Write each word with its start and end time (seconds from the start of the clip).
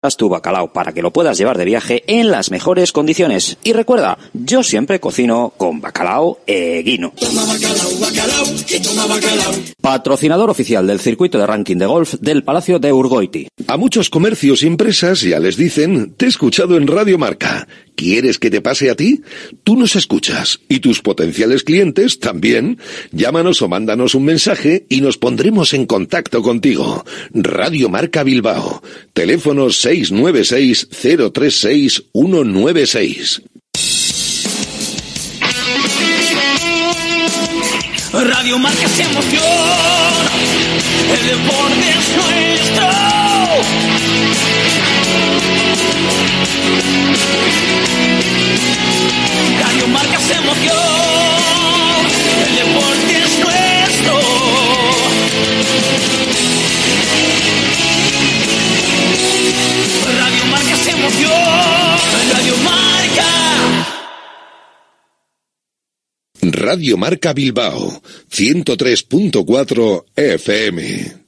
Haz 0.00 0.16
tu 0.16 0.28
bacalao 0.28 0.72
para 0.72 0.92
que 0.92 1.02
lo 1.02 1.12
puedas 1.12 1.36
llevar 1.38 1.58
de 1.58 1.64
viaje 1.64 2.04
en 2.06 2.30
las 2.30 2.52
mejores 2.52 2.92
condiciones. 2.92 3.58
Y 3.64 3.72
recuerda, 3.72 4.16
yo 4.32 4.62
siempre 4.62 5.00
cocino 5.00 5.52
con 5.56 5.80
bacalao 5.80 6.38
eguino. 6.46 7.12
Patrocinador 9.80 10.50
oficial 10.50 10.86
del 10.86 11.00
circuito 11.00 11.36
de 11.36 11.48
ranking 11.48 11.78
de 11.78 11.86
golf 11.86 12.14
del 12.20 12.44
Palacio 12.44 12.78
de 12.78 12.92
Urgoiti. 12.92 13.48
A 13.66 13.76
muchos 13.76 14.08
comercios 14.08 14.62
y 14.62 14.68
empresas 14.68 15.20
ya 15.22 15.40
les 15.40 15.56
dicen, 15.56 16.14
te 16.16 16.26
he 16.26 16.28
escuchado 16.28 16.76
en 16.76 16.86
Radio 16.86 17.18
Marca. 17.18 17.66
¿Quieres 17.98 18.38
que 18.38 18.48
te 18.48 18.60
pase 18.60 18.90
a 18.90 18.94
ti? 18.94 19.22
Tú 19.64 19.76
nos 19.76 19.96
escuchas 19.96 20.60
y 20.68 20.78
tus 20.78 21.02
potenciales 21.02 21.64
clientes 21.64 22.20
también. 22.20 22.78
Llámanos 23.10 23.60
o 23.60 23.68
mándanos 23.68 24.14
un 24.14 24.24
mensaje 24.24 24.86
y 24.88 25.00
nos 25.00 25.18
pondremos 25.18 25.74
en 25.74 25.84
contacto 25.84 26.40
contigo. 26.40 27.04
Radio 27.34 27.88
Marca 27.88 28.22
Bilbao. 28.22 28.84
Teléfono 29.12 29.68
696 29.70 30.90
036 31.32 32.04
196. 32.12 33.42
Radio 38.12 38.58
Marca 38.60 38.88
se 38.88 39.02
emoción, 39.02 39.42
el 41.14 41.26
deporte 41.26 41.90
es 41.90 42.16
nuestro. 42.16 43.07
Radio 49.60 49.88
Marca 49.88 50.18
se 50.20 50.34
emoción, 50.34 50.76
el 52.46 52.54
deporte 52.56 53.12
es 53.24 53.38
nuestro. 53.38 54.20
Radio 60.18 60.44
Marca 60.46 60.76
se 60.76 60.90
emoción, 60.90 61.30
Radio 62.32 62.56
Marca. 62.64 62.88
Radio 66.42 66.96
Marca 66.96 67.32
Bilbao. 67.32 68.02
103.4 68.30 70.04
FM. 70.16 71.27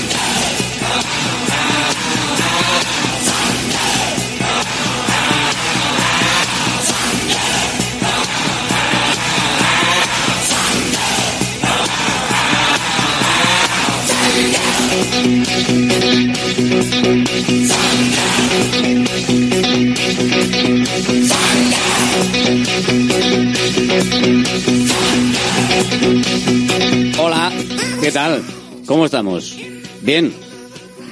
¿Qué 28.11 28.15
tal? 28.15 28.43
¿Cómo 28.87 29.05
estamos? 29.05 29.55
Bien. 30.01 30.33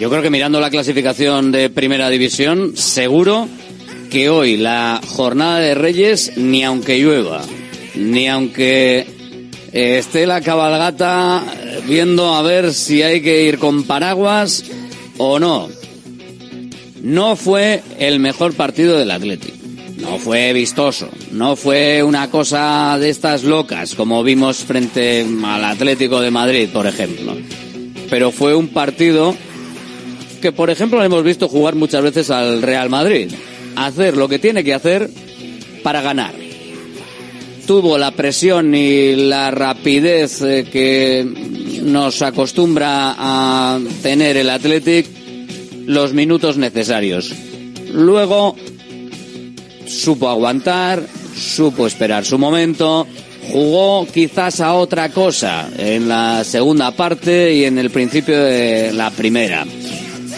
Yo 0.02 0.10
creo 0.10 0.22
que 0.22 0.30
mirando 0.30 0.60
la 0.60 0.70
clasificación 0.70 1.50
de 1.50 1.70
Primera 1.70 2.10
División, 2.10 2.76
seguro 2.76 3.48
que 4.12 4.28
hoy 4.28 4.58
la 4.58 5.00
jornada 5.08 5.60
de 5.60 5.76
Reyes, 5.76 6.34
ni 6.36 6.66
aunque 6.66 7.00
llueva, 7.00 7.42
ni 7.96 8.28
aunque 8.28 9.08
eh, 9.72 9.98
esté 9.98 10.28
la 10.28 10.42
cabalgata 10.42 11.42
viendo 11.88 12.36
a 12.36 12.42
ver 12.42 12.74
si 12.74 13.02
hay 13.02 13.22
que 13.22 13.46
ir 13.46 13.60
con 13.60 13.84
paraguas 13.84 14.66
o 15.18 15.40
no, 15.40 15.70
no 17.02 17.38
fue 17.38 17.82
el 17.98 18.20
mejor 18.20 18.56
partido 18.56 18.98
del 18.98 19.12
Atlético. 19.12 19.59
No 20.00 20.18
fue 20.18 20.54
vistoso, 20.54 21.10
no 21.32 21.56
fue 21.56 22.04
una 22.04 22.30
cosa 22.30 22.98
de 23.00 23.10
estas 23.10 23.44
locas 23.44 23.96
como 23.96 24.24
vimos 24.24 24.58
frente 24.58 25.26
al 25.44 25.64
Atlético 25.66 26.22
de 26.22 26.32
Madrid, 26.32 26.70
por 26.72 26.88
ejemplo. 26.88 27.36
Pero 28.10 28.32
fue 28.32 28.56
un 28.56 28.70
partido 28.70 29.36
que, 30.42 30.52
por 30.52 30.70
ejemplo, 30.70 31.04
hemos 31.04 31.24
visto 31.24 31.48
jugar 31.48 31.76
muchas 31.76 32.02
veces 32.02 32.30
al 32.30 32.62
Real 32.62 32.90
Madrid. 32.90 33.30
Hacer 33.76 34.18
lo 34.18 34.28
que 34.28 34.40
tiene 34.40 34.64
que 34.64 34.74
hacer 34.74 35.10
para 35.84 36.02
ganar. 36.02 36.34
Tuvo 37.68 37.98
la 37.98 38.12
presión 38.12 38.74
y 38.74 39.16
la 39.16 39.52
rapidez 39.52 40.42
eh, 40.42 40.66
que 40.72 41.28
nos 41.84 42.22
acostumbra 42.22 43.16
a 43.18 43.80
tener 44.02 44.38
el 44.38 44.50
Athletic 44.50 45.06
los 45.86 46.14
minutos 46.14 46.58
necesarios. 46.58 47.32
Luego 47.92 48.56
supo 49.90 50.30
aguantar, 50.30 51.04
supo 51.36 51.88
esperar 51.88 52.26
su 52.26 52.38
momento, 52.38 53.08
jugó 53.52 54.08
quizás 54.08 54.62
a 54.62 54.74
otra 54.74 55.10
cosa 55.10 55.70
en 55.78 56.08
la 56.08 56.44
segunda 56.44 56.92
parte 56.92 57.54
y 57.54 57.66
en 57.66 57.78
el 57.80 57.90
principio 57.90 58.44
de 58.44 58.92
la 58.94 59.10
primera. 59.12 59.66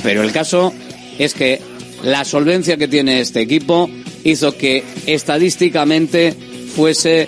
Pero 0.03 0.23
el 0.23 0.31
caso 0.31 0.73
es 1.19 1.33
que 1.33 1.59
la 2.03 2.25
solvencia 2.25 2.77
que 2.77 2.87
tiene 2.87 3.19
este 3.19 3.41
equipo 3.41 3.89
hizo 4.23 4.57
que 4.57 4.83
estadísticamente 5.05 6.33
fuese 6.75 7.27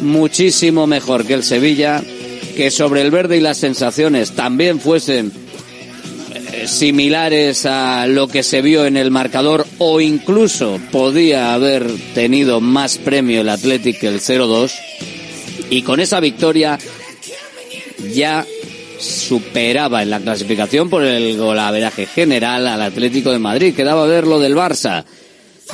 muchísimo 0.00 0.86
mejor 0.86 1.26
que 1.26 1.34
el 1.34 1.42
Sevilla, 1.42 2.02
que 2.56 2.70
sobre 2.70 3.02
el 3.02 3.10
verde 3.10 3.36
y 3.36 3.40
las 3.40 3.58
sensaciones 3.58 4.32
también 4.32 4.80
fuesen 4.80 5.32
similares 6.68 7.66
a 7.66 8.06
lo 8.06 8.28
que 8.28 8.42
se 8.42 8.62
vio 8.62 8.86
en 8.86 8.96
el 8.96 9.10
marcador 9.10 9.66
o 9.78 10.00
incluso 10.00 10.78
podía 10.92 11.54
haber 11.54 11.86
tenido 12.14 12.60
más 12.60 12.98
premio 12.98 13.40
el 13.40 13.48
Athletic 13.48 13.98
que 13.98 14.08
el 14.08 14.20
0-2 14.20 14.72
y 15.70 15.82
con 15.82 16.00
esa 16.00 16.20
victoria 16.20 16.78
ya 18.12 18.46
superaba 18.98 20.02
en 20.02 20.10
la 20.10 20.20
clasificación 20.20 20.90
por 20.90 21.04
el 21.04 21.36
golaveraje 21.36 22.06
general 22.06 22.66
al 22.66 22.82
Atlético 22.82 23.30
de 23.30 23.38
Madrid. 23.38 23.74
Quedaba 23.74 24.06
ver 24.06 24.26
lo 24.26 24.38
del 24.38 24.56
Barça. 24.56 25.04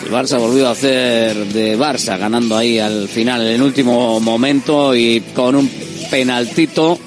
El 0.04 0.10
Barça 0.10 0.38
volvió 0.38 0.68
a 0.68 0.72
hacer 0.72 1.34
de 1.46 1.78
Barça, 1.78 2.18
ganando 2.18 2.56
ahí 2.56 2.78
al 2.78 3.08
final, 3.08 3.42
en 3.42 3.54
el 3.54 3.62
último 3.62 4.18
momento 4.20 4.94
y 4.94 5.20
con 5.34 5.54
un 5.54 5.70
penaltito 6.10 6.98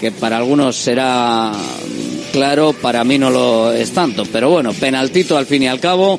que 0.00 0.12
para 0.12 0.36
algunos 0.36 0.76
será 0.76 1.52
claro, 2.32 2.72
para 2.72 3.04
mí 3.04 3.18
no 3.18 3.30
lo 3.30 3.72
es 3.72 3.92
tanto. 3.92 4.24
Pero 4.32 4.50
bueno, 4.50 4.72
penaltito 4.72 5.36
al 5.36 5.46
fin 5.46 5.62
y 5.62 5.68
al 5.68 5.80
cabo 5.80 6.18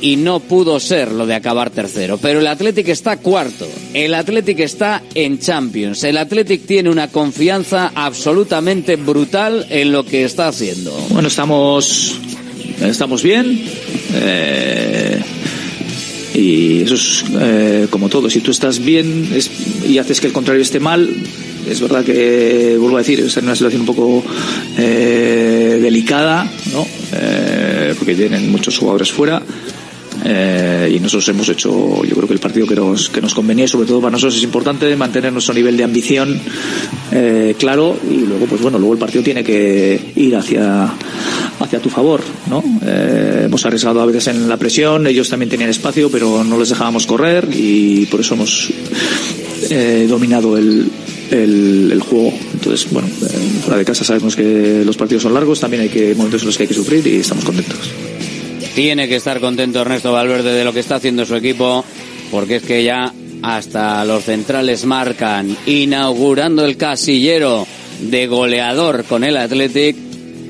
y 0.00 0.16
no 0.16 0.40
pudo 0.40 0.78
ser 0.78 1.12
lo 1.12 1.26
de 1.26 1.34
acabar 1.34 1.70
tercero. 1.70 2.18
Pero 2.18 2.40
el 2.40 2.46
Athletic 2.46 2.88
está 2.88 3.16
cuarto, 3.16 3.66
el 3.94 4.14
Athletic 4.14 4.60
está 4.60 5.02
en 5.14 5.38
Champions, 5.38 6.04
el 6.04 6.18
Athletic 6.18 6.66
tiene 6.66 6.90
una 6.90 7.08
confianza 7.08 7.92
absolutamente 7.94 8.96
brutal 8.96 9.66
en 9.70 9.92
lo 9.92 10.04
que 10.04 10.24
está 10.24 10.48
haciendo. 10.48 10.92
Bueno, 11.10 11.28
estamos, 11.28 12.14
estamos 12.80 13.22
bien. 13.22 13.60
eh, 14.14 15.20
y 16.36 16.82
eso 16.82 16.94
es 16.94 17.24
eh, 17.40 17.86
como 17.90 18.08
todo. 18.08 18.28
Si 18.28 18.40
tú 18.40 18.50
estás 18.50 18.78
bien 18.84 19.28
es- 19.34 19.50
y 19.88 19.98
haces 19.98 20.20
que 20.20 20.26
el 20.26 20.32
contrario 20.32 20.62
esté 20.62 20.78
mal, 20.80 21.08
es 21.68 21.80
verdad 21.80 22.04
que, 22.04 22.76
vuelvo 22.78 22.96
a 22.96 23.00
decir, 23.00 23.20
está 23.20 23.40
en 23.40 23.46
una 23.46 23.54
situación 23.56 23.80
un 23.82 23.86
poco 23.86 24.22
eh, 24.78 25.78
delicada, 25.82 26.50
¿no? 26.72 26.86
Eh, 27.12 27.94
porque 27.98 28.14
tienen 28.14 28.50
muchos 28.50 28.78
jugadores 28.78 29.10
fuera. 29.10 29.42
Eh, 30.24 30.92
y 30.96 30.98
nosotros 31.00 31.28
hemos 31.28 31.48
hecho, 31.50 32.02
yo 32.04 32.14
creo 32.16 32.26
que 32.26 32.32
el 32.34 32.40
partido 32.40 32.66
que 32.66 32.74
nos, 32.74 33.10
que 33.10 33.20
nos 33.20 33.34
convenía, 33.34 33.68
sobre 33.68 33.86
todo 33.86 34.00
para 34.00 34.12
nosotros 34.12 34.36
es 34.36 34.42
importante 34.44 34.94
mantener 34.96 35.32
nuestro 35.32 35.54
nivel 35.54 35.76
de 35.76 35.84
ambición 35.84 36.40
eh, 37.12 37.54
claro 37.58 37.96
y 38.10 38.20
luego, 38.26 38.46
pues 38.46 38.60
bueno, 38.62 38.78
luego 38.78 38.94
el 38.94 38.98
partido 38.98 39.22
tiene 39.22 39.44
que 39.44 40.12
ir 40.16 40.34
hacia, 40.34 40.88
hacia 41.66 41.80
tu 41.80 41.90
favor, 41.90 42.20
¿no? 42.48 42.62
Eh, 42.84 43.42
hemos 43.44 43.64
arriesgado 43.66 44.00
a 44.00 44.06
veces 44.06 44.28
en 44.28 44.48
la 44.48 44.56
presión, 44.56 45.06
ellos 45.06 45.28
también 45.28 45.50
tenían 45.50 45.70
espacio, 45.70 46.10
pero 46.10 46.42
no 46.42 46.58
les 46.58 46.70
dejábamos 46.70 47.06
correr 47.06 47.48
y 47.52 48.06
por 48.06 48.20
eso 48.20 48.34
hemos 48.34 48.70
eh, 49.70 50.06
dominado 50.08 50.56
el, 50.56 50.88
el, 51.30 51.90
el 51.92 52.00
juego. 52.00 52.32
Entonces, 52.54 52.90
bueno, 52.90 53.08
eh, 53.08 53.60
fuera 53.62 53.78
de 53.78 53.84
casa 53.84 54.04
sabemos 54.04 54.34
que 54.34 54.82
los 54.84 54.96
partidos 54.96 55.22
son 55.24 55.34
largos, 55.34 55.60
también 55.60 55.82
hay 55.82 55.88
que 55.88 56.14
momentos 56.14 56.42
en 56.42 56.46
los 56.46 56.56
que 56.56 56.62
hay 56.64 56.68
que 56.68 56.74
sufrir 56.74 57.06
y 57.06 57.16
estamos 57.16 57.44
contentos. 57.44 57.78
Tiene 58.74 59.08
que 59.08 59.16
estar 59.16 59.40
contento 59.40 59.80
Ernesto 59.80 60.12
Valverde 60.12 60.52
de 60.52 60.64
lo 60.64 60.72
que 60.72 60.80
está 60.80 60.96
haciendo 60.96 61.24
su 61.24 61.34
equipo, 61.34 61.84
porque 62.30 62.56
es 62.56 62.62
que 62.62 62.84
ya 62.84 63.12
hasta 63.42 64.04
los 64.04 64.24
centrales 64.24 64.84
marcan, 64.84 65.56
inaugurando 65.66 66.64
el 66.64 66.76
casillero 66.76 67.66
de 68.00 68.26
goleador 68.26 69.04
con 69.04 69.24
el 69.24 69.36
Athletic, 69.36 69.96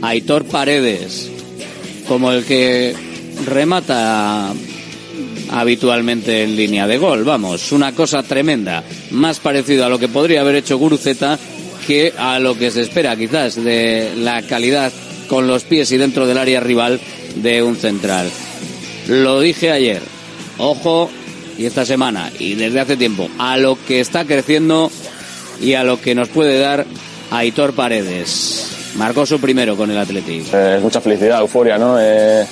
Aitor 0.02 0.44
Paredes, 0.44 1.30
como 2.08 2.32
el 2.32 2.44
que 2.44 2.94
remata 3.44 4.52
habitualmente 5.50 6.42
en 6.42 6.56
línea 6.56 6.86
de 6.86 6.98
gol. 6.98 7.24
Vamos, 7.24 7.72
una 7.72 7.92
cosa 7.92 8.22
tremenda, 8.22 8.82
más 9.10 9.40
parecido 9.40 9.84
a 9.84 9.88
lo 9.88 9.98
que 9.98 10.08
podría 10.08 10.40
haber 10.40 10.56
hecho 10.56 10.78
Guruceta 10.78 11.38
que 11.86 12.12
a 12.18 12.38
lo 12.38 12.58
que 12.58 12.70
se 12.70 12.82
espera 12.82 13.16
quizás 13.16 13.62
de 13.62 14.12
la 14.16 14.42
calidad 14.42 14.92
con 15.28 15.46
los 15.46 15.64
pies 15.64 15.92
y 15.92 15.96
dentro 15.96 16.26
del 16.26 16.38
área 16.38 16.60
rival 16.60 17.00
de 17.36 17.62
un 17.62 17.76
central. 17.76 18.28
Lo 19.08 19.40
dije 19.40 19.70
ayer, 19.70 20.02
ojo, 20.58 21.10
y 21.58 21.64
esta 21.64 21.84
semana, 21.84 22.30
y 22.38 22.54
desde 22.54 22.80
hace 22.80 22.96
tiempo, 22.96 23.28
a 23.38 23.56
lo 23.56 23.78
que 23.86 24.00
está 24.00 24.24
creciendo 24.24 24.90
y 25.60 25.74
a 25.74 25.84
lo 25.84 26.00
que 26.00 26.14
nos 26.14 26.28
puede 26.28 26.58
dar 26.58 26.86
Aitor 27.30 27.72
Paredes. 27.72 28.75
Marcó 28.96 29.26
su 29.26 29.38
primero 29.38 29.76
con 29.76 29.90
el 29.90 29.98
Atlético. 29.98 30.46
Eh, 30.54 30.78
mucha 30.82 31.00
felicidad, 31.00 31.40
euforia, 31.40 31.76
¿no? 31.76 31.96
Eh, 32.00 32.46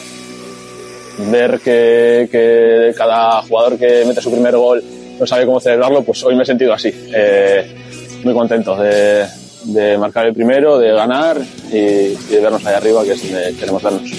ver 1.30 1.60
que, 1.60 2.94
cada 2.96 3.42
jugador 3.42 3.78
que 3.78 4.04
mete 4.06 4.20
su 4.20 4.30
primer 4.30 4.56
gol 4.56 4.82
no 5.18 5.26
sabe 5.26 5.46
cómo 5.46 5.60
celebrarlo, 5.60 6.02
pues 6.02 6.22
hoy 6.24 6.34
me 6.34 6.42
he 6.42 6.46
sentido 6.46 6.72
así. 6.72 6.92
Eh, 7.14 8.20
muy 8.24 8.34
contento 8.34 8.76
de, 8.76 9.26
marcar 9.98 10.26
el 10.26 10.34
primero, 10.34 10.78
de 10.78 10.92
ganar 10.92 11.38
y, 11.70 12.14
de 12.14 12.40
vernos 12.40 12.64
ahí 12.66 12.74
arriba, 12.74 13.04
que 13.04 13.12
es 13.12 13.22
donde 13.22 13.54
queremos 13.54 13.82
vernos. 13.82 14.10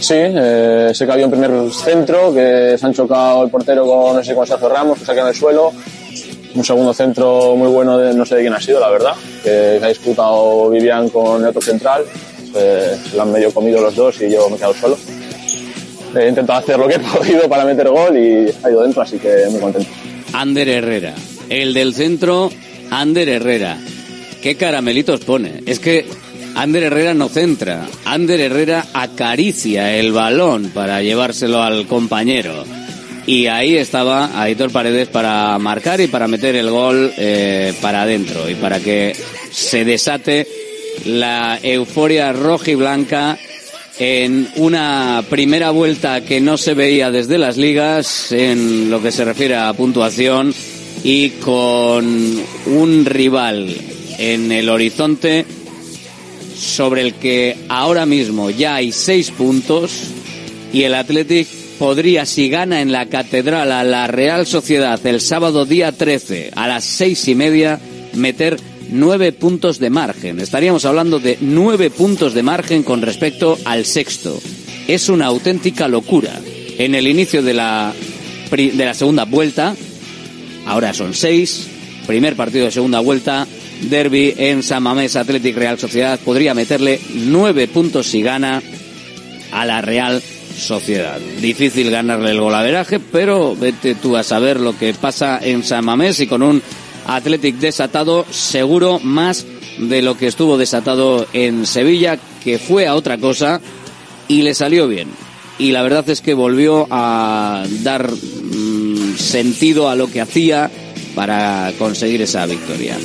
Sí, 0.00 0.14
eh, 0.16 0.90
sé 0.94 1.06
que 1.06 1.12
había 1.12 1.26
un 1.26 1.30
primer 1.30 1.50
centro, 1.72 2.32
que 2.32 2.76
se 2.78 2.86
han 2.86 2.94
chocado 2.94 3.44
el 3.44 3.50
portero 3.50 3.84
con, 3.86 4.16
no 4.16 4.24
sé, 4.24 4.34
con 4.34 4.46
Sergio 4.46 4.68
Ramos, 4.68 4.98
que 4.98 5.04
se 5.04 5.12
ha 5.12 5.20
en 5.20 5.26
el 5.26 5.34
suelo. 5.34 5.72
Un 6.54 6.64
segundo 6.64 6.94
centro 6.94 7.56
muy 7.56 7.68
bueno, 7.68 7.98
de, 7.98 8.14
no 8.14 8.24
sé 8.24 8.36
de 8.36 8.42
quién 8.42 8.52
ha 8.52 8.60
sido, 8.60 8.78
la 8.78 8.88
verdad, 8.88 9.14
que, 9.42 9.80
ha 9.82 9.88
disputado 9.88 10.70
Vivian 10.70 11.08
con 11.08 11.42
el 11.42 11.48
otro 11.48 11.60
central. 11.60 12.04
Eh, 12.54 12.96
se 13.10 13.16
lo 13.16 13.22
han 13.22 13.32
medio 13.32 13.52
comido 13.52 13.80
los 13.80 13.96
dos 13.96 14.20
y 14.22 14.30
yo 14.30 14.48
me 14.48 14.54
he 14.54 14.58
quedado 14.58 14.74
solo. 14.74 14.96
He 16.16 16.28
intentado 16.28 16.60
hacer 16.60 16.78
lo 16.78 16.86
que 16.86 16.94
he 16.94 16.98
podido 17.18 17.48
para 17.48 17.64
meter 17.64 17.88
gol 17.88 18.16
y 18.16 18.48
ha 18.62 18.70
ido 18.70 18.82
dentro, 18.82 19.02
así 19.02 19.18
que 19.18 19.46
muy 19.50 19.60
contento. 19.60 19.90
Ander 20.32 20.68
Herrera, 20.68 21.14
el 21.48 21.74
del 21.74 21.94
centro, 21.94 22.50
Ander 22.90 23.28
Herrera. 23.28 23.78
¿Qué 24.40 24.56
caramelitos 24.56 25.20
pone? 25.20 25.62
Es 25.66 25.80
que 25.80 26.06
Ander 26.54 26.84
Herrera 26.84 27.14
no 27.14 27.28
centra, 27.28 27.86
Ander 28.04 28.40
Herrera 28.40 28.86
acaricia 28.92 29.96
el 29.96 30.12
balón 30.12 30.70
para 30.72 31.02
llevárselo 31.02 31.62
al 31.62 31.86
compañero. 31.88 32.64
Y 33.26 33.46
ahí 33.46 33.76
estaba 33.76 34.42
Aitor 34.42 34.70
Paredes 34.70 35.08
para 35.08 35.58
marcar 35.58 36.00
y 36.00 36.08
para 36.08 36.28
meter 36.28 36.56
el 36.56 36.70
gol 36.70 37.12
eh, 37.16 37.72
para 37.80 38.02
adentro 38.02 38.50
y 38.50 38.54
para 38.54 38.80
que 38.80 39.16
se 39.50 39.84
desate 39.84 40.46
la 41.06 41.58
euforia 41.62 42.32
roja 42.32 42.70
y 42.70 42.74
blanca 42.74 43.38
en 43.98 44.48
una 44.56 45.24
primera 45.30 45.70
vuelta 45.70 46.22
que 46.22 46.40
no 46.40 46.58
se 46.58 46.74
veía 46.74 47.10
desde 47.10 47.38
las 47.38 47.56
ligas 47.56 48.30
en 48.32 48.90
lo 48.90 49.00
que 49.00 49.12
se 49.12 49.24
refiere 49.24 49.56
a 49.56 49.72
puntuación 49.72 50.52
y 51.02 51.30
con 51.30 52.42
un 52.66 53.04
rival 53.06 53.74
en 54.18 54.52
el 54.52 54.68
horizonte 54.68 55.46
sobre 56.56 57.02
el 57.02 57.14
que 57.14 57.56
ahora 57.68 58.04
mismo 58.04 58.50
ya 58.50 58.76
hay 58.76 58.92
seis 58.92 59.30
puntos 59.30 59.92
y 60.72 60.82
el 60.82 60.94
Athletic 60.94 61.63
podría, 61.78 62.26
si 62.26 62.48
gana 62.48 62.80
en 62.80 62.92
la 62.92 63.06
Catedral 63.06 63.72
a 63.72 63.84
la 63.84 64.06
Real 64.06 64.46
Sociedad 64.46 65.04
el 65.06 65.20
sábado 65.20 65.64
día 65.64 65.92
13 65.92 66.52
a 66.54 66.68
las 66.68 66.84
seis 66.84 67.26
y 67.28 67.34
media, 67.34 67.80
meter 68.14 68.58
nueve 68.90 69.32
puntos 69.32 69.78
de 69.78 69.90
margen. 69.90 70.40
Estaríamos 70.40 70.84
hablando 70.84 71.18
de 71.18 71.38
nueve 71.40 71.90
puntos 71.90 72.34
de 72.34 72.42
margen 72.42 72.82
con 72.82 73.02
respecto 73.02 73.58
al 73.64 73.84
sexto. 73.84 74.40
Es 74.86 75.08
una 75.08 75.26
auténtica 75.26 75.88
locura. 75.88 76.32
En 76.78 76.94
el 76.94 77.06
inicio 77.06 77.42
de 77.42 77.54
la, 77.54 77.92
de 78.50 78.84
la 78.84 78.94
segunda 78.94 79.24
vuelta, 79.24 79.74
ahora 80.66 80.92
son 80.92 81.14
seis, 81.14 81.68
primer 82.06 82.36
partido 82.36 82.66
de 82.66 82.72
segunda 82.72 83.00
vuelta, 83.00 83.46
derby 83.82 84.34
en 84.36 84.62
San 84.62 84.82
Mamés 84.82 85.16
Athletic 85.16 85.56
Real 85.56 85.78
Sociedad, 85.78 86.18
podría 86.18 86.54
meterle 86.54 87.00
nueve 87.14 87.68
puntos 87.68 88.06
si 88.06 88.22
gana 88.22 88.62
a 89.52 89.64
la 89.64 89.80
Real 89.80 90.20
Sociedad. 90.20 90.33
Difícil 91.40 91.90
ganarle 91.90 92.30
el 92.30 92.40
golaveraje, 92.40 93.00
pero 93.00 93.56
vete 93.56 93.94
tú 93.94 94.16
a 94.16 94.22
saber 94.22 94.60
lo 94.60 94.76
que 94.76 94.94
pasa 94.94 95.38
en 95.42 95.62
San 95.64 95.84
Mamés 95.84 96.20
y 96.20 96.26
con 96.26 96.42
un 96.42 96.62
Athletic 97.06 97.56
desatado, 97.56 98.24
seguro 98.30 98.98
más 99.00 99.44
de 99.78 100.02
lo 100.02 100.16
que 100.16 100.26
estuvo 100.26 100.56
desatado 100.56 101.26
en 101.32 101.66
Sevilla, 101.66 102.18
que 102.42 102.58
fue 102.58 102.86
a 102.86 102.94
otra 102.94 103.18
cosa 103.18 103.60
y 104.28 104.42
le 104.42 104.54
salió 104.54 104.88
bien. 104.88 105.08
Y 105.58 105.72
la 105.72 105.82
verdad 105.82 106.08
es 106.08 106.20
que 106.20 106.34
volvió 106.34 106.86
a 106.90 107.64
dar 107.82 108.10
mm, 108.10 109.16
sentido 109.16 109.88
a 109.88 109.94
lo 109.94 110.08
que 110.10 110.20
hacía 110.20 110.70
para 111.14 111.72
conseguir 111.78 112.22
esa 112.22 112.46
victoria. 112.46 112.96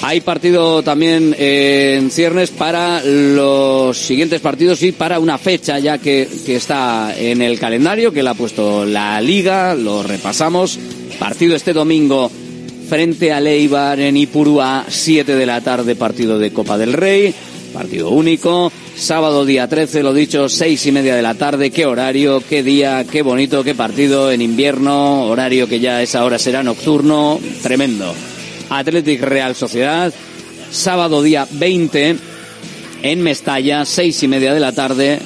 Hay 0.00 0.20
partido 0.20 0.82
también 0.82 1.34
eh, 1.38 1.96
en 1.98 2.10
ciernes 2.10 2.50
para 2.50 3.02
los 3.04 3.96
siguientes 3.96 4.40
partidos 4.40 4.82
y 4.82 4.92
para 4.92 5.18
una 5.18 5.38
fecha 5.38 5.78
ya 5.78 5.98
que, 5.98 6.28
que 6.46 6.56
está 6.56 7.14
en 7.18 7.42
el 7.42 7.58
calendario, 7.58 8.12
que 8.12 8.22
la 8.22 8.30
ha 8.30 8.34
puesto 8.34 8.84
la 8.84 9.20
liga, 9.20 9.74
lo 9.74 10.02
repasamos. 10.02 10.78
Partido 11.18 11.56
este 11.56 11.72
domingo 11.72 12.30
frente 12.88 13.32
a 13.32 13.40
Leibar 13.40 13.98
en 14.00 14.16
Ipurúa, 14.16 14.84
7 14.88 15.34
de 15.34 15.46
la 15.46 15.60
tarde, 15.60 15.96
partido 15.96 16.38
de 16.38 16.52
Copa 16.52 16.78
del 16.78 16.92
Rey, 16.92 17.34
partido 17.74 18.10
único. 18.10 18.72
Sábado 18.96 19.44
día 19.44 19.68
13, 19.68 20.02
lo 20.02 20.12
dicho, 20.12 20.48
seis 20.48 20.84
y 20.86 20.92
media 20.92 21.14
de 21.14 21.22
la 21.22 21.34
tarde. 21.34 21.70
Qué 21.70 21.86
horario, 21.86 22.42
qué 22.48 22.62
día, 22.64 23.04
qué 23.08 23.22
bonito, 23.22 23.62
qué 23.62 23.74
partido 23.74 24.32
en 24.32 24.42
invierno. 24.42 25.24
Horario 25.26 25.68
que 25.68 25.78
ya 25.78 25.98
a 25.98 26.02
esa 26.02 26.24
hora 26.24 26.38
será 26.38 26.62
nocturno. 26.64 27.38
Tremendo. 27.62 28.12
Athletic 28.70 29.22
Real 29.22 29.54
Sociedad. 29.54 30.12
Sábado 30.70 31.22
día 31.22 31.46
20 31.50 32.16
en 33.02 33.22
Mestalla, 33.22 33.84
seis 33.84 34.22
y 34.22 34.28
media 34.28 34.52
de 34.54 34.60
la 34.60 34.72
tarde. 34.72 35.18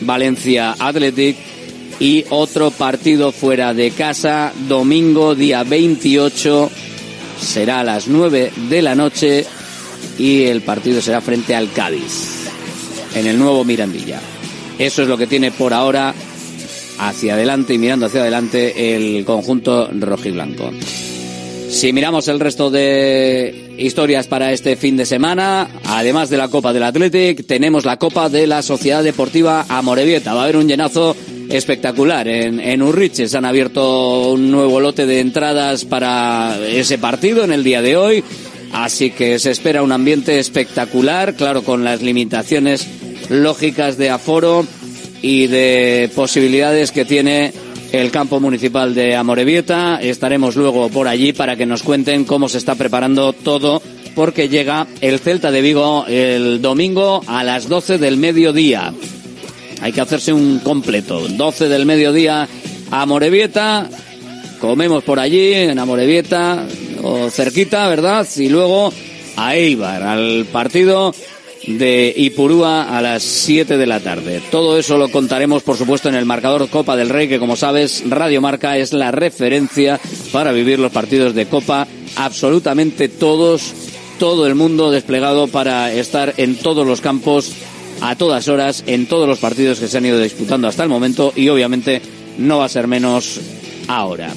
Valencia 0.00 0.76
Athletic. 0.78 1.36
Y 1.98 2.24
otro 2.30 2.70
partido 2.70 3.30
fuera 3.30 3.74
de 3.74 3.90
casa, 3.90 4.52
domingo 4.68 5.34
día 5.34 5.62
28. 5.64 6.70
Será 7.38 7.80
a 7.80 7.84
las 7.84 8.08
9 8.08 8.52
de 8.68 8.82
la 8.82 8.94
noche 8.94 9.44
y 10.18 10.44
el 10.44 10.62
partido 10.62 11.00
será 11.00 11.20
frente 11.20 11.54
al 11.54 11.72
Cádiz 11.72 12.48
en 13.14 13.26
el 13.26 13.38
nuevo 13.38 13.64
Mirandilla. 13.64 14.20
Eso 14.78 15.02
es 15.02 15.08
lo 15.08 15.18
que 15.18 15.26
tiene 15.26 15.50
por 15.50 15.74
ahora 15.74 16.14
hacia 16.98 17.34
adelante 17.34 17.74
y 17.74 17.78
mirando 17.78 18.06
hacia 18.06 18.20
adelante 18.20 18.94
el 18.94 19.24
conjunto 19.24 19.90
rojiblanco. 19.92 20.70
Si 21.70 21.92
miramos 21.92 22.26
el 22.26 22.40
resto 22.40 22.68
de 22.68 23.76
historias 23.78 24.26
para 24.26 24.52
este 24.52 24.74
fin 24.74 24.96
de 24.96 25.06
semana, 25.06 25.70
además 25.84 26.28
de 26.28 26.36
la 26.36 26.48
Copa 26.48 26.72
del 26.72 26.82
Athletic, 26.82 27.46
tenemos 27.46 27.84
la 27.84 27.96
Copa 27.96 28.28
de 28.28 28.48
la 28.48 28.60
Sociedad 28.62 29.04
Deportiva 29.04 29.64
Amorebieta. 29.68 30.34
Va 30.34 30.40
a 30.40 30.44
haber 30.44 30.56
un 30.56 30.66
llenazo 30.66 31.16
espectacular 31.48 32.26
en, 32.26 32.58
en 32.58 32.82
Urriche. 32.82 33.28
Se 33.28 33.38
han 33.38 33.44
abierto 33.44 34.32
un 34.32 34.50
nuevo 34.50 34.80
lote 34.80 35.06
de 35.06 35.20
entradas 35.20 35.84
para 35.84 36.58
ese 36.68 36.98
partido 36.98 37.44
en 37.44 37.52
el 37.52 37.62
día 37.62 37.82
de 37.82 37.96
hoy. 37.96 38.24
Así 38.72 39.12
que 39.12 39.38
se 39.38 39.52
espera 39.52 39.84
un 39.84 39.92
ambiente 39.92 40.40
espectacular, 40.40 41.34
claro, 41.34 41.62
con 41.62 41.84
las 41.84 42.02
limitaciones 42.02 42.86
lógicas 43.30 43.96
de 43.96 44.10
aforo 44.10 44.66
y 45.22 45.46
de 45.46 46.10
posibilidades 46.16 46.90
que 46.90 47.04
tiene 47.04 47.52
el 47.92 48.10
campo 48.10 48.40
municipal 48.40 48.94
de 48.94 49.16
Amorebieta. 49.16 50.00
Estaremos 50.00 50.56
luego 50.56 50.88
por 50.88 51.08
allí 51.08 51.32
para 51.32 51.56
que 51.56 51.66
nos 51.66 51.82
cuenten 51.82 52.24
cómo 52.24 52.48
se 52.48 52.58
está 52.58 52.74
preparando 52.74 53.32
todo, 53.32 53.82
porque 54.14 54.48
llega 54.48 54.86
el 55.00 55.18
Celta 55.18 55.50
de 55.50 55.60
Vigo 55.60 56.04
el 56.06 56.62
domingo 56.62 57.22
a 57.26 57.44
las 57.44 57.68
12 57.68 57.98
del 57.98 58.16
mediodía. 58.16 58.92
Hay 59.80 59.92
que 59.92 60.00
hacerse 60.00 60.32
un 60.32 60.58
completo. 60.60 61.26
12 61.28 61.68
del 61.68 61.86
mediodía 61.86 62.48
a 62.90 63.02
Amorebieta. 63.02 63.88
Comemos 64.60 65.02
por 65.04 65.18
allí, 65.18 65.54
en 65.54 65.78
Amorebieta, 65.78 66.66
o 67.02 67.30
cerquita, 67.30 67.88
¿verdad? 67.88 68.26
Y 68.36 68.50
luego 68.50 68.92
a 69.36 69.56
Eibar, 69.56 70.02
al 70.02 70.44
partido 70.52 71.14
de 71.66 72.12
Ipurúa 72.16 72.96
a 72.96 73.02
las 73.02 73.22
7 73.22 73.76
de 73.76 73.86
la 73.86 74.00
tarde. 74.00 74.42
Todo 74.50 74.78
eso 74.78 74.96
lo 74.98 75.10
contaremos, 75.10 75.62
por 75.62 75.76
supuesto, 75.76 76.08
en 76.08 76.14
el 76.14 76.26
marcador 76.26 76.68
Copa 76.68 76.96
del 76.96 77.08
Rey, 77.08 77.28
que 77.28 77.38
como 77.38 77.56
sabes, 77.56 78.02
Radio 78.08 78.40
Marca 78.40 78.78
es 78.78 78.92
la 78.92 79.10
referencia 79.10 80.00
para 80.32 80.52
vivir 80.52 80.78
los 80.78 80.92
partidos 80.92 81.34
de 81.34 81.46
Copa, 81.46 81.86
absolutamente 82.16 83.08
todos 83.08 83.74
todo 84.18 84.46
el 84.46 84.54
mundo 84.54 84.90
desplegado 84.90 85.48
para 85.48 85.92
estar 85.94 86.34
en 86.36 86.56
todos 86.56 86.86
los 86.86 87.00
campos 87.00 87.52
a 88.02 88.16
todas 88.16 88.48
horas 88.48 88.84
en 88.86 89.06
todos 89.06 89.26
los 89.26 89.38
partidos 89.38 89.80
que 89.80 89.88
se 89.88 89.96
han 89.96 90.04
ido 90.04 90.18
disputando 90.18 90.68
hasta 90.68 90.82
el 90.82 90.90
momento 90.90 91.32
y 91.34 91.48
obviamente 91.48 92.02
no 92.36 92.58
va 92.58 92.66
a 92.66 92.68
ser 92.68 92.86
menos 92.86 93.40
ahora. 93.88 94.30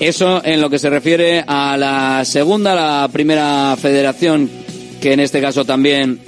Eso 0.00 0.40
en 0.44 0.60
lo 0.60 0.70
que 0.70 0.78
se 0.78 0.90
refiere 0.90 1.44
a 1.46 1.76
la 1.76 2.24
segunda, 2.24 2.74
la 2.74 3.08
primera 3.12 3.76
federación, 3.76 4.48
que 5.00 5.12
en 5.12 5.20
este 5.20 5.40
caso 5.40 5.64
también 5.64 6.20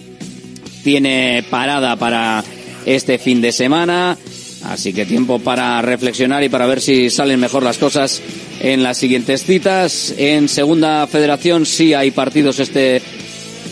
tiene 0.83 1.45
parada 1.51 1.97
para 1.97 2.45
este 2.87 3.19
fin 3.19 3.41
de 3.41 3.53
semana. 3.53 4.17
Así 4.65 4.93
que 4.93 5.07
tiempo 5.07 5.39
para 5.39 5.81
reflexionar 5.81 6.45
y 6.45 6.49
para 6.49 6.67
ver 6.67 6.81
si 6.81 7.09
salen 7.09 7.41
mejor 7.41 7.63
las 7.63 7.79
cosas 7.79 8.21
en 8.61 8.83
las 8.83 8.99
siguientes 8.99 9.45
citas. 9.45 10.15
En 10.19 10.49
segunda 10.49 11.07
federación 11.07 11.65
sí 11.65 11.95
hay 11.95 12.11
partidos 12.11 12.59
este 12.59 13.01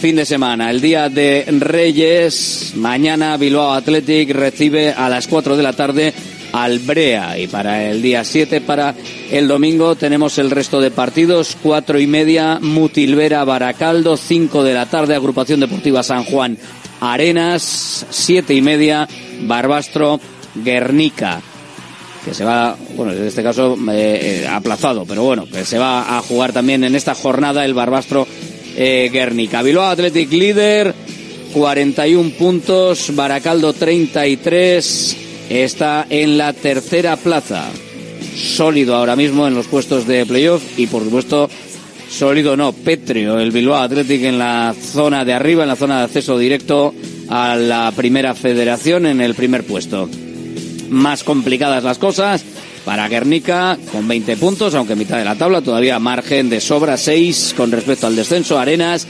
fin 0.01 0.17
de 0.17 0.25
semana. 0.25 0.71
El 0.71 0.81
día 0.81 1.09
de 1.09 1.45
Reyes, 1.59 2.73
mañana 2.77 3.37
Bilbao 3.37 3.73
Athletic 3.73 4.31
recibe 4.31 4.93
a 4.93 5.09
las 5.09 5.27
4 5.27 5.57
de 5.57 5.63
la 5.63 5.73
tarde 5.75 6.15
Albrea. 6.53 7.39
Y 7.39 7.49
para 7.49 7.85
el 7.85 8.01
día 8.01 8.25
7, 8.25 8.61
para 8.61 8.95
el 9.31 9.49
domingo, 9.49 9.97
tenemos 9.97 10.39
el 10.39 10.51
resto 10.51 10.81
de 10.81 10.91
partidos. 10.91 11.57
Cuatro 11.63 12.01
y 12.01 12.07
media, 12.07 12.59
Mutilvera 12.61 13.45
Baracaldo. 13.45 14.17
5 14.17 14.65
de 14.65 14.75
la 14.75 14.87
tarde, 14.87 15.15
Agrupación 15.15 15.61
Deportiva 15.61 16.03
San 16.03 16.25
Juan 16.25 16.57
Arenas. 17.01 18.07
Siete 18.11 18.55
y 18.55 18.63
media, 18.63 19.09
Barbastro 19.43 20.21
Guernica. 20.55 21.41
Que 22.25 22.35
se 22.35 22.45
va, 22.45 22.77
bueno, 22.97 23.13
en 23.13 23.27
este 23.27 23.43
caso 23.43 23.77
eh, 23.91 24.43
eh, 24.43 24.49
aplazado, 24.49 25.05
pero 25.07 25.23
bueno, 25.23 25.47
que 25.47 25.65
se 25.65 25.79
va 25.79 26.19
a 26.19 26.23
jugar 26.23 26.53
también 26.53 26.85
en 26.85 26.95
esta 26.95 27.15
jornada 27.15 27.65
el 27.65 27.75
Barbastro 27.75 28.27
eh, 28.77 29.09
Guernica. 29.13 29.63
Bilbao 29.63 29.87
Athletic 29.87 30.31
líder, 30.33 30.95
41 31.55 32.31
puntos, 32.31 33.15
Baracaldo 33.15 33.73
33 33.73 35.17
está 35.49 36.07
en 36.11 36.37
la 36.37 36.53
tercera 36.53 37.17
plaza. 37.17 37.69
Sólido 38.37 38.95
ahora 38.95 39.17
mismo 39.17 39.47
en 39.47 39.55
los 39.55 39.67
puestos 39.67 40.07
de 40.07 40.27
playoff 40.27 40.63
y 40.79 40.87
por 40.87 41.03
supuesto 41.03 41.49
sólido 42.09 42.57
no, 42.57 42.73
pétreo 42.73 43.39
el 43.39 43.51
Bilbao 43.51 43.77
Athletic 43.77 44.23
en 44.25 44.39
la 44.39 44.75
zona 44.79 45.25
de 45.25 45.33
arriba, 45.33 45.63
en 45.63 45.69
la 45.69 45.77
zona 45.77 45.99
de 45.99 46.05
acceso 46.05 46.39
directo 46.39 46.95
a 47.29 47.57
la 47.57 47.93
primera 47.95 48.35
federación 48.35 49.07
en 49.07 49.21
el 49.21 49.35
primer 49.35 49.65
puesto. 49.65 50.09
Más 50.89 51.23
complicadas 51.25 51.85
las 51.85 51.99
cosas 51.99 52.43
para 52.85 53.09
Guernica 53.09 53.77
con 53.93 54.09
20 54.09 54.37
puntos, 54.39 54.75
aunque 54.75 54.97
mitad 54.97 55.19
de 55.19 55.25
la 55.25 55.37
tabla, 55.37 55.61
todavía 55.61 55.99
margen 55.99 56.49
de 56.49 56.61
sobra 56.61 56.97
6 56.97 57.55
con 57.57 57.71
respecto 57.71 58.07
al 58.07 58.17
descenso. 58.17 58.59
Arenas 58.59 59.07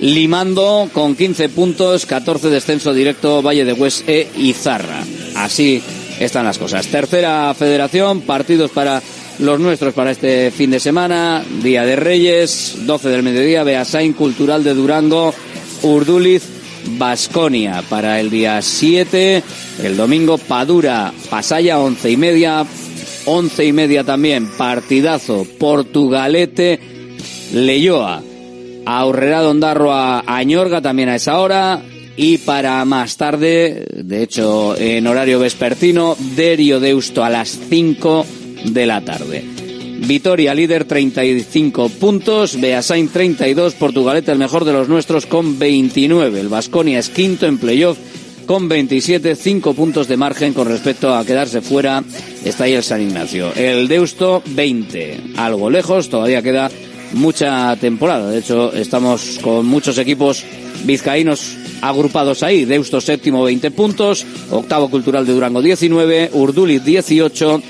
limando 0.00 0.90
con 0.92 1.14
15 1.14 1.48
puntos, 1.48 2.04
14 2.04 2.50
descenso 2.50 2.92
directo 2.92 3.42
Valle 3.42 3.64
de 3.64 3.72
Hues 3.72 4.04
e 4.06 4.28
Izarra. 4.36 5.02
Así 5.36 5.82
están 6.20 6.44
las 6.44 6.58
cosas. 6.58 6.86
Tercera 6.88 7.54
federación, 7.54 8.20
partidos 8.20 8.70
para 8.70 9.02
los 9.38 9.60
nuestros 9.60 9.94
para 9.94 10.10
este 10.10 10.50
fin 10.50 10.70
de 10.70 10.80
semana. 10.80 11.44
Día 11.62 11.84
de 11.84 11.96
Reyes, 11.96 12.78
12 12.86 13.08
del 13.08 13.22
mediodía, 13.22 13.64
Beasain 13.64 14.12
Cultural 14.12 14.64
de 14.64 14.74
Durango, 14.74 15.34
Urduliz, 15.82 16.42
Basconia. 16.98 17.82
Para 17.88 18.20
el 18.20 18.30
día 18.30 18.60
7, 18.62 19.42
el 19.82 19.96
domingo, 19.96 20.38
Padura, 20.38 21.12
Pasaya, 21.28 21.80
11 21.80 22.10
y 22.10 22.16
media. 22.16 22.66
11 23.28 23.64
y 23.64 23.72
media 23.72 24.04
también, 24.04 24.46
partidazo, 24.56 25.46
Portugalete, 25.58 26.78
Leyoa. 27.52 28.22
Aurrera 28.84 29.40
Dondarro 29.40 29.92
a 29.92 30.22
Añorga 30.26 30.80
también 30.80 31.08
a 31.08 31.16
esa 31.16 31.40
hora. 31.40 31.82
Y 32.16 32.38
para 32.38 32.82
más 32.84 33.16
tarde, 33.16 33.84
de 33.92 34.22
hecho 34.22 34.74
en 34.78 35.06
horario 35.06 35.40
vespertino, 35.40 36.16
Derio 36.34 36.80
Deusto 36.80 37.24
a 37.24 37.28
las 37.28 37.58
5 37.68 38.24
de 38.72 38.86
la 38.86 39.00
tarde. 39.00 39.44
Vitoria 40.06 40.54
líder 40.54 40.84
35 40.84 41.88
puntos, 41.88 42.60
Beasain 42.60 43.08
32, 43.08 43.74
Portugalete 43.74 44.30
el 44.30 44.38
mejor 44.38 44.64
de 44.64 44.72
los 44.72 44.88
nuestros 44.88 45.26
con 45.26 45.58
29. 45.58 46.38
El 46.38 46.48
Vasconia 46.48 46.98
es 46.98 47.08
quinto 47.08 47.46
en 47.46 47.58
playoff 47.58 47.98
con 48.46 48.68
27, 48.68 49.34
5 49.34 49.74
puntos 49.74 50.06
de 50.06 50.16
margen 50.16 50.52
con 50.52 50.68
respecto 50.68 51.14
a 51.14 51.24
quedarse 51.24 51.60
fuera. 51.60 52.04
Está 52.44 52.64
ahí 52.64 52.74
el 52.74 52.82
San 52.82 53.02
Ignacio. 53.02 53.52
El 53.54 53.88
Deusto 53.88 54.42
20, 54.46 55.32
algo 55.36 55.70
lejos, 55.70 56.08
todavía 56.08 56.42
queda 56.42 56.70
mucha 57.14 57.74
temporada. 57.76 58.30
De 58.30 58.38
hecho, 58.38 58.72
estamos 58.72 59.40
con 59.42 59.66
muchos 59.66 59.98
equipos 59.98 60.44
vizcaínos 60.84 61.56
agrupados 61.80 62.42
ahí. 62.42 62.64
Deusto 62.64 63.00
séptimo, 63.00 63.44
20 63.44 63.70
puntos. 63.70 64.24
Octavo 64.50 64.88
Cultural 64.88 65.26
de 65.26 65.32
Durango, 65.32 65.62
19. 65.62 66.30
Urduliz, 66.34 66.84
18. 66.84 67.62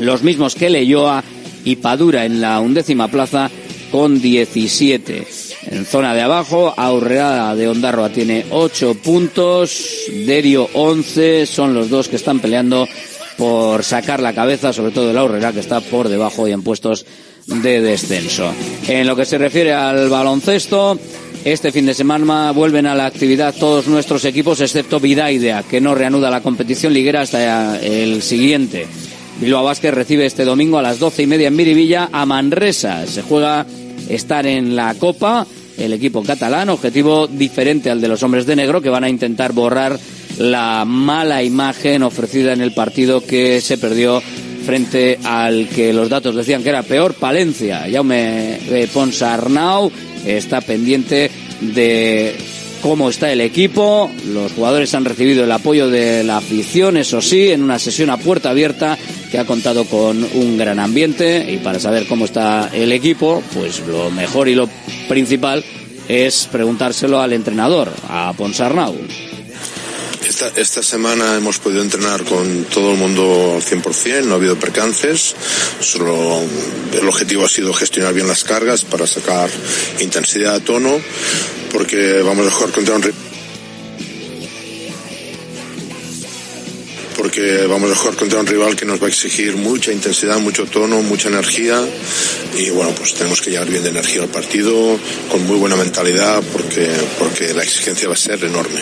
Los 0.00 0.22
mismos 0.22 0.54
que 0.54 0.70
Leyoa 0.70 1.22
y 1.64 1.76
Padura 1.76 2.24
en 2.24 2.40
la 2.40 2.60
undécima 2.60 3.08
plaza 3.08 3.50
con 3.90 4.20
17. 4.20 5.26
En 5.70 5.86
zona 5.86 6.14
de 6.14 6.22
abajo, 6.22 6.74
Aurreada 6.76 7.54
de 7.54 7.68
Ondarroa 7.68 8.10
tiene 8.10 8.44
8 8.50 8.96
puntos, 9.02 9.86
Derio 10.26 10.68
11, 10.74 11.46
son 11.46 11.74
los 11.74 11.88
dos 11.88 12.08
que 12.08 12.16
están 12.16 12.40
peleando 12.40 12.88
por 13.38 13.82
sacar 13.84 14.20
la 14.20 14.34
cabeza, 14.34 14.72
sobre 14.72 14.92
todo 14.92 15.10
el 15.10 15.18
Aurrera 15.18 15.52
que 15.52 15.60
está 15.60 15.80
por 15.80 16.08
debajo 16.08 16.46
y 16.48 16.52
en 16.52 16.62
puestos 16.62 17.06
de 17.46 17.80
descenso. 17.80 18.52
En 18.88 19.06
lo 19.06 19.16
que 19.16 19.24
se 19.24 19.38
refiere 19.38 19.72
al 19.72 20.08
baloncesto, 20.08 20.98
este 21.44 21.72
fin 21.72 21.86
de 21.86 21.94
semana 21.94 22.52
vuelven 22.52 22.86
a 22.86 22.94
la 22.94 23.06
actividad 23.06 23.54
todos 23.54 23.86
nuestros 23.86 24.24
equipos, 24.24 24.60
excepto 24.60 24.98
Vidaidea, 24.98 25.62
que 25.62 25.80
no 25.80 25.94
reanuda 25.94 26.30
la 26.30 26.42
competición 26.42 26.92
liguera 26.92 27.20
hasta 27.20 27.78
el 27.80 28.22
siguiente. 28.22 28.86
Bilbao 29.40 29.64
Vázquez 29.64 29.92
recibe 29.92 30.26
este 30.26 30.44
domingo 30.44 30.78
a 30.78 30.82
las 30.82 30.98
doce 30.98 31.22
y 31.22 31.26
media 31.26 31.48
en 31.48 31.56
Miribilla 31.56 32.08
a 32.12 32.24
Manresa. 32.24 33.06
Se 33.06 33.22
juega 33.22 33.66
estar 34.08 34.46
en 34.46 34.76
la 34.76 34.94
Copa, 34.94 35.46
el 35.76 35.92
equipo 35.92 36.22
catalán, 36.22 36.68
objetivo 36.68 37.26
diferente 37.26 37.90
al 37.90 38.00
de 38.00 38.08
los 38.08 38.22
hombres 38.22 38.46
de 38.46 38.56
negro, 38.56 38.80
que 38.80 38.90
van 38.90 39.04
a 39.04 39.08
intentar 39.08 39.52
borrar 39.52 39.98
la 40.38 40.84
mala 40.84 41.42
imagen 41.42 42.02
ofrecida 42.02 42.52
en 42.52 42.60
el 42.60 42.72
partido 42.74 43.20
que 43.20 43.60
se 43.60 43.78
perdió 43.78 44.22
frente 44.64 45.18
al 45.24 45.68
que 45.68 45.92
los 45.92 46.08
datos 46.08 46.34
decían 46.34 46.62
que 46.62 46.70
era 46.70 46.82
peor, 46.82 47.14
Palencia. 47.14 47.86
Jaume 47.90 48.58
Ponsarnau 48.92 49.90
está 50.24 50.60
pendiente 50.60 51.30
de 51.60 52.34
cómo 52.84 53.08
está 53.08 53.32
el 53.32 53.40
equipo. 53.40 54.10
Los 54.26 54.52
jugadores 54.52 54.94
han 54.94 55.06
recibido 55.06 55.42
el 55.42 55.52
apoyo 55.52 55.88
de 55.88 56.22
la 56.22 56.36
afición, 56.36 56.98
eso 56.98 57.22
sí, 57.22 57.50
en 57.50 57.62
una 57.62 57.78
sesión 57.78 58.10
a 58.10 58.18
puerta 58.18 58.50
abierta 58.50 58.98
que 59.30 59.38
ha 59.38 59.46
contado 59.46 59.86
con 59.86 60.22
un 60.22 60.58
gran 60.58 60.78
ambiente. 60.78 61.50
Y 61.50 61.56
para 61.56 61.80
saber 61.80 62.06
cómo 62.06 62.26
está 62.26 62.68
el 62.74 62.92
equipo, 62.92 63.42
pues 63.54 63.80
lo 63.86 64.10
mejor 64.10 64.50
y 64.50 64.54
lo 64.54 64.68
principal 65.08 65.64
es 66.08 66.46
preguntárselo 66.52 67.22
al 67.22 67.32
entrenador, 67.32 67.90
a 68.06 68.34
Ponsarnau. 68.36 68.94
Esta, 70.26 70.48
esta, 70.56 70.82
semana 70.82 71.36
hemos 71.36 71.58
podido 71.58 71.82
entrenar 71.82 72.24
con 72.24 72.64
todo 72.64 72.92
el 72.92 72.98
mundo 72.98 73.54
al 73.56 73.62
100%, 73.62 74.24
no 74.24 74.32
ha 74.32 74.36
habido 74.36 74.58
percances, 74.58 75.34
solo 75.80 76.40
el 76.92 77.08
objetivo 77.08 77.44
ha 77.44 77.48
sido 77.48 77.72
gestionar 77.74 78.14
bien 78.14 78.26
las 78.26 78.42
cargas 78.42 78.84
para 78.84 79.06
sacar 79.06 79.50
intensidad 80.00 80.54
a 80.54 80.60
tono, 80.60 80.98
porque 81.72 82.22
vamos 82.22 82.46
a 82.46 82.50
jugar 82.50 82.72
contra 82.72 82.96
un 82.96 83.02
porque 87.16 87.66
vamos 87.66 87.90
a 87.90 87.94
jugar 87.94 88.16
contra 88.16 88.40
un 88.40 88.46
rival 88.46 88.76
que 88.76 88.84
nos 88.84 89.00
va 89.00 89.06
a 89.06 89.08
exigir 89.08 89.56
mucha 89.56 89.92
intensidad, 89.92 90.38
mucho 90.38 90.66
tono, 90.66 91.02
mucha 91.02 91.28
energía 91.28 91.80
y 92.58 92.70
bueno, 92.70 92.92
pues 92.96 93.14
tenemos 93.14 93.40
que 93.40 93.50
llevar 93.50 93.68
bien 93.68 93.82
de 93.82 93.90
energía 93.90 94.22
al 94.22 94.28
partido, 94.28 94.98
con 95.30 95.46
muy 95.46 95.56
buena 95.56 95.76
mentalidad 95.76 96.42
porque, 96.52 96.88
porque 97.18 97.54
la 97.54 97.62
exigencia 97.62 98.08
va 98.08 98.14
a 98.14 98.18
ser 98.18 98.42
enorme. 98.44 98.80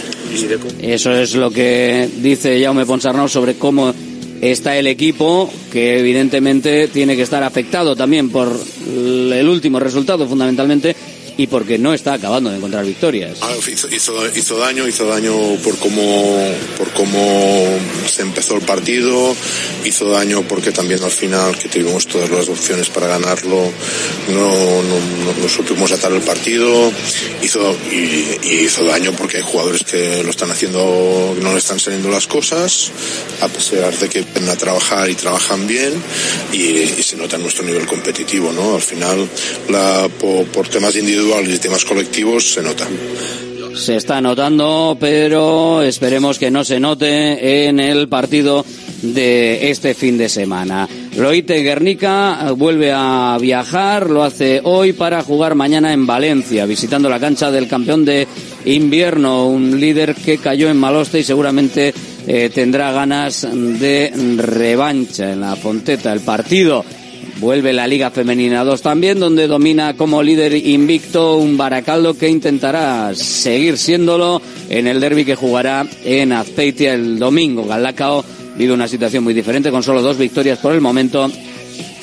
Eso 0.80 1.12
es 1.12 1.34
lo 1.34 1.50
que 1.50 2.08
dice 2.16 2.62
Jaume 2.62 2.86
Ponsarnau 2.86 3.28
sobre 3.28 3.54
cómo 3.54 3.94
está 4.40 4.76
el 4.76 4.88
equipo, 4.88 5.52
que 5.70 6.00
evidentemente 6.00 6.88
tiene 6.88 7.14
que 7.14 7.22
estar 7.22 7.42
afectado 7.44 7.94
también 7.94 8.30
por 8.30 8.58
el 8.86 9.48
último 9.48 9.78
resultado 9.78 10.26
fundamentalmente 10.26 10.96
y 11.36 11.46
porque 11.46 11.78
no 11.78 11.94
está 11.94 12.14
acabando 12.14 12.50
de 12.50 12.56
encontrar 12.56 12.84
victorias. 12.84 13.38
Ah, 13.40 13.54
hizo, 13.58 13.88
hizo, 13.88 14.36
hizo, 14.36 14.58
daño, 14.58 14.86
hizo 14.86 15.06
daño 15.06 15.34
por 15.62 15.78
cómo, 15.78 16.54
por 16.76 16.90
cómo 16.92 17.64
se 18.10 18.22
empezó 18.22 18.56
el 18.56 18.62
partido, 18.62 19.34
hizo 19.84 20.10
daño 20.10 20.42
porque 20.42 20.72
también 20.72 21.02
al 21.02 21.10
final 21.10 21.56
que 21.58 21.68
tuvimos 21.68 22.06
todas 22.06 22.30
las 22.30 22.48
opciones 22.48 22.88
para 22.90 23.06
ganarlo, 23.06 23.72
no, 24.28 24.82
no, 24.82 25.42
no 25.42 25.48
supimos 25.48 25.90
atar 25.92 26.12
el 26.12 26.22
partido, 26.22 26.92
hizo, 27.42 27.76
y, 27.90 28.46
y, 28.46 28.60
hizo 28.64 28.84
daño 28.84 29.12
porque 29.12 29.38
hay 29.38 29.42
jugadores 29.42 29.84
que 29.84 30.22
lo 30.22 30.30
están 30.30 30.50
haciendo, 30.50 31.34
no 31.40 31.52
le 31.52 31.58
están 31.58 31.80
saliendo 31.80 32.10
las 32.10 32.26
cosas, 32.26 32.90
a 33.40 33.48
pesar 33.48 33.96
de 33.98 34.08
que 34.08 34.22
vienen 34.22 34.50
a 34.50 34.56
trabajar 34.56 35.08
y 35.08 35.14
trabajan 35.14 35.66
bien, 35.66 35.92
y, 36.52 36.58
y 36.58 37.02
se 37.02 37.16
nota 37.16 37.38
nuestro 37.38 37.64
nivel 37.64 37.86
competitivo, 37.86 38.52
¿no? 38.52 38.74
Al 38.74 38.82
final, 38.82 39.28
la, 39.68 40.08
por, 40.20 40.44
por 40.46 40.68
temas 40.68 40.94
individuales 40.96 41.21
temas 41.60 41.84
colectivos 41.84 42.52
se. 42.52 42.62
Se 43.74 43.96
está 43.96 44.20
notando, 44.20 44.96
pero 44.98 45.82
esperemos 45.82 46.38
que 46.38 46.50
no 46.50 46.64
se 46.64 46.80
note 46.80 47.66
en 47.68 47.80
el 47.80 48.08
partido 48.08 48.64
de 49.02 49.70
este 49.70 49.94
fin 49.94 50.18
de 50.18 50.28
semana. 50.28 50.88
Loite 51.16 51.62
Guernica 51.62 52.52
vuelve 52.56 52.92
a 52.92 53.38
viajar, 53.40 54.10
lo 54.10 54.24
hace 54.24 54.60
hoy 54.64 54.92
para 54.92 55.22
jugar 55.22 55.54
mañana 55.54 55.92
en 55.92 56.06
Valencia, 56.06 56.66
visitando 56.66 57.08
la 57.08 57.20
cancha 57.20 57.50
del 57.50 57.68
campeón 57.68 58.04
de 58.04 58.26
invierno, 58.64 59.46
un 59.46 59.80
líder 59.80 60.14
que 60.14 60.38
cayó 60.38 60.68
en 60.68 60.76
Maloste 60.76 61.20
y 61.20 61.24
seguramente 61.24 61.94
eh, 62.26 62.50
tendrá 62.52 62.92
ganas 62.92 63.46
de 63.52 64.12
revancha 64.36 65.32
en 65.32 65.40
la 65.40 65.56
Fonteta. 65.56 66.12
El 66.12 66.20
partido 66.20 66.84
Vuelve 67.42 67.72
la 67.72 67.88
Liga 67.88 68.12
Femenina 68.12 68.62
2 68.62 68.82
también, 68.82 69.18
donde 69.18 69.48
domina 69.48 69.94
como 69.94 70.22
líder 70.22 70.54
invicto 70.54 71.38
un 71.38 71.56
Baracaldo 71.56 72.16
que 72.16 72.28
intentará 72.28 73.12
seguir 73.16 73.78
siéndolo 73.78 74.40
en 74.68 74.86
el 74.86 75.00
derby 75.00 75.24
que 75.24 75.34
jugará 75.34 75.84
en 76.04 76.30
Azpeitia 76.30 76.94
el 76.94 77.18
domingo. 77.18 77.66
Galacao 77.66 78.24
vive 78.56 78.72
una 78.72 78.86
situación 78.86 79.24
muy 79.24 79.34
diferente 79.34 79.72
con 79.72 79.82
solo 79.82 80.02
dos 80.02 80.18
victorias 80.18 80.60
por 80.60 80.72
el 80.72 80.80
momento 80.80 81.28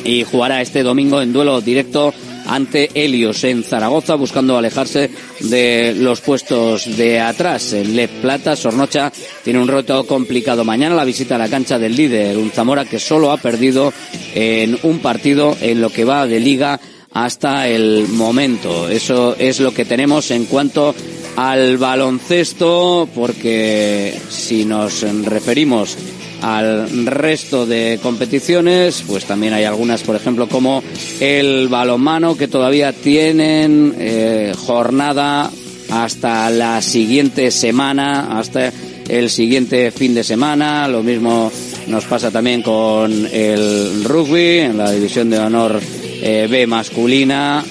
y 0.04 0.26
jugará 0.26 0.62
este 0.62 0.84
domingo 0.84 1.22
en 1.22 1.32
duelo 1.32 1.62
directo 1.62 2.14
ante 2.50 2.90
Helios 2.94 3.44
en 3.44 3.64
Zaragoza, 3.64 4.16
buscando 4.16 4.58
alejarse 4.58 5.10
de 5.42 5.94
los 5.96 6.22
puestos 6.22 6.98
de 6.98 7.20
atrás. 7.20 7.74
En 7.74 7.96
Le 7.96 8.08
Plata, 8.08 8.56
Sornocha 8.56 9.12
tiene 9.44 9.60
un 9.60 9.68
reto 9.68 10.06
complicado 10.06 10.66
mañana, 10.66 10.96
la 10.96 11.06
visita 11.06 11.36
a 11.36 11.40
la 11.40 11.48
cancha 11.48 11.78
del 11.78 11.96
líder, 11.96 12.38
un 12.38 12.52
Zamora 12.52 12.86
que 12.86 13.00
solo 13.00 13.32
ha 13.32 13.38
perdido 13.38 13.94
en 14.34 14.78
un 14.84 15.00
partido 15.00 15.56
en 15.62 15.80
lo 15.80 15.92
que 15.92 16.06
va 16.06 16.26
de 16.26 16.40
liga 16.40 16.80
hasta 17.14 17.68
el 17.68 18.08
momento. 18.08 18.90
Eso 18.90 19.36
es 19.38 19.60
lo 19.60 19.74
que 19.74 19.86
tenemos 19.86 20.32
en 20.32 20.46
cuanto 20.46 20.96
al 21.36 21.78
baloncesto, 21.78 23.08
porque 23.14 24.14
si 24.30 24.66
nos 24.66 25.02
referimos 25.24 25.98
al 26.42 27.06
resto 27.06 27.66
de 27.66 28.00
competiciones, 28.02 29.04
pues 29.08 29.26
también 29.26 29.54
hay 29.54 29.64
algunas, 29.64 30.02
por 30.04 30.16
ejemplo, 30.16 30.48
como 30.48 30.84
el 31.20 31.68
balonmano, 31.68 32.38
que 32.38 32.48
todavía 32.48 32.94
tienen 32.94 33.96
eh, 33.98 34.54
jornada 34.56 35.52
hasta 35.92 36.50
la 36.50 36.82
siguiente 36.82 37.52
semana, 37.52 38.38
hasta 38.38 38.72
el 39.08 39.30
siguiente 39.30 39.92
fin 39.92 40.14
de 40.14 40.24
semana. 40.24 40.88
Lo 40.88 41.04
mismo 41.04 41.52
nos 41.88 42.06
pasa 42.06 42.32
también 42.32 42.62
con 42.62 43.28
el 43.32 44.04
rugby, 44.04 44.60
en 44.60 44.78
la 44.78 44.92
división 44.92 45.30
de 45.30 45.40
honor 45.40 45.80
eh, 46.22 46.48
B 46.50 46.68
masculina 46.68 47.64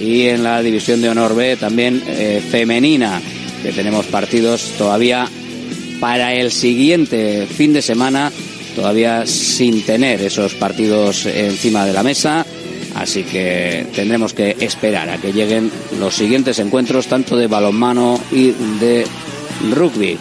y 0.00 0.22
en 0.22 0.42
la 0.42 0.62
división 0.62 1.00
de 1.00 1.08
honor 1.08 1.34
B 1.34 1.56
también 1.56 2.02
eh, 2.06 2.42
femenina, 2.50 3.20
que 3.62 3.72
tenemos 3.72 4.06
partidos 4.06 4.72
todavía 4.78 5.28
para 6.00 6.34
el 6.34 6.50
siguiente 6.50 7.46
fin 7.46 7.72
de 7.72 7.82
semana, 7.82 8.32
todavía 8.74 9.26
sin 9.26 9.82
tener 9.82 10.20
esos 10.22 10.54
partidos 10.54 11.26
encima 11.26 11.86
de 11.86 11.92
la 11.92 12.02
mesa. 12.02 12.44
Así 12.94 13.24
que 13.24 13.86
tendremos 13.94 14.32
que 14.32 14.56
esperar 14.60 15.10
a 15.10 15.18
que 15.18 15.32
lleguen 15.32 15.70
los 16.00 16.14
siguientes 16.14 16.58
encuentros, 16.58 17.06
tanto 17.06 17.36
de 17.36 17.46
balonmano 17.46 18.18
y 18.32 18.52
de 18.80 19.06
rugby. 19.72 20.18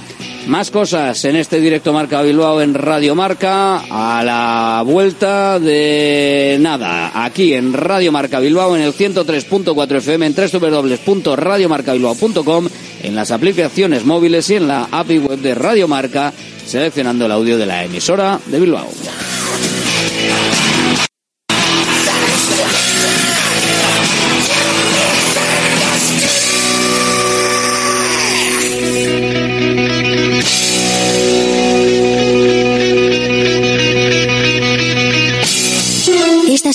Más 0.47 0.69
cosas 0.69 1.25
en 1.25 1.37
este 1.37 1.59
directo 1.59 1.91
Marca 1.91 2.21
Bilbao 2.21 2.61
en 2.61 2.75
Radio 2.75 3.15
Marca 3.15 3.81
a 3.89 4.23
la 4.23 4.83
vuelta 4.85 5.59
de 5.59 6.57
nada, 6.59 7.25
aquí 7.25 7.55
en 7.55 7.73
Radio 7.73 8.11
Marca 8.11 8.39
Bilbao 8.39 8.75
en 8.75 8.83
el 8.83 8.93
103.4 8.93 9.97
FM 9.97 10.27
en 10.27 10.35
www.radiomarcabilbao.com 10.35 12.67
en 13.05 13.15
las 13.15 13.31
aplicaciones 13.31 14.05
móviles 14.05 14.49
y 14.49 14.55
en 14.55 14.67
la 14.67 14.87
API 14.91 15.19
web 15.19 15.39
de 15.39 15.55
Radio 15.55 15.87
Marca, 15.87 16.33
seleccionando 16.65 17.25
el 17.25 17.31
audio 17.31 17.57
de 17.57 17.65
la 17.65 17.83
emisora 17.83 18.39
de 18.47 18.59
Bilbao. 18.59 18.89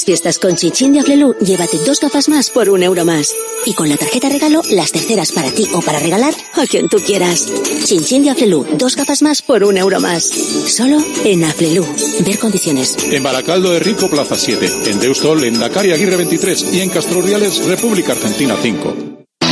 Estas 0.00 0.06
fiestas 0.06 0.38
con 0.38 0.56
Chinchín 0.56 0.94
de 0.94 1.00
Aflelu, 1.00 1.34
llévate 1.40 1.76
dos 1.84 2.00
gafas 2.00 2.30
más 2.30 2.48
por 2.48 2.70
un 2.70 2.82
euro 2.82 3.04
más. 3.04 3.34
Y 3.66 3.74
con 3.74 3.90
la 3.90 3.98
tarjeta 3.98 4.30
regalo, 4.30 4.62
las 4.70 4.92
terceras 4.92 5.30
para 5.30 5.50
ti 5.50 5.68
o 5.74 5.82
para 5.82 5.98
regalar 5.98 6.32
a 6.54 6.66
quien 6.66 6.88
tú 6.88 6.96
quieras. 7.00 7.52
Chinchín 7.84 8.24
de 8.24 8.30
Aflelu, 8.30 8.64
dos 8.78 8.96
gafas 8.96 9.20
más 9.20 9.42
por 9.42 9.62
un 9.62 9.76
euro 9.76 10.00
más. 10.00 10.24
Solo 10.24 11.04
en 11.24 11.44
Aflelu. 11.44 11.84
Ver 12.24 12.38
condiciones. 12.38 12.96
En 13.10 13.22
Baracaldo 13.22 13.72
de 13.72 13.80
Rico, 13.80 14.08
Plaza 14.08 14.36
7. 14.36 14.90
En 14.90 15.00
Deustol, 15.00 15.44
en 15.44 15.60
Dakar 15.60 15.84
y 15.84 15.92
Aguirre 15.92 16.16
23. 16.16 16.72
Y 16.72 16.80
en 16.80 16.88
Castroriales, 16.88 17.62
República 17.66 18.12
Argentina 18.12 18.56
5. 18.58 19.19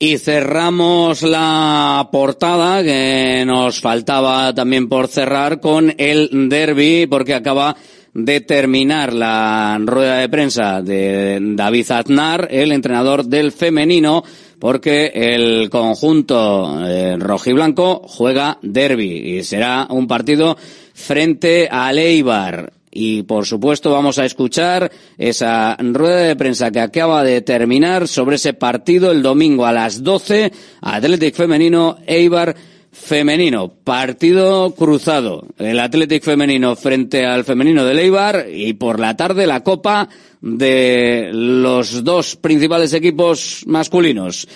Y 0.00 0.18
cerramos 0.18 1.22
la 1.22 2.08
portada 2.12 2.84
que 2.84 3.42
nos 3.44 3.80
faltaba 3.80 4.54
también 4.54 4.88
por 4.88 5.08
cerrar 5.08 5.58
con 5.58 5.92
el 5.98 6.48
derby 6.48 7.08
porque 7.10 7.34
acaba 7.34 7.74
de 8.14 8.40
terminar 8.40 9.12
la 9.12 9.76
rueda 9.84 10.18
de 10.18 10.28
prensa 10.28 10.82
de 10.82 11.40
David 11.40 11.90
Aznar, 11.90 12.46
el 12.48 12.70
entrenador 12.70 13.24
del 13.24 13.50
femenino, 13.50 14.22
porque 14.60 15.10
el 15.12 15.68
conjunto 15.68 16.86
eh, 16.86 17.16
rojiblanco 17.18 18.02
juega 18.06 18.60
derby 18.62 19.38
y 19.38 19.42
será 19.42 19.88
un 19.90 20.06
partido 20.06 20.56
frente 20.94 21.68
al 21.68 21.98
Eibar. 21.98 22.77
Y 22.90 23.22
por 23.22 23.46
supuesto 23.46 23.90
vamos 23.90 24.18
a 24.18 24.24
escuchar 24.24 24.90
esa 25.16 25.76
rueda 25.78 26.22
de 26.22 26.36
prensa 26.36 26.70
que 26.70 26.80
acaba 26.80 27.22
de 27.24 27.40
terminar 27.42 28.08
sobre 28.08 28.36
ese 28.36 28.54
partido 28.54 29.10
el 29.10 29.22
domingo 29.22 29.66
a 29.66 29.72
las 29.72 30.02
12, 30.02 30.52
Athletic 30.80 31.34
Femenino 31.34 31.98
Eibar 32.06 32.56
femenino, 32.90 33.68
partido 33.84 34.74
cruzado, 34.74 35.46
el 35.58 35.78
Athletic 35.78 36.22
femenino 36.22 36.74
frente 36.74 37.24
al 37.24 37.44
femenino 37.44 37.84
de 37.84 38.02
Eibar 38.02 38.46
y 38.52 38.72
por 38.74 38.98
la 38.98 39.16
tarde 39.16 39.46
la 39.46 39.62
Copa 39.62 40.08
de 40.40 41.30
los 41.32 42.02
dos 42.02 42.36
principales 42.36 42.92
equipos 42.94 43.62
masculinos 43.66 44.48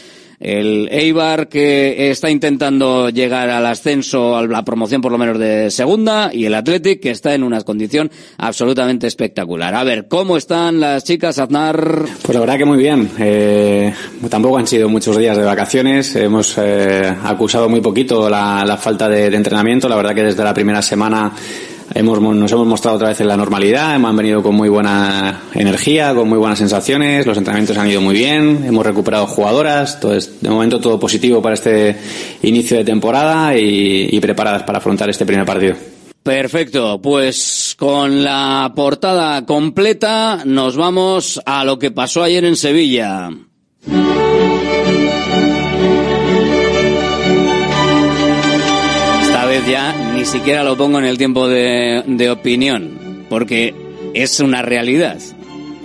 el 0.42 0.88
Eibar 0.90 1.48
que 1.48 2.10
está 2.10 2.28
intentando 2.28 3.08
llegar 3.10 3.48
al 3.48 3.64
ascenso, 3.64 4.36
a 4.36 4.46
la 4.46 4.64
promoción 4.64 5.00
por 5.00 5.12
lo 5.12 5.18
menos 5.18 5.38
de 5.38 5.70
segunda, 5.70 6.30
y 6.32 6.44
el 6.44 6.54
Athletic 6.54 7.00
que 7.00 7.10
está 7.10 7.34
en 7.34 7.44
una 7.44 7.60
condición 7.62 8.10
absolutamente 8.38 9.06
espectacular. 9.06 9.74
A 9.74 9.84
ver, 9.84 10.08
¿cómo 10.08 10.36
están 10.36 10.80
las 10.80 11.04
chicas, 11.04 11.38
Aznar? 11.38 12.04
Pues 12.22 12.34
la 12.34 12.40
verdad 12.40 12.58
que 12.58 12.64
muy 12.64 12.78
bien. 12.78 13.08
Eh, 13.18 13.94
tampoco 14.28 14.58
han 14.58 14.66
sido 14.66 14.88
muchos 14.88 15.16
días 15.16 15.36
de 15.36 15.44
vacaciones. 15.44 16.16
Hemos 16.16 16.56
eh, 16.58 17.14
acusado 17.24 17.68
muy 17.68 17.80
poquito 17.80 18.28
la, 18.28 18.76
falta 18.80 19.08
de, 19.08 19.30
de 19.30 19.36
entrenamiento. 19.36 19.88
La 19.88 19.96
verdad 19.96 20.14
que 20.14 20.24
desde 20.24 20.42
la 20.42 20.52
primera 20.52 20.82
semana 20.82 21.32
Hemos, 21.94 22.20
nos 22.20 22.52
hemos 22.52 22.66
mostrado 22.66 22.96
otra 22.96 23.08
vez 23.08 23.20
en 23.20 23.28
la 23.28 23.36
normalidad, 23.36 23.94
hemos 23.94 24.14
venido 24.16 24.42
con 24.42 24.54
muy 24.54 24.68
buena 24.68 25.42
energía, 25.54 26.14
con 26.14 26.28
muy 26.28 26.38
buenas 26.38 26.58
sensaciones, 26.58 27.26
los 27.26 27.36
entrenamientos 27.36 27.76
han 27.76 27.88
ido 27.88 28.00
muy 28.00 28.14
bien, 28.14 28.64
hemos 28.64 28.84
recuperado 28.84 29.26
jugadoras, 29.26 29.94
entonces 29.94 30.40
de 30.40 30.50
momento 30.50 30.80
todo 30.80 30.98
positivo 30.98 31.42
para 31.42 31.54
este 31.54 31.96
inicio 32.42 32.76
de 32.76 32.84
temporada 32.84 33.56
y, 33.56 34.08
y 34.10 34.20
preparadas 34.20 34.62
para 34.62 34.78
afrontar 34.78 35.10
este 35.10 35.26
primer 35.26 35.44
partido. 35.44 35.76
Perfecto, 36.22 37.00
pues 37.02 37.74
con 37.76 38.22
la 38.22 38.72
portada 38.76 39.44
completa 39.44 40.42
nos 40.44 40.76
vamos 40.76 41.40
a 41.44 41.64
lo 41.64 41.78
que 41.78 41.90
pasó 41.90 42.22
ayer 42.22 42.44
en 42.44 42.56
Sevilla. 42.56 43.30
Ya 49.68 50.12
ni 50.14 50.24
siquiera 50.24 50.64
lo 50.64 50.76
pongo 50.76 50.98
en 50.98 51.04
el 51.04 51.18
tiempo 51.18 51.48
de, 51.48 52.02
de 52.06 52.30
opinión, 52.30 53.24
porque 53.28 53.74
es 54.14 54.40
una 54.40 54.62
realidad. 54.62 55.18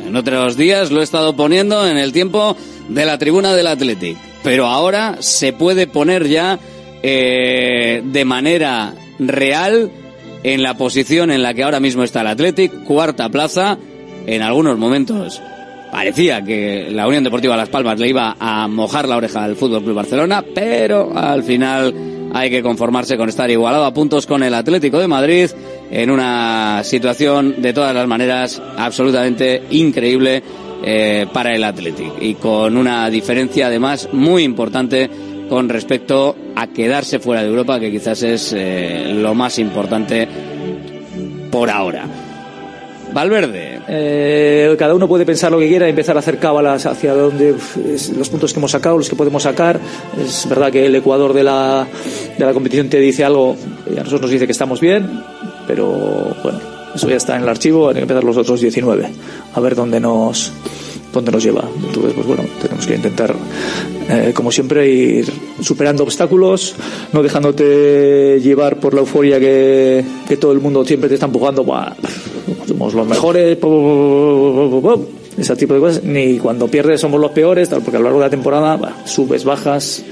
En 0.06 0.16
otros 0.16 0.58
días 0.58 0.92
lo 0.92 1.02
he 1.02 1.04
estado 1.04 1.36
poniendo 1.36 1.88
en 1.88 1.98
el 1.98 2.12
tiempo 2.12 2.56
de 2.90 3.06
la 3.06 3.18
tribuna 3.18 3.54
del 3.54 3.68
Athletic, 3.68 4.18
pero 4.44 4.68
ahora 4.68 5.18
se 5.20 5.54
puede 5.54 5.88
poner 5.88 6.28
ya 6.28 6.60
eh, 7.04 8.02
de 8.04 8.26
manera 8.26 8.94
real 9.20 9.92
en 10.44 10.63
la 10.63 10.76
posición 10.76 11.32
en 11.32 11.44
la 11.44 11.54
que 11.54 11.63
ahora 11.63 11.80
mismo 11.80 12.04
está 12.04 12.22
el 12.22 12.28
Athletic, 12.28 12.84
cuarta 12.84 13.30
plaza, 13.30 13.78
en 14.26 14.42
algunos 14.42 14.78
momentos 14.78 15.42
parecía 15.92 16.44
que 16.44 16.90
la 16.92 17.08
Unión 17.08 17.24
Deportiva 17.24 17.58
Las 17.58 17.70
Palmas 17.70 18.00
le 18.00 18.10
iba 18.10 18.36
a 18.40 18.68
mojar 18.68 19.08
la 19.08 19.18
oreja 19.18 19.44
al 19.44 19.56
Fútbol 19.56 19.84
Club 19.84 19.96
Barcelona, 19.96 20.44
pero 20.54 21.18
al 21.18 21.44
final 21.44 21.94
hay 22.34 22.50
que 22.50 22.62
conformarse 22.62 23.18
con 23.18 23.30
estar 23.30 23.50
igualado 23.50 23.86
a 23.86 23.94
puntos 23.94 24.26
con 24.26 24.44
el 24.44 24.54
Atlético 24.54 25.00
de 25.00 25.08
Madrid 25.08 25.50
en 25.92 26.12
una 26.12 26.82
situación 26.84 27.62
de 27.62 27.74
todas 27.74 27.94
las 27.94 28.08
maneras 28.08 28.62
absolutamente 28.78 29.63
increíble 29.72 30.44
eh, 30.84 31.26
para 31.34 31.56
el 31.56 31.63
Athletic 31.63 32.22
y 32.22 32.36
con 32.36 32.78
una 32.78 33.10
diferencia 33.10 33.68
además 33.68 34.10
muy 34.12 34.44
importante 34.44 35.10
con 35.50 35.70
respecto 35.70 36.36
a 36.56 36.68
quedarse 36.68 37.20
fuera 37.20 37.42
de 37.42 37.50
Europa 37.50 37.80
que 37.80 37.92
quizás 37.92 38.22
es 38.24 38.54
eh, 38.56 39.12
lo 39.13 39.34
más 39.34 39.60
importante 39.60 40.28
por 41.50 41.70
ahora. 41.70 42.27
Valverde. 43.13 43.80
Eh, 43.88 44.76
cada 44.78 44.93
uno 44.93 45.08
puede 45.08 45.26
pensar 45.26 45.52
lo 45.52 45.60
que 45.60 45.67
quiera 45.67 45.88
y 45.88 45.91
empezar 45.91 46.15
a 46.15 46.20
hacer 46.20 46.38
cábalas 46.39 46.86
hacia 46.86 47.13
donde 47.13 47.56
los 48.17 48.30
puntos 48.30 48.54
que 48.54 48.60
hemos 48.60 48.72
sacado, 48.72 48.98
los 48.98 49.10
que 49.10 49.15
podemos 49.15 49.43
sacar. 49.43 49.80
Es 50.20 50.48
verdad 50.48 50.72
que 50.72 50.86
el 50.86 50.96
Ecuador 50.96 51.34
de 51.34 51.43
la, 51.43 51.88
de 52.38 52.46
la 52.46 52.54
competición 52.54 52.89
te 52.89 53.00
dice 53.00 53.24
algo 53.24 53.56
y 53.88 53.93
a 53.93 54.04
nosotros 54.04 54.22
nos 54.22 54.32
dice 54.32 54.46
que 54.46 54.52
estamos 54.52 54.82
bien, 54.82 55.24
pero 55.65 56.36
bueno, 56.43 56.60
eso 56.93 57.10
ya 57.10 57.15
está 57.15 57.36
en 57.36 57.43
el 57.43 57.50
archivo, 57.50 57.89
hay 57.89 57.96
que 57.96 58.02
empezar 58.02 58.24
los 58.24 58.38
otros 58.38 58.62
19, 58.62 59.08
a 59.54 59.60
ver 59.60 59.76
dónde 59.76 60.00
nos 60.00 60.52
dónde 61.13 61.32
nos 61.32 61.43
lleva. 61.43 61.63
Entonces, 61.76 62.13
pues 62.13 62.28
bueno, 62.28 62.43
tenemos 62.62 62.86
que 62.86 62.96
intentar, 62.96 63.36
eh, 64.10 64.32
como 64.36 64.52
siempre, 64.52 64.88
ir 64.88 65.32
superando 65.62 66.04
obstáculos, 66.04 66.76
no 67.13 67.24
dejándote 67.24 68.39
llevar 68.41 68.80
por 68.80 68.93
la 68.93 69.02
euforia 69.02 69.39
que, 69.39 70.04
que 70.28 70.38
todo 70.38 70.52
el 70.52 70.60
mundo 70.60 70.86
siempre 70.86 71.10
te 71.10 71.15
está 71.15 71.26
empujando. 71.26 71.63
Buah, 71.63 71.93
somos 72.68 72.94
los 72.94 73.08
mejores, 73.08 73.56
po, 73.58 73.70
po, 73.70 74.82
po, 74.82 75.08
ese 75.38 75.56
tipo 75.56 75.74
de 75.76 75.80
cosas, 75.80 76.04
ni 76.04 76.38
cuando 76.40 76.68
pierdes 76.68 77.00
somos 77.00 77.22
los 77.22 77.32
peores, 77.32 77.70
tal, 77.70 77.82
porque 77.82 77.98
a 77.98 78.00
lo 78.00 78.06
largo 78.06 78.20
de 78.20 78.26
la 78.26 78.30
temporada 78.30 78.76
bah, 78.76 79.04
subes, 79.06 79.46
bajas. 79.46 80.04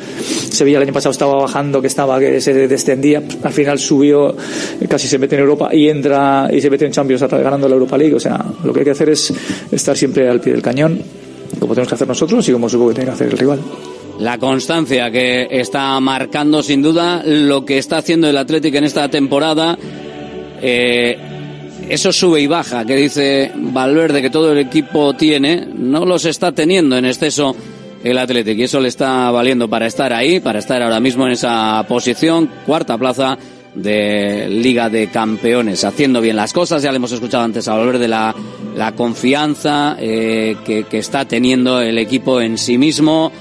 Sevilla 0.52 0.78
el 0.78 0.84
año 0.84 0.94
pasado 0.94 1.12
estaba 1.12 1.36
bajando, 1.36 1.82
que 1.82 1.88
estaba, 1.88 2.20
que 2.20 2.40
se 2.40 2.68
descendía, 2.68 3.24
al 3.44 3.52
final 3.52 3.80
subió, 3.80 4.36
casi 4.88 5.08
se 5.08 5.18
mete 5.18 5.36
en 5.36 5.42
Europa 5.42 5.70
y 5.74 5.90
entra 5.90 6.48
y 6.52 6.62
se 6.62 6.70
mete 6.70 6.86
en 6.86 6.92
Champions 6.92 7.22
ganando 7.22 7.68
la 7.68 7.74
Europa 7.74 7.98
League. 7.98 8.14
O 8.14 8.20
sea, 8.20 8.44
lo 8.64 8.72
que 8.72 8.82
hay 8.82 8.86
que 8.86 8.92
hacer 8.92 9.10
es 9.10 9.34
estar 9.72 9.98
siempre 9.98 10.30
al 10.30 10.40
pie 10.40 10.54
del 10.54 10.62
cañón, 10.62 11.02
como 11.60 11.74
tenemos 11.74 11.90
que 11.90 11.96
hacer 11.96 12.08
nosotros 12.08 12.48
y 12.48 12.52
como 12.52 12.70
supongo 12.70 12.90
que 12.90 12.96
tiene 12.96 13.10
que 13.10 13.14
hacer 13.16 13.28
el 13.28 13.38
rival. 13.38 13.60
La 14.20 14.38
constancia 14.38 15.12
que 15.12 15.48
está 15.50 16.00
marcando 16.00 16.64
sin 16.64 16.82
duda 16.82 17.22
lo 17.26 17.66
que 17.66 17.80
está 17.80 17.98
haciendo 17.98 18.30
el 18.30 18.38
Atlético 18.38 18.78
en 18.78 18.86
esta 18.86 19.10
temporada. 19.10 19.78
Eh, 20.62 21.35
eso 21.90 22.12
sube 22.12 22.42
y 22.42 22.48
baja 22.48 22.86
que 22.86 22.96
dice 22.96 23.52
Valverde 23.56 24.22
que 24.22 24.30
todo 24.30 24.52
el 24.52 24.58
equipo 24.58 25.14
tiene, 25.14 25.68
no 25.74 26.06
los 26.06 26.26
está 26.26 26.52
teniendo 26.52 26.98
en 26.98 27.06
exceso 27.06 27.56
el 28.04 28.18
Atlético 28.18 28.62
y 28.62 28.64
eso 28.64 28.80
le 28.80 28.88
está 28.88 29.32
valiendo 29.32 29.68
para 29.68 29.88
estar 29.88 30.14
ahí, 30.14 30.40
para 30.40 30.60
estar 30.60 30.82
ahora 30.82 31.00
mismo 31.00 31.26
en 31.26 31.34
esa 31.34 31.84
posición, 31.88 32.50
cuarta 32.66 32.98
plaza 32.98 33.38
de 33.74 34.48
Liga 34.50 34.90
de 34.90 35.08
Campeones, 35.08 35.84
haciendo 35.84 36.22
bien 36.22 36.36
las 36.36 36.54
cosas, 36.54 36.82
ya 36.82 36.92
le 36.92 36.98
hemos 36.98 37.12
escuchado 37.12 37.44
antes 37.44 37.68
a 37.68 37.76
Valverde 37.76 38.08
la, 38.08 38.34
la 38.76 38.94
confianza 38.94 39.98
eh, 40.00 40.56
que 40.66 40.98
está 40.98 41.26
teniendo 41.26 41.82
el 41.82 41.98
equipo 41.98 42.40
en 42.40 42.58
sí 42.58 42.78
mismo, 42.78 43.32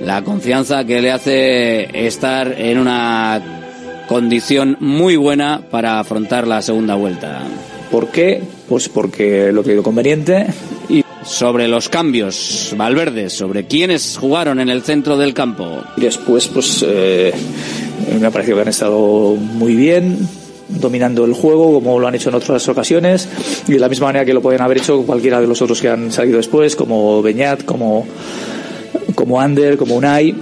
la 0.00 0.22
confianza 0.22 0.84
que 0.84 1.00
le 1.00 1.12
hace 1.12 2.06
estar 2.06 2.54
en 2.58 2.78
una 2.78 3.60
condición 4.08 4.76
muy 4.80 5.14
buena 5.14 5.62
para 5.70 6.00
afrontar 6.00 6.48
la 6.48 6.62
segunda 6.62 6.96
vuelta. 6.96 7.42
¿Por 7.90 8.08
qué? 8.08 8.42
Pues 8.68 8.88
porque 8.88 9.50
lo 9.52 9.64
que 9.64 9.74
lo 9.74 9.82
conveniente 9.82 10.46
y 10.88 11.04
sobre 11.24 11.68
los 11.68 11.88
cambios, 11.88 12.72
Valverde, 12.76 13.30
sobre 13.30 13.66
quiénes 13.66 14.16
jugaron 14.16 14.60
en 14.60 14.68
el 14.68 14.82
centro 14.82 15.16
del 15.16 15.34
campo. 15.34 15.82
Y 15.96 16.02
después, 16.02 16.48
pues 16.48 16.84
eh, 16.86 17.32
me 18.20 18.26
ha 18.26 18.30
parecido 18.30 18.56
que 18.56 18.62
han 18.62 18.68
estado 18.68 19.34
muy 19.34 19.74
bien, 19.74 20.18
dominando 20.68 21.24
el 21.24 21.34
juego 21.34 21.74
como 21.74 21.98
lo 21.98 22.06
han 22.06 22.14
hecho 22.14 22.28
en 22.28 22.36
otras 22.36 22.68
ocasiones 22.68 23.28
y 23.66 23.72
de 23.72 23.78
la 23.80 23.88
misma 23.88 24.06
manera 24.06 24.24
que 24.24 24.32
lo 24.32 24.40
pueden 24.40 24.62
haber 24.62 24.78
hecho 24.78 25.02
cualquiera 25.02 25.40
de 25.40 25.48
los 25.48 25.60
otros 25.60 25.80
que 25.80 25.88
han 25.88 26.12
salido 26.12 26.36
después, 26.36 26.76
como 26.76 27.22
Beñat, 27.22 27.64
como, 27.64 28.06
como 29.16 29.40
Ander, 29.40 29.76
como 29.76 29.96
Unai, 29.96 30.34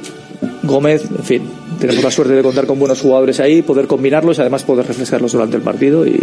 Gómez, 0.64 1.04
en 1.10 1.24
fin. 1.24 1.42
Tenemos 1.80 2.02
la 2.02 2.10
suerte 2.10 2.34
de 2.34 2.42
contar 2.42 2.66
con 2.66 2.78
buenos 2.78 3.00
jugadores 3.00 3.40
ahí, 3.40 3.62
poder 3.62 3.86
combinarlos 3.86 4.36
y 4.36 4.40
además 4.40 4.64
poder 4.64 4.86
refrescarlos 4.86 5.32
durante 5.32 5.56
el 5.56 5.62
partido 5.62 6.04
y, 6.06 6.18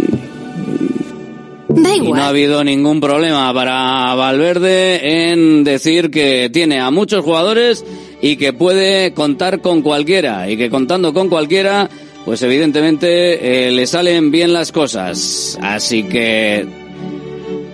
y 1.76 2.12
no 2.12 2.22
ha 2.22 2.28
habido 2.28 2.64
ningún 2.64 3.00
problema 3.00 3.52
para 3.52 4.14
Valverde 4.14 5.30
en 5.30 5.64
decir 5.64 6.10
que 6.10 6.50
tiene 6.52 6.80
a 6.80 6.90
muchos 6.90 7.24
jugadores 7.24 7.84
y 8.20 8.36
que 8.36 8.52
puede 8.52 9.12
contar 9.12 9.60
con 9.60 9.82
cualquiera. 9.82 10.50
Y 10.50 10.56
que 10.56 10.70
contando 10.70 11.12
con 11.12 11.28
cualquiera 11.28 11.88
pues 12.24 12.42
evidentemente 12.42 13.68
eh, 13.68 13.70
le 13.70 13.86
salen 13.86 14.32
bien 14.32 14.52
las 14.52 14.72
cosas. 14.72 15.56
Así 15.62 16.02
que 16.02 16.66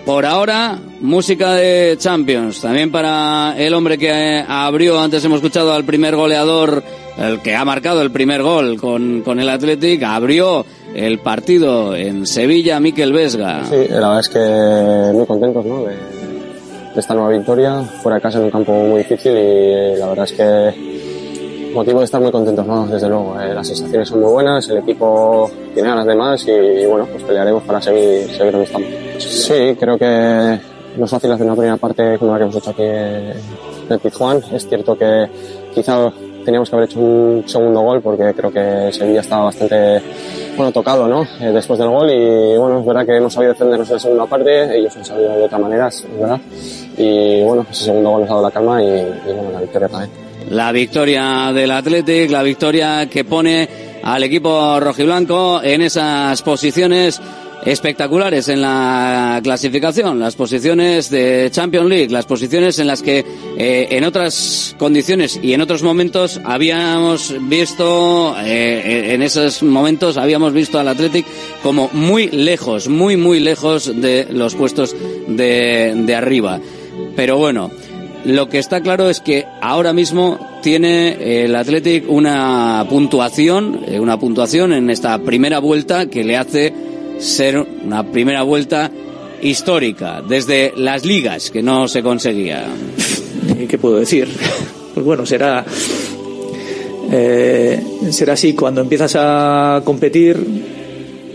por 0.04 0.26
ahora 0.26 0.78
música 1.00 1.54
de 1.54 1.96
Champions. 1.98 2.60
También 2.60 2.90
para 2.90 3.54
el 3.56 3.72
hombre 3.72 3.96
que 3.96 4.44
abrió 4.46 5.00
antes 5.00 5.24
hemos 5.24 5.36
escuchado 5.36 5.72
al 5.72 5.84
primer 5.84 6.16
goleador 6.16 6.82
el 7.16 7.40
que 7.40 7.54
ha 7.54 7.64
marcado 7.64 8.02
el 8.02 8.10
primer 8.10 8.42
gol 8.42 8.76
con, 8.78 9.22
con 9.22 9.38
el 9.38 9.48
Athletic 9.48 10.02
abrió 10.02 10.64
el 10.94 11.18
partido 11.20 11.94
en 11.94 12.26
Sevilla, 12.26 12.80
Miquel 12.80 13.12
Vesga. 13.12 13.64
Sí, 13.66 13.88
la 13.88 14.08
verdad 14.08 14.20
es 14.20 14.28
que 14.28 15.12
muy 15.16 15.26
contentos 15.26 15.64
¿no? 15.64 15.84
de, 15.84 15.94
de, 15.94 17.00
esta 17.00 17.14
nueva 17.14 17.30
victoria, 17.30 17.82
fuera 18.02 18.16
de 18.16 18.22
casa 18.22 18.38
en 18.38 18.44
un 18.44 18.50
campo 18.50 18.72
muy 18.72 18.98
difícil 18.98 19.32
y 19.32 19.96
la 19.96 20.08
verdad 20.08 20.24
es 20.24 20.32
que 20.32 21.72
motivo 21.74 22.00
de 22.00 22.04
estar 22.04 22.20
muy 22.20 22.30
contentos, 22.30 22.66
¿no? 22.66 22.86
desde 22.86 23.08
luego. 23.08 23.40
Eh, 23.40 23.54
las 23.54 23.66
sensaciones 23.66 24.08
son 24.08 24.20
muy 24.20 24.32
buenas, 24.32 24.68
el 24.68 24.78
equipo 24.78 25.50
tiene 25.72 25.88
ganas 25.88 26.06
de 26.06 26.14
más 26.14 26.46
y, 26.46 26.50
y 26.50 26.86
bueno, 26.86 27.06
pues 27.06 27.22
pelearemos 27.22 27.62
para 27.62 27.80
seguir, 27.80 28.28
seguir 28.28 28.52
donde 28.52 28.64
estamos. 28.64 28.88
Sí, 29.18 29.76
creo 29.78 29.98
que 29.98 30.58
no 30.96 31.04
es 31.04 31.10
fácil 31.10 31.32
hacer 31.32 31.46
una 31.46 31.56
primera 31.56 31.76
parte 31.76 32.18
como 32.18 32.32
la 32.32 32.38
que 32.38 32.44
hemos 32.44 32.56
hecho 32.56 32.70
aquí 32.70 32.82
en 32.82 33.98
Tijuana. 34.00 34.40
Es 34.52 34.68
cierto 34.68 34.96
que 34.96 35.28
quizá 35.74 36.12
teníamos 36.44 36.68
que 36.68 36.76
haber 36.76 36.88
hecho 36.88 37.00
un 37.00 37.44
segundo 37.46 37.80
gol 37.80 38.00
porque 38.02 38.32
creo 38.34 38.50
que 38.50 38.92
Sevilla 38.92 39.20
estaba 39.20 39.44
bastante 39.44 40.02
bueno 40.56 40.72
tocado 40.72 41.08
¿no? 41.08 41.22
Eh, 41.40 41.52
después 41.52 41.78
del 41.78 41.88
gol 41.88 42.10
y 42.10 42.56
bueno 42.56 42.80
es 42.80 42.86
verdad 42.86 43.06
que 43.06 43.16
hemos 43.16 43.32
sabido 43.32 43.52
defendernos 43.52 43.88
en 43.88 43.94
la 43.94 44.00
segunda 44.00 44.26
parte 44.26 44.78
ellos 44.78 44.96
han 44.96 45.04
sabido 45.04 45.36
de 45.36 45.42
otra 45.44 45.58
manera 45.58 45.88
es 45.88 46.06
verdad 46.18 46.40
y 46.96 47.42
bueno 47.42 47.66
ese 47.70 47.84
segundo 47.84 48.10
gol 48.10 48.20
nos 48.22 48.30
ha 48.30 48.34
dado 48.34 48.46
la 48.46 48.50
calma 48.50 48.82
y, 48.82 48.86
y 48.86 49.32
bueno 49.32 49.50
la 49.52 49.60
victoria 49.60 49.88
también 49.88 50.10
La 50.50 50.72
victoria 50.72 51.52
del 51.52 51.70
Athletic, 51.70 52.30
la 52.30 52.42
victoria 52.42 53.08
que 53.08 53.24
pone 53.24 53.68
al 54.02 54.22
equipo 54.24 54.80
rojiblanco 54.80 55.62
en 55.62 55.82
esas 55.82 56.42
posiciones 56.42 57.20
espectaculares 57.64 58.48
en 58.48 58.60
la 58.60 59.40
clasificación, 59.42 60.18
las 60.18 60.34
posiciones 60.34 61.10
de 61.10 61.48
Champions 61.50 61.88
League, 61.88 62.08
las 62.10 62.26
posiciones 62.26 62.78
en 62.78 62.86
las 62.86 63.02
que 63.02 63.24
eh, 63.56 63.88
en 63.90 64.04
otras 64.04 64.74
condiciones 64.78 65.38
y 65.42 65.52
en 65.52 65.60
otros 65.60 65.82
momentos 65.82 66.40
habíamos 66.44 67.34
visto, 67.48 68.34
eh, 68.40 69.12
en 69.14 69.22
esos 69.22 69.62
momentos 69.62 70.16
habíamos 70.16 70.52
visto 70.52 70.78
al 70.78 70.88
Athletic 70.88 71.26
como 71.62 71.88
muy 71.92 72.28
lejos, 72.28 72.88
muy 72.88 73.16
muy 73.16 73.40
lejos 73.40 73.92
de 74.00 74.26
los 74.30 74.54
puestos 74.54 74.94
de, 75.28 75.92
de 75.94 76.14
arriba. 76.14 76.60
Pero 77.14 77.38
bueno, 77.38 77.70
lo 78.24 78.48
que 78.48 78.58
está 78.58 78.80
claro 78.80 79.10
es 79.10 79.20
que 79.20 79.46
ahora 79.60 79.92
mismo 79.92 80.38
tiene 80.62 81.44
el 81.44 81.54
Athletic 81.56 82.08
una 82.08 82.86
puntuación, 82.88 83.80
eh, 83.86 83.98
una 83.98 84.18
puntuación 84.18 84.72
en 84.72 84.90
esta 84.90 85.18
primera 85.18 85.58
vuelta 85.58 86.06
que 86.06 86.22
le 86.22 86.36
hace 86.36 86.72
ser 87.22 87.58
una 87.58 88.04
primera 88.04 88.42
vuelta 88.42 88.90
histórica 89.40 90.22
desde 90.26 90.72
las 90.76 91.04
ligas 91.04 91.50
que 91.50 91.62
no 91.62 91.88
se 91.88 92.02
conseguía. 92.02 92.66
¿Y 93.58 93.66
¿Qué 93.66 93.78
puedo 93.78 93.96
decir? 93.96 94.28
Pues 94.94 95.06
bueno, 95.06 95.24
será 95.24 95.64
eh, 97.10 97.82
será 98.10 98.34
así 98.34 98.54
cuando 98.54 98.80
empiezas 98.80 99.16
a 99.16 99.80
competir 99.84 100.36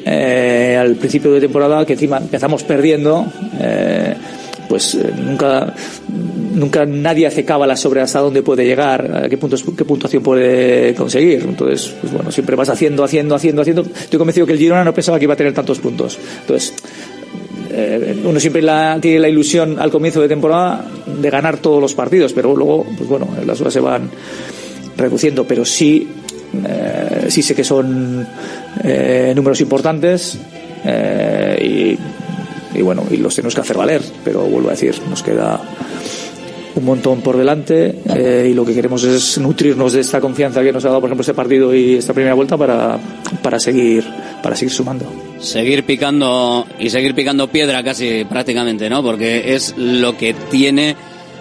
eh, 0.05 0.77
al 0.79 0.95
principio 0.95 1.31
de 1.33 1.41
temporada 1.41 1.85
que 1.85 1.93
encima 1.93 2.17
empezamos 2.17 2.63
perdiendo 2.63 3.25
eh, 3.59 4.15
pues 4.67 4.95
eh, 4.95 5.13
nunca 5.15 5.73
nunca 6.53 6.85
nadie 6.85 7.27
hace 7.27 7.45
cábalas 7.45 7.79
sobre 7.79 8.01
hasta 8.01 8.19
dónde 8.19 8.41
puede 8.41 8.65
llegar, 8.65 9.23
a 9.25 9.29
qué 9.29 9.37
puntos, 9.37 9.63
qué 9.77 9.85
puntuación 9.85 10.23
puede 10.23 10.93
conseguir. 10.95 11.43
Entonces, 11.43 11.93
pues 12.01 12.13
bueno, 12.13 12.31
siempre 12.31 12.55
vas 12.55 12.69
haciendo, 12.69 13.03
haciendo, 13.03 13.35
haciendo, 13.35 13.61
haciendo. 13.61 13.81
Estoy 13.83 14.17
convencido 14.17 14.45
que 14.45 14.53
el 14.53 14.59
Girona 14.59 14.83
no 14.83 14.93
pensaba 14.93 15.19
que 15.19 15.25
iba 15.25 15.33
a 15.33 15.37
tener 15.37 15.53
tantos 15.53 15.79
puntos. 15.79 16.17
Entonces, 16.41 16.73
eh, 17.69 18.21
uno 18.25 18.39
siempre 18.39 18.63
tiene 19.01 19.19
la 19.19 19.29
ilusión 19.29 19.79
al 19.79 19.91
comienzo 19.91 20.21
de 20.21 20.27
temporada 20.27 20.85
de 21.05 21.29
ganar 21.29 21.57
todos 21.57 21.81
los 21.81 21.93
partidos, 21.93 22.33
pero 22.33 22.55
luego, 22.55 22.85
pues 22.97 23.07
bueno, 23.07 23.27
las 23.45 23.59
horas 23.61 23.73
se 23.73 23.79
van 23.79 24.09
reduciendo, 24.97 25.45
pero 25.45 25.63
sí, 25.63 26.07
eh, 26.67 27.27
sí 27.29 27.43
sé 27.43 27.53
que 27.53 27.63
son 27.63 28.27
números 29.35 29.61
importantes 29.61 30.39
y, 31.61 31.97
y 32.73 32.81
bueno, 32.81 33.03
y 33.09 33.17
los 33.17 33.35
tenemos 33.35 33.55
que 33.55 33.61
hacer 33.61 33.77
valer, 33.77 34.01
pero 34.23 34.41
vuelvo 34.41 34.69
a 34.69 34.71
decir, 34.71 34.95
nos 35.09 35.23
queda 35.23 35.61
un 36.77 36.85
montón 36.85 37.21
por 37.21 37.37
delante 37.37 37.95
eh, 38.15 38.49
y 38.51 38.53
lo 38.53 38.63
que 38.63 38.73
queremos 38.73 39.03
es 39.03 39.39
nutrirnos 39.39 39.93
de 39.93 40.01
esta 40.01 40.21
confianza 40.21 40.61
que 40.61 40.71
nos 40.71 40.85
ha 40.85 40.89
dado 40.89 41.01
por 41.01 41.09
ejemplo 41.09 41.21
este 41.21 41.33
partido 41.33 41.73
y 41.73 41.95
esta 41.95 42.13
primera 42.13 42.35
vuelta 42.35 42.55
para, 42.55 42.99
para 43.41 43.59
seguir 43.59 44.05
para 44.43 44.55
seguir 44.55 44.71
sumando. 44.71 45.05
Seguir 45.39 45.85
picando 45.85 46.67
y 46.79 46.89
seguir 46.89 47.15
picando 47.15 47.47
piedra 47.47 47.83
casi 47.83 48.25
prácticamente 48.25 48.89
no 48.89 49.01
porque 49.01 49.55
es 49.55 49.73
lo 49.75 50.15
que 50.15 50.35
tiene 50.51 50.95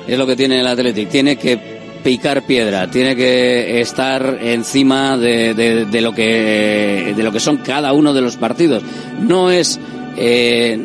es 0.08 0.18
lo 0.18 0.26
que 0.26 0.36
tiene 0.36 0.60
el 0.60 0.66
Athletic. 0.66 1.08
Tiene 1.10 1.36
que 1.36 1.76
picar 2.02 2.46
piedra 2.46 2.90
tiene 2.90 3.16
que 3.16 3.80
estar 3.80 4.38
encima 4.40 5.18
de, 5.18 5.54
de, 5.54 6.00
lo 6.00 6.14
que 6.14 7.12
de 7.16 7.22
lo 7.22 7.32
que 7.32 7.40
son 7.40 7.58
cada 7.58 7.92
uno 7.92 8.14
de 8.14 8.22
los 8.22 8.36
partidos. 8.36 8.82
No 9.20 9.50
es 9.50 9.78
eh, 10.16 10.78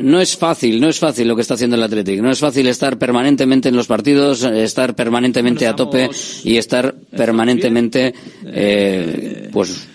no 0.00 0.20
es 0.20 0.36
fácil, 0.36 0.80
no 0.80 0.88
es 0.88 0.98
fácil 0.98 1.28
lo 1.28 1.34
que 1.34 1.42
está 1.42 1.54
haciendo 1.54 1.76
el 1.76 1.82
Athletic. 1.82 2.20
No 2.20 2.30
es 2.30 2.38
fácil 2.38 2.66
estar 2.66 2.98
permanentemente 2.98 3.68
en 3.68 3.76
los 3.76 3.86
partidos, 3.86 4.42
estar 4.42 4.94
permanentemente 4.94 5.66
a 5.66 5.74
tope 5.74 6.08
y 6.44 6.56
estar 6.56 6.94
permanentemente, 6.94 8.14
eh, 8.46 9.48
pues, 9.52 9.88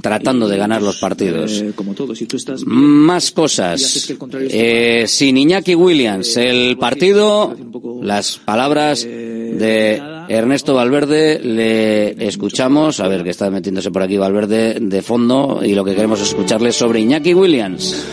tratando 0.00 0.48
de 0.48 0.56
ganar 0.56 0.82
los 0.82 0.98
partidos. 0.98 1.60
Eh, 1.60 1.72
como 1.74 1.94
todo, 1.94 2.14
si 2.14 2.26
tú 2.26 2.36
estás 2.36 2.62
Más 2.66 3.30
cosas. 3.32 4.08
Eh, 4.50 5.04
sin 5.06 5.36
Iñaki 5.36 5.74
Williams, 5.74 6.36
el 6.36 6.76
partido, 6.78 7.56
las 8.02 8.38
palabras 8.38 9.04
de 9.04 10.02
Ernesto 10.28 10.74
Valverde, 10.74 11.40
le 11.40 12.26
escuchamos, 12.26 13.00
a 13.00 13.08
ver 13.08 13.24
que 13.24 13.30
está 13.30 13.50
metiéndose 13.50 13.90
por 13.90 14.02
aquí 14.02 14.16
Valverde 14.16 14.78
de 14.80 15.02
fondo 15.02 15.60
y 15.64 15.74
lo 15.74 15.84
que 15.84 15.94
queremos 15.94 16.20
es 16.20 16.28
escucharle 16.28 16.72
sobre 16.72 17.00
Iñaki 17.00 17.34
Williams. 17.34 18.04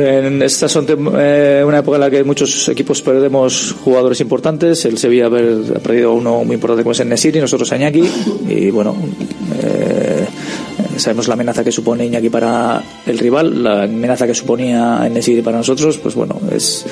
En 0.00 0.42
esta 0.42 0.66
tem- 0.66 1.12
eh, 1.18 1.62
una 1.66 1.78
época 1.78 1.96
en 1.96 2.00
la 2.00 2.10
que 2.10 2.24
muchos 2.24 2.68
equipos 2.68 3.02
perdemos 3.02 3.74
jugadores 3.84 4.20
importantes. 4.20 4.84
El 4.84 4.98
Sevilla 4.98 5.26
ha 5.26 5.30
per- 5.30 5.76
ha 5.76 5.78
perdido 5.80 6.12
uno 6.12 6.44
muy 6.44 6.54
importante 6.54 6.82
como 6.82 6.92
es 6.92 7.00
el 7.00 7.08
Nesiri, 7.08 7.40
nosotros 7.40 7.70
a 7.72 7.76
Iñaki. 7.76 8.02
Y 8.48 8.70
bueno, 8.70 8.94
eh, 9.62 10.26
sabemos 10.96 11.28
la 11.28 11.34
amenaza 11.34 11.62
que 11.64 11.72
supone 11.72 12.06
Iñaki 12.06 12.30
para 12.30 12.82
el 13.06 13.18
rival, 13.18 13.62
la 13.62 13.82
amenaza 13.84 14.26
que 14.26 14.34
suponía 14.34 15.08
Nesiri 15.10 15.42
para 15.42 15.58
nosotros. 15.58 15.98
Pues 15.98 16.14
bueno, 16.14 16.40
es 16.54 16.84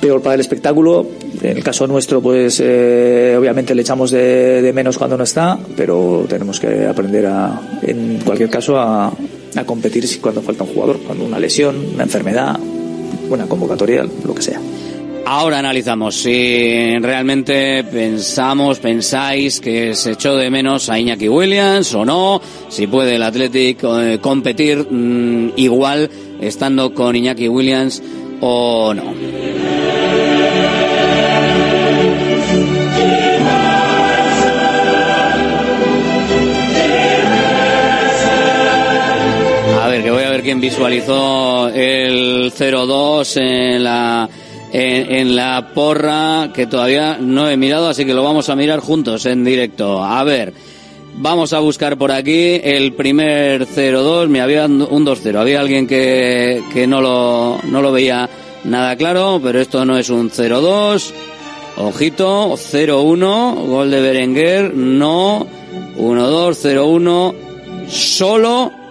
peor 0.00 0.20
para 0.22 0.34
el 0.34 0.40
espectáculo. 0.40 1.06
En 1.42 1.56
el 1.58 1.62
caso 1.64 1.86
nuestro, 1.86 2.20
pues 2.22 2.60
eh, 2.64 3.36
obviamente 3.38 3.74
le 3.74 3.82
echamos 3.82 4.10
de, 4.10 4.62
de 4.62 4.72
menos 4.72 4.96
cuando 4.96 5.16
no 5.16 5.24
está, 5.24 5.58
pero 5.76 6.24
tenemos 6.28 6.58
que 6.58 6.86
aprender 6.86 7.26
a, 7.26 7.78
en 7.82 8.20
cualquier 8.24 8.48
caso, 8.48 8.78
a, 8.78 9.12
a 9.54 9.64
competir 9.64 10.04
cuando 10.20 10.42
falta 10.42 10.64
un 10.64 10.74
jugador, 10.74 10.98
cuando 11.06 11.24
una 11.24 11.38
lesión, 11.38 11.76
una 11.94 12.04
enfermedad, 12.04 12.58
una 13.30 13.46
convocatoria, 13.46 14.04
lo 14.24 14.34
que 14.34 14.42
sea. 14.42 14.60
Ahora 15.28 15.58
analizamos 15.58 16.14
si 16.14 16.96
realmente 17.00 17.82
pensamos, 17.82 18.78
pensáis 18.78 19.58
que 19.60 19.96
se 19.96 20.12
echó 20.12 20.36
de 20.36 20.50
menos 20.50 20.88
a 20.88 21.00
Iñaki 21.00 21.28
Williams 21.28 21.92
o 21.94 22.04
no, 22.04 22.40
si 22.68 22.86
puede 22.86 23.16
el 23.16 23.24
Athletic 23.24 23.82
eh, 23.82 24.18
competir 24.20 24.86
mm, 24.88 25.54
igual 25.56 26.08
estando 26.40 26.94
con 26.94 27.16
Iñaki 27.16 27.48
Williams 27.48 28.00
o 28.40 28.94
no. 28.94 29.55
Quién 40.46 40.60
visualizó 40.60 41.68
el 41.70 42.52
0-2 42.52 43.36
en 43.40 43.82
la 43.82 44.28
en 44.72 45.34
la 45.34 45.72
porra 45.74 46.50
que 46.54 46.68
todavía 46.68 47.18
no 47.20 47.50
he 47.50 47.56
mirado, 47.56 47.88
así 47.88 48.04
que 48.04 48.14
lo 48.14 48.22
vamos 48.22 48.48
a 48.48 48.54
mirar 48.54 48.78
juntos 48.78 49.26
en 49.26 49.42
directo. 49.42 50.04
A 50.04 50.22
ver, 50.22 50.52
vamos 51.16 51.52
a 51.52 51.58
buscar 51.58 51.98
por 51.98 52.12
aquí 52.12 52.60
el 52.62 52.92
primer 52.92 53.66
0-2. 53.66 54.28
Me 54.28 54.40
había 54.40 54.66
un 54.66 55.04
2-0. 55.04 55.36
Había 55.36 55.58
alguien 55.58 55.88
que, 55.88 56.62
que 56.72 56.86
no, 56.86 57.00
lo, 57.00 57.58
no 57.64 57.82
lo 57.82 57.90
veía 57.90 58.30
nada 58.62 58.94
claro, 58.94 59.40
pero 59.42 59.60
esto 59.60 59.84
no 59.84 59.98
es 59.98 60.10
un 60.10 60.30
0-2. 60.30 61.10
Ojito, 61.78 62.52
0-1, 62.52 63.66
gol 63.66 63.90
de 63.90 64.00
Berenguer, 64.00 64.72
no, 64.72 65.44
1-2, 65.98 66.54
0-1, 66.62 67.34
solo, 67.88 68.85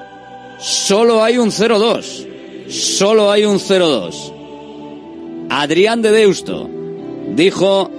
solo 0.59 1.23
hay 1.23 1.37
un 1.37 1.51
0-2, 1.51 2.69
solo 2.69 3.31
hay 3.31 3.45
un 3.45 3.59
0-2. 3.59 4.33
Adrián 5.49 6.01
de 6.01 6.11
Deusto 6.11 6.69
dijo 7.35 7.89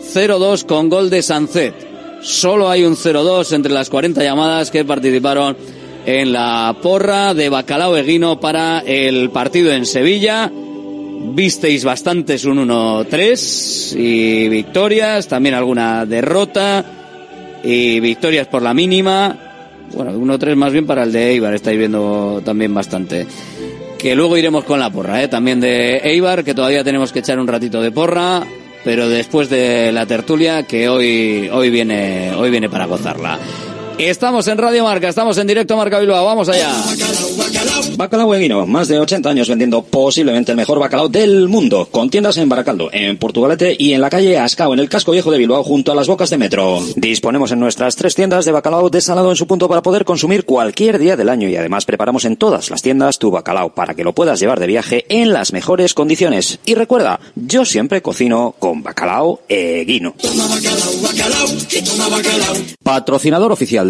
0-2 0.00 0.64
con 0.66 0.88
gol 0.88 1.10
de 1.10 1.22
Sancet. 1.22 1.74
Solo 2.22 2.68
hay 2.68 2.84
un 2.84 2.96
0-2 2.96 3.52
entre 3.54 3.72
las 3.72 3.88
40 3.88 4.22
llamadas 4.22 4.70
que 4.70 4.84
participaron 4.84 5.56
en 6.04 6.32
la 6.32 6.76
porra 6.82 7.34
de 7.34 7.48
Bacalao 7.48 7.96
Eguino 7.96 8.40
para 8.40 8.80
el 8.80 9.30
partido 9.30 9.72
en 9.72 9.86
Sevilla. 9.86 10.50
Visteis 11.32 11.84
bastantes 11.84 12.44
un 12.44 12.66
1-3 12.68 13.98
y 13.98 14.48
victorias, 14.48 15.28
también 15.28 15.54
alguna 15.54 16.06
derrota 16.06 16.84
y 17.62 18.00
victorias 18.00 18.46
por 18.46 18.62
la 18.62 18.74
mínima. 18.74 19.49
Bueno, 19.94 20.12
1-3 20.12 20.54
más 20.54 20.72
bien 20.72 20.86
para 20.86 21.02
el 21.02 21.12
de 21.12 21.30
Eibar, 21.30 21.54
estáis 21.54 21.78
viendo 21.78 22.40
también 22.44 22.72
bastante 22.72 23.26
que 24.00 24.14
luego 24.14 24.36
iremos 24.38 24.64
con 24.64 24.80
la 24.80 24.90
porra, 24.90 25.22
¿eh? 25.22 25.28
también 25.28 25.60
de 25.60 25.98
Eibar, 25.98 26.42
que 26.42 26.54
todavía 26.54 26.82
tenemos 26.82 27.12
que 27.12 27.18
echar 27.18 27.38
un 27.38 27.46
ratito 27.46 27.82
de 27.82 27.90
porra, 27.90 28.42
pero 28.82 29.08
después 29.10 29.50
de 29.50 29.92
la 29.92 30.06
tertulia, 30.06 30.62
que 30.62 30.88
hoy, 30.88 31.50
hoy, 31.52 31.68
viene, 31.68 32.32
hoy 32.34 32.50
viene 32.50 32.70
para 32.70 32.86
gozarla. 32.86 33.38
Estamos 34.00 34.48
en 34.48 34.56
Radio 34.56 34.84
Marca, 34.84 35.10
estamos 35.10 35.36
en 35.36 35.46
directo 35.46 35.76
Marca 35.76 35.98
Bilbao, 35.98 36.24
vamos 36.24 36.48
allá. 36.48 36.72
Bacalao 37.98 38.34
Eguino, 38.34 38.66
más 38.66 38.88
de 38.88 38.98
80 38.98 39.28
años 39.28 39.48
vendiendo 39.50 39.82
posiblemente 39.82 40.52
el 40.52 40.56
mejor 40.56 40.78
bacalao 40.78 41.10
del 41.10 41.48
mundo, 41.48 41.86
con 41.90 42.08
tiendas 42.08 42.38
en 42.38 42.48
Baracaldo, 42.48 42.88
en 42.92 43.18
Portugalete 43.18 43.76
y 43.78 43.92
en 43.92 44.00
la 44.00 44.08
calle 44.08 44.38
Ascao, 44.38 44.72
en 44.72 44.80
el 44.80 44.88
casco 44.88 45.12
viejo 45.12 45.30
de 45.30 45.36
Bilbao, 45.36 45.62
junto 45.62 45.92
a 45.92 45.94
las 45.94 46.08
bocas 46.08 46.30
de 46.30 46.38
metro. 46.38 46.80
Disponemos 46.96 47.52
en 47.52 47.60
nuestras 47.60 47.94
tres 47.94 48.14
tiendas 48.14 48.46
de 48.46 48.52
bacalao 48.52 48.88
desalado 48.88 49.28
en 49.28 49.36
su 49.36 49.46
punto 49.46 49.68
para 49.68 49.82
poder 49.82 50.06
consumir 50.06 50.46
cualquier 50.46 50.98
día 50.98 51.16
del 51.16 51.28
año 51.28 51.50
y 51.50 51.56
además 51.56 51.84
preparamos 51.84 52.24
en 52.24 52.36
todas 52.36 52.70
las 52.70 52.80
tiendas 52.80 53.18
tu 53.18 53.30
bacalao 53.30 53.74
para 53.74 53.94
que 53.94 54.04
lo 54.04 54.14
puedas 54.14 54.40
llevar 54.40 54.60
de 54.60 54.66
viaje 54.66 55.04
en 55.10 55.34
las 55.34 55.52
mejores 55.52 55.92
condiciones. 55.92 56.58
Y 56.64 56.74
recuerda, 56.74 57.20
yo 57.34 57.66
siempre 57.66 58.00
cocino 58.00 58.54
con 58.58 58.82
bacalao 58.82 59.42
Eguino. 59.46 60.14
Patrocinador 62.82 63.52
oficial 63.52 63.89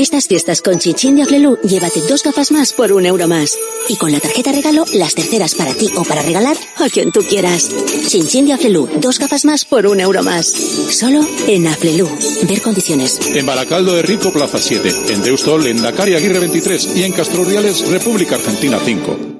Estas 0.00 0.28
fiestas 0.28 0.62
con 0.62 0.78
Chinchín 0.78 1.16
de 1.16 1.22
Aflelu, 1.22 1.58
llévate 1.62 2.00
dos 2.08 2.22
gafas 2.22 2.52
más 2.52 2.72
por 2.72 2.90
un 2.92 3.04
euro 3.04 3.28
más. 3.28 3.58
Y 3.88 3.96
con 3.96 4.12
la 4.12 4.18
tarjeta 4.20 4.50
regalo, 4.50 4.84
las 4.94 5.14
terceras 5.14 5.54
para 5.54 5.74
ti 5.74 5.90
o 5.96 6.04
para 6.04 6.22
regalar 6.22 6.56
a 6.76 6.88
quien 6.88 7.12
tú 7.12 7.20
quieras. 7.20 7.70
Chinchín 8.06 8.46
de 8.46 8.54
Aflelu, 8.54 8.88
dos 9.00 9.18
gafas 9.18 9.44
más 9.44 9.64
por 9.64 9.86
un 9.86 10.00
euro 10.00 10.22
más. 10.22 10.46
Solo 10.46 11.20
en 11.46 11.66
Aflelu. 11.66 12.08
Ver 12.48 12.62
condiciones. 12.62 13.20
En 13.26 13.44
Baracaldo 13.44 13.94
de 13.94 14.02
Rico, 14.02 14.32
Plaza 14.32 14.58
7. 14.58 15.12
En 15.12 15.22
Deustol, 15.22 15.66
en 15.66 15.82
Dakar 15.82 16.08
Aguirre 16.08 16.38
23. 16.38 16.96
Y 16.96 17.02
en 17.02 17.12
Castroriales, 17.12 17.86
República 17.88 18.36
Argentina 18.36 18.78
5. 18.82 19.39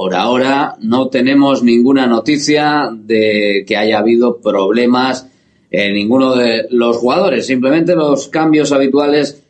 Por 0.00 0.14
ahora 0.14 0.76
no 0.80 1.10
tenemos 1.10 1.62
ninguna 1.62 2.06
noticia 2.06 2.88
de 2.90 3.66
que 3.66 3.76
haya 3.76 3.98
habido 3.98 4.40
problemas 4.40 5.28
en 5.70 5.92
ninguno 5.92 6.36
de 6.36 6.68
los 6.70 6.96
jugadores, 6.96 7.44
simplemente 7.44 7.94
los 7.94 8.28
cambios 8.28 8.72
habituales 8.72 9.42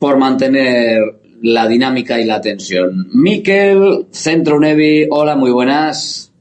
por 0.00 0.18
mantener 0.18 1.00
la 1.42 1.68
dinámica 1.68 2.20
y 2.20 2.24
la 2.24 2.40
tensión. 2.40 3.06
Miquel, 3.12 4.06
Centro 4.10 4.56
UNEVI, 4.56 5.06
hola, 5.10 5.36
muy 5.36 5.52
buenas. 5.52 6.32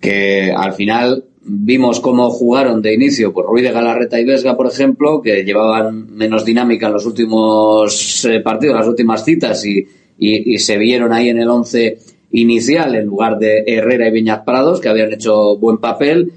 Que 0.00 0.52
al 0.56 0.72
final 0.72 1.22
vimos 1.40 2.00
cómo 2.00 2.30
jugaron 2.30 2.82
de 2.82 2.94
inicio 2.94 3.32
por 3.32 3.46
Ruiz 3.46 3.62
de 3.62 3.70
Galarreta 3.70 4.18
y 4.18 4.24
Vesga, 4.24 4.56
por 4.56 4.66
ejemplo, 4.66 5.22
que 5.22 5.44
llevaban 5.44 6.12
menos 6.16 6.44
dinámica 6.44 6.88
en 6.88 6.94
los 6.94 7.06
últimos 7.06 8.24
eh, 8.24 8.40
partidos, 8.40 8.74
las 8.74 8.88
últimas 8.88 9.24
citas, 9.24 9.64
y, 9.64 9.86
y, 10.18 10.58
se 10.58 10.78
vieron 10.78 11.12
ahí 11.12 11.28
en 11.28 11.38
el 11.38 11.48
once 11.48 11.98
inicial 12.30 12.94
en 12.94 13.06
lugar 13.06 13.38
de 13.38 13.64
Herrera 13.66 14.08
y 14.08 14.12
Viñas 14.12 14.40
Prados, 14.44 14.80
que 14.80 14.88
habían 14.88 15.12
hecho 15.12 15.56
buen 15.56 15.78
papel. 15.78 16.32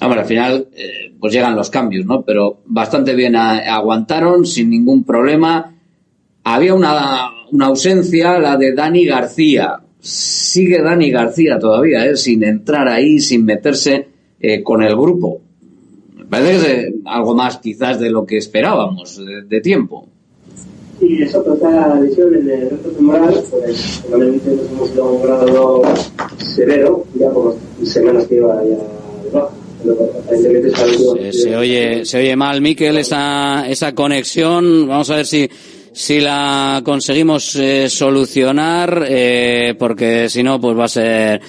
Hombre, 0.00 0.20
al 0.20 0.26
final, 0.26 0.68
eh, 0.74 1.12
pues 1.18 1.32
llegan 1.32 1.56
los 1.56 1.70
cambios, 1.70 2.06
¿no? 2.06 2.22
Pero 2.22 2.60
bastante 2.66 3.14
bien 3.14 3.36
aguantaron, 3.36 4.46
sin 4.46 4.70
ningún 4.70 5.04
problema. 5.04 5.74
Había 6.44 6.74
una, 6.74 7.30
una 7.50 7.66
ausencia, 7.66 8.38
la 8.38 8.56
de 8.56 8.72
Dani 8.72 9.04
García. 9.04 9.80
Sigue 10.00 10.80
Dani 10.80 11.10
García 11.10 11.58
todavía, 11.58 12.06
¿eh? 12.06 12.16
Sin 12.16 12.42
entrar 12.42 12.88
ahí, 12.88 13.20
sin 13.20 13.44
meterse 13.44 14.08
eh, 14.40 14.62
con 14.62 14.82
el 14.82 14.96
grupo. 14.96 15.40
Me 16.16 16.24
parece 16.24 16.50
que 16.50 16.56
es 16.56 16.86
eh, 16.86 16.94
algo 17.04 17.34
más 17.34 17.58
quizás 17.58 18.00
de 18.00 18.10
lo 18.10 18.24
que 18.24 18.38
esperábamos 18.38 19.20
de 19.48 19.60
tiempo. 19.60 20.08
Y 21.00 21.22
eso 21.22 21.42
trata 21.42 21.88
la 21.88 22.00
lesión 22.00 22.34
en 22.34 22.50
el 22.50 22.70
resto 22.70 22.90
femoral, 22.90 23.42
pues 23.50 24.02
probablemente 24.02 24.50
nos 24.50 24.70
hemos 24.70 24.90
ido 24.92 25.04
a 25.04 25.10
un 25.12 25.22
grado 25.22 25.82
severo, 26.38 27.04
ya 27.14 27.30
por 27.30 27.56
las 27.80 27.88
semanas 27.88 28.26
que 28.26 28.34
lleva 28.34 28.62
ya 28.64 28.76
de 29.24 29.30
baja. 29.32 29.48
Pero 29.82 30.10
aparentemente 30.22 30.68
es 30.68 30.78
algo 30.78 31.16
Eh, 31.16 31.32
se 31.32 31.56
oye, 31.56 32.04
se 32.04 32.18
oye 32.18 32.36
mal, 32.36 32.60
Miquel, 32.60 32.98
esa, 32.98 33.66
esa 33.66 33.94
conexión. 33.94 34.86
Vamos 34.86 35.08
a 35.08 35.16
ver 35.16 35.26
si, 35.26 35.48
si 35.90 36.20
la 36.20 36.82
conseguimos 36.84 37.56
eh, 37.56 37.88
solucionar, 37.88 39.06
eh, 39.08 39.74
porque 39.78 40.28
si 40.28 40.42
no, 40.42 40.60
pues 40.60 40.78
va 40.78 40.84
a 40.84 40.88
ser, 40.88 41.40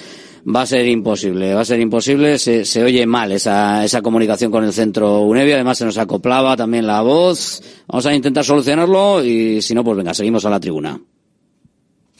va 0.44 0.62
a 0.62 0.66
ser 0.66 0.86
imposible, 0.88 1.54
va 1.54 1.60
a 1.60 1.64
ser 1.64 1.80
imposible. 1.80 2.38
Se, 2.38 2.64
se 2.64 2.82
oye 2.82 3.06
mal 3.06 3.32
esa, 3.32 3.84
esa 3.84 4.02
comunicación 4.02 4.50
con 4.50 4.64
el 4.64 4.72
centro 4.72 5.20
UNEVI. 5.22 5.52
Además, 5.52 5.78
se 5.78 5.84
nos 5.84 5.98
acoplaba 5.98 6.56
también 6.56 6.86
la 6.86 7.02
voz. 7.02 7.62
Vamos 7.88 8.06
a 8.06 8.14
intentar 8.14 8.44
solucionarlo 8.44 9.24
y 9.24 9.62
si 9.62 9.74
no, 9.74 9.84
pues 9.84 9.96
venga, 9.96 10.14
seguimos 10.14 10.44
a 10.44 10.50
la 10.50 10.60
tribuna. 10.60 11.00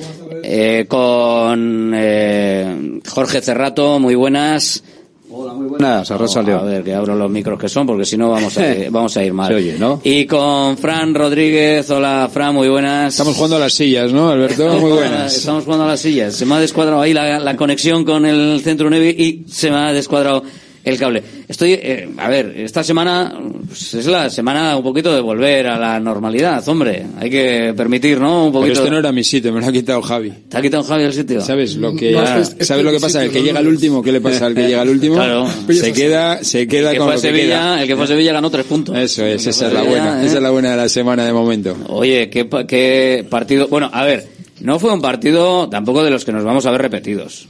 Eh, 0.43 0.87
con 0.89 1.93
eh, 1.95 3.01
Jorge 3.07 3.43
Cerrato, 3.43 3.99
muy 3.99 4.15
buenas. 4.15 4.83
Buenas, 5.31 6.11
Arracha 6.11 6.41
a 6.41 6.63
ver, 6.65 6.83
que 6.83 6.93
abro 6.93 7.15
los 7.15 7.31
micros 7.31 7.57
que 7.59 7.69
son, 7.69 7.87
porque 7.87 8.05
si 8.05 8.17
no 8.17 8.31
vamos 8.31 8.59
a, 8.59 8.75
ir- 8.75 8.89
vamos 8.91 9.17
a 9.17 9.25
ir 9.25 9.33
mal. 9.33 9.47
Se 9.49 9.55
oye, 9.55 9.77
¿no? 9.79 10.01
Y 10.03 10.27
con 10.27 10.77
Fran 10.77 11.15
Rodríguez. 11.15 11.89
Hola, 11.91 12.29
Fran, 12.33 12.53
muy 12.55 12.69
buenas. 12.69 13.13
Estamos 13.15 13.37
jugando 13.37 13.57
a 13.57 13.61
las 13.61 13.73
sillas, 13.73 14.13
¿no, 14.13 14.29
Alberto? 14.31 14.69
Muy 14.81 14.91
buenas. 14.91 15.37
Estamos 15.37 15.65
jugando 15.65 15.85
a 15.85 15.89
las 15.89 16.01
sillas. 16.01 16.35
Se 16.35 16.45
me 16.47 16.57
ha 16.57 16.59
descuadrado 16.59 17.01
ahí 17.01 17.13
la, 17.15 17.39
la 17.39 17.57
conexión 17.57 18.05
con 18.05 18.27
el 18.27 18.61
centro 18.65 18.91
Nevi 18.91 19.11
y 19.11 19.45
se 19.49 19.71
me 19.71 19.77
ha 19.77 19.93
descuadrado 19.93 20.43
el 20.85 20.97
cable. 20.99 21.23
Estoy, 21.49 21.73
eh, 21.75 22.09
a 22.17 22.29
ver, 22.29 22.55
esta 22.57 22.83
semana 22.83 23.33
pues, 23.67 23.95
es 23.95 24.07
la 24.07 24.31
semana 24.31 24.77
un 24.77 24.83
poquito 24.83 25.15
de 25.15 25.21
volver 25.21 25.67
a 25.67 25.79
la 25.79 26.01
normalidad, 26.01 26.67
hombre. 26.69 27.05
Hay 27.19 27.29
que 27.31 27.75
permitir, 27.77 28.19
¿no? 28.19 28.47
Un 28.47 28.53
Pero 28.53 28.61
poquito. 28.63 28.79
este 28.81 28.91
no 28.91 28.99
era 28.99 29.13
mi 29.13 29.23
sitio, 29.25 29.53
me 29.53 29.61
lo 29.61 29.67
ha 29.67 29.73
quitado 29.73 30.01
Javi. 30.03 30.33
¿Te 30.49 30.57
ha 30.57 30.63
quitado 30.63 30.83
Javi 30.83 31.03
el 31.05 31.13
sitio? 31.13 31.41
¿Sabes 31.43 31.77
lo 31.77 31.95
que, 31.95 32.13
No, 32.13 32.23
es 32.23 32.51
que- 32.55 32.65
¿sabes 32.65 32.85
lo 32.85 32.93
que 32.93 33.01
pasa? 33.01 33.23
El 33.25 33.31
que 33.31 33.43
llega 33.43 33.59
al 33.59 33.67
último, 33.69 34.03
¿qué 34.03 34.13
le 34.13 34.21
pasa 34.21 34.47
al 34.47 34.55
que 34.55 34.63
llega 34.67 34.81
al 34.83 34.89
último? 34.89 35.17
Claro. 35.17 35.47
Se 35.71 35.93
queda, 35.93 36.43
se 36.43 36.67
queda 36.67 36.89
el 36.91 36.95
que 36.95 36.99
con 36.99 37.07
fue 37.09 37.17
lo 37.17 37.21
que 37.23 37.29
Sevilla, 37.29 37.45
queda. 37.59 37.83
el 37.83 37.87
que 37.89 37.97
fue 37.97 38.05
a 38.05 38.09
Sevilla 38.09 38.33
ganó 38.33 38.51
tres 38.51 38.65
puntos. 38.67 38.97
Eso 38.97 39.25
es, 39.25 39.47
esa 39.47 39.67
es 39.69 39.73
la 39.73 39.83
buena, 39.83 40.23
¿eh? 40.23 40.27
esa 40.27 40.37
es 40.37 40.43
la 40.43 40.51
buena 40.51 40.71
de 40.71 40.77
la 40.77 40.89
semana 40.89 41.25
de 41.27 41.33
momento. 41.33 41.77
Oye, 41.89 42.31
¿qué, 42.31 42.45
pa- 42.47 42.67
qué 42.67 43.27
partido. 43.29 43.69
Bueno, 43.69 43.91
a 43.93 44.05
ver, 44.05 44.27
no 44.61 44.79
fue 44.79 44.93
un 44.93 45.01
partido 45.01 45.69
tampoco 45.69 46.03
de 46.03 46.11
los 46.11 46.25
que 46.25 46.33
nos 46.33 46.45
vamos 46.45 46.65
a 46.67 46.71
ver 46.71 46.83
repetidos. 46.83 47.49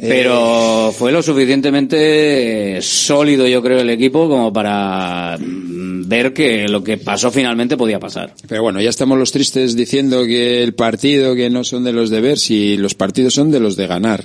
Eh, 0.00 0.06
Pero 0.08 0.92
fue 0.96 1.10
lo 1.10 1.22
suficientemente 1.22 2.78
sólido, 2.82 3.48
yo 3.48 3.60
creo, 3.62 3.80
el 3.80 3.90
equipo 3.90 4.28
como 4.28 4.52
para 4.52 5.36
mm, 5.38 6.06
ver 6.06 6.32
que 6.32 6.68
lo 6.68 6.84
que 6.84 6.98
pasó 6.98 7.32
finalmente 7.32 7.76
podía 7.76 7.98
pasar. 7.98 8.32
Pero 8.46 8.62
bueno, 8.62 8.80
ya 8.80 8.90
estamos 8.90 9.18
los 9.18 9.32
tristes 9.32 9.74
diciendo 9.74 10.24
que 10.24 10.62
el 10.62 10.74
partido, 10.74 11.34
que 11.34 11.50
no 11.50 11.64
son 11.64 11.82
de 11.82 11.92
los 11.92 12.10
de 12.10 12.20
ver, 12.20 12.38
si 12.38 12.76
los 12.76 12.94
partidos 12.94 13.34
son 13.34 13.50
de 13.50 13.58
los 13.58 13.74
de 13.74 13.88
ganar. 13.88 14.24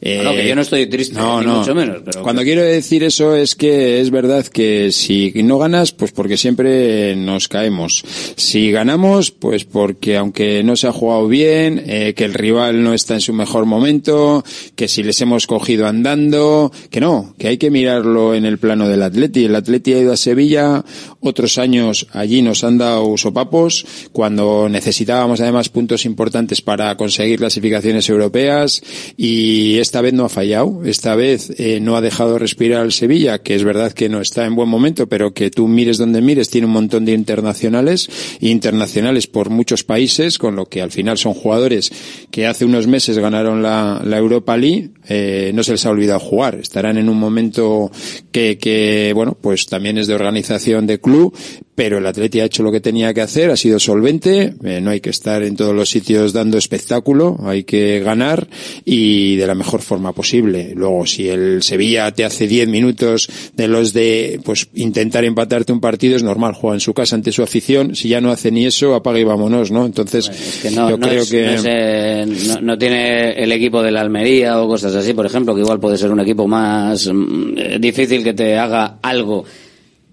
Eh, 0.00 0.22
no, 0.24 0.32
que 0.32 0.48
yo 0.48 0.56
no 0.56 0.62
estoy 0.62 0.86
triste, 0.86 1.14
no, 1.14 1.40
ni 1.40 1.46
no. 1.46 1.60
mucho 1.60 1.74
menos. 1.74 2.02
Pero 2.04 2.22
Cuando 2.22 2.42
quiero 2.42 2.62
decir 2.62 3.04
eso 3.04 3.36
es 3.36 3.54
que 3.54 4.00
es 4.00 4.10
verdad 4.10 4.44
que 4.46 4.90
si 4.90 5.32
no 5.36 5.58
ganas, 5.58 5.92
pues 5.92 6.10
porque 6.10 6.36
siempre 6.36 7.14
nos 7.14 7.46
caemos. 7.46 8.04
Si 8.36 8.72
ganamos, 8.72 9.30
pues 9.30 9.64
porque 9.64 10.16
aunque 10.16 10.64
no 10.64 10.74
se 10.74 10.88
ha 10.88 10.92
jugado 10.92 11.28
bien, 11.28 11.80
eh, 11.86 12.14
que 12.16 12.24
el 12.24 12.34
rival 12.34 12.82
no 12.82 12.92
está 12.92 13.14
en 13.14 13.20
su 13.20 13.32
mejor 13.32 13.66
momento, 13.66 14.44
que 14.74 14.88
si 14.88 15.11
hemos 15.20 15.46
cogido 15.46 15.86
andando, 15.86 16.72
que 16.90 17.00
no, 17.00 17.34
que 17.38 17.48
hay 17.48 17.58
que 17.58 17.70
mirarlo 17.70 18.34
en 18.34 18.44
el 18.44 18.58
plano 18.58 18.88
del 18.88 19.02
Atleti. 19.02 19.44
El 19.44 19.56
Atleti 19.56 19.94
ha 19.94 19.98
ido 19.98 20.12
a 20.12 20.16
Sevilla, 20.16 20.84
otros 21.20 21.58
años 21.58 22.06
allí 22.12 22.42
nos 22.42 22.64
han 22.64 22.78
dado 22.78 23.16
sopapos, 23.16 23.86
cuando 24.12 24.68
necesitábamos 24.68 25.40
además 25.40 25.68
puntos 25.68 26.04
importantes 26.04 26.62
para 26.62 26.96
conseguir 26.96 27.38
clasificaciones 27.38 28.08
europeas 28.08 28.82
y 29.16 29.78
esta 29.78 30.00
vez 30.00 30.12
no 30.14 30.24
ha 30.24 30.28
fallado, 30.28 30.82
esta 30.84 31.14
vez 31.14 31.52
eh, 31.58 31.80
no 31.80 31.96
ha 31.96 32.00
dejado 32.00 32.38
respirar 32.38 32.80
al 32.80 32.92
Sevilla, 32.92 33.40
que 33.40 33.54
es 33.54 33.64
verdad 33.64 33.92
que 33.92 34.08
no 34.08 34.20
está 34.20 34.46
en 34.46 34.54
buen 34.54 34.68
momento, 34.68 35.08
pero 35.08 35.34
que 35.34 35.50
tú 35.50 35.68
mires 35.68 35.98
donde 35.98 36.20
mires, 36.20 36.50
tiene 36.50 36.66
un 36.66 36.72
montón 36.72 37.04
de 37.04 37.12
internacionales, 37.12 38.08
e 38.40 38.48
internacionales 38.48 39.26
por 39.26 39.50
muchos 39.50 39.84
países, 39.84 40.38
con 40.38 40.56
lo 40.56 40.66
que 40.66 40.82
al 40.82 40.90
final 40.90 41.18
son 41.18 41.34
jugadores 41.34 41.92
que 42.30 42.46
hace 42.46 42.64
unos 42.64 42.86
meses 42.86 43.18
ganaron 43.18 43.62
la, 43.62 44.00
la 44.04 44.18
Europa 44.18 44.56
League, 44.56 44.90
eh, 45.08 45.50
no 45.54 45.62
se 45.62 45.72
les 45.72 45.86
ha 45.86 45.90
olvidado 45.90 46.20
jugar, 46.20 46.56
estarán 46.56 46.96
en 46.96 47.08
un 47.08 47.18
momento 47.18 47.90
que, 48.30 48.58
que, 48.58 49.12
bueno, 49.14 49.36
pues 49.40 49.66
también 49.66 49.98
es 49.98 50.06
de 50.06 50.14
organización 50.14 50.86
de 50.86 51.00
club, 51.00 51.36
pero 51.82 51.98
el 51.98 52.06
Atleti 52.06 52.38
ha 52.38 52.44
hecho 52.44 52.62
lo 52.62 52.70
que 52.70 52.80
tenía 52.80 53.12
que 53.12 53.22
hacer, 53.22 53.50
ha 53.50 53.56
sido 53.56 53.80
solvente, 53.80 54.54
eh, 54.62 54.80
no 54.80 54.90
hay 54.90 55.00
que 55.00 55.10
estar 55.10 55.42
en 55.42 55.56
todos 55.56 55.74
los 55.74 55.90
sitios 55.90 56.32
dando 56.32 56.56
espectáculo, 56.56 57.36
hay 57.44 57.64
que 57.64 57.98
ganar 57.98 58.46
y 58.84 59.34
de 59.34 59.48
la 59.48 59.56
mejor 59.56 59.80
forma 59.82 60.12
posible. 60.12 60.74
Luego, 60.76 61.06
si 61.06 61.28
el 61.28 61.60
Sevilla 61.64 62.12
te 62.12 62.24
hace 62.24 62.46
10 62.46 62.68
minutos 62.68 63.28
de 63.56 63.66
los 63.66 63.92
de, 63.92 64.38
pues, 64.44 64.68
intentar 64.74 65.24
empatarte 65.24 65.72
un 65.72 65.80
partido, 65.80 66.14
es 66.14 66.22
normal, 66.22 66.54
juega 66.54 66.74
en 66.76 66.80
su 66.80 66.94
casa 66.94 67.16
ante 67.16 67.32
su 67.32 67.42
afición, 67.42 67.96
si 67.96 68.08
ya 68.08 68.20
no 68.20 68.30
hace 68.30 68.52
ni 68.52 68.64
eso, 68.64 68.94
apaga 68.94 69.18
y 69.18 69.24
vámonos, 69.24 69.72
¿no? 69.72 69.84
Entonces, 69.84 70.30
que 70.62 70.70
no, 70.70 70.88
yo 70.88 70.96
no 70.98 71.08
creo 71.08 71.22
es- 71.24 71.30
que... 71.32 71.42
no, 71.46 71.52
es, 71.54 71.64
eh, 71.66 72.26
no- 72.46 72.60
no 72.60 72.78
tiene 72.78 73.32
el 73.42 73.50
equipo 73.50 73.82
de 73.82 73.90
la 73.90 74.02
Almería 74.02 74.62
o 74.62 74.68
cosas 74.68 74.94
así, 74.94 75.14
por 75.14 75.26
ejemplo, 75.26 75.52
que 75.52 75.62
igual 75.62 75.80
puede 75.80 75.98
ser 75.98 76.12
un 76.12 76.20
equipo 76.20 76.46
más 76.46 77.08
mm, 77.12 77.54
eh, 77.58 77.78
difícil 77.80 78.22
que 78.22 78.34
te 78.34 78.56
haga 78.56 78.98
algo 79.02 79.44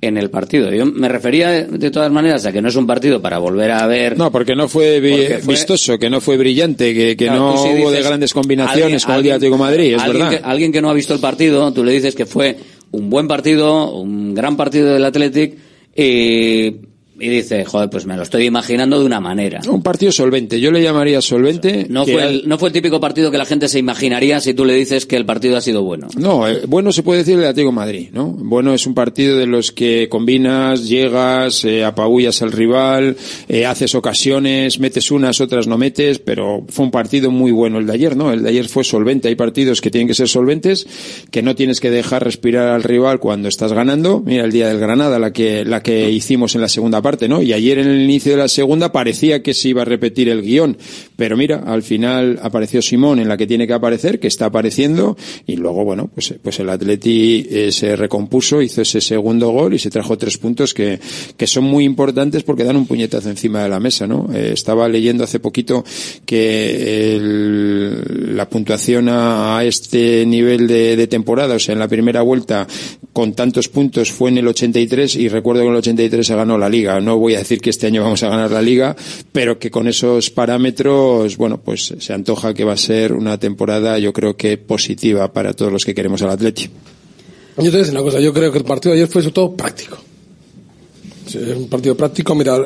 en 0.02 0.18
el 0.18 0.30
partido. 0.30 0.72
Yo 0.74 0.86
me 0.86 1.10
refería 1.10 1.64
de 1.66 1.92
todas 1.92 2.12
maneras 2.12 2.46
a 2.46 2.52
que 2.54 2.62
no 2.62 2.70
es 2.70 2.76
un 2.78 2.88
partido 2.88 3.22
para 3.22 3.38
volver 3.38 3.72
a 3.72 3.86
ver. 3.86 4.18
No, 4.18 4.32
porque 4.32 4.56
no 4.56 4.68
fue, 4.70 5.00
vi- 5.02 5.12
Porque 5.12 5.40
fue- 5.40 5.54
vistoso, 5.56 5.98
que 6.00 6.10
no 6.10 6.22
fue 6.22 6.38
brillante, 6.38 6.94
que, 6.94 7.18
que 7.18 7.26
Claro, 7.26 7.40
no 7.54 7.58
sí 7.64 7.70
hubo 7.78 7.92
de 7.92 8.02
grandes 8.02 8.34
combinaciones 8.34 9.04
como 9.06 9.18
el 9.18 9.24
día 9.24 9.36
Atlético 9.36 9.58
Madrid, 9.58 9.96
es 9.96 10.02
alguien 10.02 10.26
verdad. 10.28 10.40
Que, 10.40 10.46
alguien 10.50 10.72
que 10.72 10.82
no 10.82 10.90
ha 10.90 10.94
visto 10.94 11.14
el 11.14 11.20
partido, 11.20 11.74
tú 11.74 11.84
le 11.84 11.92
dices 11.92 12.16
que 12.16 12.26
fue 12.26 12.56
un 12.92 13.10
buen 13.10 13.28
partido, 13.28 13.92
un 14.00 14.34
gran 14.34 14.56
partido 14.56 14.94
del 14.94 15.04
Athletic 15.04 15.58
y, 15.96 16.76
y 17.20 17.30
dice, 17.30 17.66
joder, 17.66 17.90
pues 17.90 18.06
me 18.06 18.16
lo 18.16 18.24
estoy 18.24 18.46
imaginando 18.46 19.00
de 19.00 19.06
una 19.06 19.20
manera. 19.20 19.62
Un 19.70 19.82
partido 19.82 20.12
solvente, 20.12 20.60
yo 20.60 20.72
le 20.72 20.82
llamaría 20.82 21.22
solvente. 21.22 21.88
No 21.90 22.06
fue, 22.06 22.24
el, 22.24 22.48
no 22.48 22.58
fue 22.58 22.70
el 22.70 22.74
típico 22.74 23.00
partido 23.00 23.32
que 23.32 23.38
la 23.38 23.46
gente 23.46 23.68
se 23.68 23.80
imaginaría 23.80 24.40
si 24.40 24.54
tú 24.54 24.66
le 24.66 24.74
dices 24.74 25.06
que 25.06 25.16
el 25.16 25.26
partido 25.26 25.58
ha 25.58 25.62
sido 25.62 25.84
bueno. 25.84 26.08
No, 26.18 26.48
eh, 26.48 26.62
bueno 26.68 26.92
se 26.92 27.04
puede 27.04 27.20
decir 27.20 27.38
del 27.38 27.46
Atlético 27.46 27.72
Madrid, 27.72 28.10
¿no? 28.14 28.28
Bueno 28.28 28.74
es 28.74 28.86
un 28.88 28.94
partido 28.94 29.38
de 29.38 29.46
los 29.46 29.72
que 29.72 30.08
combinas, 30.10 30.88
llegas, 30.88 31.66
eh, 31.66 31.84
apabullas 31.84 32.42
al 32.42 32.52
rival, 32.52 33.18
eh, 33.48 33.66
haces 33.66 33.96
ocasiones, 33.96 34.80
metes 34.80 35.12
unas, 35.12 35.42
otras 35.42 35.68
no 35.68 35.78
metes, 35.78 36.20
pero 36.20 36.64
fue 36.70 36.86
un 36.86 36.92
partido 36.92 37.32
muy 37.32 37.52
bueno 37.52 37.80
el 37.80 37.86
de 37.86 37.94
ayer, 37.94 38.16
¿no? 38.16 38.32
El 38.32 38.44
de 38.44 38.50
ayer 38.50 38.68
fue 38.68 38.84
solvente. 38.84 39.28
Hay 39.28 39.36
partidos 39.36 39.82
que 39.82 39.92
tienen 39.92 40.08
que 40.08 40.14
ser 40.14 40.28
solventes, 40.28 40.88
que 41.32 41.42
no 41.42 41.56
tienes 41.56 41.80
que 41.80 41.90
dejar 41.90 42.24
respirar 42.24 42.70
al 42.70 42.84
rival 42.84 43.20
cuando 43.20 43.48
estás 43.48 43.74
ganando. 43.74 44.22
Mira 44.26 44.46
el 44.46 44.52
día 44.52 44.68
del 44.68 44.80
Granada, 44.80 45.20
la 45.20 45.34
que, 45.34 45.66
la 45.66 45.82
que 45.84 46.10
hicimos 46.12 46.56
en 46.56 46.62
la 46.62 46.70
segunda 46.70 47.02
parte, 47.02 47.09
¿no? 47.28 47.42
Y 47.42 47.54
ayer 47.54 47.80
en 47.80 47.88
el 47.88 48.02
inicio 48.02 48.34
de 48.34 48.38
la 48.38 48.48
segunda 48.48 48.92
parecía 48.92 49.42
que 49.42 49.54
se 49.54 49.70
iba 49.70 49.82
a 49.82 49.86
repetir 49.86 50.30
el 50.30 50.42
guion, 50.42 50.78
pero 51.16 51.36
mira, 51.38 51.64
al 51.66 51.82
final 51.84 52.40
apareció 52.42 52.82
Simón 52.82 53.20
en 53.20 53.28
la 53.28 53.38
que 53.38 53.48
tiene 53.48 53.66
que 53.68 53.74
aparecer, 53.74 54.20
que 54.20 54.28
está 54.28 54.46
apareciendo, 54.46 55.18
y 55.48 55.56
luego, 55.56 55.84
bueno, 55.84 56.10
pues, 56.14 56.34
pues 56.42 56.60
el 56.60 56.70
Atleti 56.70 57.48
eh, 57.50 57.72
se 57.72 57.96
recompuso, 57.96 58.62
hizo 58.62 58.82
ese 58.82 59.02
segundo 59.02 59.50
gol 59.50 59.74
y 59.74 59.80
se 59.80 59.90
trajo 59.90 60.18
tres 60.18 60.38
puntos 60.38 60.74
que, 60.74 61.00
que 61.36 61.48
son 61.48 61.64
muy 61.64 61.84
importantes 61.86 62.44
porque 62.44 62.64
dan 62.64 62.76
un 62.76 62.86
puñetazo 62.86 63.30
encima 63.30 63.64
de 63.64 63.70
la 63.70 63.80
mesa, 63.80 64.08
¿no? 64.08 64.30
Eh, 64.34 64.52
estaba 64.54 64.88
leyendo 64.88 65.24
hace 65.24 65.40
poquito 65.40 65.84
que 66.26 67.16
el- 67.16 68.36
la 68.38 68.48
puntuación 68.50 69.10
a, 69.10 69.58
a 69.58 69.66
este 69.66 70.26
nivel 70.26 70.68
de, 70.68 70.96
de 70.96 71.08
temporada, 71.08 71.56
o 71.56 71.60
sea, 71.60 71.74
en 71.74 71.80
la 71.80 71.88
primera 71.88 72.22
vuelta 72.22 72.68
con 73.14 73.34
tantos 73.34 73.68
puntos 73.68 74.12
fue 74.12 74.30
en 74.30 74.38
el 74.38 74.48
83 74.48 75.16
y 75.16 75.28
recuerdo 75.30 75.62
que 75.62 75.68
en 75.68 75.72
el 75.74 75.80
83 75.80 76.26
se 76.26 76.36
ganó 76.36 76.58
la 76.58 76.70
liga. 76.70 76.99
No 77.02 77.18
voy 77.18 77.36
a 77.36 77.40
decir 77.40 77.62
que 77.62 77.70
este 77.70 77.88
año 77.88 78.04
vamos 78.04 78.24
a 78.24 78.30
ganar 78.30 78.52
la 78.52 78.62
liga, 78.62 78.96
pero 79.32 79.60
que 79.60 79.72
con 79.72 79.88
esos 79.88 80.30
parámetros, 80.30 81.38
bueno, 81.38 81.60
pues 81.60 81.94
se 81.98 82.14
antoja 82.14 82.54
que 82.54 82.64
va 82.64 82.74
a 82.74 82.78
ser 82.78 83.14
una 83.14 83.40
temporada, 83.40 84.00
yo 84.00 84.14
creo 84.14 84.36
que 84.36 84.58
positiva 84.58 85.32
para 85.34 85.54
todos 85.54 85.72
los 85.72 85.86
que 85.86 85.96
queremos 85.96 86.22
al 86.22 86.32
Atleti. 86.32 86.64
Yo 86.64 87.64
te 87.64 87.70
voy 87.70 87.76
a 87.76 87.78
decir 87.80 87.94
una 87.94 88.04
cosa, 88.04 88.20
yo 88.20 88.34
creo 88.34 88.52
que 88.52 88.58
el 88.58 88.64
partido 88.64 88.94
de 88.94 89.02
ayer 89.02 89.12
fue 89.12 89.22
sobre 89.22 89.34
todo 89.34 89.56
práctico. 89.56 89.98
Un 91.36 91.68
partido 91.70 91.96
práctico, 91.96 92.34
mira, 92.34 92.58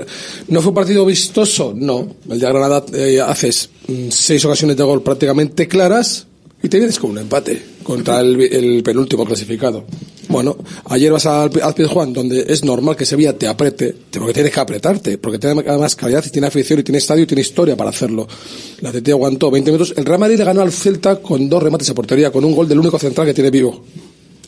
¿no 0.48 0.62
fue 0.62 0.70
un 0.70 0.76
partido 0.76 1.06
vistoso? 1.06 1.74
No. 1.76 2.16
El 2.30 2.40
de 2.40 2.48
Granada 2.48 2.86
eh, 2.94 3.20
haces 3.20 3.70
mm, 3.88 4.10
seis 4.10 4.46
ocasiones 4.46 4.78
de 4.78 4.84
gol 4.84 5.04
prácticamente 5.04 5.68
claras 5.68 6.28
y 6.64 6.70
te 6.70 6.78
vienes 6.78 6.97
con 6.97 7.11
un 7.11 7.18
empate 7.20 7.61
contra 7.84 8.22
el, 8.22 8.39
el 8.41 8.82
penúltimo 8.82 9.26
clasificado. 9.26 9.84
Bueno, 10.30 10.55
ayer 10.86 11.11
vas 11.11 11.26
al, 11.26 11.51
al 11.61 11.88
Juan, 11.88 12.14
donde 12.14 12.45
es 12.47 12.64
normal 12.64 12.95
que 12.95 13.05
Sevilla 13.05 13.38
te 13.38 13.47
apriete, 13.47 13.93
porque 14.11 14.34
tienes 14.34 14.53
que 14.53 14.59
apretarte, 14.61 15.18
porque 15.18 15.38
tiene 15.38 15.61
además 15.68 15.95
calidad 15.95 16.24
y 16.26 16.30
tiene 16.30 16.47
afición 16.47 16.80
y 16.80 16.84
tiene 16.84 16.99
estadio 16.99 17.24
y 17.24 17.28
tiene 17.28 17.41
historia 17.41 17.76
para 17.76 17.89
hacerlo. 17.89 18.28
La 18.80 18.89
Atleti 18.89 19.11
aguantó 19.11 19.51
20 19.51 19.72
minutos. 19.72 19.93
El 19.97 20.05
Real 20.05 20.20
Madrid 20.20 20.38
le 20.38 20.45
ganó 20.45 20.61
al 20.61 20.72
Celta 20.72 21.18
con 21.18 21.49
dos 21.49 21.61
remates 21.61 21.89
a 21.89 21.93
portería, 21.93 22.32
con 22.32 22.45
un 22.45 22.55
gol 22.55 22.68
del 22.68 22.80
único 22.80 22.97
central 22.97 23.28
que 23.28 23.34
tiene 23.34 23.51
vivo. 23.51 23.84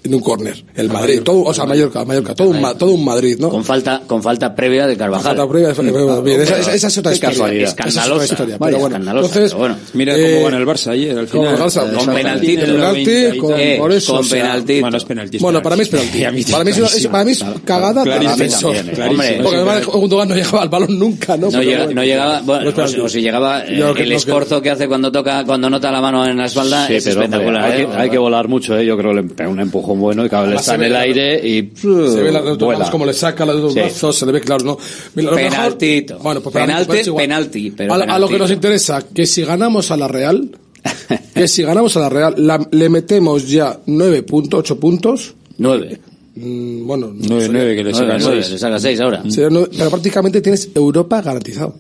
En 0.06 0.14
un 0.14 0.22
córner. 0.22 0.64
El 0.76 0.90
Madrid, 0.90 1.22
todo, 1.24 1.44
o 1.44 1.54
sea, 1.54 1.66
Mallorca, 1.66 2.06
Mallorca, 2.06 2.34
todo 2.36 2.50
un, 2.50 2.62
todo 2.78 2.92
un 2.92 3.04
Madrid, 3.04 3.38
¿no? 3.40 3.50
Con 3.50 3.64
falta, 3.66 4.02
con 4.06 4.22
falta 4.22 4.54
previa 4.56 4.86
de 4.88 4.96
Carvajal. 4.96 5.36
Falta 5.36 5.52
previa, 5.52 5.70
eh, 5.72 6.22
bien, 6.24 6.42
esa, 6.42 6.60
esa- 6.60 6.74
esa 6.76 6.88
es 6.88 6.98
otra 7.00 7.14
historia. 7.14 7.46
Esa 7.46 7.54
es 7.64 7.70
Escandalosa. 7.70 8.26
historia, 8.26 8.58
pero 8.60 8.78
bueno. 8.80 8.88
escandalosa, 8.96 9.28
Entonces, 9.28 9.52
pero 9.52 9.60
bueno. 9.60 9.76
Mira 9.94 10.16
eh, 10.16 10.34
cómo 10.36 10.46
gana 10.46 10.58
el 10.58 10.66
Barça 10.68 10.92
ayer 10.92 11.12
al 11.18 11.28
con 11.28 11.42
final. 11.42 11.56
el 11.56 11.60
Barça, 11.62 11.84
Eh, 11.92 11.96
con 11.96 12.06
penalti, 12.16 12.16
penalti, 12.16 12.52
en 12.54 12.60
el 12.60 12.78
90 12.80 13.36
y 13.36 13.38
con- 13.40 13.50
tal. 13.52 13.78
por 13.78 13.92
eso, 13.92 14.12
con 14.14 14.22
o 14.22 14.24
sea, 14.24 14.42
penalti. 14.44 14.82
Bueno, 14.82 14.98
es 14.98 15.06
penalti. 15.06 15.38
Bueno, 15.40 15.62
para 15.62 15.76
mí 15.76 15.82
es 15.82 15.90
penalti. 15.90 16.46
Para 16.52 16.64
mí 16.64 16.72
es, 16.72 17.08
para 17.08 17.24
mí 17.26 17.32
es 17.32 17.46
cagada 17.66 18.04
Clarísimo 18.04 18.36
defensor. 18.38 18.76
eh. 18.76 19.40
Porque 19.42 19.56
además 19.58 19.86
Gundogan 19.86 20.30
no 20.30 20.36
llegaba 20.36 20.62
al 20.62 20.70
balón 20.70 21.00
nunca, 21.00 21.36
¿no? 21.38 21.50
No, 21.50 21.62
llegaba, 22.04 22.42
bueno, 22.42 22.72
o, 23.02 23.10
si- 23.10 23.22
llegaba 23.22 23.64
eh, 23.66 23.82
el 23.98 24.12
escorzo 24.12 24.62
que 24.62 24.70
hace 24.70 24.88
cuando 24.88 25.12
toca, 25.12 25.44
cuando 25.46 25.70
nota 25.70 25.92
la 25.92 26.02
mano 26.02 26.26
en 26.26 26.38
la 26.38 26.46
espalda 26.46 26.88
es 26.90 27.08
espectacular. 27.08 27.64
hay, 27.64 27.82
¿eh? 27.82 27.88
que, 27.90 27.98
hay 27.98 28.10
que 28.10 28.18
volar 28.18 28.48
mucho, 28.48 28.78
¿eh? 28.78 28.86
Yo 28.86 28.98
creo 28.98 29.12
que 29.16 29.22
le 29.22 29.24
pega 29.30 29.50
un 29.50 29.60
empujón 29.60 29.95
bueno 29.96 30.26
y 30.26 30.30
Además, 30.32 30.62
está 30.62 30.76
en 30.76 30.80
ve 30.82 30.88
el 30.88 30.94
la- 30.94 31.00
aire 31.02 31.48
y 31.48 31.72
Se 31.76 31.88
ve 31.88 32.32
las 32.32 32.44
dos 32.44 32.58
vuela. 32.58 32.80
manos 32.80 32.92
como 32.92 33.06
le 33.06 33.14
saca 33.14 33.46
los 33.46 33.62
dos 33.62 33.74
Sí. 33.74 33.80
brazos, 33.80 34.16
se 34.18 34.26
le 34.26 34.32
ve 34.34 34.42
claro, 34.42 34.64
¿no? 34.66 34.78
Mira, 35.16 35.32
lo 35.32 35.36
mejor- 35.38 35.52
Penaltito. 35.52 36.20
bueno, 36.20 36.42
pues 36.42 36.54
penalti 36.54 36.98
igual. 37.00 37.24
penalti, 37.24 37.72
pero 37.72 37.94
a, 37.94 37.96
a 37.96 38.00
lo 38.00 38.04
que 38.06 38.10
penaltito. 38.10 38.38
nos 38.40 38.52
interesa, 38.52 39.02
que 39.14 39.26
si 39.26 39.44
ganamos 39.44 39.92
a 39.92 39.98
la 39.98 40.08
Real, 40.08 40.50
que 41.34 41.48
si 41.48 41.64
ganamos 41.64 41.96
a 41.98 42.00
la 42.02 42.10
Real, 42.10 42.36
la- 42.38 42.68
le 42.72 42.90
metemos 42.90 43.50
ya 43.50 43.80
9.8 43.88 44.80
puntos. 44.80 45.34
9. 45.58 46.00
Mm, 46.36 46.86
bueno, 46.86 47.08
no 47.08 47.14
Nueve, 47.30 47.46
sé. 47.46 47.50
nueve, 47.52 47.76
que 47.78 47.84
le 47.86 47.92
Nueve, 47.92 48.08
sacan 48.08 48.22
nueve, 48.22 48.42
seis. 48.44 48.52
le 48.54 48.58
saca 48.60 48.78
6 48.80 49.00
ahora. 49.00 49.24
Pero 49.34 49.90
prácticamente 49.90 50.42
tienes 50.42 50.70
Europa 50.76 51.22
garantizado. 51.22 51.76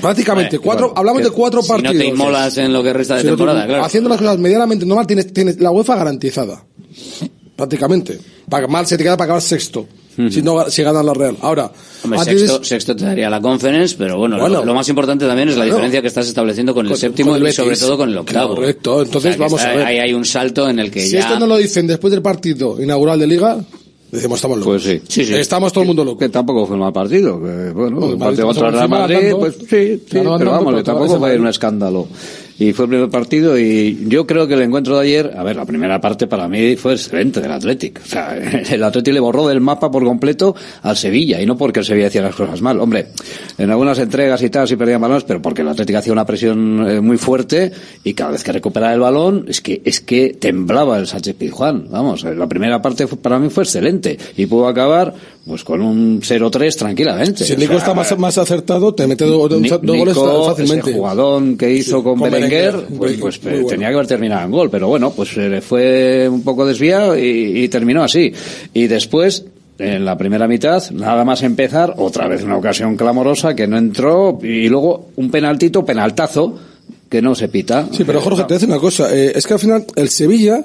Prácticamente, 0.00 0.58
Bueno, 0.58 0.64
cuatro, 0.66 0.86
bueno, 0.88 0.98
hablamos 1.00 1.22
que 1.22 1.28
de 1.28 1.34
cuatro 1.34 1.62
si 1.62 1.70
no 1.72 1.76
te 1.78 1.82
partidos. 1.84 2.06
inmolas 2.08 2.58
en 2.58 2.72
lo 2.74 2.82
que 2.82 2.92
resta 2.92 3.14
de 3.14 3.20
Si 3.22 3.26
no, 3.26 3.32
tú- 3.32 3.36
temporada, 3.38 3.66
claro. 3.66 3.84
Haciendo 3.84 4.10
las 4.10 4.18
cosas 4.18 4.38
medianamente 4.38 4.84
normal, 4.84 5.06
tienes, 5.06 5.32
tienes 5.32 5.58
la 5.60 5.70
UEFA 5.70 5.96
garantizada. 5.96 6.62
Prácticamente. 7.56 8.18
Para, 8.48 8.66
mal 8.66 8.86
se 8.86 8.96
te 8.96 9.04
queda 9.04 9.16
para 9.16 9.26
acabar 9.26 9.42
sexto. 9.42 9.86
Si, 10.30 10.42
no, 10.42 10.68
si 10.68 10.82
ganas 10.82 11.02
la 11.06 11.14
Real. 11.14 11.36
Ahora, 11.40 11.72
Hombre, 12.04 12.20
sexto, 12.62 12.94
te 12.94 13.02
daría 13.04 13.30
la 13.30 13.40
conference, 13.40 13.94
pero 13.98 14.18
bueno, 14.18 14.38
Bueno. 14.38 14.58
lo, 14.58 14.66
lo 14.66 14.74
más 14.74 14.86
importante 14.90 15.26
también 15.26 15.48
es 15.48 15.56
la 15.56 15.64
diferencia 15.64 16.02
que 16.02 16.08
estás 16.08 16.28
estableciendo 16.28 16.74
con 16.74 16.84
el 16.84 16.92
Con- 16.92 16.98
séptimo 17.00 17.30
con 17.32 17.40
el 17.42 17.48
y 17.48 17.52
sobre 17.52 17.76
todo 17.78 17.96
con 17.96 18.10
el 18.10 18.18
octavo. 18.18 18.54
Correcto, 18.56 19.02
entonces 19.02 19.16
O 19.16 19.20
sea, 19.22 19.32
que 19.32 19.38
vamos 19.42 19.60
está- 19.60 19.72
a 19.72 19.76
ver. 19.76 19.86
Ahí 19.86 19.98
hay 20.00 20.12
un 20.12 20.26
salto 20.26 20.68
en 20.68 20.78
el 20.80 20.90
que 20.90 21.00
si 21.00 21.12
ya... 21.12 21.20
esto 21.20 21.38
no 21.38 21.46
lo 21.46 21.56
dicen 21.56 21.86
después 21.86 22.10
del 22.10 22.20
partido 22.20 22.82
inaugural 22.82 23.18
de 23.20 23.26
Liga, 23.26 23.64
decimos 24.10 24.36
estamos 24.36 24.58
locos. 24.58 24.82
Pues 24.82 25.00
sí. 25.08 25.22
Estamos 25.34 25.72
todo 25.72 25.80
el 25.82 25.86
mundo 25.88 26.04
loco. 26.04 26.18
Que 26.18 26.28
tampoco 26.28 26.66
fue 26.66 26.74
un 26.76 26.82
mal 26.82 26.92
partido. 26.92 27.40
Que, 27.40 27.70
bueno, 27.70 27.96
Bueno, 27.96 28.12
el 28.12 28.18
partido 28.18 28.46
contra 28.48 28.68
el 28.68 28.74
Real 28.74 28.88
Madrid, 28.90 29.32
pues 29.38 29.54
sí, 29.60 29.66
sí, 29.66 29.98
pero 30.10 30.38
vamos, 30.50 30.74
que 30.74 30.82
tampoco 30.82 31.18
fue 31.18 31.38
un 31.38 31.46
escándalo. 31.46 32.06
Y 32.58 32.72
fue 32.72 32.84
el 32.84 32.90
primer 32.90 33.10
partido 33.10 33.58
y 33.58 34.06
yo 34.08 34.26
creo 34.26 34.46
que 34.46 34.54
el 34.54 34.62
encuentro 34.62 34.96
de 34.98 35.04
ayer, 35.04 35.34
a 35.36 35.42
ver, 35.42 35.56
la 35.56 35.64
primera 35.64 36.00
parte 36.00 36.26
para 36.26 36.48
mí 36.48 36.76
fue 36.76 36.92
excelente 36.92 37.40
del 37.40 37.52
Athletic. 37.52 38.00
O 38.04 38.06
sea, 38.06 38.36
el 38.70 38.82
Athletic 38.82 39.14
le 39.14 39.20
borró 39.20 39.48
del 39.48 39.60
mapa 39.60 39.90
por 39.90 40.04
completo 40.04 40.54
al 40.82 40.96
Sevilla 40.96 41.40
y 41.40 41.46
no 41.46 41.56
porque 41.56 41.80
el 41.80 41.86
Sevilla 41.86 42.08
hacía 42.08 42.22
las 42.22 42.34
cosas 42.34 42.60
mal. 42.60 42.80
Hombre, 42.80 43.08
en 43.58 43.70
algunas 43.70 43.98
entregas 43.98 44.42
y 44.42 44.50
tal 44.50 44.68
sí 44.68 44.76
perdían 44.76 45.00
balones, 45.00 45.24
pero 45.24 45.40
porque 45.40 45.62
el 45.62 45.68
Athletic 45.68 45.96
hacía 45.96 46.12
una 46.12 46.26
presión 46.26 46.88
eh, 46.88 47.00
muy 47.00 47.16
fuerte 47.16 47.72
y 48.04 48.14
cada 48.14 48.32
vez 48.32 48.44
que 48.44 48.52
recuperaba 48.52 48.92
el 48.92 49.00
balón 49.00 49.46
es 49.48 49.60
que 49.60 49.82
es 49.84 50.00
que 50.00 50.36
temblaba 50.38 50.98
el 50.98 51.06
Sánchez 51.06 51.36
Pizjuán. 51.36 51.86
Vamos, 51.90 52.24
la 52.24 52.46
primera 52.46 52.80
parte 52.80 53.06
para 53.06 53.38
mí 53.38 53.48
fue 53.50 53.64
excelente 53.64 54.18
y 54.36 54.46
pudo 54.46 54.68
acabar 54.68 55.14
pues 55.46 55.64
con 55.64 55.80
un 55.82 56.20
0-3 56.20 56.76
tranquilamente. 56.76 57.44
Si 57.44 57.52
O 57.52 57.56
Nico 57.56 57.70
sea, 57.72 57.78
está 57.78 57.94
más, 57.94 58.16
más 58.18 58.38
acertado, 58.38 58.94
te 58.94 59.06
mete 59.06 59.24
dos, 59.24 59.50
dos 59.50 59.60
goles 59.80 60.16
Nico, 60.16 60.46
fácilmente. 60.46 60.90
ese 60.90 60.98
jugadón 60.98 61.56
que 61.56 61.72
hizo 61.72 62.02
con, 62.04 62.18
con 62.18 62.30
Berenguer, 62.30 62.72
Berenguer, 62.76 62.98
pues, 62.98 63.18
pues, 63.18 63.36
eh, 63.38 63.50
bueno. 63.54 63.66
tenía 63.66 63.88
que 63.88 63.94
haber 63.94 64.06
terminado 64.06 64.44
en 64.44 64.50
gol, 64.52 64.70
pero 64.70 64.86
bueno, 64.88 65.10
pues 65.10 65.30
se 65.30 65.48
le 65.48 65.60
fue 65.60 66.28
un 66.28 66.42
poco 66.42 66.64
desviado 66.64 67.18
y, 67.18 67.62
y 67.64 67.68
terminó 67.68 68.04
así. 68.04 68.32
Y 68.72 68.86
después, 68.86 69.44
en 69.78 70.04
la 70.04 70.16
primera 70.16 70.46
mitad, 70.46 70.82
nada 70.92 71.24
más 71.24 71.42
empezar, 71.42 71.94
otra 71.96 72.28
vez 72.28 72.44
una 72.44 72.56
ocasión 72.56 72.96
clamorosa 72.96 73.56
que 73.56 73.66
no 73.66 73.76
entró 73.78 74.38
y 74.40 74.68
luego 74.68 75.08
un 75.16 75.28
penaltito, 75.30 75.84
penaltazo, 75.84 76.56
que 77.08 77.20
no 77.20 77.34
se 77.34 77.48
pita. 77.48 77.88
Sí, 77.90 78.04
pero 78.04 78.20
Jorge, 78.20 78.44
te 78.44 78.54
decir 78.54 78.68
una 78.68 78.78
cosa. 78.78 79.14
eh, 79.14 79.32
es 79.34 79.46
que 79.46 79.54
al 79.54 79.58
final 79.58 79.84
el 79.96 80.08
Sevilla, 80.08 80.64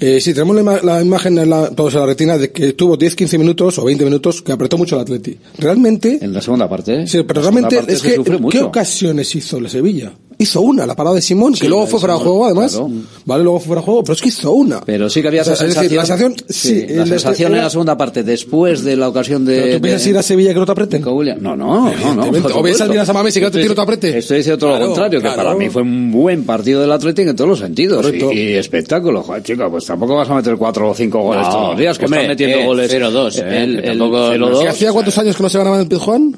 eh, 0.00 0.20
si 0.20 0.32
tenemos 0.34 0.56
la, 0.56 0.62
ima- 0.62 0.82
la 0.82 1.02
imagen 1.02 1.38
en 1.38 1.50
la, 1.50 1.70
todos 1.70 1.94
en 1.94 2.00
la 2.00 2.06
retina 2.06 2.38
de 2.38 2.50
que 2.50 2.72
tuvo 2.72 2.96
10-15 2.98 3.38
minutos 3.38 3.78
o 3.78 3.84
20 3.84 4.04
minutos 4.04 4.42
que 4.42 4.52
apretó 4.52 4.76
mucho 4.78 4.96
el 4.96 5.02
Atleti. 5.02 5.36
Realmente... 5.58 6.18
En 6.20 6.32
la 6.32 6.40
segunda 6.40 6.68
parte. 6.68 7.06
Sí, 7.06 7.22
pero 7.26 7.40
La 7.42 7.50
realmente 7.50 7.92
es 7.92 8.02
que 8.02 8.22
¿qué 8.50 8.60
ocasiones 8.62 9.34
hizo 9.36 9.58
el 9.58 9.68
Sevilla? 9.68 10.12
Hizo 10.40 10.62
una, 10.62 10.86
la 10.86 10.96
parada 10.96 11.16
de 11.16 11.22
Simón, 11.22 11.54
Sí, 11.54 11.60
que 11.60 11.68
luego 11.68 11.86
fue 11.86 12.00
fuera 12.00 12.14
de 12.14 12.20
juego 12.20 12.46
además. 12.46 12.72
claro. 12.72 12.90
Vale, 13.26 13.44
luego 13.44 13.58
fue 13.60 13.66
fuera 13.68 13.80
de 13.82 13.84
juego, 13.84 14.02
pero 14.02 14.14
es 14.14 14.22
que 14.22 14.28
hizo 14.30 14.52
una. 14.52 14.80
Pero 14.80 15.08
sí 15.10 15.20
que 15.20 15.28
había 15.28 15.42
O 15.42 15.44
sea, 15.44 15.52
esa 15.54 15.66
es 15.66 15.74
decir, 15.74 15.92
la 15.92 16.06
sensación, 16.06 16.34
sí, 16.48 16.86
la 16.88 17.06
sensación 17.06 17.54
en 17.54 17.60
la 17.62 17.68
segunda 17.70 17.96
parte, 17.96 18.22
después 18.22 18.82
de 18.82 18.96
la 18.96 19.08
ocasión 19.08 19.44
de... 19.44 19.60
¿Pero 19.60 19.76
tú 19.76 19.82
piensas 19.82 20.04
de- 20.04 20.10
ir 20.10 20.18
a 20.18 20.22
Sevilla 20.22 20.52
que 20.54 20.58
no 20.60 20.66
te 20.66 20.72
apreten? 20.72 21.02
No, 21.02 21.54
no, 21.56 21.92
no, 21.92 22.14
no. 22.14 22.58
O 22.58 22.62
ves 22.62 22.80
al. 22.80 22.88
Minas 22.90 23.08
a 23.08 23.12
Mames 23.12 23.36
y 23.36 23.40
que 23.40 23.44
no 23.44 23.50
te 23.50 23.58
Estoy- 23.58 23.62
tiro 23.64 23.74
tu 23.74 23.80
aprete. 23.82 24.18
Estoy 24.18 24.38
diciendo 24.38 24.58
todo 24.58 24.70
Claro, 24.70 24.84
lo 24.86 24.90
contrario, 24.92 25.20
que 25.20 25.28
para 25.28 25.54
mí 25.54 25.68
fue 25.68 25.82
un 25.82 26.10
buen 26.10 26.44
partido 26.44 26.80
del 26.80 26.90
Atlético 26.92 27.30
en 27.30 27.36
todos 27.36 27.50
los 27.50 27.58
sentidos. 27.58 28.06
Y, 28.12 28.38
y 28.38 28.52
espectáculo. 28.54 29.22
Joder, 29.22 29.42
chico, 29.42 29.70
pues 29.70 29.84
tampoco 29.84 30.16
vas 30.16 30.30
a 30.30 30.34
meter 30.34 30.56
cuatro 30.56 30.88
o 30.90 30.94
cinco 30.94 31.20
goles 31.20 31.42
No, 31.46 31.52
todos 31.52 31.68
los 31.72 31.78
días, 31.78 31.98
que 31.98 32.06
están 32.06 32.26
metiendo 32.26 32.58
eh, 32.58 32.64
goles. 32.66 32.90
0-2, 32.92 33.38
Eh, 33.38 33.42
eh, 33.44 33.62
el, 33.64 33.82
que 33.82 33.88
el 33.90 33.98
tampoco- 33.98 34.32
0-2. 34.32 34.62
¿Que 34.62 34.68
hacía 34.68 34.92
cuántos 34.92 35.18
años 35.18 35.36
que 35.36 35.42
no 35.42 35.48
se 35.50 35.58
ganaba 35.58 35.76
en 35.76 35.82
el 35.82 35.88
Pizjuán? 35.88 36.36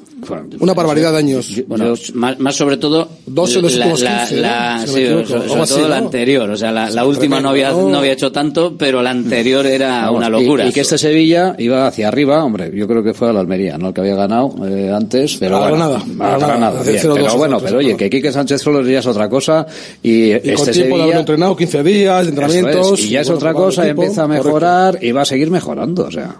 Una 0.60 0.72
barbaridad 0.74 1.12
de 1.12 1.18
años. 1.18 1.62
Bueno, 1.66 1.94
más, 2.14 2.38
más 2.38 2.54
sobre 2.54 2.76
todo 2.76 3.08
Dos 3.26 3.56
en 3.56 3.62
los 3.62 3.74
la, 3.76 3.86
últimos 3.86 4.02
la- 4.02 4.18
15, 4.20 4.36
la- 4.40 4.76
¿no? 4.76 4.80
Si 4.82 4.86
no 4.86 4.92
sí, 4.92 4.92
me 4.94 5.02
equivoco. 5.22 5.48
sobre, 5.48 5.62
así, 5.62 5.74
todo 5.74 5.88
la 5.88 5.98
¿no? 6.00 6.04
anterior, 6.06 6.50
o 6.50 6.56
sea, 6.56 6.70
la, 6.72 6.90
Sí, 6.90 6.98
última 6.98 7.40
no 7.40 7.48
había, 7.50 7.72
no 7.72 7.98
había 7.98 8.12
hecho 8.12 8.30
tanto, 8.30 8.76
pero 8.78 9.02
la 9.02 9.10
anterior 9.10 9.66
era 9.66 10.02
Vamos, 10.06 10.16
una 10.18 10.28
y- 10.28 10.30
locura. 10.30 10.66
Y, 10.66 10.72
que 10.72 10.80
este 10.82 10.96
Sevilla 10.98 11.56
iba 11.58 11.86
hacia 11.86 12.08
arriba, 12.08 12.44
hombre, 12.44 12.70
yo 12.74 12.86
creo 12.86 13.02
que 13.02 13.14
fue 13.14 13.30
a 13.30 13.32
la 13.32 13.40
Almería, 13.40 13.78
no 13.78 13.88
el 13.88 13.94
que 13.94 14.00
había 14.00 14.14
ganado 14.14 14.54
eh, 14.68 14.90
antes, 14.94 15.36
pero 15.40 15.56
A 15.56 15.68
bueno, 15.70 15.76
Granada, 15.76 15.96
a 15.96 16.02
a 16.02 16.04
Granada, 16.06 16.46
Granada, 16.46 16.80
hace 16.80 16.90
bien. 16.92 17.02
0-2, 17.04 17.14
pero 17.14 17.36
bueno, 17.36 17.56
0-2, 17.58 17.62
pero 17.64 17.78
oye, 17.78 17.96
que 17.96 18.10
Quique 18.10 18.30
Sánchez 18.32 18.62
Flores 18.62 18.88
ya 18.92 18.98
es 19.00 19.06
otra 19.06 19.28
cosa 19.28 19.66
y, 20.02 20.10
Y 20.10 20.30
este 20.32 20.42
con 20.54 20.54
tiempo 20.54 20.66
de 20.66 20.72
Sevilla 20.74 21.02
haberlo 21.02 21.20
entrenado 21.20 21.56
15 21.56 21.82
días, 21.82 22.22
de 22.24 22.28
entrenamientos. 22.30 22.98
es, 23.00 23.06
y 23.06 23.10
ya 23.10 23.20
es 23.22 23.30
otra 23.30 23.52
cosa, 23.54 23.84
equipo, 23.86 24.02
empieza 24.02 24.22
a 24.24 24.28
mejorar 24.28 24.98
y 25.02 25.10
va 25.12 25.22
a 25.22 25.24
seguir 25.24 25.50
mejorando, 25.50 26.04
o 26.04 26.10
sea. 26.10 26.36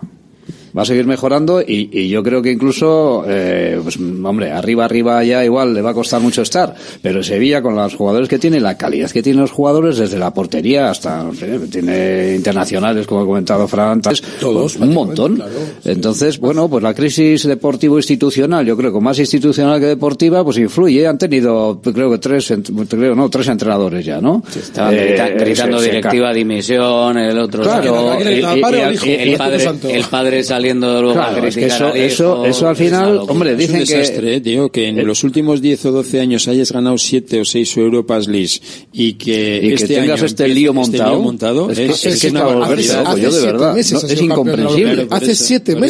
Va 0.76 0.82
a 0.82 0.84
seguir 0.86 1.06
mejorando 1.06 1.60
y, 1.60 1.90
y 1.92 2.08
yo 2.08 2.22
creo 2.22 2.40
que 2.42 2.50
incluso, 2.52 3.24
eh, 3.28 3.78
pues, 3.82 3.96
hombre, 3.98 4.50
arriba, 4.52 4.84
arriba 4.84 5.22
ya 5.24 5.44
igual 5.44 5.74
le 5.74 5.82
va 5.82 5.90
a 5.90 5.94
costar 5.94 6.20
mucho 6.20 6.42
estar. 6.42 6.74
Pero 7.02 7.22
Sevilla, 7.22 7.60
con 7.62 7.76
los 7.76 7.94
jugadores 7.94 8.28
que 8.28 8.38
tiene, 8.38 8.58
la 8.60 8.76
calidad 8.76 9.10
que 9.10 9.22
tienen 9.22 9.42
los 9.42 9.50
jugadores, 9.50 9.98
desde 9.98 10.18
la 10.18 10.32
portería 10.32 10.90
hasta, 10.90 11.22
no 11.24 11.34
sé, 11.34 11.58
tiene 11.70 12.34
internacionales, 12.36 13.06
como 13.06 13.22
ha 13.22 13.26
comentado 13.26 13.68
Fran 13.68 13.90
antes, 13.90 14.22
Todos, 14.40 14.76
un 14.76 14.94
montón. 14.94 15.42
Entonces, 15.84 16.38
bueno, 16.38 16.68
pues 16.68 16.82
la 16.82 16.94
crisis 16.94 17.42
deportivo-institucional, 17.44 18.64
yo 18.64 18.76
creo 18.76 18.92
que 18.92 19.00
más 19.00 19.18
institucional 19.18 19.80
que 19.80 19.86
deportiva, 19.86 20.44
pues 20.44 20.58
influye. 20.58 21.06
Han 21.06 21.18
tenido, 21.18 21.80
pues, 21.82 21.94
creo 21.94 22.10
que 22.10 22.18
tres, 22.18 22.52
creo, 22.88 23.14
no, 23.14 23.28
tres 23.28 23.48
entrenadores 23.48 24.04
ya, 24.04 24.20
¿no? 24.20 24.42
Estaban 24.54 24.94
Eh, 24.94 25.08
grita- 25.08 25.28
gritando 25.44 25.80
directiva 25.80 26.32
dimisión, 26.32 27.18
el 27.18 27.38
otro 27.38 27.62
Claro, 27.62 28.12
salió- 28.18 28.30
y- 28.30 28.58
y- 28.58 28.60
padre 28.60 28.86
o 28.86 28.92
y- 28.92 29.10
el 29.10 29.36
padre, 29.36 29.64
el 29.90 30.04
padre 30.04 30.42
saliendo 30.62 31.02
luego 31.02 31.20
a 31.20 31.28
Claro, 31.28 31.46
es 31.46 31.54
que 31.54 31.60
criticar 31.62 31.76
eso, 31.76 31.86
al 31.92 31.96
eso, 32.00 32.24
hijo, 32.36 32.46
eso 32.46 32.68
al 32.68 32.76
final, 32.76 33.18
hombre, 33.28 33.50
Es 33.50 33.54
un 33.54 33.58
dicen 33.58 33.78
desastre, 33.80 34.20
que... 34.30 34.34
eh, 34.36 34.40
tío, 34.40 34.70
que 34.70 34.88
en 34.88 35.06
los 35.06 35.24
últimos 35.24 35.60
10 35.60 35.86
o 35.86 35.92
12 35.92 36.20
años 36.20 36.46
hayas 36.48 36.72
ganado 36.72 36.96
7 36.98 37.40
o 37.40 37.44
6 37.44 37.76
Europas 37.76 38.28
League 38.28 38.60
y 38.92 39.14
que, 39.14 39.60
Y 39.62 39.68
que 39.68 39.74
este 39.74 39.86
tengas 39.94 40.18
año 40.20 40.26
este 40.26 40.48
lío 40.48 40.70
este 40.70 40.80
montado, 40.80 41.20
montado 41.20 41.70
es 41.70 41.78
que- 41.78 41.86
es, 41.86 42.06
es 42.06 42.20
que 42.20 42.28
una 42.28 42.40
está 42.40 42.54
volverse 42.54 42.92
barbaridad. 42.94 43.04
loco, 43.04 43.16
yo 43.18 43.24
de 43.24 43.30
siete 43.32 43.46
verdad, 43.52 43.74
meses 43.74 43.92
no, 43.92 43.98
ha 43.98 44.02
es 44.02 44.18
sido 44.18 44.34
campeón 44.34 44.60
incomprensible. 44.60 45.06
Hace 45.10 45.32
eso- 45.32 45.44
siete 45.44 45.72
por 45.72 45.80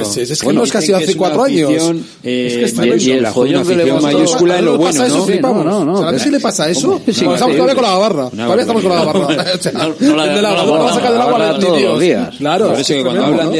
meses. 0.00 0.30
Es 0.30 0.38
que 0.40 0.44
Bueno, 0.44 0.58
no 0.60 0.64
es 0.64 0.72
casi 0.72 0.92
hace 0.92 1.04
es 1.10 1.16
cuatro 1.16 1.40
una 1.40 1.48
años. 1.48 1.70
afición, 1.70 2.04
eh, 2.22 2.46
es 2.46 2.56
que 2.58 2.64
y- 3.06 3.10
el 3.12 3.26
le 3.76 3.82
afición 3.82 4.02
mayúscula 4.02 4.58
en 4.58 4.64
lo 4.64 4.72
¿No 4.72 4.78
bueno, 4.78 4.92
qué 6.24 6.30
le 6.30 6.40
pasa 6.40 6.68
eso? 6.70 7.00
Estamos 7.06 7.38
todavía 7.40 7.74
con 7.74 7.84
la 7.84 7.94
barra. 7.96 8.26
Una 8.32 8.44
Todavía 8.44 8.62
estamos 8.62 8.82
con 8.82 8.92
la 8.92 9.04
barra. 9.04 9.28
No, 10.02 10.16
la- 10.16 10.26
de 10.34 10.42
del 11.12 11.20
agua 11.20 11.58
todos 11.60 11.80
los 11.82 12.00
días. 12.00 12.34
Claro. 12.36 12.68
Por 12.68 12.80
eso 12.80 12.92
que 12.92 12.98
es 12.98 13.04
cuando 13.04 13.24
hablan 13.24 13.46
¿no? 13.46 13.52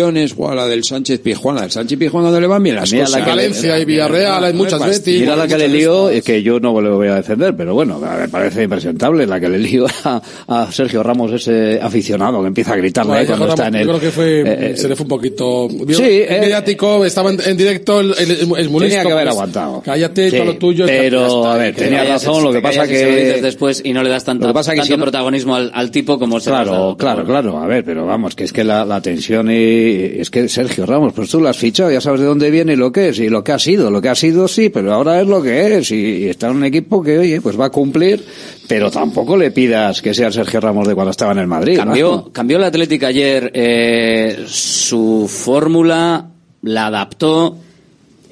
De 0.00 0.08
aficiones, 0.08 0.34
guau, 0.36 0.54
la 0.54 0.66
del 0.66 0.84
Sánchez 0.84 1.20
Pizjuán, 1.20 1.56
la 1.56 1.62
del 1.62 1.70
Sánchez 1.70 1.98
Pizjuán 1.98 2.24
donde 2.24 2.40
le 2.40 2.46
van 2.46 2.62
bien 2.62 2.76
las 2.76 2.90
Mira, 2.92 3.04
cosas. 3.04 3.22
que 3.22 3.28
Valencia 3.30 3.78
y 3.78 3.84
Villarreal, 3.84 4.44
hay 4.44 4.52
muchas 4.54 4.84
Betis. 4.84 5.20
Mira 5.20 5.36
la 5.36 5.46
que 5.46 5.58
le 5.58 5.68
lío, 5.68 6.08
es 6.08 6.22
que 6.24 6.42
yo 6.42 6.58
no 6.60 6.80
le 6.80 6.88
voy 6.90 7.08
a 7.08 7.16
defender, 7.16 7.54
pero 7.56 7.74
bueno, 7.74 7.98
me 7.98 8.28
parece 8.28 8.62
impresentable 8.64 9.26
la 9.26 9.38
que 9.40 9.48
le 9.48 9.58
lío 9.58 9.86
a, 10.04 10.22
a 10.48 10.72
Sergio 10.72 11.02
Ramos, 11.02 11.32
ese 11.32 11.78
aficionado 11.82 12.40
que 12.40 12.48
empieza 12.48 12.72
a 12.72 12.76
gritarle 12.76 13.10
Bueno, 13.10 13.22
eh, 13.22 13.26
cuando 13.26 13.46
yo 13.46 13.50
está 13.52 13.68
en 13.68 13.74
el... 13.74 13.80
yo 13.82 13.88
creo 13.88 14.00
que 14.00 14.10
fue, 14.10 14.42
eh, 14.72 14.76
se 14.76 14.88
le 14.88 14.96
fue 14.96 15.04
un 15.04 15.08
poquito. 15.08 15.68
vio- 15.68 15.96
Sí, 15.96 16.04
eh, 16.06 16.38
mediático, 16.40 17.04
estaba 17.04 17.30
en, 17.30 17.40
en 17.44 17.56
directo, 17.56 18.00
el, 18.00 18.14
el, 18.18 18.30
el, 18.30 18.48
Tenía 18.80 19.02
que 19.02 19.12
haber 19.12 19.24
pues, 19.24 19.34
aguantado. 19.34 19.82
Cállate, 19.84 20.30
Sí, 20.30 20.36
todo 20.36 20.46
lo 20.46 20.56
tuyo. 20.56 20.86
pero, 20.86 21.26
está, 21.26 21.54
a 21.54 21.56
ver, 21.56 21.74
que- 21.74 21.82
tenía 21.84 22.04
razón, 22.04 22.42
lo 22.44 22.52
que 22.52 22.60
pasa 22.60 22.82
lo 22.82 22.88
que- 22.88 23.06
dices 23.06 23.42
después 23.42 23.82
y 23.84 23.92
no 23.92 24.02
le 24.02 24.10
das 24.10 24.24
tanta, 24.24 24.46
Lo 24.46 24.52
que 24.52 24.54
pasa 24.54 24.72
que 24.72 24.78
tanto 24.78 24.92
si 24.94 24.96
no- 24.98 25.04
protagonismo 25.04 25.56
al, 25.56 25.70
al 25.74 25.90
tipo 25.90 26.18
como 26.18 26.38
lo 26.38 26.42
Claro, 26.42 26.96
claro, 26.98 27.24
claro. 27.24 27.58
A 27.58 27.66
ver, 27.66 27.84
pero 27.84 28.06
vamos, 28.06 28.34
que 28.34 28.44
es 28.44 28.52
que 28.52 28.64
la, 28.64 28.84
la 28.84 29.00
tensión 29.00 29.50
y 29.50 29.89
es 29.90 30.30
que 30.30 30.48
Sergio 30.48 30.86
Ramos, 30.86 31.12
pues 31.12 31.30
tú 31.30 31.40
lo 31.40 31.48
has 31.48 31.56
fichado, 31.56 31.90
ya 31.90 32.00
sabes 32.00 32.20
de 32.20 32.26
dónde 32.26 32.50
viene 32.50 32.74
y 32.74 32.76
lo 32.76 32.92
que 32.92 33.08
es 33.08 33.18
y 33.18 33.28
lo 33.28 33.44
que 33.44 33.52
ha 33.52 33.58
sido, 33.58 33.90
lo 33.90 34.00
que 34.00 34.08
ha 34.08 34.14
sido 34.14 34.48
sí, 34.48 34.68
pero 34.70 34.92
ahora 34.92 35.20
es 35.20 35.26
lo 35.26 35.42
que 35.42 35.78
es 35.78 35.90
y, 35.90 36.28
está 36.28 36.48
en 36.48 36.56
un 36.56 36.64
equipo 36.64 37.02
que 37.02 37.18
oye, 37.18 37.40
pues 37.40 37.58
va 37.58 37.66
a 37.66 37.70
cumplir, 37.70 38.24
pero 38.68 38.90
tampoco 38.90 39.36
le 39.36 39.50
pidas 39.50 40.02
que 40.02 40.14
sea 40.14 40.30
Sergio 40.30 40.60
Ramos 40.60 40.86
de 40.86 40.94
cuando 40.94 41.10
estaba 41.10 41.32
en 41.32 41.38
el 41.38 41.46
Madrid. 41.46 41.76
Cambió, 41.76 42.30
cambió 42.32 42.56
el 42.56 42.64
Atlético 42.64 43.06
ayer 43.06 43.50
eh, 43.54 44.44
su 44.46 45.26
fórmula, 45.28 46.28
la 46.62 46.86
adaptó. 46.86 47.56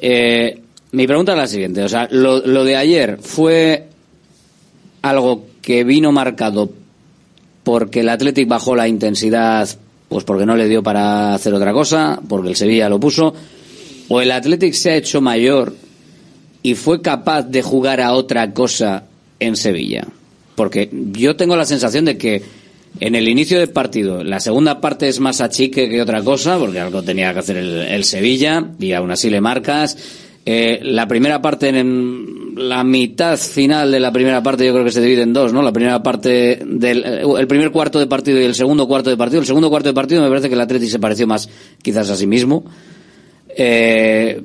Eh, 0.00 0.60
mi 0.92 1.06
pregunta 1.06 1.32
es 1.32 1.38
la 1.38 1.46
siguiente, 1.46 1.82
o 1.82 1.88
sea, 1.88 2.08
lo, 2.10 2.46
lo 2.46 2.64
de 2.64 2.76
ayer 2.76 3.18
fue 3.20 3.88
algo 5.02 5.46
que 5.60 5.84
vino 5.84 6.12
marcado 6.12 6.70
porque 7.68 8.00
el 8.00 8.08
Athletic 8.08 8.48
bajó 8.48 8.74
la 8.74 8.88
intensidad, 8.88 9.68
pues 10.08 10.24
porque 10.24 10.46
no 10.46 10.56
le 10.56 10.68
dio 10.68 10.82
para 10.82 11.34
hacer 11.34 11.54
otra 11.54 11.72
cosa, 11.72 12.20
porque 12.28 12.50
el 12.50 12.56
Sevilla 12.56 12.88
lo 12.88 12.98
puso, 12.98 13.34
o 14.08 14.20
el 14.20 14.30
Athletic 14.30 14.72
se 14.72 14.90
ha 14.90 14.96
hecho 14.96 15.20
mayor 15.20 15.74
y 16.62 16.74
fue 16.74 17.02
capaz 17.02 17.42
de 17.42 17.62
jugar 17.62 18.00
a 18.00 18.12
otra 18.12 18.52
cosa 18.52 19.04
en 19.38 19.56
Sevilla. 19.56 20.06
Porque 20.54 20.90
yo 21.12 21.36
tengo 21.36 21.56
la 21.56 21.64
sensación 21.64 22.04
de 22.04 22.18
que 22.18 22.42
en 23.00 23.14
el 23.14 23.28
inicio 23.28 23.60
del 23.60 23.70
partido, 23.70 24.24
la 24.24 24.40
segunda 24.40 24.80
parte 24.80 25.08
es 25.08 25.20
más 25.20 25.40
achique 25.40 25.88
que 25.88 26.02
otra 26.02 26.22
cosa, 26.22 26.58
porque 26.58 26.80
algo 26.80 27.02
tenía 27.02 27.32
que 27.32 27.38
hacer 27.38 27.56
el, 27.56 28.04
Sevilla 28.04 28.70
y 28.78 28.92
aún 28.92 29.10
así 29.10 29.30
le 29.30 29.40
marcas. 29.40 29.96
Eh, 30.50 30.80
la 30.82 31.06
primera 31.06 31.42
parte 31.42 31.68
en- 31.68 32.54
la 32.56 32.82
mitad 32.82 33.36
final 33.36 33.90
de 33.92 34.00
la 34.00 34.10
primera 34.10 34.42
parte 34.42 34.64
yo 34.64 34.72
creo 34.72 34.84
que 34.84 34.90
se 34.90 35.02
divide 35.02 35.20
en 35.20 35.34
dos, 35.34 35.52
¿no? 35.52 35.60
La 35.60 35.72
primera 35.72 36.02
parte 36.02 36.58
del 36.64 37.04
el 37.04 37.46
primer 37.46 37.70
cuarto 37.70 37.98
de 37.98 38.06
partido 38.06 38.40
y 38.40 38.44
el 38.44 38.54
segundo 38.54 38.88
cuarto 38.88 39.10
de 39.10 39.18
partido. 39.18 39.40
El 39.42 39.46
segundo 39.46 39.68
cuarto 39.68 39.90
de 39.90 39.94
partido 39.94 40.22
me 40.22 40.28
parece 40.30 40.48
que 40.48 40.54
el 40.54 40.60
Atleti 40.62 40.86
se 40.86 40.98
pareció 40.98 41.26
más 41.26 41.50
quizás 41.82 42.08
a 42.08 42.16
sí 42.16 42.26
mismo. 42.26 42.64
Eh, 43.54 44.40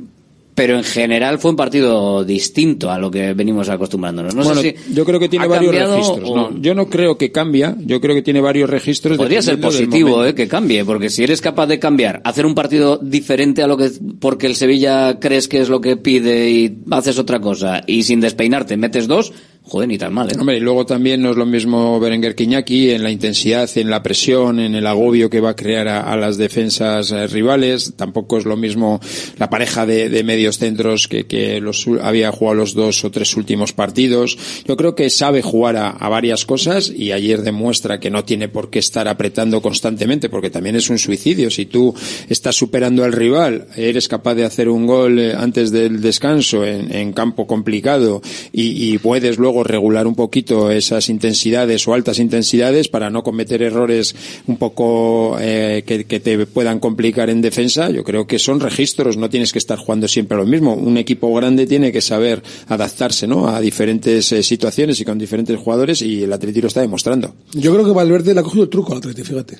pero 0.55 0.77
en 0.77 0.83
general 0.83 1.39
fue 1.39 1.51
un 1.51 1.57
partido 1.57 2.23
distinto 2.23 2.91
a 2.91 2.97
lo 2.99 3.09
que 3.09 3.33
venimos 3.33 3.69
acostumbrándonos. 3.69 4.35
No 4.35 4.43
Bueno, 4.43 4.61
sé 4.61 4.75
si 4.87 4.93
yo 4.93 5.03
creo 5.05 5.19
que 5.19 5.29
tiene 5.29 5.47
varios 5.47 5.73
registros. 5.73 6.29
o- 6.29 6.35
no. 6.35 6.61
Yo 6.61 6.75
no 6.75 6.89
creo 6.89 7.17
que 7.17 7.31
cambia, 7.31 7.75
yo 7.79 7.99
creo 7.99 8.15
que 8.15 8.21
tiene 8.21 8.41
varios 8.41 8.69
registros. 8.69 9.17
Podría 9.17 9.41
ser 9.41 9.59
positivo 9.59 10.25
eh, 10.25 10.35
que 10.35 10.47
cambie, 10.47 10.85
porque 10.85 11.09
si 11.09 11.23
eres 11.23 11.41
capaz 11.41 11.67
de 11.67 11.79
cambiar, 11.79 12.21
hacer 12.23 12.45
un 12.45 12.55
partido 12.55 12.97
diferente 13.01 13.63
a 13.63 13.67
lo 13.67 13.77
que 13.77 13.91
porque 14.19 14.47
el 14.47 14.55
Sevilla 14.55 15.19
crees 15.19 15.47
que 15.47 15.61
es 15.61 15.69
lo 15.69 15.81
que 15.81 15.97
pide 15.97 16.49
y 16.51 16.77
haces 16.91 17.17
otra 17.19 17.39
cosa 17.39 17.83
y 17.87 18.03
sin 18.03 18.19
despeinarte 18.19 18.77
metes 18.77 19.07
dos, 19.07 19.33
joder, 19.65 19.87
ni 19.87 19.97
tan 19.97 20.13
mal, 20.13 20.29
¿eh? 20.29 20.35
Hombre, 20.37 20.57
y 20.57 20.59
luego 20.59 20.85
también 20.85 21.21
no 21.21 21.31
es 21.31 21.37
lo 21.37 21.45
mismo 21.45 21.99
Berenguer 21.99 22.35
que 22.35 22.43
Iñaki 22.43 22.91
en 22.91 23.03
la 23.03 23.11
intensidad, 23.11 23.69
en 23.75 23.89
la 23.89 24.03
presión, 24.03 24.59
en 24.59 24.75
el 24.75 24.85
agobio 24.85 25.29
que 25.29 25.39
va 25.39 25.51
a 25.51 25.55
crear 25.55 25.87
a, 25.87 26.15
las 26.17 26.37
defensas 26.37 27.11
eh, 27.11 27.27
rivales. 27.27 27.93
Tampoco 27.95 28.37
es 28.37 28.45
lo 28.45 28.57
mismo 28.57 28.99
la 29.37 29.49
pareja 29.49 29.85
de, 29.85 30.23
medios 30.23 30.57
centros 30.57 31.07
que, 31.07 31.25
que 31.25 31.59
los 31.59 31.87
había 32.01 32.31
jugado 32.31 32.55
los 32.55 32.73
dos 32.73 33.03
o 33.03 33.11
tres 33.11 33.35
últimos 33.35 33.73
partidos. 33.73 34.37
Yo 34.65 34.77
creo 34.77 34.95
que 34.95 35.09
sabe 35.09 35.41
jugar 35.41 35.77
a, 35.77 36.09
varias 36.09 36.45
cosas 36.45 36.89
y 36.89 37.11
ayer 37.11 37.41
demuestra 37.41 37.99
que 37.99 38.11
no 38.11 38.23
tiene 38.23 38.49
por 38.49 38.69
qué 38.69 38.79
estar 38.79 39.07
apretando 39.07 39.61
constantemente 39.61 40.29
porque 40.29 40.49
también 40.49 40.75
es 40.75 40.89
un 40.89 40.99
suicidio. 40.99 41.49
Si 41.49 41.65
tú 41.65 41.93
estás 42.29 42.55
superando 42.55 43.03
al 43.03 43.13
rival, 43.13 43.67
eres 43.75 44.07
capaz 44.07 44.35
de 44.35 44.45
hacer 44.45 44.69
un 44.69 44.85
gol 44.85 45.19
eh, 45.19 45.33
antes 45.35 45.71
del 45.71 46.01
descanso 46.01 46.63
en, 46.65 46.93
en 46.93 47.13
campo 47.13 47.47
complicado 47.47 48.21
y, 48.51 48.93
y 48.93 48.97
puedes 48.97 49.37
luego 49.37 49.52
regular 49.61 50.07
un 50.07 50.15
poquito 50.15 50.71
esas 50.71 51.09
intensidades 51.09 51.85
o 51.85 51.93
altas 51.93 52.19
intensidades 52.19 52.87
para 52.87 53.09
no 53.09 53.23
cometer 53.23 53.61
errores 53.61 54.15
un 54.47 54.55
poco 54.55 55.35
eh, 55.39 55.83
que, 55.85 56.05
que 56.05 56.21
te 56.21 56.45
puedan 56.45 56.79
complicar 56.79 57.29
en 57.29 57.41
defensa, 57.41 57.89
yo 57.89 58.05
creo 58.05 58.25
que 58.25 58.39
son 58.39 58.61
registros, 58.61 59.17
no 59.17 59.29
tienes 59.29 59.51
que 59.51 59.59
estar 59.59 59.77
jugando 59.77 60.07
siempre 60.07 60.37
lo 60.37 60.45
mismo. 60.45 60.73
Un 60.73 60.97
equipo 60.97 61.33
grande 61.33 61.67
tiene 61.67 61.91
que 61.91 62.01
saber 62.01 62.41
adaptarse 62.67 63.27
¿no? 63.27 63.49
a 63.49 63.59
diferentes 63.59 64.31
eh, 64.31 64.43
situaciones 64.43 64.99
y 65.01 65.05
con 65.05 65.17
diferentes 65.17 65.59
jugadores 65.59 66.01
y 66.01 66.23
el 66.23 66.31
Atleti 66.31 66.61
lo 66.61 66.67
está 66.67 66.81
demostrando. 66.81 67.33
Yo 67.53 67.73
creo 67.73 67.85
que 67.85 67.91
Valverde 67.91 68.33
le 68.33 68.39
ha 68.39 68.43
cogido 68.43 68.63
el 68.63 68.69
truco 68.69 68.93
al 68.93 68.99
Atleti, 68.99 69.23
fíjate. 69.23 69.57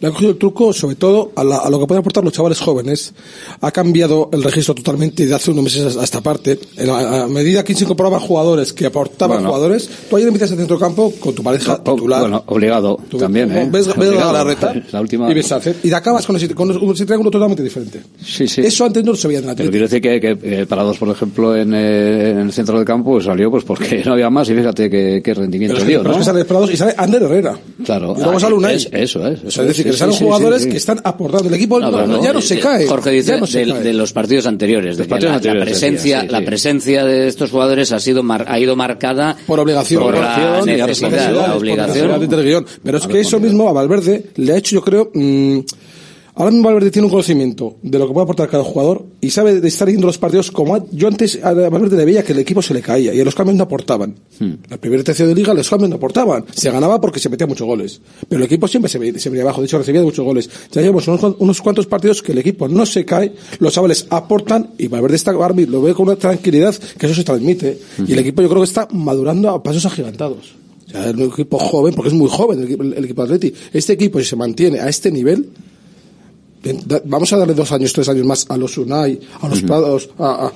Le 0.00 0.06
ha 0.08 0.10
cogido 0.12 0.30
el 0.30 0.36
truco, 0.38 0.72
sobre 0.72 0.94
todo, 0.94 1.32
a, 1.34 1.42
la- 1.42 1.56
a 1.58 1.70
lo 1.70 1.80
que 1.80 1.86
pueden 1.86 2.00
aportar 2.00 2.22
los 2.22 2.32
chavales 2.32 2.60
jóvenes. 2.60 3.12
Ha 3.60 3.70
cambiado 3.72 4.28
el 4.32 4.42
registro 4.44 4.74
totalmente 4.74 5.26
de 5.26 5.34
hace 5.34 5.50
unos 5.50 5.64
meses 5.64 5.96
a 5.96 6.04
esta 6.04 6.20
parte. 6.20 6.58
La- 6.76 7.24
a 7.24 7.26
medida 7.28 7.64
que 7.64 7.74
se 7.74 7.82
incorporaban 7.84 8.20
jugadores 8.20 8.72
que 8.72 8.86
aportaban 8.86 9.38
Bueno. 9.38 9.48
jugadores, 9.50 9.88
tú 10.08 10.16
ayer 10.16 10.28
empiezas 10.28 10.52
en 10.52 10.58
centro 10.58 10.78
campo 10.78 11.12
con 11.18 11.34
tu 11.34 11.42
pareja 11.42 11.82
titular. 11.82 12.20
Bueno, 12.20 12.44
obligado 12.46 13.00
Tú 13.08 13.18
también, 13.18 13.48
ves- 13.48 13.58
¿eh? 13.66 13.68
Ves, 13.72 13.96
ves 13.96 14.10
la 14.14 14.44
reta 14.44 14.72
La 14.92 15.00
última. 15.00 15.30
y 15.30 15.34
ves 15.34 15.50
a 15.50 15.56
hacer- 15.56 15.76
y 15.82 15.88
te 15.88 15.94
acabas 15.94 16.24
con 16.26 16.36
ese, 16.36 16.54
con 16.54 16.70
ese 16.92 17.04
triángulo 17.04 17.30
totalmente 17.30 17.62
diferente. 17.64 18.00
Sí, 18.24 18.46
sí. 18.46 18.60
Eso 18.60 18.84
antes 18.84 19.02
no 19.04 19.16
se 19.16 19.26
veía 19.26 19.40
en 19.40 19.48
el 19.48 19.56
Pero 19.56 19.70
quiero 19.70 19.86
decir 19.88 20.00
que, 20.00 20.20
que 20.20 20.38
eh, 20.42 20.66
Parados, 20.66 20.96
por 20.98 21.08
ejemplo, 21.08 21.56
en, 21.56 21.74
eh, 21.74 22.30
en 22.30 22.38
el 22.38 22.52
centro 22.52 22.76
del 22.76 22.84
campo 22.86 23.12
pues, 23.12 23.24
salió 23.24 23.50
pues 23.50 23.64
porque 23.64 24.02
no 24.06 24.12
había 24.12 24.30
más 24.30 24.48
y 24.48 24.54
fíjate 24.54 24.88
qué, 24.88 25.34
rendimiento 25.34 25.74
Pero, 25.76 25.88
dio, 25.88 25.98
pero 26.02 26.10
¿no? 26.10 26.16
es 26.16 26.18
que 26.20 26.24
sale 26.32 26.44
Prados 26.44 26.72
y 26.72 26.76
sale 26.76 26.94
Ander 26.96 27.22
Herrera. 27.22 27.58
Claro. 27.84 28.14
Y 28.16 28.20
luego 28.20 28.36
Ah, 28.36 28.40
sale 28.40 28.54
Unai. 28.54 28.76
es- 28.76 28.88
eso 28.92 29.26
es. 29.26 29.42
Eso 29.44 29.62
es 29.62 29.68
decir, 29.68 29.87
salen 29.96 30.12
sí, 30.12 30.18
sí, 30.18 30.24
jugadores 30.24 30.58
sí, 30.62 30.64
sí. 30.66 30.70
que 30.72 30.76
están 30.78 31.00
aportando. 31.04 31.48
El 31.48 31.54
equipo 31.54 31.78
No, 31.80 31.90
no- 31.90 32.06
no, 32.06 32.22
ya 32.22 32.32
no 32.32 32.38
eh, 32.38 32.42
se 32.42 32.54
eh, 32.54 32.60
cae. 32.60 32.86
Jorge 32.86 33.10
dice 33.10 33.46
se 33.46 33.58
de, 33.64 33.72
cae. 33.72 33.82
de 33.82 33.92
los 33.94 34.12
partidos 34.12 34.46
anteriores, 34.46 34.96
de 34.96 35.04
que 35.04 35.08
partidos 35.08 35.44
la, 35.44 35.60
presencia, 35.64 36.22
la 36.24 36.40
presencia 36.44 37.04
de 37.04 37.28
estos 37.28 37.50
jugadores 37.50 37.92
ha 37.92 38.00
sido 38.00 38.22
mar- 38.22 38.46
ha 38.48 38.58
ido 38.58 38.76
marcada 38.76 39.36
por 39.46 39.60
obligación, 39.60 40.02
por 40.02 40.14
la 40.14 40.60
necesidad, 40.64 41.32
la 41.32 41.46
por 41.46 41.56
obligación. 41.58 42.66
Pero 42.82 42.98
es 42.98 43.06
que 43.06 43.20
eso 43.20 43.40
mismo 43.40 43.68
a 43.68 43.72
Valverde 43.72 44.26
le 44.36 44.52
ha 44.52 44.56
hecho, 44.56 44.76
yo 44.76 44.82
creo, 44.82 45.10
mm, 45.14 45.58
ahora 46.38 46.50
mismo 46.52 46.68
Valverde 46.68 46.90
tiene 46.90 47.06
un 47.06 47.10
conocimiento 47.10 47.76
de 47.82 47.98
lo 47.98 48.06
que 48.06 48.14
puede 48.14 48.24
aportar 48.24 48.48
cada 48.48 48.64
jugador 48.64 49.04
y 49.20 49.28
sabe 49.30 49.60
de 49.60 49.68
estar 49.68 49.88
yendo 49.88 50.06
los 50.06 50.16
partidos 50.18 50.50
como 50.50 50.88
yo 50.92 51.08
antes 51.08 51.38
a 51.42 51.52
Valverde 51.52 51.96
le 51.96 52.04
veía 52.06 52.22
que 52.22 52.32
el 52.32 52.38
equipo 52.38 52.62
se 52.62 52.72
le 52.72 52.80
caía 52.80 53.12
y 53.12 53.20
a 53.20 53.24
los 53.24 53.34
cambios 53.34 53.56
no 53.56 53.64
aportaban. 53.64 54.14
Hmm. 54.38 54.52
La 54.70 54.78
primera 54.78 55.02
tercia 55.04 55.26
de 55.26 55.34
liga 55.34 55.52
los 55.52 55.68
cambios 55.68 55.90
no 55.90 55.96
aportaban. 55.96 56.44
Se 56.54 56.70
ganaba 56.70 57.00
porque 57.00 57.18
se 57.20 57.28
metía 57.28 57.46
muchos 57.46 57.66
goles. 57.66 58.00
Pero 58.28 58.38
el 58.40 58.46
equipo 58.46 58.66
siempre 58.68 58.88
se, 58.88 58.98
ve- 58.98 59.18
se 59.18 59.28
venía 59.28 59.42
abajo. 59.42 59.60
De 59.60 59.66
hecho, 59.66 59.78
recibía 59.78 60.00
muchos 60.02 60.24
goles. 60.24 60.48
Ya 60.72 60.80
llevamos 60.80 61.06
unos, 61.08 61.20
cuan- 61.20 61.36
unos 61.40 61.60
cuantos 61.60 61.86
partidos 61.86 62.22
que 62.22 62.32
el 62.32 62.38
equipo 62.38 62.68
no 62.68 62.86
se 62.86 63.04
cae, 63.04 63.32
los 63.58 63.72
chavales 63.74 64.06
aportan 64.08 64.70
y 64.78 64.86
Valverde 64.86 65.16
está, 65.16 65.32
mismo 65.32 65.66
lo 65.66 65.82
ve 65.82 65.92
con 65.94 66.06
una 66.08 66.16
tranquilidad 66.16 66.74
que 66.74 67.06
eso 67.06 67.14
se 67.14 67.24
transmite. 67.24 67.78
Y 68.06 68.12
el 68.12 68.18
equipo 68.20 68.42
yo 68.42 68.48
creo 68.48 68.60
que 68.62 68.68
está 68.68 68.86
madurando 68.92 69.50
a 69.50 69.62
pasos 69.62 69.84
agigantados. 69.86 70.54
O 70.86 70.90
sea, 70.90 71.10
es 71.10 71.14
un 71.14 71.22
equipo 71.24 71.58
joven, 71.58 71.92
porque 71.94 72.08
es 72.08 72.14
muy 72.14 72.30
joven 72.30 72.60
el, 72.60 72.66
equipo- 72.68 72.84
el 72.84 73.04
equipo 73.04 73.22
Atleti. 73.22 73.52
Este 73.72 73.92
equipo, 73.92 74.18
si 74.20 74.24
se 74.24 74.36
mantiene 74.36 74.80
a 74.80 74.88
este 74.88 75.10
nivel, 75.10 75.48
vamos 77.04 77.32
a 77.32 77.36
darle 77.38 77.54
dos 77.54 77.70
años, 77.72 77.92
tres 77.92 78.08
años 78.08 78.26
más 78.26 78.46
a 78.48 78.56
los 78.56 78.76
Unai, 78.78 79.18
a 79.40 79.48
los 79.48 79.62
Prados, 79.62 80.08
a, 80.18 80.46
a 80.46 80.52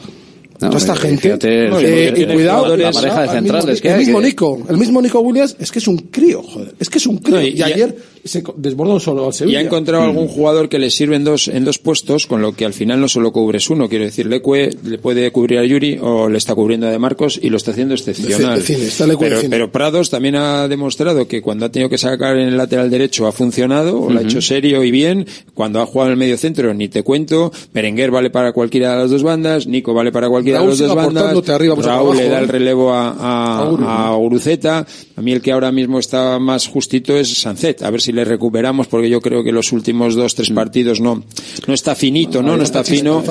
No, 0.60 0.68
toda 0.68 0.78
esta 0.78 0.96
gente. 0.96 1.22
fíjate, 1.22 1.68
No, 1.68 1.78
sí, 1.80 1.86
eh, 1.86 2.14
y 2.16 2.26
cuidado, 2.32 2.76
la 2.76 2.88
al 2.88 2.94
pareja 2.94 3.20
de 3.22 3.26
mismo- 3.26 3.32
centrales 3.32 3.80
que 3.80 3.90
el 3.90 3.98
mismo 3.98 4.20
que- 4.20 4.26
Nico, 4.26 4.62
el 4.68 4.76
mismo 4.76 5.02
Nico 5.02 5.20
Williams 5.20 5.56
es 5.58 5.70
que 5.72 5.78
es 5.80 5.88
un 5.88 5.96
crío, 5.98 6.42
joder, 6.42 6.74
es 6.78 6.88
que 6.88 6.98
es 6.98 7.06
un 7.06 7.18
crío. 7.18 7.36
No, 7.36 7.42
y- 7.42 7.48
y, 7.48 7.58
y- 7.58 7.62
ayer 7.62 7.96
se 8.24 8.42
desbordó 8.56 9.00
solo 9.00 9.24
al 9.26 9.30
Y 9.30 9.32
Sevilla. 9.36 9.58
ha 9.58 9.62
encontrado 9.62 10.04
algún 10.04 10.28
jugador 10.28 10.68
que 10.68 10.78
le 10.78 10.90
sirve 10.90 11.16
en 11.16 11.24
dos, 11.24 11.48
en 11.48 11.64
dos 11.64 11.78
puestos, 11.78 12.26
con 12.26 12.40
lo 12.42 12.52
que 12.54 12.64
al 12.64 12.72
final 12.72 13.00
no 13.00 13.08
solo 13.08 13.32
cubres 13.32 13.68
uno. 13.70 13.88
Quiero 13.88 14.04
decir, 14.04 14.26
Leque 14.26 14.70
le 14.84 14.98
puede 14.98 15.30
cubrir 15.32 15.58
a 15.58 15.64
Yuri 15.64 15.98
o 16.00 16.28
le 16.28 16.38
está 16.38 16.54
cubriendo 16.54 16.86
a 16.86 16.90
De 16.90 16.98
Marcos 16.98 17.38
y 17.42 17.50
lo 17.50 17.56
está 17.56 17.72
haciendo 17.72 17.94
excepcional. 17.94 18.58
De 18.58 18.62
cine, 18.64 18.84
está 18.84 19.06
pero, 19.18 19.40
pero 19.50 19.72
Prados 19.72 20.10
también 20.10 20.36
ha 20.36 20.68
demostrado 20.68 21.26
que 21.26 21.42
cuando 21.42 21.66
ha 21.66 21.68
tenido 21.70 21.88
que 21.90 21.98
sacar 21.98 22.36
en 22.38 22.48
el 22.48 22.56
lateral 22.56 22.90
derecho 22.90 23.26
ha 23.26 23.32
funcionado, 23.32 24.00
o 24.00 24.10
lo 24.10 24.18
ha 24.20 24.22
hecho 24.22 24.40
serio 24.40 24.84
y 24.84 24.90
bien. 24.90 25.26
Cuando 25.54 25.80
ha 25.80 25.86
jugado 25.86 26.08
en 26.10 26.12
el 26.12 26.18
medio 26.18 26.36
centro, 26.38 26.72
ni 26.74 26.88
te 26.88 27.02
cuento. 27.02 27.52
Berenguer 27.74 28.10
vale 28.10 28.30
para 28.30 28.52
cualquiera 28.52 28.92
de 28.92 29.02
las 29.02 29.10
dos 29.10 29.22
bandas, 29.22 29.66
Nico 29.66 29.94
vale 29.94 30.12
para 30.12 30.28
cualquiera 30.28 30.58
Raúl 30.58 30.76
de 30.76 30.86
las 30.86 30.94
dos 30.94 30.96
bandas. 30.96 31.48
arriba, 31.50 31.74
Raúl 31.74 31.88
abajo, 31.88 32.14
le 32.14 32.28
da 32.28 32.38
¿eh? 32.38 32.42
el 32.42 32.48
relevo 32.48 32.92
a, 32.92 33.10
a, 33.10 33.62
A 33.62 33.68
Guru. 33.68 33.84
a 33.86 34.14
Guruceta. 34.16 34.86
A 35.16 35.20
mí 35.22 35.32
el 35.32 35.40
que 35.42 35.52
ahora 35.52 35.72
mismo 35.72 35.98
está 35.98 36.38
más 36.38 36.66
justito 36.68 37.16
es 37.16 37.32
Sancet. 37.40 37.82
A 37.82 37.90
ver 37.90 38.00
si 38.00 38.11
le 38.12 38.24
recuperamos 38.24 38.86
porque 38.86 39.08
yo 39.08 39.20
creo 39.20 39.42
que 39.42 39.50
los 39.52 39.72
últimos 39.72 40.14
dos, 40.14 40.34
tres 40.34 40.50
partidos 40.50 41.00
no, 41.00 41.22
no 41.66 41.74
está 41.74 41.94
finito, 41.94 42.42
¿no? 42.42 42.56
No 42.56 42.62
está 42.62 42.84
fino. 42.84 43.22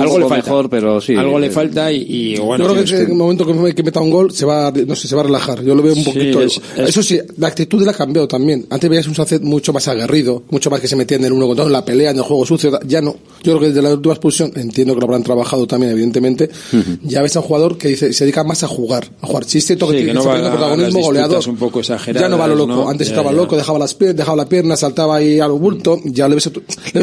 Algo 0.00 0.18
le 0.18 0.26
falta. 0.28 0.36
mejor, 0.36 0.70
pero 0.70 1.00
sí. 1.00 1.14
Algo 1.14 1.38
le 1.38 1.50
falta 1.50 1.92
y, 1.92 2.04
y, 2.08 2.38
bueno. 2.38 2.64
yo 2.66 2.72
creo 2.72 2.84
que 2.84 2.96
en 3.04 3.10
el 3.10 3.16
momento 3.16 3.46
que, 3.46 3.54
me- 3.54 3.74
que 3.74 3.82
meta 3.82 4.00
un 4.00 4.10
gol 4.10 4.32
se 4.32 4.44
va, 4.46 4.68
a- 4.68 4.72
no 4.72 4.96
sé, 4.96 5.06
se 5.08 5.14
va 5.14 5.20
a 5.22 5.24
relajar. 5.24 5.62
Yo 5.62 5.74
lo 5.74 5.82
veo 5.82 5.92
un 5.92 5.98
Sí, 6.02 6.04
poquito. 6.04 6.40
es- 6.42 6.60
es- 6.76 6.88
Eso 6.88 7.02
sí, 7.02 7.18
la 7.38 7.48
actitud 7.48 7.82
le 7.84 7.90
ha 7.90 7.94
cambiado 7.94 8.26
también. 8.26 8.66
Antes 8.70 8.88
veías 8.90 9.06
un 9.06 9.14
Sánchez 9.14 9.40
mucho 9.42 9.72
más 9.72 9.86
aguerrido, 9.88 10.42
mucho 10.50 10.70
más 10.70 10.80
que 10.80 10.88
se 10.88 10.96
metía 10.96 11.16
en 11.18 11.24
el 11.24 11.32
uno 11.32 11.46
contra 11.46 11.64
uno, 11.64 11.68
en 11.70 11.72
la 11.74 11.84
pelea, 11.84 12.10
en 12.10 12.16
el 12.16 12.22
juego 12.22 12.46
sucio. 12.46 12.78
Ya 12.86 13.00
no. 13.00 13.12
Yo 13.42 13.52
creo 13.52 13.60
que 13.60 13.66
desde 13.68 13.82
la 13.82 13.90
última 13.94 14.14
expulsión, 14.14 14.52
entiendo 14.56 14.94
que 14.94 15.00
lo 15.00 15.06
habrán 15.06 15.22
trabajado 15.22 15.66
también, 15.66 15.92
evidentemente, 15.92 16.50
ya 17.02 17.22
ves 17.22 17.36
a 17.36 17.40
un 17.40 17.46
jugador 17.46 17.76
que 17.78 17.88
dice- 17.88 18.12
se 18.12 18.24
dedica 18.24 18.44
más 18.44 18.62
a 18.62 18.68
jugar. 18.68 19.10
A 19.20 19.26
jugar. 19.26 19.44
Sí, 19.44 19.58
es 19.58 19.66
cierto 19.66 19.86
que, 19.86 19.92
Sí, 19.92 20.04
tiene- 20.04 20.12
que 20.12 20.14
no 20.18 20.24
va 20.24 20.38
a 20.38 20.50
protagonismo 20.52 21.00
goleador. 21.00 21.48
un 21.48 21.56
poco 21.56 21.80
Ya 21.82 22.28
no 22.28 22.38
va 22.38 22.46
lo 22.46 22.54
loco. 22.54 22.72
¿no? 22.72 22.88
Antes 22.88 23.08
Ya, 23.08 23.14
estaba 23.14 23.30
ya. 23.30 23.36
loco, 23.36 23.56
dejaba 23.56 23.78
las 23.78 23.94
piernas, 23.94 24.16
la 24.36 24.48
pierna, 24.48 24.76
saltaba 24.76 25.16
ahí 25.16 25.40
al 25.40 25.52
bulto. 25.52 26.00
Ya 26.04 26.28
le 26.28 26.36
ves, 26.36 26.50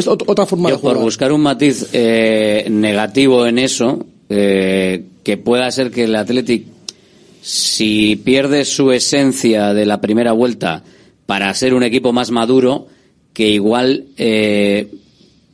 otra 0.06 0.46
forma 0.46 0.70
Yo 0.70 0.76
de 0.76 0.80
jugar. 0.80 0.96
por 0.96 1.04
buscar 1.04 1.32
un 1.32 1.40
matiz 1.40 1.88
eh, 1.92 2.66
negativo 2.70 3.46
en 3.46 3.58
eso, 3.58 4.04
eh, 4.28 5.04
que 5.22 5.36
pueda 5.36 5.70
ser 5.70 5.90
que 5.90 6.04
el 6.04 6.16
Athletic, 6.16 6.64
si 7.42 8.16
pierde 8.16 8.64
su 8.64 8.92
esencia 8.92 9.72
de 9.74 9.86
la 9.86 10.00
primera 10.00 10.32
vuelta 10.32 10.82
para 11.26 11.52
ser 11.54 11.74
un 11.74 11.82
equipo 11.82 12.12
más 12.12 12.30
maduro, 12.30 12.86
que 13.32 13.48
igual 13.48 14.06
eh, 14.16 14.88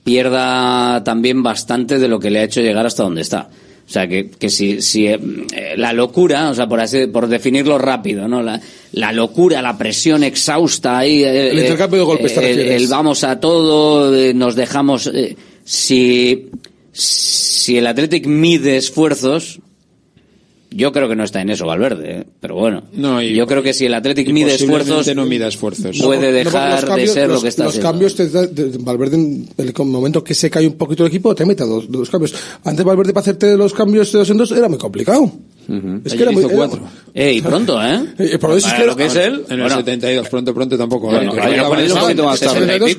pierda 0.05 1.03
también 1.05 1.43
bastante 1.43 1.99
de 1.99 2.09
lo 2.09 2.21
que 2.21 2.31
le 2.31 2.41
ha 2.41 2.45
hecho 2.45 2.61
llegar 2.61 2.87
hasta 2.87 3.03
donde 3.03 3.23
está. 3.23 3.51
O 3.87 3.91
sea, 3.95 4.09
que, 4.09 4.31
que 4.31 4.49
si, 4.49 4.81
si 4.81 5.07
eh, 5.07 5.19
la 5.77 5.93
locura, 5.93 6.49
o 6.51 6.55
sea, 6.55 6.67
por 6.67 6.81
así, 6.81 7.07
por 7.07 7.27
definirlo 7.29 7.77
rápido, 7.79 8.27
¿no? 8.27 8.43
La, 8.43 8.61
la 8.93 9.13
locura, 9.13 9.61
la 9.61 9.77
presión 9.77 10.25
exhausta 10.25 10.99
ahí. 10.99 11.23
eh, 11.23 11.51
El 11.51 11.59
eh, 11.59 11.63
intercambio 11.63 12.01
de 12.01 12.07
golpes, 12.07 12.35
¿te 12.35 12.41
el, 12.41 12.57
refieres? 12.57 12.83
el 12.83 12.89
vamos 12.89 13.25
a 13.25 13.39
todo, 13.41 14.15
eh, 14.17 14.33
nos 14.33 14.55
dejamos. 14.57 15.07
eh, 15.09 15.37
si, 15.65 16.49
si 16.93 17.77
el 17.77 17.87
Athletic 17.87 18.27
mide 18.27 18.77
esfuerzos, 18.79 19.61
yo 20.77 20.93
creo 20.93 21.09
que 21.09 21.17
no 21.17 21.25
está 21.25 21.41
en 21.41 21.51
eso 21.51 21.67
Valverde, 21.67 22.21
¿eh? 22.21 22.25
pero 22.41 22.55
bueno. 22.57 22.83
No, 22.93 23.23
y- 23.23 23.35
yo 23.35 23.47
creo 23.47 23.63
que 23.63 23.73
si 23.73 23.87
el 23.87 23.95
Athletic 23.95 24.29
mide 24.33 24.55
esfuerzos, 24.55 25.15
no 25.15 25.25
mida 25.27 25.49
esfuerzos. 25.49 25.97
puede 26.03 26.33
dejar 26.33 26.73
los 26.73 26.85
cambios- 26.85 27.09
de 27.09 27.15
ser 27.15 27.29
los, 27.29 27.37
lo 27.37 27.43
que 27.43 27.49
está 27.49 27.65
Los 27.65 27.71
haciendo. 27.73 27.91
cambios, 27.91 28.15
te 28.17 28.29
da- 28.29 28.47
de- 28.47 28.79
Valverde, 28.79 29.17
en 29.17 29.49
el 29.57 29.73
momento 29.87 30.23
que 30.25 30.35
se 30.35 30.51
cae 30.51 30.67
un 30.67 30.75
poquito 30.75 31.05
el 31.05 31.09
equipo, 31.09 31.35
te 31.35 31.45
mete 31.47 31.65
dos, 31.65 31.91
dos 31.91 32.11
cambios. 32.11 32.35
Antes 32.65 32.85
Valverde 32.85 33.13
para 33.13 33.23
hacerte 33.23 33.57
los 33.57 33.73
cambios 33.73 34.11
de 34.13 34.19
dos 34.19 34.31
en 34.31 34.37
dos 34.37 34.51
era 34.53 34.69
muy 34.69 34.79
complicado. 34.79 35.31
Uh 35.69 35.73
-huh. 35.73 36.01
Es 36.05 36.13
Ayer 36.13 36.17
que 36.17 36.23
era 36.23 36.33
hizo 36.33 36.49
muy, 36.49 36.57
cuatro. 36.57 36.81
Era... 36.81 37.05
Ey, 37.17 37.41
pronto, 37.41 37.81
¿eh? 37.81 38.07
eh 38.19 38.39
eso 38.41 38.57
es 38.57 38.73
que 38.73 38.87
lo 38.87 38.97
que 38.97 39.07
es 39.07 39.15
él. 39.15 39.45
En 39.49 39.61
el 39.61 39.71
72, 39.71 40.29
pronto, 40.29 40.53
pronto 40.53 40.77
tampoco. 40.77 41.07
Bueno. 41.07 41.33
¿eh? 41.37 42.95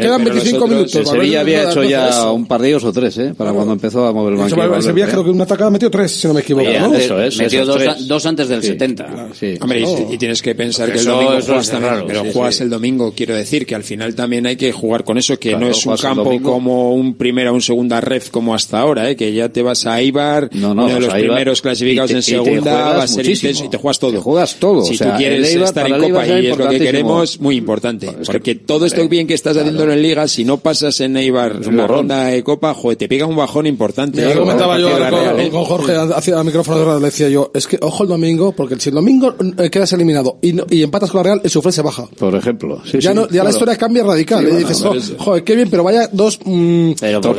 Quedan, 0.00 0.24
25 0.24 0.66
minutos. 0.66 1.08
Sevilla 1.08 1.42
había 1.42 1.70
hecho 1.70 1.84
ya 1.84 2.32
un 2.32 2.46
par 2.46 2.60
de 2.60 2.70
ellos 2.70 2.82
o 2.82 2.92
tres, 2.92 3.16
¿eh? 3.18 3.34
Para 3.36 3.52
cuando 3.52 3.72
empezó 3.72 4.04
a 4.04 4.12
mover 4.12 4.32
el 4.32 4.38
banco. 4.40 4.82
Sevilla 4.82 5.06
¿eh? 5.06 5.10
creo 5.12 5.22
que 5.22 5.30
una 5.30 5.44
atacada 5.44 5.70
metió 5.70 5.88
tres, 5.90 6.10
si 6.10 6.26
no 6.26 6.34
me 6.34 6.40
equivoco. 6.40 6.68
Eso 6.68 7.22
es. 7.22 7.38
Metió 7.38 7.64
dos 7.64 8.26
antes 8.26 8.48
del 8.48 8.62
70. 8.62 9.28
Hombre, 9.60 9.84
y 10.10 10.18
tienes 10.18 10.42
que 10.42 10.56
pensar 10.56 10.90
que 10.90 10.98
el 10.98 11.04
domingo 11.04 11.40
juegas 11.40 11.70
tan 11.70 12.06
Pero 12.06 12.24
juegas 12.32 12.60
el 12.60 12.70
domingo, 12.70 13.12
quiero 13.16 13.36
decir, 13.36 13.64
que 13.64 13.76
al 13.76 13.84
final 13.84 14.16
también 14.16 14.46
hay 14.46 14.56
que 14.56 14.72
jugar 14.72 15.04
con 15.04 15.18
eso, 15.18 15.38
que 15.38 15.56
no 15.56 15.68
es 15.68 15.86
un 15.86 15.96
campo 15.96 16.40
como 16.42 16.94
un 16.94 17.14
primera 17.14 17.52
o 17.52 17.54
un 17.54 17.62
segunda 17.62 18.00
ref 18.00 18.30
como 18.30 18.56
hasta 18.56 18.80
ahora, 18.80 19.08
¿eh? 19.08 19.14
Que 19.14 19.32
ya 19.32 19.50
te 19.50 19.62
vas 19.62 19.86
a 19.86 20.02
Ibar, 20.02 20.50
uno 20.52 20.88
de 20.88 21.00
los 21.00 21.14
primeros 21.14 21.62
clasificados 21.62 21.85
clasificados 21.94 22.10
te, 22.10 22.16
en 22.16 22.22
segunda 22.22 22.72
va 22.72 23.02
a 23.02 23.06
ser 23.06 23.28
intenso 23.28 23.64
y 23.64 23.68
te 23.68 23.76
juegas 23.76 23.98
todo. 23.98 24.12
Te 24.12 24.18
juegas 24.18 24.56
todo. 24.56 24.84
Si 24.84 24.94
o 24.94 24.96
sea, 24.96 25.12
tú 25.12 25.18
quieres 25.18 25.48
Eibar, 25.48 25.68
estar 25.68 25.86
en 25.86 26.00
Copa 26.00 26.26
y 26.26 26.46
es 26.46 26.58
lo 26.58 26.68
que 26.68 26.78
queremos, 26.78 27.40
muy 27.40 27.56
importante. 27.56 28.08
Es 28.20 28.26
porque 28.26 28.56
que, 28.56 28.64
todo 28.64 28.86
esto 28.86 29.06
bien 29.08 29.26
que 29.26 29.34
estás 29.34 29.54
claro. 29.54 29.68
haciendo 29.68 29.92
en 29.92 30.02
Liga, 30.02 30.28
si 30.28 30.44
no 30.44 30.58
pasas 30.58 31.00
en 31.00 31.16
Eibar 31.16 31.60
en 31.62 31.76
la 31.76 31.86
ronda 31.86 32.24
de 32.24 32.42
Copa, 32.42 32.74
joder, 32.74 32.96
te 32.96 33.08
pega 33.08 33.26
un 33.26 33.36
bajón 33.36 33.66
importante. 33.66 34.22
¿eh? 34.22 34.32
Yo 34.34 34.40
comentaba 34.40 34.78
yo 34.78 34.90
con, 34.90 35.40
¿eh? 35.40 35.50
con, 35.50 35.64
Jorge 35.64 35.94
hacia 35.96 36.38
el 36.38 36.44
micrófono, 36.44 36.98
le 36.98 37.06
decía 37.06 37.28
yo, 37.28 37.50
es 37.54 37.66
que 37.66 37.78
ojo 37.80 38.02
el 38.02 38.08
domingo, 38.08 38.52
porque 38.52 38.78
si 38.78 38.88
el 38.88 38.94
domingo 38.94 39.34
eh, 39.58 39.70
quedas 39.70 39.92
eliminado 39.92 40.38
y, 40.42 40.54
y 40.74 40.82
empatas 40.82 41.10
con 41.10 41.18
la 41.18 41.22
Real, 41.24 41.40
el 41.42 41.50
sufre 41.50 41.72
se 41.72 41.82
baja. 41.82 42.06
Por 42.18 42.34
ejemplo. 42.34 42.80
Sí, 42.84 42.98
ya 43.00 43.10
sí, 43.10 43.16
no, 43.16 43.22
ya 43.22 43.28
claro. 43.28 43.44
la 43.44 43.50
historia 43.50 43.76
cambia 43.76 44.04
radical. 44.04 44.46
Sí, 44.46 44.52
y 44.52 44.56
dices, 44.56 44.82
bueno, 44.82 45.02
oh, 45.18 45.24
joder, 45.24 45.44
qué 45.44 45.56
bien, 45.56 45.70
pero 45.70 45.84
vaya 45.84 46.08
dos 46.12 46.38
mmm, 46.44 46.92
pero 47.00 47.20
por, 47.20 47.36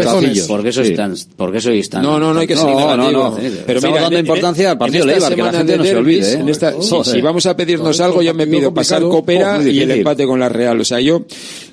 porque 0.47 0.69
eso 0.69 0.81
es 0.81 0.95
tan, 0.95 1.15
porque 1.35 1.59
No, 2.01 2.19
no, 2.19 2.33
no 2.33 2.39
hay 2.39 2.47
que 2.47 2.55
ser 2.55 2.65
no, 2.65 2.97
no, 2.97 3.11
no, 3.11 3.37
Pero 3.65 3.81
mira, 3.81 4.09
importancia 4.37 4.71
al 4.71 4.77
partido 4.77 5.05
Leibar, 5.05 5.35
que 5.35 5.41
la 5.41 5.53
gente 5.53 5.77
no 5.77 5.83
se 5.83 5.95
olvide. 5.95 6.33
En 6.33 6.47
¿eh? 6.47 6.51
esta, 6.51 6.73
si 6.81 7.21
vamos 7.21 7.45
a 7.45 7.55
pedirnos 7.55 7.99
algo, 7.99 8.21
yo 8.21 8.33
me 8.33 8.47
pido 8.47 8.73
pasar 8.73 9.01
Copera 9.03 9.61
y 9.63 9.79
el 9.79 9.91
empate 9.91 10.25
con 10.25 10.39
la 10.39 10.49
Real. 10.49 10.79
O 10.79 10.85
sea, 10.85 10.99
yo 10.99 11.25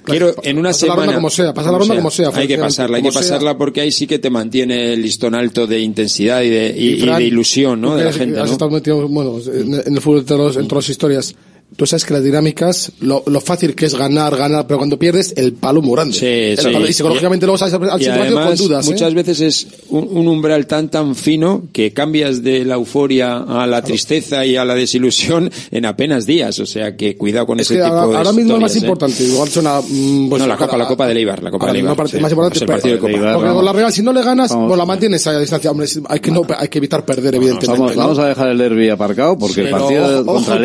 quiero 0.04 0.34
en 0.42 0.58
una 0.58 0.72
semana... 0.72 1.00
La 1.00 1.06
ronda 1.06 1.14
como 1.16 1.30
sea, 1.30 1.54
pasa 1.54 1.72
la 1.72 1.78
ronda 1.78 1.94
como 1.96 2.10
sea. 2.10 2.30
Hay 2.34 2.48
que 2.48 2.58
pasarla, 2.58 2.96
hay 2.98 3.02
que 3.02 3.12
pasarla 3.12 3.56
porque 3.56 3.80
ahí 3.80 3.92
sí 3.92 4.06
que 4.06 4.18
te 4.18 4.30
mantiene 4.30 4.92
el 4.92 5.02
listón 5.02 5.34
alto 5.34 5.66
de 5.66 5.80
intensidad 5.80 6.42
y 6.42 6.50
de, 6.50 6.74
y, 6.76 7.06
de 7.06 7.24
ilusión, 7.24 7.80
¿no? 7.80 7.96
De 7.96 8.04
la 8.04 8.12
gente, 8.12 8.38
¿no? 8.38 8.44
Estado 8.44 8.70
metido, 8.70 9.06
bueno, 9.08 9.38
en 9.46 9.94
el 9.94 10.00
fútbol 10.00 10.20
de 10.20 10.26
todas 10.26 10.56
las 10.56 10.88
historias 10.88 11.34
tú 11.76 11.86
sabes 11.86 12.04
que 12.04 12.14
las 12.14 12.22
dinámicas, 12.22 12.92
lo, 13.00 13.22
lo, 13.26 13.40
fácil 13.40 13.74
que 13.74 13.86
es 13.86 13.94
ganar, 13.94 14.36
ganar, 14.36 14.66
pero 14.66 14.78
cuando 14.78 14.98
pierdes, 14.98 15.34
el 15.36 15.54
palo 15.54 15.80
muy. 15.80 15.94
Sí, 16.12 16.56
sí. 16.56 16.68
Y 16.88 16.92
psicológicamente 16.92 17.44
y, 17.44 17.46
luego 17.46 17.58
sales 17.58 17.74
al 17.74 18.00
sitio 18.00 18.34
con 18.34 18.56
dudas. 18.56 18.86
¿eh? 18.86 18.90
Muchas 18.90 19.14
veces 19.14 19.40
es 19.40 19.66
un, 19.90 20.08
un, 20.10 20.26
umbral 20.28 20.66
tan, 20.66 20.88
tan 20.88 21.14
fino 21.14 21.64
que 21.72 21.92
cambias 21.92 22.42
de 22.42 22.64
la 22.64 22.74
euforia 22.74 23.38
a 23.38 23.66
la 23.66 23.82
tristeza 23.82 24.44
y 24.44 24.56
a 24.56 24.64
la 24.64 24.74
desilusión 24.74 25.50
en 25.70 25.86
apenas 25.86 26.26
días. 26.26 26.58
O 26.58 26.66
sea 26.66 26.96
que 26.96 27.16
cuidado 27.16 27.46
con 27.46 27.60
ese 27.60 27.74
tipo 27.74 27.86
ahora, 27.86 28.06
de. 28.06 28.16
Ahora 28.16 28.32
mismo 28.32 28.54
es 28.54 28.60
más 28.60 28.74
¿eh? 28.74 28.78
importante. 28.80 29.22
Igual 29.22 29.48
suena. 29.48 29.80
Mm, 29.80 30.28
pues, 30.28 30.42
no, 30.42 30.48
la 30.48 30.56
Copa, 30.56 30.76
la 30.76 30.86
Copa 30.86 31.06
de 31.06 31.14
Leibar. 31.14 31.42
La 31.42 31.50
Copa 31.50 31.66
de 31.66 31.72
Leibar. 31.74 31.96
Más, 31.96 32.10
sí. 32.10 32.18
más 32.18 32.32
importante, 32.32 32.58
el 32.60 32.66
partido 32.66 32.94
de 32.94 33.00
Copa. 33.00 33.12
Leibar, 33.12 33.34
Porque 33.34 33.52
con 33.52 33.64
la 33.64 33.72
Real, 33.72 33.92
si 33.92 34.02
no 34.02 34.12
le 34.12 34.22
ganas, 34.22 34.52
pues 34.54 34.76
la 34.76 34.86
mantienes 34.86 35.26
a 35.26 35.38
distancia. 35.38 35.70
Hombre, 35.70 35.86
hay 36.08 36.20
que, 36.20 36.30
no, 36.30 36.42
hay 36.56 36.68
que 36.68 36.78
evitar 36.78 37.04
perder, 37.04 37.36
evidentemente. 37.36 37.80
Vamos, 37.80 37.96
vamos, 37.96 38.18
a 38.18 38.28
dejar 38.28 38.48
el 38.48 38.58
derby 38.58 38.88
aparcado 38.88 39.38
porque 39.38 39.62
el 39.62 39.70
partido 39.70 40.24
contra 40.24 40.56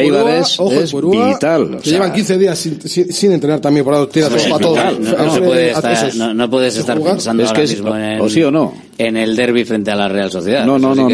ojo, 0.57 0.72
es 0.72 0.93
Furúa, 1.02 1.34
vital, 1.34 1.78
que 1.78 1.84
sea... 1.84 1.93
llevan 1.93 2.14
15 2.14 2.38
días 2.38 2.58
sin, 2.58 2.82
sin, 2.82 3.12
sin 3.12 3.32
entrenar 3.32 3.60
también 3.60 3.86
por 3.86 3.93
la 3.93 4.08
tierra, 4.08 4.36
no, 4.50 4.60
no, 4.60 4.91
no, 4.91 5.39
no, 5.39 5.45
puedes 5.45 5.76
estar, 5.76 6.36
no, 6.36 6.50
puedes 6.50 6.78
estar 6.78 7.02
pensando 7.02 7.43
es 7.43 7.50
ahora 7.50 7.62
mismo 7.62 7.95
en... 7.95 8.22
O 8.22 8.30
sí 8.30 8.43
o 8.43 8.52
no 8.52 8.89
en 9.00 9.16
el 9.16 9.34
derby 9.34 9.64
frente 9.64 9.91
a 9.91 9.95
la 9.95 10.10
Real 10.10 10.30
Sociedad. 10.30 10.66
No, 10.66 10.78
no, 10.78 10.93
no, 10.93 11.08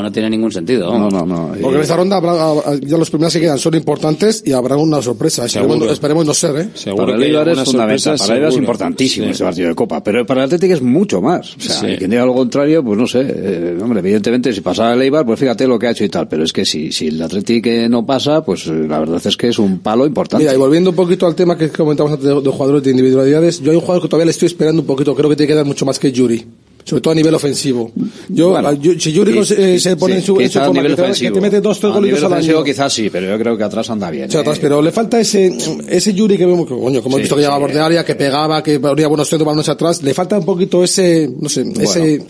no, 0.00 0.12
tiene 0.12 0.30
ningún 0.30 0.52
sentido. 0.52 0.96
No, 0.96 1.10
no, 1.10 1.26
no. 1.26 1.52
Porque 1.60 1.78
en 1.78 1.82
esta 1.82 1.96
ronda 1.96 2.16
habrá, 2.16 2.76
ya 2.80 2.96
los 2.96 3.10
primeros 3.10 3.32
que 3.32 3.40
quedan 3.40 3.58
son 3.58 3.74
importantes 3.74 4.44
y 4.46 4.52
habrá 4.52 4.76
una 4.76 5.02
sorpresa. 5.02 5.44
¿eh? 5.44 5.48
Esperemos, 5.90 6.24
no 6.24 6.32
ser, 6.32 6.56
¿eh? 6.56 6.68
Seguro 6.74 7.06
para 7.06 7.16
el 7.16 7.48
es 7.58 7.64
fundamental. 7.64 8.18
Para 8.18 8.34
Eibar 8.36 8.50
es 8.50 8.56
importantísimo 8.56 9.26
ese 9.26 9.42
partido 9.42 9.68
de 9.68 9.74
Copa, 9.74 10.02
pero 10.04 10.24
para 10.24 10.42
el 10.42 10.44
Atlético 10.46 10.74
es 10.74 10.82
mucho 10.82 11.20
más. 11.20 11.56
O 11.56 11.60
sea, 11.60 11.80
sí. 11.80 11.96
quien 11.98 12.10
diga 12.10 12.24
lo 12.24 12.34
contrario, 12.34 12.84
pues 12.84 12.96
no 12.96 13.06
sé. 13.08 13.22
Eh, 13.26 13.78
hombre, 13.82 13.98
evidentemente, 13.98 14.52
si 14.52 14.60
pasara 14.60 14.94
el 14.94 15.02
Eibar, 15.02 15.26
pues 15.26 15.40
fíjate 15.40 15.66
lo 15.66 15.76
que 15.76 15.88
ha 15.88 15.90
hecho 15.90 16.04
y 16.04 16.08
tal. 16.08 16.28
Pero 16.28 16.44
es 16.44 16.52
que 16.52 16.64
si, 16.64 16.92
si 16.92 17.08
el 17.08 17.20
Atlético 17.20 17.68
eh, 17.68 17.88
no 17.88 18.06
pasa, 18.06 18.44
pues 18.44 18.68
la 18.68 19.00
verdad 19.00 19.20
es 19.24 19.36
que 19.36 19.48
es 19.48 19.58
un 19.58 19.80
palo 19.80 20.06
importante. 20.06 20.44
Mira, 20.44 20.54
y 20.54 20.56
volviendo 20.56 20.90
un 20.90 20.96
poquito 20.96 21.26
al 21.26 21.34
tema 21.34 21.58
que 21.58 21.68
comentamos 21.70 22.12
antes 22.12 22.28
de, 22.28 22.40
de 22.40 22.50
jugadores 22.50 22.84
de 22.84 22.92
individualidades, 22.92 23.60
yo 23.60 23.72
hay 23.72 23.76
un 23.76 23.82
jugador 23.82 24.02
que 24.02 24.08
todavía 24.08 24.26
le 24.26 24.30
estoy 24.30 24.46
esperando 24.46 24.82
un 24.82 24.86
poquito. 24.86 25.16
Creo 25.16 25.28
que 25.28 25.34
tiene 25.34 25.48
que 25.48 25.56
dar 25.56 25.66
mucho 25.66 25.84
más 25.84 25.98
que 25.98 26.12
Yuri 26.12 26.46
sobre 26.84 27.00
todo 27.00 27.12
a 27.12 27.14
nivel 27.14 27.34
ofensivo. 27.34 27.90
Yo, 28.28 28.56
si 28.98 29.16
Jurgen 29.16 29.42
eh, 29.56 29.80
se, 29.80 29.96
pone 29.96 30.16
en 30.16 30.22
su, 30.22 30.38
en 30.38 30.50
su 30.50 30.58
forma, 30.58 30.82
que 30.82 31.30
te, 31.30 31.40
mete 31.40 31.60
dos, 31.60 31.80
tres 31.80 31.92
a 31.92 31.94
golitos 31.94 32.22
al 32.22 32.34
año. 32.34 32.62
quizás 32.62 32.92
sí, 32.92 33.08
pero 33.10 33.26
yo 33.26 33.38
creo 33.38 33.56
que 33.56 33.64
atrás 33.64 33.88
anda 33.88 34.10
bien. 34.10 34.28
O 34.28 34.30
sea, 34.30 34.40
eh. 34.40 34.42
atrás, 34.42 34.58
pero 34.60 34.82
le 34.82 34.92
falta 34.92 35.18
ese, 35.18 35.56
ese 35.88 36.12
Yuri 36.12 36.36
que 36.36 36.44
vemos, 36.44 36.66
que, 36.68 36.74
coño, 36.74 37.02
como 37.02 37.16
sí, 37.16 37.20
he 37.20 37.22
visto 37.22 37.36
que 37.36 37.40
sí, 37.40 37.44
llegaba 37.44 37.56
a 37.56 37.60
bordearia, 37.60 38.00
eh. 38.02 38.04
que 38.04 38.14
pegaba, 38.14 38.62
que 38.62 38.78
ponía 38.78 39.08
buenos 39.08 39.28
centros, 39.28 39.46
balones 39.46 39.68
atrás, 39.68 40.02
le 40.02 40.12
falta 40.12 40.38
un 40.38 40.44
poquito 40.44 40.84
ese, 40.84 41.30
no 41.40 41.48
sé, 41.48 41.64
ese, 41.80 42.24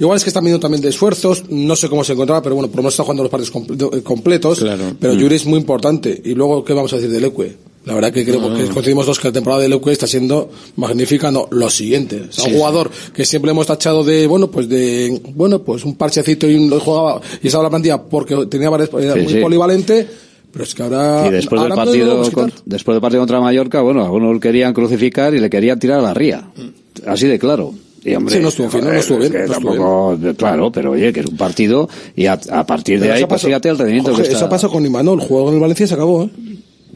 igual 0.00 0.16
es 0.16 0.24
que 0.24 0.30
está 0.30 0.40
viendo 0.40 0.58
también 0.58 0.82
de 0.82 0.88
esfuerzos, 0.88 1.44
no 1.50 1.76
sé 1.76 1.88
cómo 1.90 2.02
se 2.02 2.14
encontraba, 2.14 2.42
pero 2.42 2.54
bueno, 2.54 2.68
por 2.68 2.78
lo 2.78 2.82
menos 2.84 2.94
está 2.94 3.02
jugando 3.02 3.24
los 3.24 3.30
partidos 3.30 4.02
completos, 4.02 4.60
claro. 4.60 4.96
pero 4.98 5.14
mm. 5.14 5.18
Yuri 5.18 5.36
es 5.36 5.46
muy 5.46 5.58
importante. 5.58 6.20
Y 6.24 6.34
luego, 6.34 6.64
¿qué 6.64 6.72
vamos 6.72 6.92
a 6.94 6.96
decir 6.96 7.10
del 7.10 7.24
Ecue? 7.24 7.56
La 7.88 7.94
verdad 7.94 8.12
que 8.12 8.22
creo 8.22 8.54
que 8.54 8.66
coincidimos 8.66 9.06
dos 9.06 9.18
que 9.18 9.28
la 9.28 9.32
temporada 9.32 9.62
de 9.62 9.70
Leuque 9.70 9.92
está 9.92 10.06
siendo 10.06 10.50
magnífica. 10.76 11.30
No, 11.30 11.48
lo 11.50 11.70
siguiente. 11.70 12.20
O 12.38 12.44
un 12.44 12.52
jugador 12.52 12.90
que 13.14 13.24
siempre 13.24 13.50
hemos 13.50 13.66
tachado 13.66 14.04
de, 14.04 14.26
bueno, 14.26 14.50
pues 14.50 14.68
de, 14.68 15.18
bueno, 15.34 15.62
pues 15.62 15.86
un 15.86 15.96
parchecito 15.96 16.46
y 16.46 16.68
jugaba 16.68 17.22
y 17.42 17.46
estaba 17.46 17.64
la 17.64 17.70
plantilla 17.70 17.96
porque 17.96 18.36
tenía 18.44 18.68
varias, 18.68 18.90
era 18.92 19.16
muy 19.16 19.40
polivalente. 19.40 20.06
Pero 20.52 20.64
es 20.64 20.74
que 20.74 20.82
ahora. 20.82 21.28
Y 21.28 21.30
después, 21.30 21.62
del 21.62 21.72
partido, 21.72 22.22
después 22.66 22.94
del 22.94 23.00
partido 23.00 23.22
contra 23.22 23.40
Mallorca, 23.40 23.80
bueno, 23.80 24.04
algunos 24.04 24.34
lo 24.34 24.40
querían 24.40 24.74
crucificar 24.74 25.34
y 25.34 25.40
le 25.40 25.48
querían 25.48 25.78
tirar 25.78 26.00
a 26.00 26.02
la 26.02 26.12
ría. 26.12 26.42
Mm. 26.42 27.08
Así 27.08 27.26
de 27.26 27.38
claro. 27.38 27.72
Hombre, 28.16 28.34
sí, 28.34 28.40
no 28.42 28.48
estuvo, 28.48 29.22
eh, 29.22 29.28
bien. 29.30 29.46
Tampoco. 29.50 30.18
Claro, 30.36 30.70
pero 30.70 30.90
oye, 30.90 31.10
que 31.10 31.20
es 31.20 31.26
un 31.26 31.38
partido 31.38 31.88
y 32.14 32.26
a, 32.26 32.36
partir 32.66 33.00
de 33.00 33.12
ahí, 33.12 33.24
pues, 33.24 33.42
pasó, 33.42 33.48
el 33.48 33.78
rendimiento 33.78 34.10
Jorge, 34.10 34.24
que 34.24 34.28
está. 34.28 34.44
Eso 34.44 34.48
pasó 34.48 34.70
con 34.70 34.84
Imanol, 34.84 35.22
el 35.22 35.26
juego 35.26 35.46
con 35.46 35.54
el 35.54 35.60
Valencia 35.60 35.86
se 35.86 35.94
acabó, 35.94 36.24
¿eh? 36.24 36.30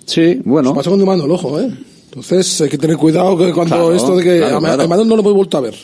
Sí, 0.07 0.41
bueno. 0.45 0.71
Se 0.71 0.77
pasa 0.77 0.91
cuando 0.91 1.07
mando 1.07 1.25
el 1.25 1.31
ojo, 1.31 1.61
¿eh? 1.61 1.73
Entonces 2.05 2.61
hay 2.61 2.69
que 2.69 2.79
tener 2.79 2.97
cuidado 2.97 3.37
que 3.39 3.53
cuando 3.53 3.93
esto 3.93 4.17
de 4.17 4.23
que 4.23 4.39
claro, 4.39 4.59
a, 4.59 4.61
claro. 4.61 5.05
no 5.05 5.17
lo 5.17 5.21
hemos 5.21 5.33
vuelto 5.35 5.57
a 5.59 5.61
ver. 5.63 5.75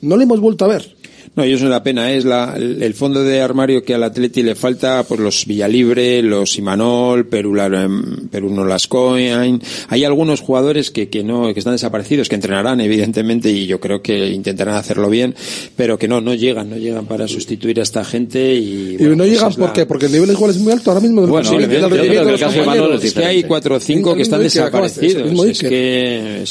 No 0.00 0.16
lo 0.16 0.22
hemos 0.22 0.40
vuelto 0.40 0.64
a 0.64 0.68
ver. 0.68 0.95
No, 1.36 1.44
y 1.44 1.52
eso 1.52 1.64
es 1.64 1.68
una 1.68 1.82
pena, 1.82 2.10
¿eh? 2.10 2.16
es 2.16 2.24
la, 2.24 2.56
el, 2.56 2.94
fondo 2.94 3.22
de 3.22 3.42
armario 3.42 3.84
que 3.84 3.94
al 3.94 4.02
Atleti 4.04 4.42
le 4.42 4.54
falta, 4.54 5.02
pues 5.02 5.20
los 5.20 5.44
Villalibre, 5.44 6.22
los 6.22 6.56
Imanol, 6.56 7.26
Perú, 7.26 7.54
la, 7.54 7.66
em, 7.66 8.26
Peruno 8.28 8.64
Lascoin, 8.64 9.60
hay 9.88 10.04
algunos 10.04 10.40
jugadores 10.40 10.90
que, 10.90 11.10
que 11.10 11.22
no, 11.22 11.52
que 11.52 11.58
están 11.60 11.74
desaparecidos, 11.74 12.30
que 12.30 12.36
entrenarán 12.36 12.80
evidentemente 12.80 13.50
y 13.50 13.66
yo 13.66 13.80
creo 13.80 14.00
que 14.00 14.30
intentarán 14.30 14.76
hacerlo 14.76 15.10
bien, 15.10 15.34
pero 15.76 15.98
que 15.98 16.08
no, 16.08 16.22
no 16.22 16.32
llegan, 16.32 16.70
no 16.70 16.78
llegan 16.78 17.04
para 17.04 17.28
sustituir 17.28 17.80
a 17.80 17.82
esta 17.82 18.02
gente 18.02 18.54
y... 18.54 18.96
Y 18.98 19.02
no 19.04 19.18
pues 19.18 19.30
llegan 19.30 19.52
porque, 19.56 19.84
porque 19.84 20.06
el 20.06 20.12
nivel 20.12 20.30
igual 20.30 20.52
es 20.52 20.56
muy 20.56 20.72
alto 20.72 20.90
ahora 20.90 21.02
mismo. 21.02 21.26
Bueno, 21.26 21.50
sí, 21.50 21.58
que 21.58 21.64
el 21.64 21.70
de 21.70 23.06
es, 23.06 23.12
que 23.12 23.24
hay 23.26 23.42
cuatro 23.42 23.76
o 23.76 23.80
cinco 23.80 24.14
que 24.14 24.22
están 24.22 24.40
desaparecidos, 24.40 25.30
es, 25.44 25.58
que, 25.60 26.42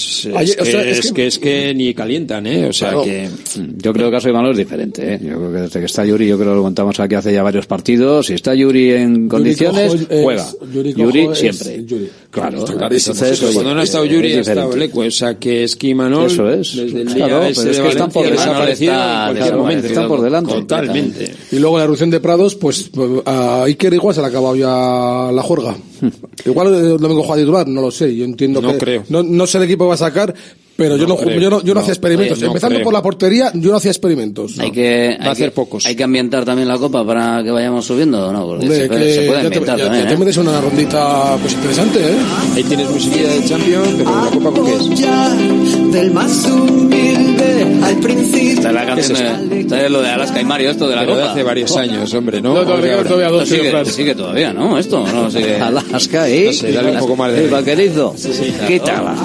es, 1.25 1.39
que, 1.39 1.73
ni 1.73 1.95
calientan, 1.95 2.45
eh, 2.45 2.67
o 2.67 2.73
sea 2.73 2.93
que... 3.03 3.29
Yo 3.77 3.93
creo 3.93 4.05
que 4.05 4.09
el 4.09 4.11
caso 4.11 4.27
de 4.27 4.33
Imanol 4.33 4.51
es 4.51 4.74
diferente. 4.75 5.13
¿eh? 5.13 5.19
Yo 5.21 5.37
creo 5.37 5.51
que 5.51 5.57
desde 5.59 5.79
que 5.79 5.85
está 5.85 6.05
Yuri, 6.05 6.27
yo 6.27 6.37
creo 6.37 6.51
que 6.51 6.55
lo 6.55 6.63
contamos 6.63 6.99
aquí 6.99 7.15
hace 7.15 7.33
ya 7.33 7.43
varios 7.43 7.65
partidos. 7.65 8.27
Si 8.27 8.33
está 8.33 8.53
Yuri 8.53 8.91
en 8.91 9.15
Yuri 9.15 9.27
condiciones, 9.27 9.93
Cojo 9.93 10.05
juega. 10.23 10.43
Es, 10.43 10.57
Yuri, 10.73 10.93
Yuri 10.93 11.27
es, 11.31 11.37
siempre. 11.37 11.85
Yuri. 11.85 12.09
Claro, 12.31 12.59
entonces, 12.59 13.43
oye, 13.43 13.53
cuando 13.53 13.73
no 13.75 13.79
ha 13.79 13.83
estado 13.83 14.05
Yuri, 14.05 14.33
es 14.33 14.47
ha 14.47 14.51
estado 14.51 14.75
Leque. 14.75 14.99
O 14.99 15.11
sea 15.11 15.35
que 15.35 15.63
Esquimanol, 15.63 16.27
Eso 16.27 16.49
es. 16.49 16.75
desde 16.75 17.01
el 17.01 17.13
día 17.13 17.27
claro, 17.27 17.45
ese 17.45 17.71
es 17.71 17.79
que 17.79 17.87
están 17.87 18.11
por 18.11 18.29
desaparecido 18.29 18.93
está, 18.93 20.01
en 20.01 20.07
por 20.07 20.21
delante. 20.21 20.53
Totalmente. 20.53 21.31
Y 21.51 21.59
luego 21.59 21.77
la 21.77 21.85
erupción 21.85 22.09
de 22.09 22.19
Prados, 22.19 22.55
pues 22.55 22.91
a 23.25 23.63
Iker 23.63 23.93
igual 23.93 24.13
se 24.13 24.21
le 24.21 24.27
ha 24.27 24.29
acabado 24.29 24.55
ya 24.55 25.31
la 25.31 25.41
jorga. 25.41 25.75
Igual 26.45 26.67
eh, 26.67 26.97
lo 26.99 27.07
vengo 27.07 27.21
a 27.21 27.23
jugar 27.23 27.39
a 27.39 27.41
titular, 27.41 27.67
no 27.67 27.81
lo 27.81 27.89
sé. 27.89 28.15
Yo 28.15 28.25
entiendo 28.25 28.61
no 28.61 28.73
que. 28.73 28.77
Creo. 28.77 29.03
No, 29.09 29.23
no 29.23 29.47
sé 29.47 29.57
el 29.57 29.63
equipo 29.63 29.85
que 29.85 29.89
va 29.89 29.93
a 29.95 29.97
sacar, 29.97 30.35
pero 30.75 30.97
no, 30.97 30.97
yo, 30.97 31.07
no, 31.07 31.15
creo, 31.15 31.39
yo, 31.39 31.49
no, 31.49 31.63
yo 31.63 31.73
no, 31.73 31.79
hacía 31.79 31.93
experimentos. 31.93 32.37
Oye, 32.37 32.47
Empezando 32.47 32.81
por 32.81 32.93
la 32.93 33.01
portería, 33.01 33.51
yo 33.53 33.71
no 33.71 33.77
hacía 33.77 33.91
experimentos. 33.91 34.59
Hay 34.59 34.71
que, 34.71 35.17
hay 35.17 35.27
hacer 35.27 35.49
que, 35.49 35.55
pocos. 35.55 35.85
Hay 35.85 35.95
que 35.95 36.03
ambientar 36.03 36.43
también 36.43 36.67
la 36.67 36.77
copa 36.77 37.05
para 37.05 37.41
que 37.43 37.51
vayamos 37.51 37.85
subiendo, 37.85 38.31
¿no? 38.31 38.45
Porque 38.45 38.65
Hombre, 38.65 38.81
se, 38.81 38.87
puede, 38.87 39.13
se, 39.13 39.27
puede, 39.27 39.41
ambientar 39.41 39.75
te, 39.75 39.81
ya, 39.81 39.87
también. 39.87 40.03
Ya 40.03 40.09
¿eh? 40.09 40.13
te 40.13 40.19
metes 40.19 40.37
una 40.37 40.61
rondita 40.61 41.37
pues 41.41 41.53
interesante, 41.53 41.99
¿eh? 41.99 42.15
Ahí 42.55 42.63
tienes 42.63 42.89
musiquilla 42.89 43.29
de 43.29 43.45
Champions, 43.45 43.89
pero 43.97 44.15
la 44.15 44.31
copa 44.31 44.51
con 44.51 44.65
qué 44.65 44.73
es. 44.75 45.91
Del 45.91 46.11
más 46.11 46.45
humilde 46.45 47.79
al 47.81 47.95
principio. 47.97 48.51
Está 48.53 48.71
la 48.71 48.85
canción 48.85 49.51
es 49.51 49.69
de, 49.69 49.89
lo 49.89 50.01
de 50.01 50.09
Alaska 50.09 50.41
y 50.41 50.45
Mario, 50.45 50.71
esto 50.71 50.87
de 50.87 50.95
la 50.95 51.01
pero 51.01 51.15
copa. 51.15 51.31
hace 51.31 51.43
varios 51.43 51.75
años, 51.77 52.13
hombre, 52.13 52.41
¿no? 52.41 52.53
No, 52.53 52.65
todavía, 52.65 53.01
todavía 53.03 53.29
dos 53.29 53.47
sigue, 53.47 53.85
sigue 53.85 54.15
todavía, 54.15 54.51
¿no? 54.51 54.77
Esto, 54.77 55.05
no 55.07 55.31
sigue. 55.31 55.55
Alaska, 55.55 56.27
¿eh? 56.27 56.47
No 56.47 56.53
sé, 56.53 56.69
¿eh? 56.69 56.73
dale 56.73 56.91
un 56.91 56.99
poco 56.99 57.15
más 57.15 57.31
de. 57.31 57.45
El 57.45 57.49
vaquerizo. 57.49 58.13
Sí, 58.17 58.33
sí. 58.33 58.53
Quítala. 58.67 59.15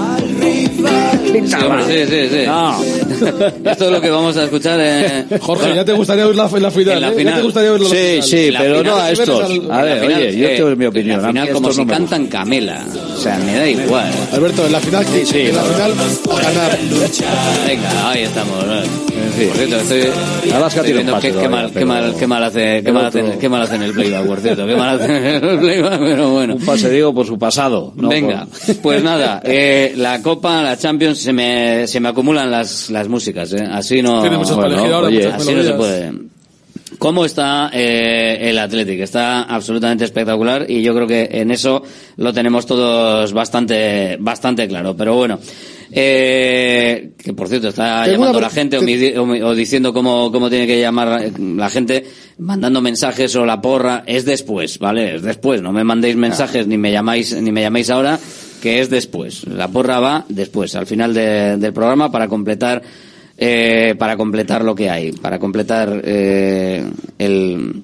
Sí, 1.33 1.41
sí, 1.87 2.07
sí, 2.07 2.28
sí. 2.31 2.45
Esto 3.64 3.85
es 3.87 3.91
lo 3.93 4.01
que 4.01 4.11
vamos 4.11 4.37
a 4.37 4.45
escuchar. 4.45 4.78
eh, 4.83 5.26
Jorge, 5.41 5.74
ya 5.74 5.85
te 5.85 5.93
gustaría 5.93 6.26
ver 6.26 6.35
la, 6.37 6.49
en 6.53 6.62
la 6.62 6.70
final. 6.70 6.95
En 6.97 7.01
la 7.01 7.09
¿eh? 7.09 7.11
Ya 7.12 7.18
final. 7.18 7.35
te 7.37 7.43
gustaría 7.43 7.70
la 7.72 7.78
Sí, 7.78 7.85
final. 7.97 8.22
sí, 8.22 8.51
pero 8.59 8.78
final 8.78 8.85
no 8.85 8.97
a 8.97 9.11
estos. 9.11 9.45
al- 9.45 9.70
A 9.70 9.83
ver, 9.83 10.01
final, 10.01 10.16
oye, 10.22 10.37
yo 10.39 10.49
eh, 10.49 10.57
tengo 10.57 10.76
mi 10.76 10.87
opinión. 10.87 11.16
En 11.16 11.22
la 11.22 11.28
final, 11.28 11.51
como 11.51 11.72
si 11.72 11.85
no 11.85 11.93
cantan 11.93 12.26
Camela. 12.26 12.85
O 13.16 13.20
sea, 13.20 13.39
me 13.39 13.55
da 13.57 13.68
igual. 13.68 14.11
Alberto, 14.33 14.66
en 14.66 14.72
la 14.72 14.81
final, 14.81 15.05
que, 15.07 15.26
Sí, 15.26 15.39
en 15.41 15.57
la 15.57 15.62
final, 15.62 15.93
ganar. 16.43 16.78
Venga, 17.66 18.11
ahí 18.11 18.22
estamos. 18.22 18.64
fin. 19.37 19.49
Por 19.49 19.57
cierto, 19.57 19.76
estoy, 19.76 20.53
Alaska 20.53 20.83
viendo 20.83 21.18
qué, 21.20 21.33
mal, 21.49 21.70
qué 21.72 21.85
mal, 21.85 22.14
qué 22.18 22.26
mal 22.26 22.45
hace, 22.45 22.61
qué 22.83 22.89
el 22.89 22.93
mal 22.93 23.07
otro- 23.07 23.26
hace, 23.28 23.39
qué 23.39 23.49
mal 23.49 23.62
hace 23.62 23.74
en 23.76 23.83
el 23.83 23.93
playback, 23.93 24.26
por 24.26 24.41
cierto, 24.41 24.66
qué 24.66 24.74
mal 24.76 25.01
hace 25.01 25.05
en 25.37 25.45
el 25.45 25.59
playback, 25.59 25.99
pero 26.01 26.31
bueno. 26.31 26.55
Un 26.57 26.64
pase, 26.64 26.91
digo, 26.91 27.14
por 27.14 27.26
su 27.26 27.39
pasado. 27.39 27.93
no 27.97 28.09
Venga, 28.09 28.47
por- 28.66 28.76
pues 28.76 29.03
nada, 29.03 29.41
eh, 29.45 29.95
la 29.97 30.20
Copa, 30.22 30.62
la 30.62 30.76
Champions, 30.76 31.19
se 31.20 31.32
me, 31.32 31.86
se 31.86 32.00
me 32.00 32.08
acumulan 32.08 32.50
las, 32.50 32.90
las 32.90 33.06
músicas, 33.08 33.52
¿eh? 33.52 33.66
Así 33.70 34.02
no, 34.02 34.20
Tiene 34.22 34.38
muchas 34.38 34.56
para 34.56 34.68
elegir 34.68 34.92
ahora, 34.92 35.06
oye, 35.08 35.18
muchas 35.26 35.34
así 35.42 35.54
no 35.54 35.62
se 35.62 35.72
puede. 35.74 36.12
¿Cómo 36.98 37.24
está 37.24 37.70
eh, 37.72 38.38
el 38.50 38.58
Athletic? 38.58 39.00
Está 39.00 39.42
absolutamente 39.44 40.04
espectacular 40.04 40.66
y 40.68 40.82
yo 40.82 40.94
creo 40.94 41.06
que 41.06 41.28
en 41.32 41.50
eso 41.50 41.82
lo 42.16 42.32
tenemos 42.32 42.66
todos 42.66 43.32
bastante, 43.32 44.16
bastante 44.20 44.66
claro. 44.68 44.94
Pero 44.96 45.14
bueno, 45.14 45.38
eh, 45.92 47.12
que 47.16 47.32
por 47.32 47.48
cierto 47.48 47.68
está 47.68 48.02
Tengo 48.04 48.16
llamando 48.18 48.38
una 48.38 48.46
la 48.48 48.52
gente 48.52 48.78
o, 48.78 48.82
mi- 48.82 49.16
o 49.16 49.26
mi- 49.26 49.40
o 49.40 49.54
diciendo 49.54 49.92
cómo, 49.92 50.30
cómo 50.30 50.50
tiene 50.50 50.66
que 50.66 50.80
llamar 50.80 51.30
la 51.38 51.70
gente, 51.70 52.04
mandando 52.38 52.80
mensajes 52.80 53.34
o 53.36 53.46
la 53.46 53.60
porra, 53.60 54.02
es 54.06 54.24
después, 54.24 54.78
¿vale? 54.78 55.16
Es 55.16 55.22
después, 55.22 55.62
no 55.62 55.72
me 55.72 55.84
mandéis 55.84 56.16
mensajes 56.16 56.66
ni 56.66 56.76
me 56.76 56.92
llamáis, 56.92 57.34
ni 57.40 57.50
me 57.52 57.62
llaméis 57.62 57.88
ahora, 57.90 58.18
que 58.61 58.80
es 58.80 58.90
después. 58.90 59.46
La 59.46 59.68
porra 59.68 59.98
va 60.00 60.24
después, 60.28 60.74
al 60.76 60.86
final 60.86 61.14
de- 61.14 61.56
del 61.56 61.72
programa 61.72 62.11
para 62.12 62.28
completar 62.28 62.82
eh, 63.42 63.94
para 63.98 64.16
completar 64.18 64.62
lo 64.64 64.74
que 64.74 64.90
hay, 64.90 65.12
para 65.12 65.38
completar 65.38 66.02
eh, 66.04 66.84
el 67.18 67.82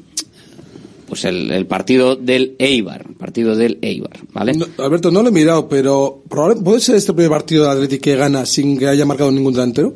pues 1.09 1.25
el, 1.25 1.51
el 1.53 1.67
partido 1.67 2.17
del 2.17 2.57
Eibar, 2.59 3.07
partido 3.17 3.55
del 3.55 3.79
Eibar, 3.81 4.19
¿vale? 4.33 4.53
Alberto, 4.79 5.11
no 5.13 5.23
lo 5.23 5.29
he 5.29 5.33
mirado, 5.33 5.69
pero 5.69 6.21
¿puede 6.65 6.81
ser 6.81 6.97
este 6.97 7.13
primer 7.13 7.31
partido 7.31 7.65
de 7.65 7.71
Atlético 7.71 8.03
que 8.03 8.17
gana 8.17 8.45
sin 8.45 8.77
que 8.77 8.89
haya 8.89 9.07
marcado 9.07 9.31
ningún 9.31 9.53
delantero? 9.55 9.95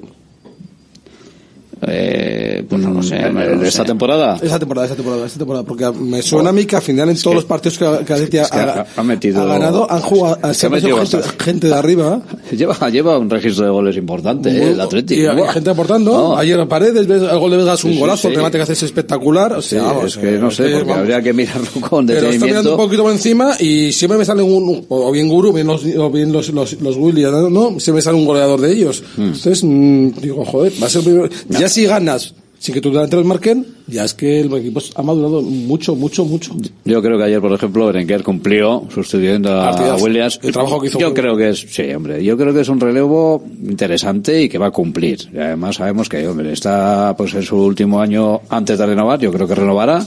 Eh, 1.93 2.65
pues 2.69 2.81
no 2.81 2.91
lo 2.91 3.03
sé. 3.03 3.17
¿De 3.17 3.31
no 3.33 3.41
lo 3.41 3.63
esta 3.65 3.83
sé. 3.83 3.85
temporada? 3.87 4.39
Esta 4.41 4.59
temporada, 4.59 4.87
esta 4.87 4.97
temporada, 4.97 5.27
esta 5.27 5.39
temporada, 5.39 5.65
porque 5.65 5.91
me 5.99 6.23
suena 6.23 6.51
a 6.51 6.53
mí 6.53 6.65
que 6.65 6.77
al 6.77 6.83
final 6.83 7.09
en 7.11 7.21
todos 7.21 7.35
los 7.35 7.45
partidos 7.45 7.79
que, 7.79 8.05
que 8.05 8.29
que 8.31 8.41
ha, 8.41 8.45
ha- 8.45 8.87
ha 8.97 9.03
metido- 9.03 9.41
ha 9.43 9.47
ganado, 9.47 9.91
han 9.91 10.01
jugado, 10.01 10.37
es 10.37 10.49
que 10.49 10.55
se 10.55 10.67
ha 10.67 10.71
metido 10.71 10.97
gente, 10.99 11.19
gente 11.39 11.67
de 11.69 11.75
arriba. 11.75 12.23
Lleva, 12.51 12.91
lleva 12.91 13.19
un 13.19 13.29
registro 13.31 13.65
de 13.65 13.71
goles 13.71 13.97
importante, 13.97 14.51
eh, 14.51 14.71
el 14.73 14.81
Atlético. 14.81 15.21
Y 15.21 15.27
hay 15.27 15.37
Buah. 15.37 15.53
gente 15.53 15.71
aportando. 15.71 16.13
No. 16.13 16.37
Ayer 16.37 16.67
Paredes, 16.69 17.07
ves, 17.07 17.23
el 17.23 17.39
gol 17.39 17.51
de 17.51 17.57
Vega 17.57 17.75
es 17.75 17.85
un 17.85 17.91
Sí, 17.91 17.95
sí, 17.97 18.01
golazo, 18.01 18.29
el 18.29 18.35
sí. 18.35 18.37
remate 18.37 18.59
que 18.59 18.63
hace 18.63 18.73
es 18.75 18.83
espectacular. 18.85 19.53
O 19.55 19.63
Sí, 19.63 19.71
sea, 19.71 19.83
vamos, 19.85 20.05
es 20.05 20.17
que 20.19 20.31
no 20.33 20.51
sé, 20.51 20.67
eh, 20.69 20.71
porque 20.73 20.85
vamos. 20.91 20.99
habría 20.99 21.23
que 21.23 21.33
mirarlo 21.33 21.69
con 21.89 22.07
Pero 22.07 22.19
está 22.19 22.31
mirando 22.31 22.47
detenimiento. 22.47 22.71
un 22.73 22.77
poquito 22.77 23.03
por 23.03 23.13
encima 23.13 23.57
y 23.59 23.93
siempre 23.93 24.19
me 24.19 24.25
sale 24.25 24.43
un, 24.43 24.85
o 24.89 25.11
bien 25.13 25.29
Guru, 25.29 25.53
bien 25.53 25.67
los, 25.67 25.85
o 25.85 26.11
bien 26.11 26.33
los, 26.33 26.51
los, 26.51 26.81
los 26.81 26.97
Willy, 26.97 27.23
¿no? 27.23 27.71
Siempre 27.81 27.95
me 27.95 28.03
sale 28.03 28.17
un 28.19 28.27
goleador 28.27 28.61
de 28.61 28.73
ellos. 28.73 29.03
Hmm. 29.17 29.23
Entonces, 29.23 29.65
mm, 29.65 30.09
digo, 30.21 30.45
joder, 30.45 30.73
va 30.83 30.87
a 30.87 30.91
ser 30.91 31.01
el 31.01 31.05
primero. 31.07 31.29
Ya 31.49 31.69
si 31.69 31.80
ganas 31.87 32.35
sin 32.61 32.75
que 32.75 32.83
tus 32.83 32.93
delanteros 32.93 33.25
marquen, 33.25 33.67
ya 33.87 34.05
es 34.05 34.13
que 34.13 34.41
el 34.41 34.53
equipo 34.53 34.83
ha 34.95 35.03
madurado 35.03 35.41
mucho, 35.41 35.97
mucho, 35.97 36.27
mucho. 36.27 36.55
Yo 36.85 37.01
creo 37.01 37.17
que 37.17 37.25
ayer, 37.25 37.41
por 37.41 37.55
ejemplo, 37.55 37.87
Berenguer 37.87 38.23
cumplió 38.23 38.87
sustituyendo 38.93 39.51
a 39.59 39.71
Partidazo. 39.71 40.05
Williams. 40.05 40.41
El 40.43 40.53
trabajo 40.53 40.79
que 40.79 40.89
hizo 40.89 40.99
Yo 40.99 41.15
creo 41.15 41.39
que 41.39 41.49
es, 41.49 41.59
sí, 41.59 41.91
hombre, 41.95 42.23
yo 42.23 42.37
creo 42.37 42.53
que 42.53 42.61
es 42.61 42.69
un 42.69 42.79
relevo 42.79 43.43
interesante 43.63 44.43
y 44.43 44.51
que 44.51 44.59
va 44.59 44.67
a 44.67 44.71
cumplir. 44.73 45.31
Y 45.33 45.39
además 45.39 45.77
sabemos 45.77 46.11
que, 46.11 46.29
hombre, 46.29 46.53
está 46.53 47.15
pues 47.17 47.33
en 47.33 47.43
su 47.43 47.57
último 47.57 47.99
año 47.99 48.43
antes 48.51 48.79
de 48.79 48.85
renovar, 48.85 49.19
yo 49.19 49.33
creo 49.33 49.49
que 49.49 49.55
renovará. 49.55 50.07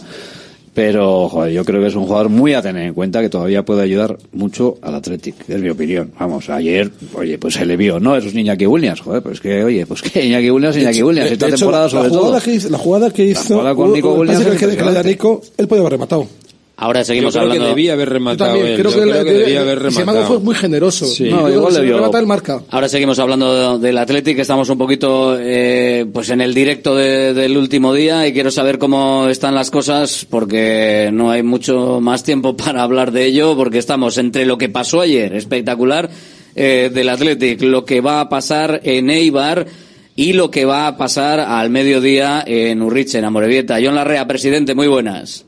Pero, 0.74 1.30
joder, 1.30 1.54
yo 1.54 1.64
creo 1.64 1.82
que 1.82 1.88
es 1.88 1.96
un 1.96 2.06
jugador 2.06 2.30
muy 2.30 2.56
a 2.56 2.62
tener 2.62 2.88
en 2.88 2.94
cuenta 2.96 3.22
que 3.22 3.30
todavía 3.30 3.64
puede 3.64 3.84
ayudar 3.84 4.18
mucho 4.32 4.78
al 4.82 4.96
Athletic, 4.96 5.48
es 5.48 5.62
mi 5.62 5.70
opinión. 5.70 6.12
Vamos, 6.20 6.50
ayer, 6.50 6.90
oye, 7.14 7.38
pues 7.38 7.54
se 7.54 7.66
le 7.66 7.78
vio, 7.78 8.00
¿no? 8.00 8.16
Eso 8.16 8.28
es 8.28 8.36
Iñaki 8.36 8.66
Williams, 8.66 9.02
joder, 9.02 9.22
pues 9.22 9.40
que, 9.40 9.64
oye, 9.64 9.86
pues 9.86 10.02
que 10.02 10.26
Iñaki 10.26 10.50
Williams, 10.50 10.78
Iñaki 10.78 11.04
Williams, 11.04 11.30
De 11.30 11.34
esta 11.34 11.48
hecho, 11.48 11.58
temporada 11.58 11.84
la, 11.84 11.90
sobre 11.90 12.10
jugada 12.10 12.28
todo. 12.28 12.42
Que 12.42 12.54
hizo, 12.54 12.70
la 12.70 12.78
jugada 12.80 13.12
que 13.12 13.24
hizo, 13.26 13.56
jugada 13.56 13.76
con 13.76 13.94
Nico 13.94 14.14
Williams 14.14 14.46
que, 14.46 14.58
que, 14.58 14.78
que 14.78 14.84
la 14.84 15.04
de 15.04 15.10
Nico, 15.12 15.42
él 15.58 15.68
podía 15.68 15.82
haber 15.82 15.94
rematado. 15.94 16.28
Ahora 16.76 17.04
seguimos 17.06 17.36
Yo 17.36 17.42
creo 17.42 17.52
que 17.52 17.58
hablando. 17.58 17.76
debía 17.76 17.94
haber 17.94 18.10
rematado 18.10 18.50
Yo 18.50 18.56
también 18.56 18.74
él. 18.74 18.80
creo 18.82 18.92
Yo 18.92 18.98
que, 18.98 19.10
creo 19.12 19.24
que 19.24 19.30
el- 19.32 19.38
debía 19.46 19.62
haber 19.62 19.80
rematado. 19.80 20.26
fue 20.26 20.40
muy 20.40 20.56
generoso. 20.56 21.06
Sí. 21.06 21.26
No, 21.26 21.42
luego 21.42 21.50
igual 21.58 21.74
se 21.74 21.80
le 21.82 21.86
vio- 21.86 21.96
remata 21.98 22.20
el 22.20 22.26
marca. 22.26 22.62
Ahora 22.72 22.90
seguimos 22.90 23.20
hablando 23.20 23.78
del 23.78 23.98
Athletic, 24.00 24.40
estamos 24.40 24.68
un 24.70 24.78
poquito 24.80 25.38
eh, 25.40 26.06
pues 26.12 26.32
en 26.32 26.42
el 26.42 26.54
directo 26.56 26.96
de- 26.96 27.36
del 27.36 27.58
último 27.58 27.94
día 27.94 28.28
y 28.28 28.34
quiero 28.34 28.50
saber 28.50 28.80
cómo 28.80 29.28
están 29.30 29.54
las 29.54 29.70
cosas 29.70 30.26
porque 30.28 31.12
no 31.14 31.30
hay 31.30 31.44
mucho 31.44 32.00
más 32.02 32.24
tiempo 32.24 32.58
para 32.58 32.82
hablar 32.82 33.12
de 33.12 33.26
ello 33.28 33.56
porque 33.56 33.78
estamos 33.78 34.18
entre 34.18 34.46
lo 34.48 34.58
que 34.58 34.68
pasó 34.70 35.00
ayer, 35.02 35.36
espectacular, 35.36 36.10
eh, 36.56 36.90
del 36.92 37.08
Athletic, 37.10 37.62
lo 37.62 37.86
que 37.86 38.02
va 38.02 38.20
a 38.20 38.30
pasar 38.30 38.82
en 38.84 39.12
Eibar 39.12 39.68
y 40.16 40.34
lo 40.34 40.50
que 40.50 40.66
va 40.66 40.88
a 40.88 40.98
pasar 40.98 41.40
al 41.40 41.70
mediodía 41.70 42.44
en 42.46 42.82
Urriche, 42.82 43.20
en 43.20 43.26
Amorebieta. 43.26 43.78
John 43.84 43.94
Larrea, 43.96 44.28
presidente, 44.28 44.74
muy 44.74 44.88
buenas. 44.88 45.46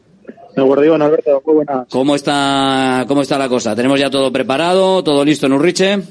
Alberto, 0.56 1.41
muy 1.45 1.56
buenas. 1.56 1.88
¿Cómo 1.89 2.16
está, 2.16 3.06
¿Cómo 3.08 3.22
está 3.22 3.38
la 3.38 3.49
cosa? 3.49 3.76
¿Tenemos 3.76 3.99
ya 3.99 4.10
todo 4.10 4.32
preparado? 4.32 5.03
¿Todo 5.03 5.26
listo 5.26 5.45
en 5.45 5.53
Urriche? 5.53 6.01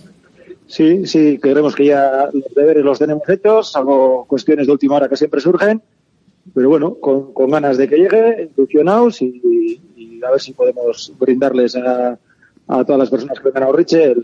Sí, 0.66 1.06
sí, 1.06 1.38
creemos 1.38 1.74
que 1.74 1.86
ya 1.86 2.28
los 2.32 2.54
deberes 2.54 2.84
los 2.84 2.98
tenemos 2.98 3.28
hechos, 3.28 3.72
salvo 3.72 4.24
cuestiones 4.26 4.66
de 4.66 4.72
última 4.72 4.96
hora 4.96 5.08
que 5.08 5.16
siempre 5.16 5.40
surgen, 5.40 5.82
pero 6.54 6.68
bueno, 6.68 6.94
con, 6.94 7.32
con 7.32 7.50
ganas 7.50 7.76
de 7.76 7.88
que 7.88 7.96
llegue, 7.96 8.50
ilusionados 8.56 9.20
y, 9.20 9.80
y 9.96 10.24
a 10.24 10.30
ver 10.30 10.40
si 10.40 10.52
podemos 10.52 11.12
brindarles 11.18 11.76
a, 11.76 12.18
a 12.66 12.82
todas 12.84 12.98
las 12.98 13.10
personas 13.10 13.38
que 13.38 13.44
vengan 13.44 13.64
a 13.64 13.68
Orriche 13.68 14.14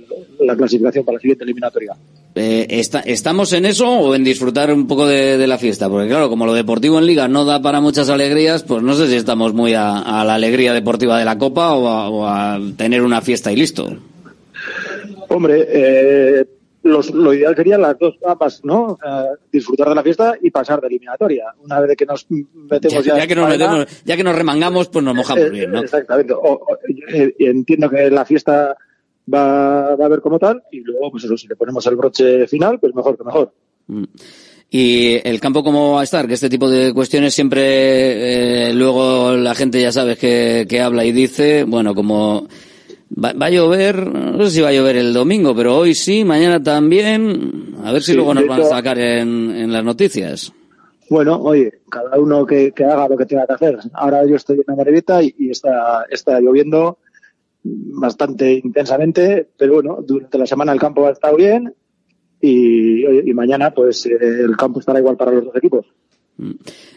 la 0.40 0.56
clasificación 0.56 1.04
para 1.04 1.16
la 1.16 1.20
siguiente 1.20 1.44
eliminatoria. 1.44 1.92
Eh, 2.34 2.66
está- 2.70 3.00
¿Estamos 3.00 3.52
en 3.52 3.66
eso 3.66 3.86
o 3.88 4.14
en 4.14 4.24
disfrutar 4.24 4.72
un 4.72 4.86
poco 4.86 5.06
de, 5.06 5.36
de 5.36 5.46
la 5.46 5.58
fiesta? 5.58 5.88
Porque 5.90 6.08
claro, 6.08 6.28
como 6.30 6.46
lo 6.46 6.54
deportivo 6.54 6.98
en 6.98 7.06
liga 7.06 7.28
no 7.28 7.44
da 7.44 7.60
para 7.60 7.80
muchas 7.80 8.08
alegrías, 8.08 8.62
pues 8.62 8.82
no 8.82 8.94
sé 8.94 9.08
si 9.08 9.16
estamos 9.16 9.52
muy 9.52 9.74
a, 9.74 9.98
a 9.98 10.24
la 10.24 10.34
alegría 10.36 10.72
deportiva 10.72 11.18
de 11.18 11.24
la 11.24 11.36
Copa 11.38 11.74
o 11.74 11.88
a, 11.88 12.08
o 12.08 12.26
a 12.26 12.58
tener 12.76 13.02
una 13.02 13.20
fiesta 13.20 13.52
y 13.52 13.56
listo. 13.56 13.88
Hombre, 15.28 15.66
eh, 15.68 16.44
los- 16.82 17.10
lo 17.10 17.34
ideal 17.34 17.54
sería 17.56 17.76
las 17.78 17.98
dos 17.98 18.14
ambas, 18.26 18.64
¿no? 18.64 18.84
O 18.86 18.98
sea, 19.02 19.26
disfrutar 19.52 19.88
de 19.90 19.94
la 19.94 20.02
fiesta 20.02 20.34
y 20.40 20.50
pasar 20.50 20.80
de 20.80 20.86
eliminatoria. 20.88 21.46
Una 21.62 21.80
vez 21.80 21.96
que 21.96 22.06
nos 22.06 22.26
metemos 22.30 23.04
ya, 23.04 23.18
Ya, 23.18 23.26
que 23.26 23.34
nos 23.34 23.48
metemos- 23.48 23.86
ya 24.04 24.16
que 24.16 24.24
nos 24.24 24.34
remangamos, 24.36 24.88
pues 24.88 25.04
nos 25.04 25.14
mojamos 25.14 25.44
Eh, 25.44 25.50
bien, 25.50 25.70
¿no? 25.72 25.80
Exactamente. 25.82 26.32
O- 26.32 26.40
o- 26.40 26.78
eh, 27.12 27.34
entiendo 27.38 27.90
que 27.90 28.10
la 28.10 28.24
fiesta 28.24 28.76
va, 29.32 29.94
va 29.96 30.04
a 30.04 30.06
haber 30.06 30.20
como 30.20 30.38
tal 30.38 30.62
y 30.72 30.80
luego, 30.80 31.10
pues 31.10 31.24
eso, 31.24 31.36
si 31.36 31.46
le 31.48 31.56
ponemos 31.56 31.86
el 31.86 31.96
broche 31.96 32.46
final, 32.46 32.78
pues 32.80 32.94
mejor 32.94 33.16
que 33.18 33.24
mejor. 33.24 33.52
Mm. 33.86 34.04
¿Y 34.72 35.16
el 35.28 35.40
campo 35.40 35.64
cómo 35.64 35.94
va 35.94 36.02
a 36.02 36.04
estar? 36.04 36.28
Que 36.28 36.34
este 36.34 36.48
tipo 36.48 36.70
de 36.70 36.94
cuestiones 36.94 37.34
siempre 37.34 38.68
eh, 38.70 38.72
luego 38.72 39.32
la 39.32 39.54
gente 39.54 39.80
ya 39.82 39.90
sabes 39.90 40.16
que, 40.16 40.64
que 40.68 40.80
habla 40.80 41.04
y 41.04 41.10
dice, 41.12 41.64
bueno, 41.64 41.92
como 41.94 42.46
va, 43.10 43.32
va 43.32 43.46
a 43.46 43.50
llover, 43.50 44.06
no 44.06 44.44
sé 44.44 44.50
si 44.50 44.60
va 44.60 44.68
a 44.68 44.72
llover 44.72 44.96
el 44.96 45.12
domingo, 45.12 45.54
pero 45.54 45.76
hoy 45.76 45.94
sí, 45.94 46.24
mañana 46.24 46.62
también, 46.62 47.74
a 47.84 47.92
ver 47.92 48.02
si 48.02 48.12
Sí, 48.12 48.16
luego 48.16 48.34
nos 48.34 48.46
van 48.46 48.60
a 48.62 48.64
sacar 48.64 48.98
en, 48.98 49.50
en 49.50 49.72
las 49.72 49.84
noticias. 49.84 50.52
Bueno, 51.08 51.40
oye, 51.42 51.80
cada 51.90 52.18
uno 52.18 52.46
que, 52.46 52.72
que 52.72 52.84
haga 52.84 53.08
lo 53.08 53.16
que 53.16 53.26
tenga 53.26 53.46
que 53.46 53.52
hacer. 53.54 53.78
Ahora 53.94 54.24
yo 54.24 54.36
estoy 54.36 54.58
en 54.58 54.64
la 54.66 54.76
Marevita 54.76 55.22
y, 55.22 55.34
y 55.38 55.50
está, 55.50 56.04
está 56.08 56.40
lloviendo 56.40 56.98
bastante 57.62 58.52
intensamente, 58.52 59.48
pero 59.58 59.74
bueno, 59.74 59.98
durante 60.06 60.38
la 60.38 60.46
semana 60.46 60.72
el 60.72 60.78
campo 60.80 61.06
ha 61.06 61.10
estado 61.10 61.36
bien 61.36 61.74
y 62.40 63.34
mañana 63.34 63.74
pues 63.74 64.06
eh, 64.06 64.16
el 64.20 64.56
campo 64.56 64.80
estará 64.80 64.98
igual 64.98 65.16
para 65.16 65.32
los 65.32 65.44
dos 65.44 65.56
equipos. 65.56 65.84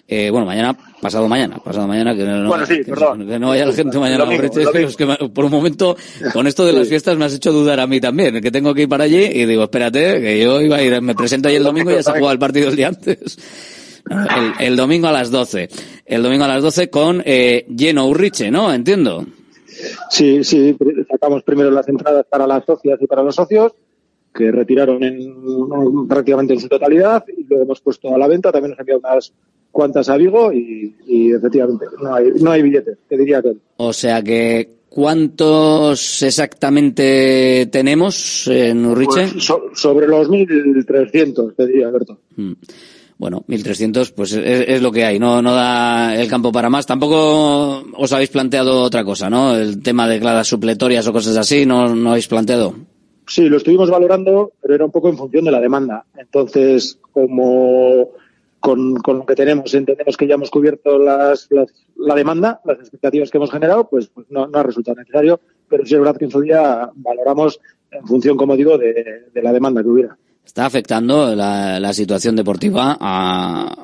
Eh, 0.07 0.29
bueno, 0.29 0.45
mañana, 0.45 0.77
pasado 1.01 1.27
mañana, 1.27 1.57
pasado 1.63 1.87
mañana, 1.87 2.15
que 2.15 2.23
no, 2.23 2.47
Bueno, 2.47 2.65
sí, 2.65 2.77
que, 2.77 2.91
perdón. 2.91 3.27
que 3.27 3.39
no 3.39 3.49
vaya 3.49 3.65
la 3.65 3.73
gente 3.73 3.97
mañana 3.97 4.25
Domingo, 4.25 4.47
domingo. 4.47 4.77
es 4.89 4.95
que 4.95 5.05
por 5.33 5.45
un 5.45 5.51
momento, 5.51 5.95
con 6.33 6.45
esto 6.47 6.65
de 6.65 6.73
las 6.73 6.87
fiestas 6.87 7.17
me 7.17 7.25
has 7.25 7.33
hecho 7.33 7.51
dudar 7.51 7.79
a 7.79 7.87
mí 7.87 7.99
también, 8.01 8.41
que 8.41 8.51
tengo 8.51 8.73
que 8.73 8.83
ir 8.83 8.89
para 8.89 9.05
allí 9.05 9.23
y 9.23 9.45
digo, 9.45 9.63
espérate, 9.63 10.21
que 10.21 10.39
yo 10.41 10.61
iba 10.61 10.77
a 10.77 10.83
ir, 10.83 11.01
me 11.01 11.15
presento 11.15 11.47
ahí 11.47 11.55
el 11.55 11.63
domingo 11.63 11.91
y 11.91 11.95
ya 11.95 12.03
se 12.03 12.09
ha 12.11 12.13
jugado 12.13 12.33
el 12.33 12.39
partido 12.39 12.69
el 12.69 12.75
día 12.75 12.89
antes. 12.89 13.37
El, 14.09 14.67
el 14.67 14.75
domingo 14.75 15.07
a 15.07 15.11
las 15.13 15.31
12. 15.31 15.69
El 16.05 16.23
domingo 16.23 16.43
a 16.43 16.49
las 16.49 16.61
12 16.61 16.89
con 16.89 17.23
eh, 17.25 17.65
lleno 17.69 18.07
Urriche, 18.07 18.51
¿no? 18.51 18.73
Entiendo. 18.73 19.25
Sí, 20.09 20.43
sí, 20.43 20.77
sacamos 21.09 21.43
primero 21.43 21.71
las 21.71 21.87
entradas 21.87 22.25
para 22.29 22.45
las 22.45 22.65
socias 22.65 22.99
y 23.01 23.07
para 23.07 23.23
los 23.23 23.35
socios, 23.35 23.73
que 24.33 24.51
retiraron 24.51 25.03
en, 25.03 26.07
prácticamente 26.07 26.53
en 26.53 26.59
su 26.59 26.67
totalidad, 26.67 27.23
y 27.35 27.43
luego 27.43 27.63
hemos 27.63 27.81
puesto 27.81 28.13
a 28.13 28.17
la 28.17 28.27
venta, 28.27 28.51
también 28.51 28.71
nos 28.71 28.79
han 28.79 28.83
enviado 28.83 29.01
unas 29.03 29.33
cuantas 29.71 30.09
a 30.09 30.17
Vigo, 30.17 30.51
y, 30.51 30.95
y 31.07 31.31
efectivamente 31.31 31.85
no 32.01 32.13
hay, 32.15 32.31
no 32.39 32.51
hay 32.51 32.61
billetes, 32.61 32.97
que 33.09 33.17
diría 33.17 33.41
que 33.41 33.53
O 33.77 33.93
sea 33.93 34.21
que 34.21 34.69
¿Cuántos 34.93 36.21
exactamente 36.21 37.67
tenemos 37.71 38.45
en 38.45 38.85
Urriche? 38.85 39.27
Pues 39.31 39.43
so- 39.43 39.71
sobre 39.73 40.07
los 40.07 40.29
1.300, 40.29 41.55
te 41.55 41.65
diría, 41.65 41.87
Alberto. 41.87 42.19
Mm. 42.35 42.51
Bueno, 43.17 43.43
1.300, 43.47 44.13
pues 44.13 44.33
es, 44.33 44.65
es 44.67 44.81
lo 44.83 44.91
que 44.91 45.03
hay, 45.03 45.17
no, 45.17 45.41
no 45.41 45.55
da 45.55 46.15
el 46.15 46.27
campo 46.27 46.51
para 46.51 46.69
más. 46.69 46.85
Tampoco 46.85 47.83
os 47.97 48.13
habéis 48.13 48.29
planteado 48.29 48.83
otra 48.83 49.03
cosa, 49.03 49.31
¿no? 49.31 49.55
El 49.55 49.81
tema 49.81 50.07
de 50.07 50.19
claras 50.19 50.47
supletorias 50.47 51.07
o 51.07 51.13
cosas 51.13 51.37
así, 51.37 51.65
¿no, 51.65 51.95
no 51.95 52.11
habéis 52.11 52.27
planteado? 52.27 52.75
Sí, 53.27 53.47
lo 53.49 53.57
estuvimos 53.57 53.89
valorando, 53.89 54.51
pero 54.61 54.75
era 54.75 54.85
un 54.85 54.91
poco 54.91 55.09
en 55.09 55.17
función 55.17 55.45
de 55.45 55.51
la 55.51 55.61
demanda. 55.61 56.05
Entonces, 56.17 56.99
como 57.11 58.09
con, 58.59 58.95
con 58.97 59.19
lo 59.19 59.25
que 59.25 59.35
tenemos 59.35 59.73
entendemos 59.73 60.17
que 60.17 60.27
ya 60.27 60.35
hemos 60.35 60.49
cubierto 60.49 60.97
las, 60.97 61.47
las- 61.51 61.73
la 61.95 62.15
demanda, 62.15 62.59
las 62.65 62.79
expectativas 62.79 63.29
que 63.29 63.37
hemos 63.37 63.51
generado, 63.51 63.87
pues, 63.89 64.07
pues 64.07 64.27
no, 64.29 64.47
no 64.47 64.57
ha 64.59 64.63
resultado 64.63 64.97
necesario. 64.97 65.39
Pero 65.69 65.85
sí 65.85 65.93
es 65.93 65.99
verdad 65.99 66.17
que 66.17 66.25
en 66.25 66.31
su 66.31 66.41
día 66.41 66.89
valoramos 66.95 67.59
en 67.91 68.05
función, 68.05 68.35
como 68.37 68.55
digo, 68.55 68.77
de, 68.77 69.25
de 69.33 69.41
la 69.41 69.53
demanda 69.53 69.81
que 69.81 69.89
hubiera. 69.89 70.17
¿Está 70.45 70.65
afectando 70.65 71.35
la, 71.35 71.93
situación 71.93 72.35
deportiva 72.35 72.97
a- 72.99 73.75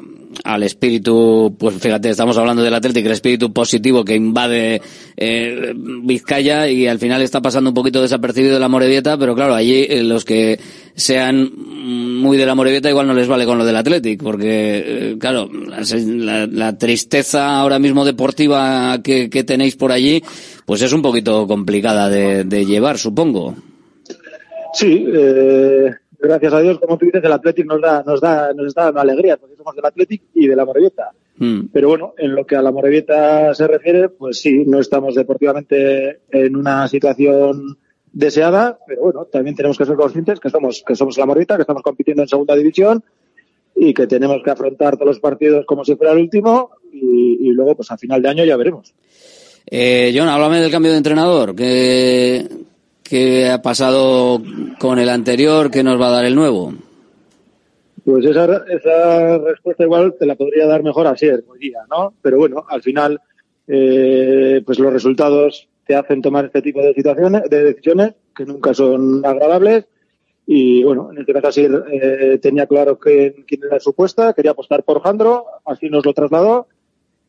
al 0.44 0.62
espíritu, 0.64 1.56
pues 1.58 1.76
fíjate, 1.80 2.10
estamos 2.12 2.38
hablando 2.38 2.62
del 2.62 2.74
Atlético, 2.74 3.08
el 3.08 3.14
espíritu 3.14 3.52
positivo 3.52 4.06
que 4.06 4.16
invade 4.16 4.80
eh, 5.18 5.74
Vizcaya 6.04 6.70
y 6.70 6.86
al 6.86 7.00
final 7.00 7.22
está 7.24 7.42
pasando 7.42 7.72
un 7.72 7.74
poquito 7.74 8.00
desapercibido 8.02 8.54
de 8.54 8.60
la 8.60 8.68
Morevieta, 8.68 9.18
pero 9.18 9.34
claro, 9.34 9.56
allí 9.56 9.88
eh, 9.90 10.04
los 10.04 10.26
que 10.26 10.60
sean 10.96 11.50
muy 11.56 12.38
de 12.38 12.46
la 12.46 12.54
Morevieta 12.54 12.90
igual 12.90 13.08
no 13.08 13.16
les 13.16 13.28
vale 13.28 13.46
con 13.46 13.58
lo 13.58 13.66
del 13.66 13.76
Athletic, 13.78 14.22
porque 14.22 14.84
eh, 15.14 15.18
claro, 15.20 15.50
la, 15.52 16.46
la- 16.46 16.78
tristeza 16.78 17.60
ahora 17.60 17.80
mismo 17.80 18.06
deportiva 18.06 19.02
que, 19.04 19.30
que 19.32 19.44
tenéis 19.44 19.76
por 19.76 19.92
allí, 19.92 20.22
pues 20.66 20.84
es 20.84 20.94
un 20.94 21.02
poquito 21.02 21.48
complicada 21.48 22.08
de, 22.10 22.44
de 22.44 22.66
llevar, 22.68 23.00
supongo. 23.00 23.56
Sí, 24.76 25.06
eh, 25.12 25.90
gracias 26.20 26.54
a 26.54 26.62
Dios, 26.62 26.80
como 26.80 26.98
tú 26.98 27.06
dices, 27.06 27.24
el 27.24 27.32
Athletic 27.32 27.66
nos 27.66 27.82
da, 27.82 28.04
nos 28.06 28.22
da, 28.22 28.54
nos 28.54 28.68
está 28.68 28.86
dando 28.86 29.02
alegría, 29.02 29.38
porque 29.38 29.56
somos 29.56 29.76
del 29.76 29.86
Athletic 29.86 30.22
y 30.34 30.48
de 30.48 30.56
la 30.56 30.66
Morevieta. 30.66 31.12
Mm. 31.38 31.68
Pero 31.72 31.90
bueno, 31.90 32.14
en 32.18 32.36
lo 32.36 32.46
que 32.46 32.56
a 32.56 32.62
la 32.62 32.72
Morevieta 32.72 33.54
se 33.54 33.68
refiere, 33.68 34.10
pues 34.10 34.40
sí, 34.40 34.64
no 34.66 34.80
estamos 34.80 35.16
deportivamente 35.16 36.22
en 36.30 36.56
una 36.56 36.88
situación 36.88 37.78
deseada, 38.12 38.80
pero 38.88 39.04
bueno, 39.04 39.26
también 39.26 39.56
tenemos 39.56 39.78
que 39.78 39.86
ser 39.86 39.96
conscientes 39.96 40.40
que 40.40 40.50
somos, 40.50 40.84
que 40.86 40.96
somos 40.96 41.18
la 41.18 41.26
Morevieta, 41.26 41.56
que 41.56 41.62
estamos 41.62 41.84
compitiendo 41.84 42.24
en 42.24 42.30
segunda 42.30 42.56
división 42.56 43.04
y 43.76 43.94
que 43.94 44.08
tenemos 44.08 44.42
que 44.44 44.52
afrontar 44.52 44.96
todos 44.96 45.08
los 45.08 45.20
partidos 45.20 45.66
como 45.66 45.86
si 45.86 45.96
fuera 45.96 46.14
el 46.14 46.20
último 46.20 46.72
y, 46.92 47.48
y 47.48 47.52
luego, 47.52 47.76
pues 47.76 47.92
a 47.92 47.98
final 47.98 48.22
de 48.22 48.30
año 48.30 48.44
ya 48.44 48.58
veremos. 48.58 48.94
Eh, 49.72 50.14
John, 50.16 50.28
háblame 50.28 50.60
del 50.60 50.72
cambio 50.72 50.92
de 50.92 50.98
entrenador. 50.98 51.56
¿Qué, 51.56 52.48
¿Qué 53.10 53.50
ha 53.50 53.60
pasado 53.60 54.40
con 54.78 55.00
el 55.00 55.10
anterior? 55.10 55.72
¿Qué 55.72 55.84
nos 55.84 56.00
va 56.00 56.10
a 56.10 56.12
dar 56.12 56.26
el 56.26 56.36
nuevo? 56.36 56.72
Pues 58.06 58.24
esa, 58.24 58.64
esa 58.70 59.38
respuesta 59.40 59.84
igual 59.84 60.14
te 60.20 60.28
la 60.28 60.36
podría 60.36 60.68
dar 60.68 60.84
mejor 60.84 61.08
así 61.08 61.28
hoy 61.28 61.60
día, 61.60 61.80
¿no? 61.90 62.14
Pero 62.22 62.38
bueno, 62.38 62.66
al 62.70 62.84
final, 62.84 63.20
eh, 63.68 64.62
pues 64.64 64.78
los 64.78 64.94
resultados 64.94 65.68
te 65.88 65.96
hacen 65.96 66.22
tomar 66.22 66.46
este 66.46 66.62
tipo 66.62 66.84
de 66.84 66.94
situaciones, 66.94 67.50
de 67.50 67.64
decisiones 67.64 68.14
que 68.36 68.46
nunca 68.46 68.76
son 68.76 69.26
agradables. 69.26 69.86
Y 70.46 70.84
bueno, 70.84 71.10
en 71.12 71.18
este 71.18 71.34
caso 71.34 71.48
así 71.48 71.68
eh, 71.92 72.38
tenía 72.40 72.68
claro 72.68 73.00
que, 73.00 73.44
quién 73.48 73.62
era 73.64 73.80
su 73.80 73.94
puesta, 73.94 74.34
quería 74.34 74.52
apostar 74.52 74.84
por 74.84 75.02
Jandro, 75.02 75.46
así 75.66 75.90
nos 75.90 76.06
lo 76.06 76.14
trasladó. 76.14 76.68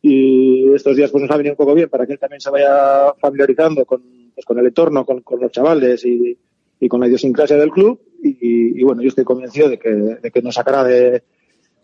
Y 0.03 0.71
estos 0.75 0.95
días 0.95 1.09
pues 1.09 1.23
nos 1.23 1.31
ha 1.31 1.37
venido 1.37 1.53
un 1.53 1.57
poco 1.57 1.73
bien 1.73 1.89
para 1.89 2.05
que 2.05 2.13
él 2.13 2.19
también 2.19 2.41
se 2.41 2.51
vaya 2.51 3.13
familiarizando 3.19 3.83
con, 3.85 4.20
pues, 4.33 4.45
con 4.45 4.59
el 4.59 4.67
entorno, 4.67 5.05
con, 5.05 5.23
los 5.39 5.51
chavales 5.51 6.05
y, 6.05 6.37
y 6.79 6.87
con 6.87 6.99
la 6.99 7.07
idiosincrasia 7.07 7.57
del 7.57 7.71
club. 7.71 7.99
Y, 8.23 8.79
y 8.79 8.83
bueno, 8.83 9.01
yo 9.01 9.09
estoy 9.09 9.23
convencido 9.23 9.69
de 9.69 9.79
que, 9.79 9.89
de 9.89 10.31
que 10.31 10.41
nos 10.41 10.55
sacará 10.55 10.83
de, 10.83 11.23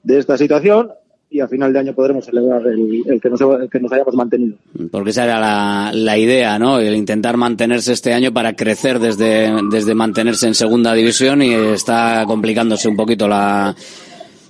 de 0.04 0.20
esta 0.20 0.38
situación 0.38 0.92
y 1.30 1.42
a 1.42 1.48
final 1.48 1.74
de 1.74 1.80
año 1.80 1.94
podremos 1.94 2.26
celebrar 2.26 2.66
el, 2.68 3.04
el 3.06 3.20
que, 3.20 3.30
nos, 3.30 3.42
el 3.42 3.70
que 3.70 3.80
nos 3.80 3.92
hayamos 3.92 4.16
mantenido. 4.16 4.58
Porque 4.92 5.10
esa 5.10 5.26
era 5.26 5.40
la, 5.40 5.92
la 5.94 6.18
idea, 6.18 6.58
¿no? 6.58 6.80
El 6.80 6.96
intentar 6.96 7.36
mantenerse 7.36 7.94
este 7.94 8.14
año 8.14 8.32
para 8.32 8.56
crecer 8.56 9.00
desde, 9.00 9.52
desde 9.70 9.94
mantenerse 9.94 10.48
en 10.48 10.56
segunda 10.56 10.94
división 10.94 11.42
y 11.42 11.54
está 11.54 12.24
complicándose 12.26 12.88
un 12.88 12.96
poquito 12.96 13.28
la, 13.28 13.76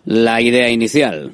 la 0.05 0.41
idea 0.41 0.69
inicial. 0.69 1.33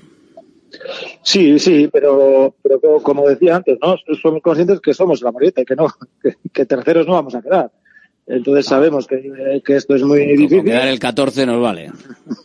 Sí, 1.22 1.60
sí, 1.60 1.90
pero, 1.92 2.54
pero 2.62 2.80
co- 2.80 3.02
como 3.04 3.28
decía 3.28 3.56
antes, 3.56 3.78
¿no? 3.82 3.96
Somos 4.22 4.42
conscientes 4.42 4.80
que 4.82 4.94
somos 4.94 5.22
la 5.22 5.32
moreta 5.32 5.62
y 5.62 5.66
que 5.66 5.76
no, 5.76 5.88
que, 6.22 6.36
que 6.52 6.66
terceros 6.66 7.08
no 7.08 7.14
vamos 7.14 7.36
a 7.36 7.42
quedar. 7.42 7.72
Entonces 8.26 8.66
sabemos 8.66 9.06
que, 9.06 9.62
que 9.66 9.76
esto 9.76 9.96
es 9.96 10.04
muy 10.04 10.26
difícil. 10.26 10.64
quedar 10.64 10.88
el 10.88 10.98
14 11.00 11.46
nos 11.46 11.62
vale. 11.62 11.92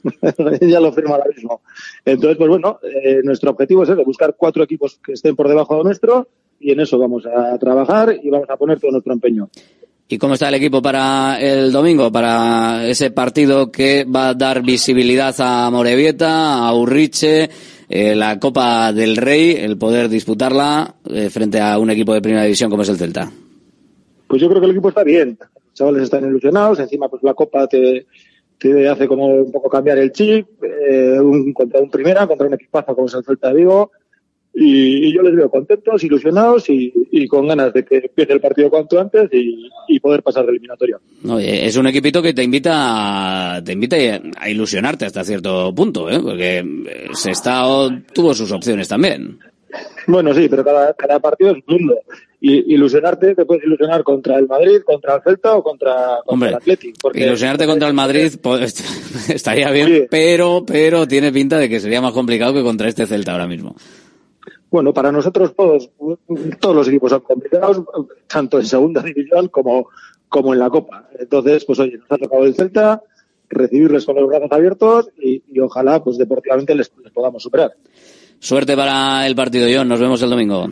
ya 0.61 0.81
lo 0.81 0.93
firma 0.93 1.13
ahora 1.17 1.27
mismo. 1.35 1.61
Entonces, 2.05 2.37
pues 2.37 2.49
bueno, 2.49 2.81
eh, 2.83 3.21
nuestro 3.23 3.53
objetivo 3.53 3.85
es 3.85 3.89
ese, 3.91 4.03
buscar 4.03 4.35
cuatro 4.37 4.65
equipos 4.65 4.99
que 5.05 5.13
estén 5.13 5.37
por 5.37 5.49
debajo 5.49 5.77
de 5.79 5.85
nuestro 5.85 6.27
y 6.59 6.73
en 6.73 6.81
eso 6.81 6.99
vamos 6.99 7.25
a 7.27 7.57
trabajar 7.59 8.17
y 8.21 8.29
vamos 8.29 8.51
a 8.51 8.57
poner 8.57 8.81
todo 8.81 8.91
nuestro 8.91 9.13
empeño. 9.13 9.49
¿Y 10.09 10.19
cómo 10.19 10.35
está 10.35 10.49
el 10.49 10.55
equipo 10.55 10.81
para 10.83 11.39
el 11.39 11.71
domingo? 11.71 12.11
Para 12.11 12.85
ese 12.89 13.11
partido 13.13 13.71
que 13.71 14.05
va 14.05 14.31
a 14.31 14.35
dar 14.35 14.63
visibilidad 14.63 15.35
a 15.39 15.71
Morevieta, 15.71 16.67
a 16.67 16.75
Urriche, 16.75 17.49
eh, 17.89 18.15
la 18.15 18.39
Copa 18.39 18.93
del 18.93 19.17
Rey, 19.17 19.53
el 19.53 19.79
poder 19.79 20.09
disputarla 20.09 20.95
eh, 21.11 21.31
frente 21.31 21.61
a 21.61 21.79
un 21.79 21.91
equipo 21.91 22.13
de 22.15 22.21
primera 22.23 22.45
división 22.45 22.71
como 22.71 22.83
es 22.83 22.89
el 22.89 22.97
Celta. 22.97 23.31
Pues 24.27 24.43
yo 24.43 24.49
creo 24.49 24.61
que 24.61 24.67
el 24.67 24.73
equipo 24.73 24.91
está 24.91 25.03
bien. 25.05 25.39
Los 25.41 25.75
chavales 25.75 26.03
están 26.03 26.27
ilusionados. 26.27 26.79
Encima, 26.81 27.09
pues 27.09 27.23
la 27.23 27.35
Copa 27.35 27.67
te, 27.67 28.07
te 28.59 28.89
hace 28.89 29.09
como 29.09 29.27
un 29.27 29.51
poco 29.51 29.71
cambiar 29.71 29.99
el 29.99 30.13
chip. 30.13 30.47
eh, 30.63 31.19
un, 31.21 31.53
contra 31.53 31.81
un 31.81 31.91
primera, 31.91 32.27
contra 32.27 32.47
un 32.47 32.55
equipazo 32.55 32.95
como 32.95 33.07
es 33.07 33.15
el 33.15 33.25
Celta 33.25 33.49
de 33.49 33.55
Vigo. 33.55 33.91
Y, 34.61 35.07
y 35.07 35.15
yo 35.15 35.23
les 35.23 35.37
veo 35.37 35.49
contentos, 35.49 36.03
ilusionados 36.03 36.69
y, 36.69 36.93
y 37.13 37.29
con 37.29 37.47
ganas 37.47 37.73
de 37.73 37.85
que 37.85 37.99
empiece 37.99 38.33
el 38.33 38.41
partido 38.41 38.69
cuanto 38.69 38.99
antes 38.99 39.29
y, 39.33 39.71
y 39.87 40.01
poder 40.01 40.21
pasar 40.21 40.45
de 40.47 40.51
eliminatoria. 40.51 40.99
Oye, 41.29 41.65
es 41.65 41.77
un 41.77 41.87
equipito 41.87 42.21
que 42.21 42.35
te 42.35 42.43
invita 42.43 43.57
a, 43.57 43.63
te 43.63 43.73
invita 43.73 43.97
a 44.37 44.51
ilusionarte 44.51 45.07
hasta 45.07 45.23
cierto 45.23 45.73
punto, 45.73 46.11
¿eh? 46.11 46.19
porque 46.21 46.59
eh, 46.59 47.09
Sestao 47.13 47.89
tuvo 48.13 48.35
sus 48.35 48.51
opciones 48.51 48.89
también. 48.89 49.39
Bueno, 50.09 50.35
sí, 50.35 50.49
pero 50.49 50.65
cada, 50.65 50.93
cada 50.95 51.21
partido 51.21 51.53
es 51.53 51.59
un 51.69 51.77
mundo. 51.77 51.95
Y, 52.41 52.75
ilusionarte, 52.75 53.37
te 53.37 53.45
puedes 53.45 53.63
ilusionar 53.63 54.03
contra 54.03 54.39
el 54.39 54.49
Madrid, 54.49 54.81
contra 54.85 55.17
el 55.17 55.23
Celta 55.23 55.55
o 55.55 55.63
contra, 55.63 55.93
contra 55.93 56.23
Hombre, 56.27 56.49
el 56.49 56.55
Athletic. 56.57 56.97
Porque 57.01 57.27
Ilusionarte 57.27 57.67
contra 57.67 57.87
el 57.87 57.95
Madrid 57.95 58.33
pues, 58.43 59.31
estaría 59.31 59.71
bien, 59.71 60.09
pero, 60.11 60.65
pero 60.67 61.07
tiene 61.07 61.31
pinta 61.31 61.59
de 61.59 61.69
que 61.69 61.79
sería 61.79 62.01
más 62.01 62.13
complicado 62.13 62.55
que 62.55 62.63
contra 62.63 62.89
este 62.89 63.07
Celta 63.07 63.33
ahora 63.33 63.47
mismo. 63.47 63.77
Bueno, 64.71 64.93
para 64.93 65.11
nosotros 65.11 65.55
todos, 65.57 65.91
todos 66.61 66.77
los 66.77 66.89
equipos 66.89 67.11
son 67.11 67.21
complicados, 67.21 67.83
tanto 68.27 68.59
en 68.59 68.67
segunda 68.67 69.03
división 69.03 69.49
como, 69.49 69.89
como 70.29 70.53
en 70.53 70.61
la 70.61 70.69
Copa. 70.69 71.09
Entonces, 71.19 71.65
pues 71.65 71.79
oye, 71.79 71.97
nos 71.99 72.11
ha 72.11 72.19
tocado 72.19 72.45
el 72.45 72.55
Celta, 72.55 73.03
recibirles 73.49 74.05
con 74.05 74.17
los 74.17 74.29
brazos 74.29 74.53
abiertos 74.53 75.11
y, 75.19 75.43
y 75.51 75.61
ojalá, 75.61 76.03
pues 76.05 76.19
deportivamente 76.19 76.75
les, 76.75 76.93
les 77.03 77.13
podamos 77.13 77.43
superar. 77.43 77.73
Suerte 78.39 78.77
para 78.77 79.27
el 79.27 79.35
partido, 79.35 79.67
John. 79.73 79.89
Nos 79.89 80.01
vemos 80.01 80.23
el 80.23 80.31
domingo. 80.31 80.69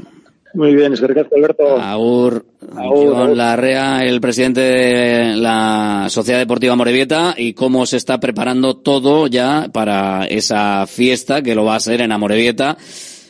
Muy 0.55 0.75
bien, 0.75 0.93
es 0.93 1.01
que 1.01 1.07
Alberto. 1.07 1.77
Agur, 1.79 2.47
Agur, 2.77 3.09
John 3.09 3.23
agur. 3.25 3.37
Larrea, 3.37 4.05
el 4.07 4.21
presidente 4.23 4.61
de 4.61 5.37
la 5.37 6.07
Sociedad 6.09 6.39
Deportiva 6.39 6.75
Morevieta, 6.77 7.35
y 7.37 7.53
cómo 7.53 7.85
se 7.85 7.99
está 7.99 8.19
preparando 8.21 8.77
todo 8.77 9.27
ya 9.27 9.69
para 9.71 10.25
esa 10.25 10.87
fiesta 10.87 11.43
que 11.43 11.55
lo 11.55 11.65
va 11.65 11.75
a 11.77 11.81
ser 11.81 12.01
en 12.01 12.13
Amorebieta. 12.13 12.79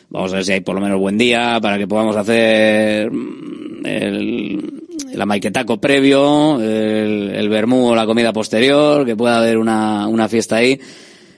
Vamos 0.08 0.32
a 0.32 0.36
ver 0.36 0.44
si 0.44 0.52
hay 0.52 0.60
por 0.60 0.74
lo 0.74 0.80
menos 0.80 0.98
buen 0.98 1.18
día 1.18 1.58
para 1.60 1.78
que 1.78 1.88
podamos 1.88 2.16
hacer 2.16 3.10
mm, 3.10 3.86
el, 3.86 4.82
el 5.12 5.20
amaiquetaco 5.20 5.80
previo, 5.80 6.60
el, 6.60 7.30
el 7.34 7.48
vermú 7.48 7.88
o 7.88 7.94
la 7.94 8.06
comida 8.06 8.32
posterior, 8.32 9.04
que 9.04 9.16
pueda 9.16 9.38
haber 9.38 9.58
una, 9.58 10.06
una 10.06 10.28
fiesta 10.28 10.56
ahí. 10.56 10.78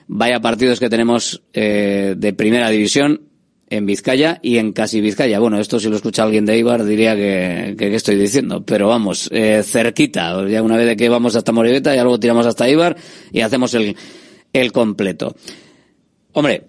Vaya 0.07 0.39
partidos 0.39 0.79
que 0.79 0.89
tenemos 0.89 1.41
eh, 1.53 2.15
de 2.17 2.33
primera 2.33 2.69
división 2.69 3.21
en 3.69 3.85
Vizcaya 3.85 4.39
y 4.41 4.57
en 4.57 4.73
casi 4.73 5.01
Vizcaya. 5.01 5.39
Bueno, 5.39 5.59
esto 5.59 5.79
si 5.79 5.89
lo 5.89 5.95
escucha 5.95 6.23
alguien 6.23 6.45
de 6.45 6.57
Ibar 6.57 6.83
diría 6.83 7.15
que, 7.15 7.75
que, 7.77 7.89
que 7.89 7.95
estoy 7.95 8.15
diciendo, 8.15 8.63
pero 8.65 8.87
vamos, 8.87 9.29
eh, 9.31 9.61
cerquita. 9.63 10.47
Ya 10.47 10.63
una 10.63 10.77
vez 10.77 10.87
de 10.87 10.97
que 10.97 11.09
vamos 11.09 11.35
hasta 11.35 11.51
Moribeta, 11.51 11.95
ya 11.95 12.03
luego 12.03 12.19
tiramos 12.19 12.45
hasta 12.45 12.67
Ibar 12.67 12.97
y 13.31 13.41
hacemos 13.41 13.73
el, 13.75 13.95
el 14.53 14.71
completo. 14.71 15.35
Hombre, 16.33 16.63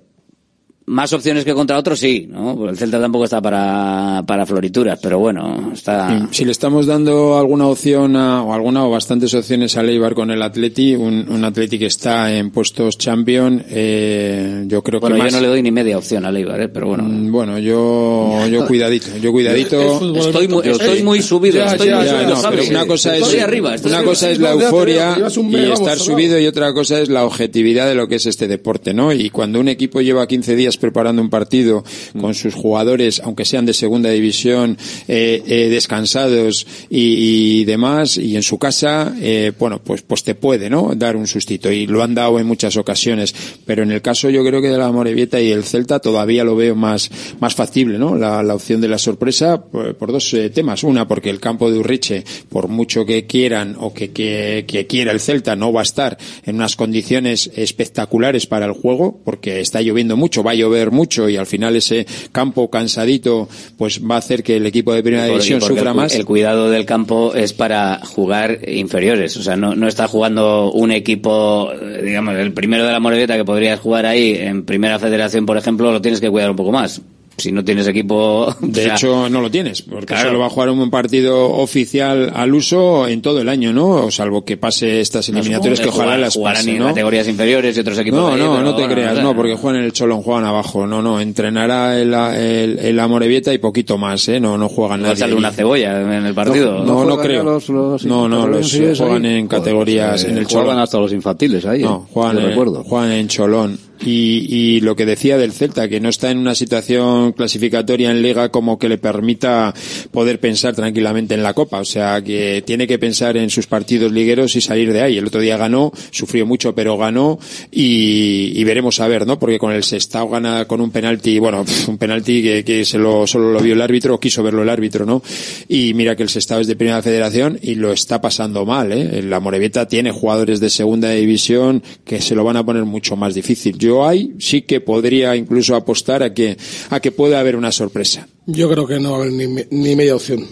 más 0.91 1.13
opciones 1.13 1.45
que 1.45 1.55
contra 1.55 1.79
otros, 1.79 2.01
sí, 2.01 2.27
¿no? 2.29 2.57
Pues 2.57 2.73
el 2.73 2.77
Celta 2.79 3.01
tampoco 3.01 3.25
está 3.25 3.41
para, 3.41 4.25
para 4.27 4.45
florituras, 4.45 4.99
pero 5.01 5.19
bueno, 5.21 5.71
está... 5.73 6.29
Si 6.33 6.45
le 6.45 6.51
estamos 6.53 6.87
dando 6.87 7.39
alguna 7.39 7.67
opción 7.69 8.17
a- 8.17 8.43
o 8.43 8.53
alguna 8.53 8.85
o 8.85 8.91
bastantes 8.91 9.33
opciones 9.35 9.77
a 9.77 9.83
Leibar 9.85 10.15
con 10.15 10.31
el 10.31 10.43
Atleti, 10.43 10.95
un, 10.97 11.27
un 11.31 11.45
Atleti 11.45 11.79
que 11.79 11.87
está 11.87 12.35
en 12.37 12.51
puestos 12.51 12.99
champion, 12.99 13.63
eh, 13.69 14.65
yo 14.67 14.83
creo 14.83 14.99
Bueno, 15.01 15.15
que 15.17 15.21
yo 15.21 15.25
más... 15.27 15.33
no 15.35 15.41
le 15.41 15.47
doy 15.49 15.63
ni 15.63 15.71
media 15.71 15.97
opción 15.97 16.25
a 16.25 16.33
Leibar, 16.33 16.61
¿eh? 16.61 16.69
pero 16.69 16.89
bueno. 16.89 17.05
Mm, 17.05 17.31
Bueno, 17.31 17.59
yo, 17.59 18.47
yo 18.51 18.67
cuidadito, 18.69 19.17
yo 19.23 19.31
cuidadito. 19.33 19.81
Estoy 20.17 20.49
muy, 20.49 20.69
estoy 20.69 21.03
muy 21.03 21.23
subido, 21.23 21.59
Ya, 21.59 21.73
estoy 21.73 21.89
ya, 21.89 21.97
muy 21.99 22.05
ya, 22.07 22.11
subido, 22.13 22.31
no, 22.31 22.37
¿sabes? 22.37 22.61
pero 22.67 22.71
una 22.79 22.87
cosa 22.87 23.17
es, 23.17 23.23
Estoy 23.23 23.41
arriba, 23.41 23.75
estoy 23.77 23.91
una 23.91 23.99
arriba. 23.99 24.11
cosa 24.13 24.31
es 24.31 24.39
la 24.41 24.51
euforia 24.53 25.17
y 25.19 25.71
estar 25.73 25.99
subido 25.99 26.39
y 26.39 26.47
otra 26.47 26.73
cosa 26.73 27.01
es 27.01 27.09
la 27.09 27.25
objetividad 27.25 27.87
de 27.87 27.95
lo 27.95 28.09
que 28.09 28.17
es 28.17 28.27
este 28.27 28.49
deporte, 28.49 28.93
¿no? 28.93 29.13
Y 29.13 29.31
cuando 29.31 29.61
un 29.61 29.69
equipo 29.69 30.01
lleva 30.01 30.27
15 30.27 30.57
días 30.57 30.77
preparando 30.81 31.23
un 31.23 31.31
partido 31.31 31.85
con 32.19 32.35
sus 32.35 32.55
jugadores, 32.55 33.21
aunque 33.25 33.45
sean 33.45 33.67
de 33.67 33.75
segunda 33.75 34.11
división, 34.11 34.77
eh, 35.07 35.43
eh, 35.47 35.69
descansados 35.69 36.67
y, 36.89 37.61
y 37.61 37.65
demás, 37.65 38.17
y 38.17 38.37
en 38.37 38.43
su 38.43 38.59
casa, 38.59 39.15
eh, 39.21 39.53
bueno, 39.59 39.81
pues, 39.83 40.03
pues 40.03 40.25
te 40.25 40.35
puede, 40.35 40.71
¿no? 40.71 40.93
Dar 40.97 41.17
un 41.17 41.27
sustito 41.27 41.71
y 41.71 41.87
lo 41.87 42.03
han 42.03 42.15
dado 42.15 42.39
en 42.39 42.47
muchas 42.47 42.77
ocasiones, 42.77 43.35
pero 43.65 43.83
en 43.83 43.93
el 43.93 44.03
caso 44.03 44.31
yo 44.31 44.45
creo 44.45 44.61
que 44.61 44.69
de 44.69 44.79
la 44.79 44.91
Morevieta 44.91 45.41
y 45.41 45.53
el 45.53 45.65
Celta 45.65 46.01
todavía 46.01 46.45
lo 46.45 46.57
veo 46.57 46.75
más, 46.75 47.11
más 47.39 47.55
factible, 47.55 47.99
¿no? 47.99 48.17
La, 48.17 48.43
la 48.43 48.55
opción 48.55 48.81
de 48.81 48.89
la 48.89 48.99
sorpresa 48.99 49.63
por, 49.63 49.95
por 49.97 50.13
dos 50.13 50.33
eh, 50.35 50.51
temas. 50.51 50.83
Una, 50.83 51.07
porque 51.07 51.31
el 51.31 51.41
campo 51.41 51.71
de 51.71 51.79
Urriche, 51.79 52.25
por 52.49 52.69
mucho 52.69 53.05
que 53.05 53.27
quieran 53.27 53.77
o 53.79 53.93
que, 53.93 54.11
que, 54.11 54.65
que 54.67 54.87
quiera 54.87 55.13
el 55.13 55.21
Celta, 55.21 55.57
no 55.57 55.73
va 55.73 55.81
a 55.81 55.85
estar 55.85 56.17
en 56.45 56.57
unas 56.57 56.77
condiciones 56.77 57.51
espectaculares 57.55 58.47
para 58.47 58.67
el 58.67 58.73
juego, 58.73 59.21
porque 59.25 59.61
está 59.61 59.81
lloviendo 59.81 60.17
mucho, 60.17 60.43
va 60.43 60.53
a 60.53 60.55
llover 60.61 60.91
mucho 60.91 61.29
y 61.29 61.37
al 61.37 61.47
final 61.47 61.77
ese 61.77 62.07
campo 62.33 62.71
cansadito, 62.71 63.49
pues 63.77 64.01
va 64.03 64.17
a 64.17 64.19
hacer 64.19 64.43
que 64.43 64.57
el 64.57 64.67
equipo 64.67 64.93
de 64.93 65.03
primera 65.03 65.27
división 65.27 65.61
sufra 65.61 65.91
el, 65.91 65.97
más. 65.97 66.15
El 66.15 66.25
cuidado 66.25 66.71
del 66.71 66.87
campo 66.87 67.35
es 67.35 67.53
para 67.53 68.01
jugar 68.05 68.61
inferiores, 68.69 69.37
o 69.37 69.43
sea, 69.43 69.57
no, 69.57 69.75
no 69.75 69.89
está 69.89 70.09
jugando 70.09 70.71
un 70.73 70.93
equipo, 70.93 71.71
eh, 71.73 72.03
digamos, 72.05 72.37
el 72.37 72.53
primero 72.53 72.87
de 72.87 72.93
la 72.93 73.01
Morevieta 73.01 73.37
que 73.37 73.45
podrías 73.45 73.81
jugar 73.81 74.07
ahí 74.07 74.37
en 74.37 74.65
Primera 74.65 74.99
Federación, 74.99 75.47
por 75.47 75.57
ejemplo, 75.57 75.93
lo 75.93 76.01
tienes 76.01 76.21
que 76.21 76.31
cuidar 76.31 76.51
un 76.51 76.57
poco 76.57 76.73
más. 76.73 77.01
Si 77.41 77.53
no 77.53 77.65
tienes 77.65 77.87
equipo... 77.87 78.55
De 78.61 78.81
o 78.81 78.85
sea, 78.85 78.95
hecho, 78.95 79.29
no 79.29 79.41
lo 79.41 79.51
tienes, 79.51 79.83
porque 79.83 80.07
Claro. 80.07 80.29
solo 80.29 80.39
va 80.41 80.47
a 80.47 80.51
jugar 80.51 80.71
un 80.71 80.91
partido 80.91 81.51
oficial 81.51 82.31
al 82.35 82.55
uso 82.55 83.09
en 83.09 83.23
todo 83.23 83.41
el 83.41 83.49
año, 83.49 83.73
¿no? 83.73 83.89
O 84.07 84.11
salvo 84.11 84.45
que 84.45 84.57
pase 84.57 85.01
estas 85.01 85.29
eliminatorias 85.29 85.81
que 85.81 85.89
ojalá 85.89 86.05
jugar- 86.13 86.21
las 86.21 86.35
jugarán 86.35 86.61
pase, 86.61 86.71
en 86.73 86.79
¿no? 86.79 86.87
categorías 86.89 87.29
inferiores 87.29 87.77
y 87.77 87.81
otros 87.81 87.99
equipos 87.99 88.21
No, 88.21 88.29
ahí, 88.35 88.41
no, 88.41 88.61
no 88.63 88.75
te 88.75 88.83
bueno, 88.83 88.95
creas, 88.95 89.17
sé. 89.17 89.23
no, 89.23 89.35
porque 89.35 89.55
juegan 89.55 89.81
en 89.81 89.87
el 89.87 89.93
Cholón, 89.93 90.23
juegan 90.23 90.45
abajo, 90.45 90.87
no, 90.87 91.01
no, 91.03 91.21
entrenará 91.21 91.99
el, 92.01 92.13
el, 92.15 92.79
el 92.79 93.01
Amorebieta 93.01 93.53
y 93.53 93.59
poquito 93.59 93.99
más, 93.99 94.29
¿eh? 94.29 94.41
No, 94.41 94.59
no 94.59 94.69
juegan 94.69 95.03
nadie. 95.03 95.25
ahí. 95.25 95.33
una 95.33 95.51
cebolla 95.53 96.01
en 96.01 96.27
el 96.27 96.35
partido. 96.35 96.85
No, 96.85 96.85
no, 96.85 97.17
juegan 97.17 97.19
creo. 97.27 97.43
los- 97.45 97.69
los 97.69 98.05
no, 98.05 98.29
no, 98.29 98.47
los 98.47 98.71
juegan 98.99 99.25
ahí. 99.25 99.35
en 99.37 99.49
categorías, 99.49 100.25
en 100.25 100.37
el 100.39 100.45
Juegan 100.45 100.67
Cholón. 100.67 100.79
hasta 100.79 100.99
los 100.99 101.13
infantiles 101.13 101.65
ahí. 101.67 101.83
No, 101.83 102.07
¿eh? 102.07 102.11
juegan, 102.13 102.39
en, 102.39 102.47
recuerdo. 102.47 102.85
juegan 102.85 103.13
en 103.13 103.29
Cholón. 103.29 103.79
Y, 104.05 104.47
y 104.49 104.81
lo 104.81 104.97
que 104.97 105.07
decía 105.07 105.37
del 105.37 105.53
Celta, 105.53 105.89
que 105.89 106.01
no 106.01 106.09
está 106.09 106.31
en 106.31 106.39
una 106.39 106.55
situación 106.55 107.33
clasificatoria 107.33 108.11
en 108.11 108.23
Liga 108.23 108.51
como 108.51 108.79
que 108.79 108.89
le 108.89 108.99
permita 108.99 109.75
poder 110.11 110.41
pensar 110.41 110.75
tranquilamente 110.75 111.35
en 111.35 111.43
la 111.43 111.55
Copa. 111.55 111.81
O 111.81 111.85
sea, 111.85 112.23
que 112.23 112.63
tiene 112.67 112.87
que 112.87 112.99
pensar 112.99 113.37
en 113.37 113.51
sus 113.51 113.67
partidos 113.67 114.13
ligueros 114.13 114.57
y 114.57 114.61
salir 114.61 114.93
de 114.93 115.03
ahí. 115.03 115.19
El 115.19 115.27
otro 115.27 115.41
día 115.41 115.57
ganó, 115.57 115.93
sufrió 116.11 116.47
mucho, 116.47 116.75
pero 116.75 116.97
ganó 116.97 117.39
y, 117.71 118.53
y 118.55 118.65
veremos 118.65 119.01
a 119.01 119.09
ver, 119.09 119.27
¿no? 119.27 119.39
Porque 119.39 119.59
con 119.59 119.73
el 119.73 119.85
Sestao 119.85 120.29
gana 120.29 120.65
con 120.67 120.81
un 120.81 120.91
penalti, 120.91 121.39
bueno, 121.39 121.65
un 121.89 121.99
penalti 121.99 122.43
que, 122.43 122.65
que 122.65 122.85
se 122.85 122.99
lo, 122.99 123.27
solo 123.27 123.53
lo 123.53 123.61
vio 123.61 123.75
el 123.75 123.83
árbitro, 123.83 124.15
o 124.15 124.21
quiso 124.21 124.43
verlo 124.43 124.63
el 124.63 124.69
árbitro, 124.69 125.05
¿no? 125.05 125.23
Y 125.69 125.95
mira 125.95 126.17
que 126.17 126.23
el 126.23 126.29
Sestao 126.29 126.61
es 126.61 126.67
de 126.67 126.77
primera 126.77 127.03
federación 127.03 127.59
y 127.61 127.75
lo 127.75 127.93
está 127.93 128.21
pasando 128.21 128.65
mal, 128.65 128.93
¿eh? 128.93 129.23
La 129.23 129.41
Morevieta 129.41 129.87
tiene 129.87 130.11
jugadores 130.11 130.61
de 130.61 130.71
segunda 130.71 131.11
división 131.11 131.83
que 132.05 132.21
se 132.21 132.35
lo 132.35 132.45
van 132.45 132.57
a 132.57 132.65
poner 132.65 132.85
mucho 132.85 133.17
más 133.17 133.35
difícil. 133.35 133.77
Ahí 134.07 134.35
sí 134.39 134.63
que 134.63 134.81
podría 134.81 135.35
incluso 135.37 135.75
apostar 135.75 136.23
a 136.23 136.33
que, 136.33 136.57
a 136.91 137.01
que 137.01 137.13
pueda 137.13 137.41
haber 137.41 137.57
una 137.57 137.73
sorpresa. 137.73 138.29
Yo 138.47 138.71
creo 138.71 138.87
que 138.87 139.01
no 139.01 139.13
va 139.13 139.19
a 139.19 139.21
haber 139.23 139.33
ni, 139.33 139.47
ni 139.71 139.97
media 139.97 140.15
opción. 140.15 140.47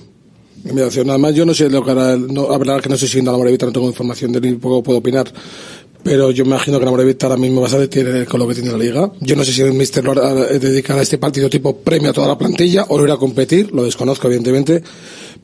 Ni 0.65 0.73
media 0.73 0.87
opción. 0.87 1.09
Además, 1.11 1.35
yo 1.35 1.47
no 1.47 1.55
sé 1.55 1.71
lo 1.71 1.85
que 1.85 1.91
hará, 1.93 2.17
no, 2.17 2.51
la 2.51 2.59
verdad 2.59 2.81
que 2.81 2.89
no 2.89 2.97
estoy 2.97 3.09
siguiendo 3.09 3.31
a 3.31 3.35
la 3.35 3.39
Morevita, 3.39 3.67
no 3.67 3.73
tengo 3.73 3.87
información 3.87 4.33
de 4.33 4.41
ni 4.41 4.53
poco 4.55 4.83
puedo 4.83 4.99
opinar. 4.99 5.33
Pero 6.03 6.31
yo 6.31 6.45
imagino 6.45 6.79
que 6.79 6.85
la 6.85 6.91
Morevita 6.91 7.27
ahora 7.27 7.39
mismo 7.39 7.61
va 7.61 7.69
a 7.69 7.87
tiene 7.89 8.25
con 8.27 8.41
lo 8.41 8.49
que 8.49 8.55
tiene 8.55 8.71
la 8.71 8.79
liga. 8.79 9.13
Yo 9.21 9.37
no 9.37 9.45
sé 9.45 9.53
si 9.53 9.63
el 9.63 9.73
Mister 9.73 10.05
lo 10.05 10.13
eh, 10.13 10.59
dedicará 10.59 11.01
a 11.01 11.03
este 11.03 11.19
partido 11.19 11.51
tipo 11.51 11.77
premio 11.77 12.11
a 12.11 12.13
toda 12.13 12.29
la 12.29 12.39
plantilla 12.39 12.87
o 12.89 12.99
lo 12.99 13.05
irá 13.05 13.15
a 13.15 13.19
competir, 13.19 13.73
lo 13.73 13.85
desconozco 13.85 14.29
evidentemente. 14.29 14.83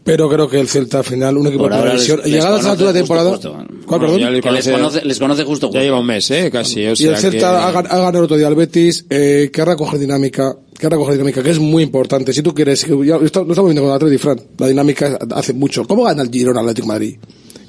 Pero 0.05 0.29
creo 0.29 0.49
que 0.49 0.61
el 0.61 0.69
Celta 0.69 0.99
al 0.99 1.05
final, 1.05 1.39
un 1.39 1.47
equipo 1.47 1.67
de 1.69 1.95
les 1.95 2.07
llegadas 2.27 2.61
a 2.61 2.65
la 2.65 2.71
altura 2.73 2.93
de 2.93 2.99
temporada. 3.01 3.31
justo, 3.31 3.55
justo. 3.55 3.75
¿Cuál, 3.87 4.01
perdón? 4.01 4.21
Que 4.43 4.51
les 4.53 4.69
conoce, 4.69 5.05
les 5.05 5.19
conoce 5.19 5.45
justo. 5.45 5.71
Ya 5.73 5.81
lleva 5.81 5.99
un 5.99 6.07
mes, 6.07 6.31
¿eh? 6.31 6.51
Casi. 6.53 6.87
O 6.87 6.93
y 6.93 6.97
sea 6.97 7.11
el 7.13 7.17
Celta 7.17 7.39
que- 7.39 7.45
ha, 7.47 7.73
gan- 7.73 7.87
ha 7.91 7.97
ganado 7.97 8.19
el 8.19 8.25
otro 8.25 8.37
día 8.37 8.47
al 8.49 8.55
Betis, 8.55 9.07
eh, 9.09 9.51
querrá 9.51 9.77
coger 9.77 9.99
dinámica, 9.99 10.55
querrá 10.79 10.99
coger 10.99 11.15
dinámica, 11.15 11.43
que 11.43 11.51
es 11.51 11.59
muy 11.59 11.83
importante. 11.83 12.35
Si 12.35 12.43
tú 12.43 12.53
quieres, 12.55 12.85
que 12.85 12.91
ya, 13.07 13.17
esto- 13.17 13.45
lo 13.45 13.53
estamos 13.53 13.71
viendo 13.71 13.81
con 13.81 13.91
el 13.91 13.97
Atlético 13.97 14.23
Fran, 14.25 14.41
la 14.59 14.67
dinámica 14.69 15.19
hace 15.35 15.55
mucho. 15.55 15.87
¿Cómo 15.87 16.05
gana 16.05 16.23
el 16.23 16.31
Girona 16.31 16.61
Atlético 16.61 16.87
Madrid? 16.89 17.17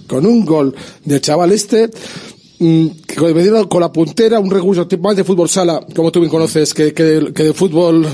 Con 0.05 0.25
un 0.25 0.45
gol 0.45 0.75
del 1.05 1.21
chaval 1.21 1.53
este, 1.53 1.89
que 2.57 3.67
con- 3.69 3.81
la 3.81 3.91
puntera, 3.91 4.39
un 4.39 4.49
recurso 4.49 4.87
más 5.01 5.15
de 5.15 5.23
fútbol 5.23 5.49
sala, 5.49 5.85
como 5.95 6.11
tú 6.11 6.19
bien 6.19 6.29
conoces, 6.31 6.73
que, 6.73 6.93
que, 6.93 7.31
que 7.33 7.43
de 7.43 7.53
fútbol 7.53 8.07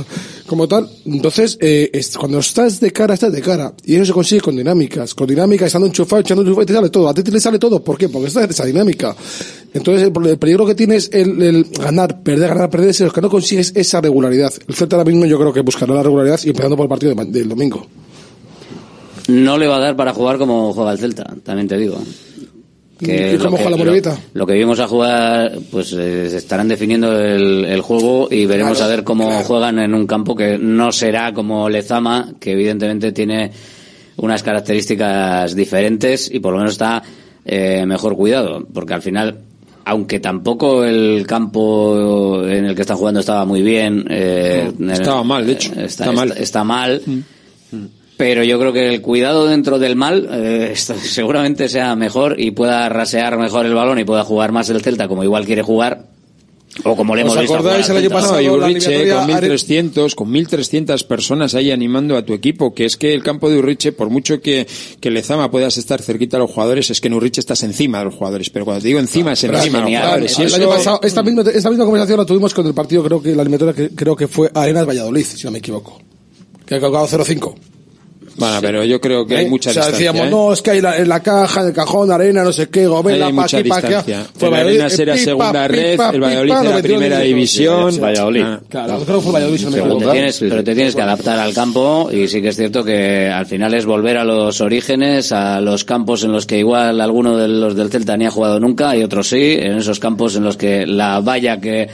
como 0.48 0.68
tal. 0.68 0.90
Entonces, 1.06 1.58
eh, 1.62 1.92
cuando 2.20 2.40
estás 2.40 2.80
de 2.80 2.92
cara, 2.92 3.14
estás 3.14 3.32
de 3.32 3.42
cara. 3.42 3.74
Y 3.86 3.96
eso 3.96 4.06
se 4.06 4.14
consigue 4.14 4.42
con 4.42 4.56
dinámicas. 4.56 5.14
Con 5.14 5.28
dinámica, 5.28 5.66
estando 5.66 5.88
enchufado, 5.88 6.22
echando 6.22 6.42
enchufado, 6.42 6.64
y 6.64 6.66
te 6.66 6.74
sale 6.74 6.90
todo. 6.90 7.08
A 7.08 7.14
ti 7.14 7.24
te 7.24 7.32
le 7.32 7.40
sale 7.40 7.60
todo. 7.60 7.84
¿Por 7.84 7.98
qué? 7.98 8.10
Porque 8.10 8.28
esa 8.28 8.66
dinámica. 8.66 9.16
Entonces, 9.74 10.12
el, 10.14 10.28
el 10.28 10.38
peligro 10.38 10.66
que 10.66 10.76
tienes 10.76 11.10
el, 11.14 11.42
el 11.42 11.64
ganar, 11.66 12.22
perder, 12.22 12.50
ganar, 12.50 12.70
perder, 12.70 12.90
es 12.90 13.04
que 13.14 13.22
no 13.22 13.30
consigues 13.30 13.72
esa 13.76 14.02
regularidad. 14.02 14.52
El 14.68 14.76
Celta 14.76 14.98
ahora 14.98 15.10
mismo 15.10 15.26
yo 15.26 15.38
creo 15.40 15.54
que 15.54 15.62
buscará 15.62 15.94
la 15.94 16.04
regularidad 16.04 16.40
y 16.44 16.50
empezando 16.50 16.76
por 16.76 16.86
el 16.86 16.90
partido 16.90 17.16
de 17.16 17.26
del 17.26 17.48
domingo. 17.48 17.86
No 19.28 19.58
le 19.58 19.68
va 19.68 19.78
a 19.78 19.80
dar 19.80 19.96
para 19.96 20.14
jugar 20.14 20.38
como 20.38 20.74
juega 20.74 20.92
el 20.92 20.98
Celta, 20.98 21.36
también 21.44 21.68
te 21.68 21.78
digo. 21.78 21.98
¿Y 23.02 23.38
lo 23.38 23.44
cómo 23.46 23.58
que- 23.58 23.64
juega 23.64 23.70
la 23.70 23.70
lo- 23.72 23.78
Morevieta? 23.78 24.18
Lo, 24.34 24.46
que 24.46 24.54
vimos 24.54 24.80
a 24.80 24.88
jugar, 24.88 25.52
pues 25.72 25.94
eh, 25.94 26.28
estarán 26.36 26.68
definiendo 26.68 27.20
el, 27.20 27.66
el 27.66 27.82
juego 27.82 28.28
y 28.32 28.46
veremos 28.46 28.78
Claro, 28.78 28.92
a 28.92 28.96
ver 28.96 29.04
cómo 29.04 29.32
juegan 29.44 29.80
en 29.80 29.94
un 29.94 30.06
campo 30.08 30.36
que 30.36 30.58
no 30.58 30.92
será 30.92 31.34
como 31.34 31.70
Lezama, 31.70 32.34
que 32.40 32.52
evidentemente 32.52 33.12
tiene 33.12 33.52
unas 34.18 34.44
características 34.44 35.56
diferentes 35.56 36.30
y 36.32 36.40
por 36.40 36.52
lo 36.54 36.60
menos 36.60 36.74
está 36.74 37.02
eh, 37.46 37.86
mejor 37.88 38.16
cuidado, 38.16 38.68
porque 38.72 38.94
al 38.94 39.02
final, 39.02 39.40
aunque 39.86 40.20
tampoco 40.20 40.84
el 40.84 41.26
campo 41.26 42.44
en 42.46 42.66
el 42.66 42.76
que 42.76 42.82
están 42.82 42.98
jugando 42.98 43.20
estaba 43.22 43.46
muy 43.46 43.64
bien, 43.64 44.06
eh, 44.10 44.72
No, 44.78 44.94
estaba 44.94 45.24
mal, 45.24 45.46
de 45.48 45.54
hecho, 45.54 45.72
está, 45.72 45.86
está 45.86 46.12
mal. 46.12 46.30
está- 46.30 46.40
está 46.44 46.64
mal. 46.64 47.02
Pero 48.24 48.44
yo 48.44 48.60
creo 48.60 48.72
que 48.72 48.88
el 48.88 49.02
cuidado 49.02 49.48
dentro 49.48 49.80
del 49.80 49.96
mal 49.96 50.28
eh, 50.32 50.70
esto 50.74 50.94
seguramente 50.94 51.68
sea 51.70 51.96
mejor 51.96 52.40
y 52.40 52.52
pueda 52.52 52.88
rasear 52.88 53.36
mejor 53.40 53.66
el 53.66 53.74
balón 53.74 53.98
y 53.98 54.04
pueda 54.04 54.24
jugar 54.24 54.52
más 54.52 54.70
el 54.70 54.82
Celta 54.84 55.08
como 55.08 55.24
igual 55.24 55.44
quiere 55.46 55.64
jugar 55.64 56.06
o 56.84 56.96
como 56.96 57.16
le 57.16 57.24
hemos 57.24 57.34
¿Os 57.34 57.42
visto 57.42 57.56
acordáis 57.56 57.90
el 57.90 57.98
año 57.98 58.10
pasado? 58.12 58.38
Urriche 58.54 59.10
con 59.10 59.20
are- 59.32 59.42
1300, 59.50 60.14
con 60.16 60.30
1300 60.32 61.04
personas 61.04 61.56
ahí 61.56 61.70
animando 61.72 62.16
a 62.16 62.24
tu 62.24 62.34
equipo, 62.34 62.74
que 62.76 62.86
es 62.86 62.96
que 62.96 63.14
el 63.14 63.24
campo 63.24 63.50
de 63.50 63.58
Urriche, 63.58 63.92
por 63.92 64.10
mucho 64.12 64.40
que, 64.40 64.66
que 65.00 65.10
Lezama 65.12 65.50
puedas 65.52 65.78
estar 65.78 66.00
cerquita 66.02 66.38
de 66.38 66.44
los 66.44 66.52
jugadores, 66.52 66.90
es 66.92 67.02
que 67.02 67.08
en 67.10 67.16
Urriche 67.16 67.42
estás 67.42 67.64
encima 67.64 67.98
de 68.00 68.06
los 68.06 68.16
jugadores, 68.16 68.50
pero 68.52 68.64
cuando 68.66 68.82
te 68.84 68.88
digo 68.88 69.00
encima 69.02 69.34
es 69.34 69.44
encima 69.44 69.60
de 69.60 69.68
los 69.70 69.84
genial. 69.84 70.02
jugadores. 70.04 70.38
Y 70.40 70.42
el 70.44 70.48
eso- 70.48 70.56
año 70.58 70.70
pasado, 70.70 71.00
esta 71.04 71.24
misma, 71.24 71.42
esta 71.54 71.70
misma 71.72 71.84
conversación 71.86 72.18
la 72.20 72.26
tuvimos 72.26 72.54
con 72.54 72.66
el 72.68 72.74
partido, 72.74 73.04
creo 73.04 73.22
que 73.22 73.36
la 73.36 73.42
eliminatoria 73.42 73.74
que, 73.74 73.94
creo 73.96 74.16
que 74.16 74.28
fue 74.30 74.50
Arenas 74.54 74.88
Valladolid, 74.88 75.26
si 75.26 75.44
no 75.44 75.52
me 75.52 75.58
equivoco. 75.58 76.00
Que 76.66 76.76
ha 76.76 76.80
colgado 76.80 77.06
0-5. 77.06 77.54
Bueno, 78.42 78.58
pero 78.62 78.84
yo 78.84 79.00
creo 79.00 79.26
que 79.26 79.38
hay 79.38 79.46
¿Eh? 79.46 79.50
mucha 79.50 79.70
o 79.70 79.74
sea, 79.74 79.84
distancia. 79.84 80.12
decíamos, 80.12 80.28
¿eh? 80.28 80.32
no, 80.32 80.54
es 80.54 80.62
que 80.62 80.72
hay 80.72 80.82
la- 80.82 80.98
en 80.98 81.08
la 81.08 81.20
caja, 81.22 81.62
en 81.62 81.68
el 81.68 81.74
cajón, 81.74 82.12
arena, 82.12 82.44
no 82.44 82.52
sé 82.52 82.70
qué, 82.70 82.88
gobela, 82.88 83.28
hay 83.28 83.34
mucha 83.34 83.58
aquí, 83.60 83.70
pa' 83.70 83.82
distancia. 83.82 84.26
Fue 84.36 84.48
el 84.48 84.54
Valladolid, 84.54 84.80
Arenas 84.80 85.00
era 85.00 85.14
pipa, 85.14 85.26
segunda 85.26 85.68
red, 85.68 85.92
pipa, 85.92 86.10
el 86.10 86.22
Valladolid 86.22 86.50
pipa, 86.52 86.62
era 86.66 86.76
metió 86.76 86.90
primera 86.96 87.20
división. 87.20 88.00
Valladolid. 88.02 88.42
Ah. 88.44 88.60
Claro, 88.70 89.00
creo 89.06 89.18
que 89.18 89.24
fue 89.24 89.32
Valladolid, 89.34 89.58
si 89.60 89.66
no 89.66 89.72
me 89.72 89.78
Pero 89.82 89.98
te, 89.98 90.06
tienes, 90.12 90.40
pero 90.40 90.64
te 90.64 90.76
tienes 90.76 90.96
que 90.96 91.02
adaptar 91.02 91.40
al 91.40 91.54
campo 91.54 92.10
y 92.12 92.28
sí 92.28 92.42
que 92.42 92.50
es 92.50 92.56
cierto 92.56 92.84
que 92.84 93.28
al 93.30 93.46
final 93.46 93.74
es 93.74 93.86
volver 93.86 94.18
a 94.18 94.24
los 94.24 94.60
orígenes, 94.62 95.32
a 95.32 95.62
los 95.62 95.84
campos 95.84 96.24
en 96.24 96.32
los 96.32 96.46
que 96.46 96.58
igual 96.58 97.00
alguno 97.00 97.38
de 97.38 97.48
los 97.48 97.76
del 97.76 97.90
Celta 97.92 98.18
ni 98.18 98.26
ha 98.26 98.32
jugado 98.32 98.60
nunca 98.60 98.96
y 98.96 99.04
otros 99.04 99.28
sí, 99.30 99.56
en 99.60 99.78
esos 99.78 100.00
campos 100.00 100.36
en 100.36 100.44
los 100.44 100.58
que 100.58 100.86
la 100.88 101.20
valla 101.20 101.60
que, 101.62 101.88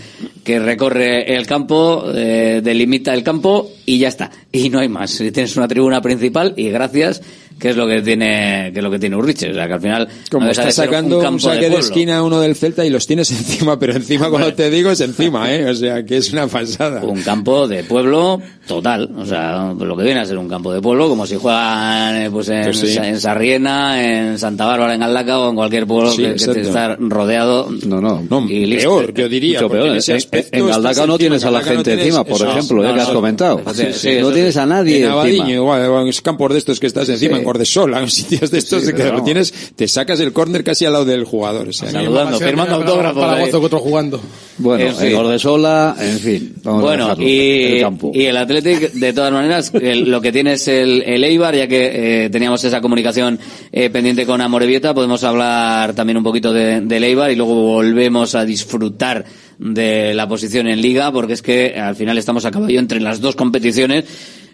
que 0.43 0.59
recorre 0.59 1.35
el 1.35 1.45
campo 1.45 2.05
eh, 2.15 2.61
delimita 2.63 3.13
el 3.13 3.23
campo 3.23 3.69
y 3.85 3.97
ya 3.99 4.07
está. 4.09 4.29
Y 4.51 4.69
no 4.69 4.79
hay 4.79 4.89
más. 4.89 5.17
Tienes 5.17 5.55
una 5.57 5.67
tribuna 5.67 6.01
principal 6.01 6.36
y 6.55 6.69
gracias 6.69 7.21
que 7.59 7.69
es 7.69 7.75
lo 7.75 7.87
que 7.87 8.01
tiene 8.01 8.71
que 8.73 8.79
es 8.79 8.83
lo 8.83 8.91
que 8.91 8.99
tiene 8.99 9.15
Urriche, 9.15 9.51
o 9.51 9.53
sea 9.53 9.67
que 9.67 9.73
al 9.73 9.81
final 9.81 10.07
como 10.29 10.49
está 10.49 10.71
sacando 10.71 11.19
un, 11.19 11.39
saque 11.39 11.69
de, 11.69 11.77
esquina 11.77 12.23
uno 12.23 12.39
del 12.39 12.55
Celta 12.55 12.85
y 12.85 12.89
los 12.89 13.07
tienes 13.07 13.31
encima, 13.37 13.79
pero 13.79 13.93
encima 13.93 14.29
cuando 14.29 14.53
te 14.53 14.69
digo 14.69 14.91
es 14.91 15.01
encima, 15.01 15.53
eh, 15.53 15.69
o 15.69 15.75
sea 15.75 16.05
que 16.05 16.17
es 16.17 16.31
una 16.31 16.47
falsada 16.47 17.03
Un 17.03 17.21
campo 17.21 17.67
de 17.67 17.83
pueblo 17.83 18.41
total, 18.67 19.11
o 19.17 19.25
sea 19.25 19.73
lo 19.77 19.97
que 19.97 20.03
viene 20.03 20.19
a 20.19 20.25
ser 20.25 20.37
un 20.37 20.49
campo 20.49 20.73
de 20.73 20.81
pueblo, 20.81 21.09
como 21.09 21.25
si 21.25 21.35
juegan 21.35 22.15
eh, 22.15 22.29
pues, 22.31 22.47
pues 22.47 22.97
en, 22.97 23.19
Sarriena, 23.19 24.03
en 24.03 24.39
Santa 24.39 24.65
Bárbara, 24.65 24.93
en 24.93 24.99
Galaca 24.99 25.39
o 25.39 25.49
en 25.49 25.55
cualquier 25.55 25.87
pueblo 25.87 26.15
que, 26.15 26.35
que 26.35 26.61
está 26.61 26.95
rodeado. 26.99 27.69
No 27.85 28.01
no, 28.01 28.23
peor 28.47 29.13
yo 29.13 29.29
diría. 29.29 29.59
En, 29.59 30.39
en, 30.51 30.67
Galdaca 30.67 31.05
no 31.05 31.17
tienes 31.17 31.43
a 31.45 31.51
la 31.51 31.61
gente 31.61 31.93
encima, 31.93 32.23
por 32.23 32.41
ejemplo, 32.41 32.83
eh, 32.83 32.87
no, 32.87 32.93
que 32.93 33.01
has 33.01 33.09
comentado. 33.09 33.61
No 33.65 34.31
tienes 34.31 34.57
a 34.57 34.65
nadie. 34.65 35.03
En 35.03 35.11
Abadiño, 35.11 35.55
igual, 35.55 36.07
en 36.07 36.11
campos 36.23 36.51
de 36.51 36.59
estos 36.59 36.79
que 36.79 36.87
estás 36.87 37.09
encima 37.09 37.41
Mordesol, 37.47 37.93
a 37.93 38.09
sitios 38.09 38.51
de 38.51 38.57
estos 38.57 38.83
sí, 38.83 38.93
que 38.93 39.05
lo 39.05 39.23
tienes, 39.23 39.53
te 39.73 39.87
sacas 39.87 40.19
el 40.19 40.33
córner 40.33 40.65
casi 40.65 40.83
al 40.83 40.91
lado 40.91 41.05
del 41.05 41.23
jugador. 41.23 41.69
O 41.69 41.73
sea, 41.73 41.89
Saludando, 41.89 42.37
firmando 42.39 42.75
autógrafos. 42.75 43.23
Para, 43.23 43.57
otro 43.57 43.79
jugando. 43.79 44.21
Bueno, 44.57 44.83
en 44.83 44.95
fin. 44.95 45.07
el 45.07 46.09
en 46.09 46.19
fin. 46.19 46.53
Bueno, 46.61 47.15
y, 47.17 48.25
el 48.25 48.35
Athletic, 48.35 48.91
de 48.91 49.13
todas 49.13 49.31
maneras, 49.31 49.71
el, 49.73 50.11
lo 50.11 50.19
que 50.19 50.33
tiene 50.33 50.53
es 50.53 50.67
el, 50.67 51.03
el 51.03 51.23
Eibar, 51.23 51.55
ya 51.55 51.67
que 51.67 52.25
eh, 52.25 52.29
teníamos 52.29 52.61
esa 52.65 52.81
comunicación 52.81 53.39
eh, 53.71 53.89
pendiente 53.89 54.25
con 54.25 54.41
Amorebieta, 54.41 54.93
podemos 54.93 55.23
hablar 55.23 55.93
también 55.93 56.17
un 56.17 56.23
poquito 56.23 56.51
de, 56.51 56.81
del 56.81 57.03
Eibar 57.05 57.31
y 57.31 57.37
luego 57.37 57.55
volvemos 57.55 58.35
a 58.35 58.43
disfrutar 58.43 59.23
de 59.57 60.13
la 60.13 60.27
posición 60.27 60.67
en 60.67 60.81
liga, 60.81 61.11
porque 61.13 61.33
es 61.33 61.41
que 61.41 61.75
al 61.79 61.95
final 61.95 62.17
estamos 62.17 62.43
a 62.45 62.51
caballo 62.51 62.79
entre 62.79 62.99
las 62.99 63.21
dos 63.21 63.35
competiciones 63.35 64.05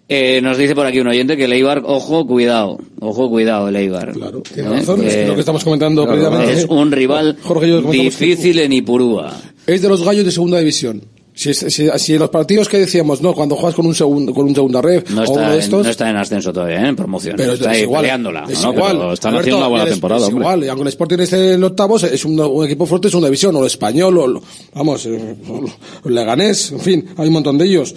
eh, 0.10 0.42
nos 0.42 0.58
dice 0.58 0.76
por 0.76 0.86
aquí 0.86 1.00
un 1.00 1.08
oyente 1.08 1.38
que 1.38 1.46
el 1.46 1.66
ojo, 1.66 2.28
cuidado, 2.28 2.78
ojo, 3.00 3.30
cuidado 3.30 3.70
el 3.70 3.90
Claro, 4.14 4.42
tiene 4.42 4.70
razón, 4.70 5.02
eh, 5.04 5.26
lo 5.28 5.34
que 5.34 5.40
estamos 5.40 5.64
comentando 5.64 6.06
claro. 6.06 6.44
Es 6.44 6.66
un 6.70 6.92
rival 6.92 7.38
difícil 7.92 8.60
en 8.60 8.74
Ipurúa. 8.74 9.34
Es 9.66 9.82
de 9.82 9.90
los 9.90 10.04
gallos 10.04 10.26
de 10.26 10.32
segunda 10.32 10.60
división. 10.60 11.02
Si, 11.36 11.52
si, 11.54 11.90
si, 11.98 12.18
los 12.18 12.30
partidos 12.30 12.70
que 12.70 12.78
decíamos, 12.78 13.22
no, 13.22 13.34
cuando 13.34 13.56
juegas 13.56 13.74
con 13.74 13.88
un 13.88 13.96
segundo, 13.96 14.34
con 14.36 14.46
un 14.46 14.54
segunda 14.54 14.84
ref 14.84 15.10
no 15.10 15.24
o 15.24 15.32
uno 15.32 15.50
de 15.50 15.58
estos. 15.58 15.84
No 15.84 15.90
está 15.90 16.08
en 16.08 16.18
ascenso 16.18 16.54
todavía, 16.54 16.82
¿eh? 16.82 16.90
en 16.90 16.96
promoción. 16.96 17.36
Pero 17.36 17.54
está 17.54 17.72
es 17.72 17.78
ahí 17.78 17.84
igual, 17.84 18.02
peleándola. 18.02 18.46
Es 18.48 18.64
haciendo 18.64 19.58
una 19.58 19.68
buena 19.68 19.86
temporada. 19.86 20.30
Igual, 20.30 20.64
y 20.64 20.68
aunque 20.68 20.84
el 20.84 20.88
Sporting 20.90 21.20
esté 21.20 21.54
en 21.54 21.64
octavos, 21.64 22.04
es 22.04 22.24
un, 22.26 22.64
equipo 22.66 22.86
fuerte, 22.86 23.08
es 23.08 23.16
una 23.16 23.28
división, 23.28 23.56
o 23.56 23.62
el 23.62 23.66
español, 23.66 24.16
o, 24.20 24.42
vamos, 24.76 25.08
el, 25.08 25.38
leganés, 26.06 26.72
en 26.72 26.80
fin, 26.80 27.06
hay 27.18 27.28
un 27.28 27.34
montón 27.34 27.58
de 27.58 27.66
ellos 27.66 27.96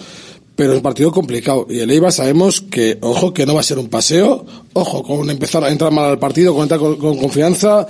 pero 0.57 0.71
es 0.71 0.77
un 0.77 0.83
partido 0.83 1.11
complicado. 1.11 1.67
Y 1.69 1.79
el 1.79 1.91
Eibar 1.91 2.11
sabemos 2.11 2.61
que, 2.61 2.97
ojo, 3.01 3.31
que 3.31 3.45
no 3.45 3.53
va 3.53 3.59
a 3.59 3.63
ser 3.63 3.77
un 3.77 3.89
paseo, 3.89 4.43
ojo, 4.73 5.03
con 5.03 5.29
empezar 5.29 5.63
a 5.63 5.71
entrar 5.71 5.91
mal 5.91 6.05
al 6.05 6.17
partido, 6.17 6.55
con 6.55 6.63
entrar 6.63 6.79
con, 6.79 6.97
confianza, 6.97 7.87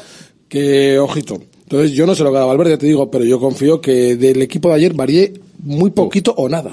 que 0.50 1.00
ojito. 1.00 1.42
Entonces 1.64 1.94
yo 1.94 2.06
no 2.06 2.14
sé 2.14 2.24
lo 2.24 2.32
que 2.32 2.38
hará 2.38 2.46
Valverde, 2.46 2.72
ya 2.72 2.78
te 2.78 2.86
digo, 2.86 3.10
pero 3.10 3.24
yo 3.24 3.40
confío 3.40 3.80
que 3.80 4.18
del 4.18 4.42
equipo 4.42 4.68
de 4.68 4.76
ayer 4.76 4.94
varíe 4.94 5.34
muy 5.60 5.92
poquito 5.92 6.34
o 6.38 6.48
nada. 6.48 6.72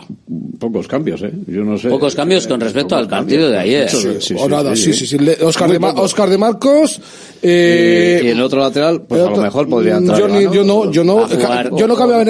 Pocos 0.59 0.87
cambios, 0.87 1.23
¿eh? 1.23 1.33
Yo 1.47 1.65
no 1.65 1.79
sé. 1.79 1.89
Pocos 1.89 2.15
cambios 2.15 2.47
con 2.47 2.61
eh, 2.61 2.65
respecto 2.65 2.97
al 2.97 3.09
partido 3.09 3.51
de 3.51 3.59
ayer. 3.59 3.89
Sí, 3.89 4.09
sí, 4.21 4.35
nada, 4.49 4.77
sí, 4.77 4.93
sí, 4.93 5.07
sí. 5.07 5.17
Oscar, 5.43 5.71
de, 5.71 5.79
Oscar 5.79 6.31
de, 6.31 6.39
Marcos. 6.39 7.01
Eh, 7.43 8.23
y, 8.25 8.29
el 8.29 8.41
otro 8.41 8.61
lateral, 8.61 9.03
pues 9.03 9.21
a 9.21 9.31
lo 9.31 9.37
mejor 9.37 9.69
podría 9.69 9.95
mm, 9.95 9.99
entrar. 9.99 10.19
Yo, 10.19 10.29
ni, 10.29 10.43
yo 10.55 10.65
no, 10.65 10.91
yo 10.91 11.05
no, 11.05 11.27
jugar, 11.27 11.71
no 11.73 11.95
cambiaba, 11.95 12.25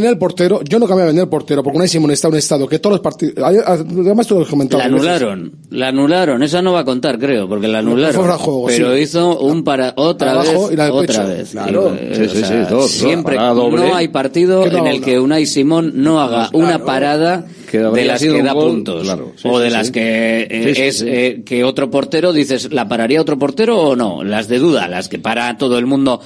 no 0.00 0.08
el 0.08 0.18
portero, 0.18 0.62
yo 0.62 0.78
no 0.78 0.86
cambiaba 0.86 1.10
en 1.10 1.18
el 1.18 1.28
portero, 1.28 1.62
porque 1.62 1.76
una 1.76 1.86
Simón 1.86 2.10
está 2.10 2.28
en 2.28 2.34
un 2.34 2.38
estado 2.38 2.68
que 2.68 2.78
todos 2.78 2.94
los 2.94 3.00
partidos, 3.00 3.34
además 3.38 4.26
tú 4.26 4.38
lo 4.38 4.46
comentado. 4.46 4.78
La 4.78 4.86
anularon, 4.86 5.52
la 5.70 5.88
anularon, 5.88 6.42
esa 6.42 6.62
no 6.62 6.72
va 6.72 6.80
a 6.80 6.84
contar, 6.84 7.18
creo, 7.18 7.48
porque 7.48 7.68
la 7.68 7.80
anularon. 7.80 8.24
Pero 8.66 8.96
hizo 8.96 9.38
un 9.40 9.64
para, 9.64 9.92
otra 9.96 10.42
vez, 10.42 10.54
otra 10.90 11.26
vez. 11.26 11.50
Claro. 11.50 11.94
Y, 11.94 12.14
sí, 12.14 12.28
sí, 12.28 12.88
siempre, 12.88 13.36
no 13.36 13.94
hay 13.94 14.08
partido 14.08 14.66
en 14.66 14.86
el 14.86 15.00
que 15.00 15.18
Unai 15.18 15.46
Simón 15.46 15.93
no 15.94 16.20
haga 16.20 16.50
una 16.52 16.84
parada 16.84 17.46
de 17.70 18.04
las 18.04 18.20
que 18.20 18.42
da 18.42 18.52
puntos. 18.52 19.08
o 19.44 19.58
de 19.60 19.70
las 19.70 19.90
que 19.90 20.42
eh, 20.50 20.88
es 20.88 21.02
eh, 21.02 21.42
que 21.46 21.62
otro 21.62 21.90
portero 21.90 22.32
dices 22.32 22.72
la 22.72 22.88
pararía 22.88 23.20
otro 23.20 23.38
portero 23.38 23.80
o 23.80 23.96
no 23.96 24.24
las 24.24 24.48
de 24.48 24.58
duda 24.58 24.88
las 24.88 25.08
que 25.08 25.18
para 25.18 25.56
todo 25.56 25.78
el 25.78 25.86
mundo 25.86 26.20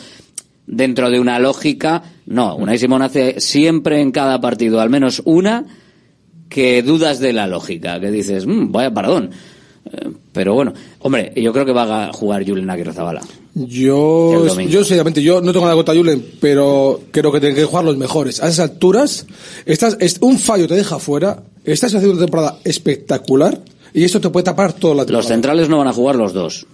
dentro 0.66 1.10
de 1.10 1.20
una 1.20 1.38
lógica 1.38 2.02
no. 2.26 2.56
Unai 2.56 2.78
Simón 2.78 3.02
hace 3.02 3.40
siempre 3.40 4.00
en 4.00 4.10
cada 4.10 4.40
partido 4.40 4.80
al 4.80 4.90
menos 4.90 5.22
una 5.26 5.64
que 6.48 6.82
dudas 6.82 7.18
de 7.20 7.34
la 7.34 7.46
lógica 7.46 8.00
que 8.00 8.10
dices 8.10 8.46
mmm, 8.46 8.72
vaya 8.72 8.94
paradón 8.94 9.30
eh, 9.92 10.10
pero 10.32 10.54
bueno, 10.54 10.72
hombre, 11.00 11.32
yo 11.36 11.52
creo 11.52 11.64
que 11.64 11.72
va 11.72 12.08
a 12.08 12.12
jugar 12.12 12.46
Julen 12.46 12.68
Aguirre 12.70 12.92
Zabala. 12.92 13.22
Yo, 13.54 14.46
yo 14.56 14.84
sinceramente, 14.84 15.22
yo 15.22 15.40
no 15.40 15.52
tengo 15.52 15.64
nada 15.64 15.74
contra 15.74 15.94
Julen, 15.94 16.24
pero 16.40 17.00
creo 17.10 17.32
que 17.32 17.40
tienen 17.40 17.56
que 17.56 17.64
jugar 17.64 17.84
los 17.84 17.96
mejores. 17.96 18.40
A 18.40 18.48
esas 18.48 18.70
alturas, 18.70 19.26
estás, 19.66 19.96
es, 20.00 20.18
un 20.20 20.38
fallo 20.38 20.68
te 20.68 20.74
deja 20.74 20.98
fuera, 20.98 21.42
estás 21.64 21.94
haciendo 21.94 22.16
una 22.16 22.26
temporada 22.26 22.58
espectacular 22.64 23.60
y 23.92 24.04
esto 24.04 24.20
te 24.20 24.30
puede 24.30 24.44
tapar 24.44 24.74
toda 24.74 24.94
la 24.94 25.02
temporada. 25.02 25.22
Los 25.22 25.28
centrales 25.28 25.68
no 25.68 25.78
van 25.78 25.88
a 25.88 25.92
jugar 25.92 26.16
los 26.16 26.32
dos. 26.32 26.66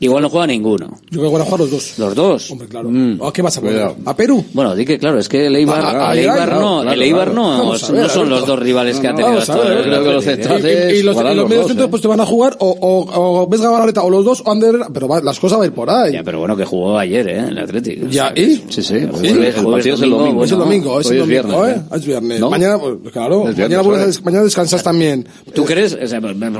Igual 0.00 0.22
no 0.22 0.30
juega 0.30 0.46
ninguno. 0.46 0.88
Yo 1.10 1.20
creo 1.20 1.30
que 1.30 1.32
van 1.32 1.42
a 1.42 1.44
jugar 1.44 1.60
los 1.60 1.70
dos. 1.70 1.98
¿Los 1.98 2.14
dos? 2.14 2.50
Hombre, 2.50 2.68
claro. 2.68 2.88
Mm. 2.90 3.20
¿A 3.22 3.32
qué 3.32 3.42
vas 3.42 3.56
a 3.58 3.60
poner? 3.60 3.90
¿A 4.04 4.16
Perú? 4.16 4.44
Bueno, 4.52 4.74
di 4.74 4.84
que 4.84 4.98
claro, 4.98 5.18
es 5.18 5.28
que 5.28 5.46
el 5.46 5.56
Eibar, 5.56 5.82
ah, 5.84 6.12
el 6.12 6.20
Eibar 6.20 6.52
no, 6.52 6.82
claro, 6.82 6.92
el 6.92 7.02
Eibar 7.02 7.32
claro. 7.32 7.42
no, 7.42 7.72
ver, 7.72 8.02
no 8.02 8.08
son 8.08 8.30
los 8.30 8.46
dos 8.46 8.58
rivales 8.58 8.96
no, 8.96 9.02
que 9.02 9.08
ha 9.08 9.14
tenido 9.14 9.38
hasta 9.38 9.54
ahora. 9.54 9.82
Creo 9.82 10.04
que 10.04 10.12
los 10.12 10.24
centrales. 10.24 10.64
Y, 10.64 10.96
y, 10.96 10.98
y 10.98 11.02
los, 11.02 11.16
los, 11.16 11.36
los 11.36 11.48
medios 11.48 11.66
centros 11.66 11.86
eh. 11.86 11.90
pues 11.90 12.02
te 12.02 12.08
van 12.08 12.20
a 12.20 12.26
jugar 12.26 12.56
o, 12.60 12.68
o, 12.68 13.42
o 13.42 13.46
Vesga 13.48 13.70
Baraleta 13.70 14.02
o 14.02 14.10
los 14.10 14.24
dos 14.24 14.42
o 14.44 14.52
Ander, 14.52 14.76
pero 14.92 15.08
va, 15.08 15.20
las 15.20 15.38
cosas 15.40 15.58
van 15.58 15.64
a 15.64 15.66
ir 15.68 15.74
por 15.74 15.90
ahí. 15.90 16.12
Ya, 16.12 16.22
pero 16.22 16.38
bueno, 16.38 16.56
que 16.56 16.64
jugó 16.64 16.98
ayer, 16.98 17.28
¿eh? 17.28 17.38
El 17.48 17.58
Atlético. 17.58 18.06
Ya, 18.08 18.32
¿y? 18.34 18.62
Sí, 18.68 18.82
sí. 18.82 18.94
El 18.94 19.44
es 19.44 19.56
el 19.56 20.10
domingo. 20.10 20.44
Es 20.44 20.52
el 20.52 20.58
domingo, 20.58 20.94
¿eh? 20.94 20.98
¿eh? 20.98 21.00
es 21.00 21.10
el. 21.10 21.42
Pues, 21.42 21.76
es 21.92 22.06
viernes. 22.06 22.40
Mañana, 22.40 22.78
claro, 23.12 23.44
mañana 23.44 24.44
descansas 24.44 24.82
también. 24.82 25.26
¿Tú 25.54 25.64
crees, 25.64 25.96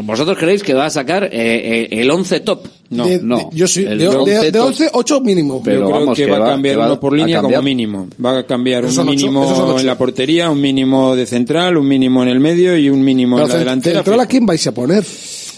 vosotros 0.02 0.36
creéis 0.38 0.62
que 0.62 0.74
va 0.74 0.86
a 0.86 0.90
sacar 0.90 1.28
eh, 1.30 1.88
el 1.90 2.10
11 2.10 2.40
top? 2.40 2.66
No, 2.90 3.06
de, 3.06 3.20
no. 3.22 3.50
yo 3.52 3.68
sí, 3.68 3.84
el 3.84 3.98
de, 3.98 4.08
de, 4.08 4.50
de, 4.50 4.60
11, 4.60 4.90
8 4.94 5.20
mínimo. 5.20 5.60
Pero 5.62 5.80
yo 5.80 5.86
creo 5.86 6.00
vamos, 6.00 6.16
que, 6.16 6.24
que, 6.24 6.30
va 6.30 6.38
a 6.38 6.50
cambiar 6.50 6.80
va, 6.80 6.86
uno 6.86 7.00
por 7.00 7.12
línea 7.12 7.42
como 7.42 7.62
mínimo. 7.62 8.08
Va 8.24 8.38
a 8.38 8.46
cambiar 8.46 8.86
un 8.86 9.06
mínimo 9.06 9.42
ocho, 9.42 9.78
en 9.78 9.86
la 9.86 9.98
portería, 9.98 10.48
un 10.50 10.60
mínimo 10.60 11.14
de 11.14 11.26
central, 11.26 11.76
un 11.76 11.86
mínimo 11.86 12.22
en 12.22 12.30
el 12.30 12.40
medio 12.40 12.78
y 12.78 12.88
un 12.88 13.02
mínimo 13.02 13.36
pero 13.36 13.46
en 13.46 13.52
la 13.52 13.58
delantera. 13.58 13.96
¿Central 13.96 14.20
a 14.20 14.26
quién 14.26 14.46
vais 14.46 14.66
a 14.66 14.72
poner? 14.72 15.04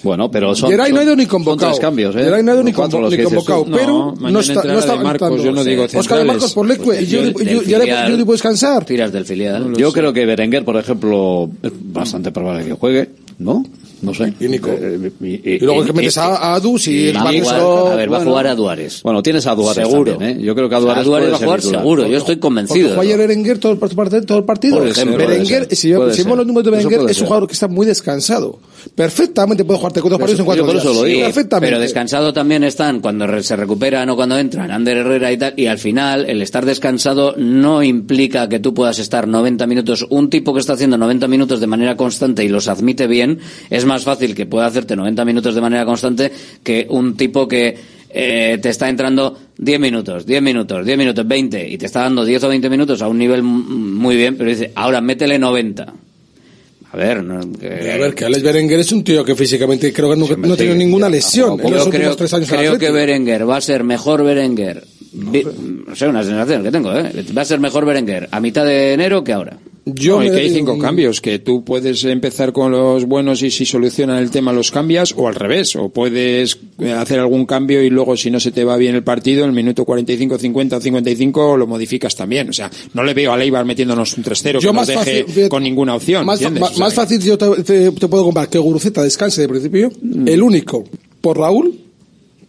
Bueno, 0.02 0.30
pero 0.30 0.54
son, 0.54 0.70
Geray 0.70 0.92
no 0.92 1.00
ha 1.00 1.04
ido 1.04 1.14
ni 1.14 1.26
convocado. 1.26 1.72
Son 1.72 1.80
cambios, 1.80 2.16
¿eh? 2.16 2.24
Geray 2.24 2.42
no 2.42 2.50
ha 2.50 2.54
ido 2.54 2.64
ni, 2.64 2.72
convocado, 2.72 3.10
ni 3.10 3.22
convocado 3.22 3.64
pero 3.66 4.14
no, 4.18 4.30
no 4.30 4.40
está, 4.40 4.64
no 4.64 4.78
está 4.78 4.96
Marcos, 4.96 5.42
yo 5.42 5.52
no 5.52 5.62
digo 5.62 5.82
centrales. 5.82 6.10
Oscar 6.10 6.24
Marcos 6.24 6.52
por 6.52 6.66
Lecue, 6.66 6.84
pues 6.84 7.08
yo, 7.08 7.22
yo, 7.22 7.42
yo, 7.44 7.62
yo 7.62 7.78
le 7.78 8.24
puedo 8.24 8.32
descansar. 8.32 8.84
Tiras 8.84 9.12
del 9.12 9.24
filial. 9.24 9.74
yo 9.76 9.92
creo 9.92 10.12
que 10.12 10.26
Berenguer, 10.26 10.64
por 10.64 10.76
ejemplo, 10.76 11.50
es 11.62 11.72
bastante 11.92 12.32
probable 12.32 12.64
que 12.64 12.72
juegue, 12.72 13.10
¿no? 13.38 13.64
No 14.02 14.14
sé. 14.14 14.32
Y 14.40 14.46
eh, 14.46 14.60
eh, 14.64 15.40
eh, 15.44 15.58
luego 15.60 15.84
que 15.84 15.92
metes 15.92 16.16
a, 16.16 16.54
Adu, 16.54 16.78
si 16.78 17.12
va 17.12 17.22
a, 17.22 17.92
a 17.92 17.96
ver, 17.96 18.12
va 18.12 18.18
a 18.18 18.24
jugar 18.24 18.46
a 18.46 18.54
Duares. 18.54 19.02
Bueno, 19.02 19.22
tienes 19.22 19.46
a 19.46 19.54
Duares 19.54 19.86
seguro. 19.86 20.12
También, 20.12 20.40
Yo 20.40 20.54
creo 20.54 20.68
que 20.68 20.74
a 20.74 20.80
Duares, 20.80 21.06
o 21.06 21.10
va 21.10 21.18
a 21.18 21.38
jugar 21.38 21.60
seguro. 21.60 22.06
Yo 22.06 22.16
estoy 22.16 22.38
convencido. 22.38 22.90
Jugó 22.90 23.02
ayer 23.02 23.18
Berenguer 23.18 23.58
todo 23.58 23.72
el, 23.72 24.26
todo 24.26 24.38
el 24.38 24.44
partido. 24.44 24.78
Por 24.78 24.88
ejemplo, 24.88 25.26
si, 25.70 25.92
vemos 25.92 26.38
los 26.38 26.46
números 26.46 26.64
de 26.64 26.70
Berenguer, 26.70 27.10
es 27.10 27.20
un 27.20 27.26
jugador 27.26 27.46
que 27.46 27.52
está 27.52 27.68
muy 27.68 27.86
descansado. 27.86 28.58
Perfectamente 28.94 29.64
puede 29.64 29.78
jugarte 29.78 30.00
cuatro 30.00 30.18
partidos 30.18 30.40
en 30.40 30.46
cuatro 30.46 30.64
yo. 30.64 30.72
Por 30.72 30.80
eso 30.80 30.94
lo 30.94 31.04
digo. 31.04 31.24
Perfectamente. 31.24 31.70
Pero 31.70 31.80
descansado 31.80 32.32
también 32.32 32.64
están 32.64 33.00
cuando 33.00 33.42
se 33.42 33.56
recuperan 33.56 34.08
o 34.08 34.16
cuando 34.16 34.38
entran 34.38 34.70
Ander 34.70 34.98
Herrera 34.98 35.32
y 35.32 35.36
tal. 35.36 35.54
Y 35.56 35.66
al 35.66 35.78
final, 35.78 36.24
el 36.28 36.40
estar 36.40 36.64
descansado 36.64 37.34
no 37.36 37.82
implica 37.82 38.48
que 38.48 38.60
tú 38.60 38.72
puedas 38.72 38.98
estar 38.98 39.28
90 39.28 39.66
minutos. 39.66 40.06
Un 40.08 40.30
tipo 40.30 40.54
que 40.54 40.60
está 40.60 40.72
haciendo 40.72 40.96
90 40.96 41.28
minutos 41.28 41.60
de 41.60 41.66
manera 41.66 41.96
constante 41.96 42.44
y 42.44 42.48
los 42.48 42.68
admite 42.68 43.06
bien 43.06 43.40
es 43.68 43.84
más 43.90 44.04
fácil 44.04 44.36
que 44.36 44.46
pueda 44.46 44.66
hacerte 44.66 44.94
90 44.94 45.24
minutos 45.24 45.52
de 45.52 45.60
manera 45.60 45.84
constante 45.84 46.30
que 46.62 46.86
un 46.88 47.16
tipo 47.16 47.48
que 47.48 47.76
eh, 48.08 48.58
te 48.62 48.68
está 48.68 48.88
entrando 48.88 49.36
10 49.58 49.80
minutos, 49.80 50.24
10 50.24 50.40
minutos, 50.42 50.86
10 50.86 50.96
minutos, 50.96 51.26
20 51.26 51.68
y 51.68 51.76
te 51.76 51.86
está 51.86 52.02
dando 52.02 52.24
10 52.24 52.44
o 52.44 52.48
20 52.48 52.70
minutos 52.70 53.02
a 53.02 53.08
un 53.08 53.18
nivel 53.18 53.42
muy 53.42 54.16
bien, 54.16 54.36
pero 54.36 54.48
dice, 54.48 54.70
ahora 54.76 55.00
métele 55.00 55.40
90. 55.40 55.92
A 56.92 56.96
ver, 56.96 57.22
no. 57.22 57.40
A 57.40 57.98
ver, 57.98 58.14
que 58.14 58.24
Alex 58.24 58.42
Berenguer 58.42 58.80
es 58.80 58.92
un 58.92 59.02
tío 59.02 59.24
que 59.24 59.34
físicamente 59.34 59.92
creo 59.92 60.10
que 60.10 60.16
no, 60.16 60.26
no 60.36 60.54
ha 60.54 60.56
tenido 60.56 60.76
ninguna 60.76 61.08
lesión 61.08 61.58
yo 61.58 61.66
en 61.66 61.74
los 61.74 61.88
creo, 61.88 62.16
tres 62.16 62.32
años. 62.32 62.48
Creo 62.48 62.78
que 62.78 62.90
Berenguer 62.90 63.48
va 63.48 63.56
a 63.56 63.60
ser 63.60 63.82
mejor 63.82 64.24
Berenguer. 64.24 64.84
No 65.12 65.32
sé. 65.32 65.44
no 65.88 65.96
sé, 65.96 66.06
una 66.06 66.22
sensación 66.22 66.62
que 66.62 66.70
tengo, 66.70 66.92
¿eh? 66.96 67.12
Va 67.36 67.42
a 67.42 67.44
ser 67.44 67.58
mejor 67.58 67.84
Berenguer 67.84 68.28
a 68.30 68.40
mitad 68.40 68.64
de 68.64 68.92
enero 68.92 69.24
que 69.24 69.32
ahora. 69.32 69.58
Yo 69.84 70.18
no, 70.18 70.26
y 70.26 70.30
que 70.30 70.36
hay 70.36 70.50
cinco 70.50 70.76
y... 70.76 70.80
cambios, 70.80 71.20
que 71.20 71.38
tú 71.38 71.64
puedes 71.64 72.04
empezar 72.04 72.52
con 72.52 72.72
los 72.72 73.06
buenos 73.06 73.42
y 73.42 73.50
si 73.50 73.64
solucionan 73.64 74.18
el 74.18 74.30
tema 74.30 74.52
los 74.52 74.70
cambias, 74.70 75.14
o 75.16 75.28
al 75.28 75.34
revés, 75.34 75.74
o 75.76 75.88
puedes 75.88 76.58
eh, 76.78 76.92
hacer 76.92 77.18
algún 77.18 77.46
cambio 77.46 77.82
y 77.82 77.90
luego 77.90 78.16
si 78.16 78.30
no 78.30 78.40
se 78.40 78.52
te 78.52 78.64
va 78.64 78.76
bien 78.76 78.94
el 78.94 79.02
partido, 79.02 79.44
en 79.44 79.50
el 79.50 79.56
minuto 79.56 79.84
45, 79.84 80.38
50, 80.38 80.80
55 80.80 81.56
lo 81.56 81.66
modificas 81.66 82.14
también. 82.14 82.50
O 82.50 82.52
sea, 82.52 82.70
no 82.94 83.02
le 83.02 83.14
veo 83.14 83.32
a 83.32 83.36
Leibar 83.36 83.64
metiéndonos 83.64 84.16
un 84.16 84.24
3-0 84.24 84.60
que 84.60 84.72
más 84.72 84.88
nos 84.88 85.04
deje 85.04 85.48
con 85.48 85.62
ninguna 85.62 85.94
opción. 85.94 86.26
Más, 86.26 86.40
más, 86.52 86.78
más 86.78 86.94
fácil 86.94 87.20
yo 87.20 87.38
te, 87.38 87.62
te, 87.62 87.90
te 87.90 88.08
puedo 88.08 88.24
comprar 88.24 88.48
que 88.48 88.58
Guruceta 88.58 89.02
descanse 89.02 89.40
de 89.40 89.48
principio, 89.48 89.90
mm. 90.02 90.28
el 90.28 90.42
único 90.42 90.84
por 91.20 91.38
Raúl 91.38 91.89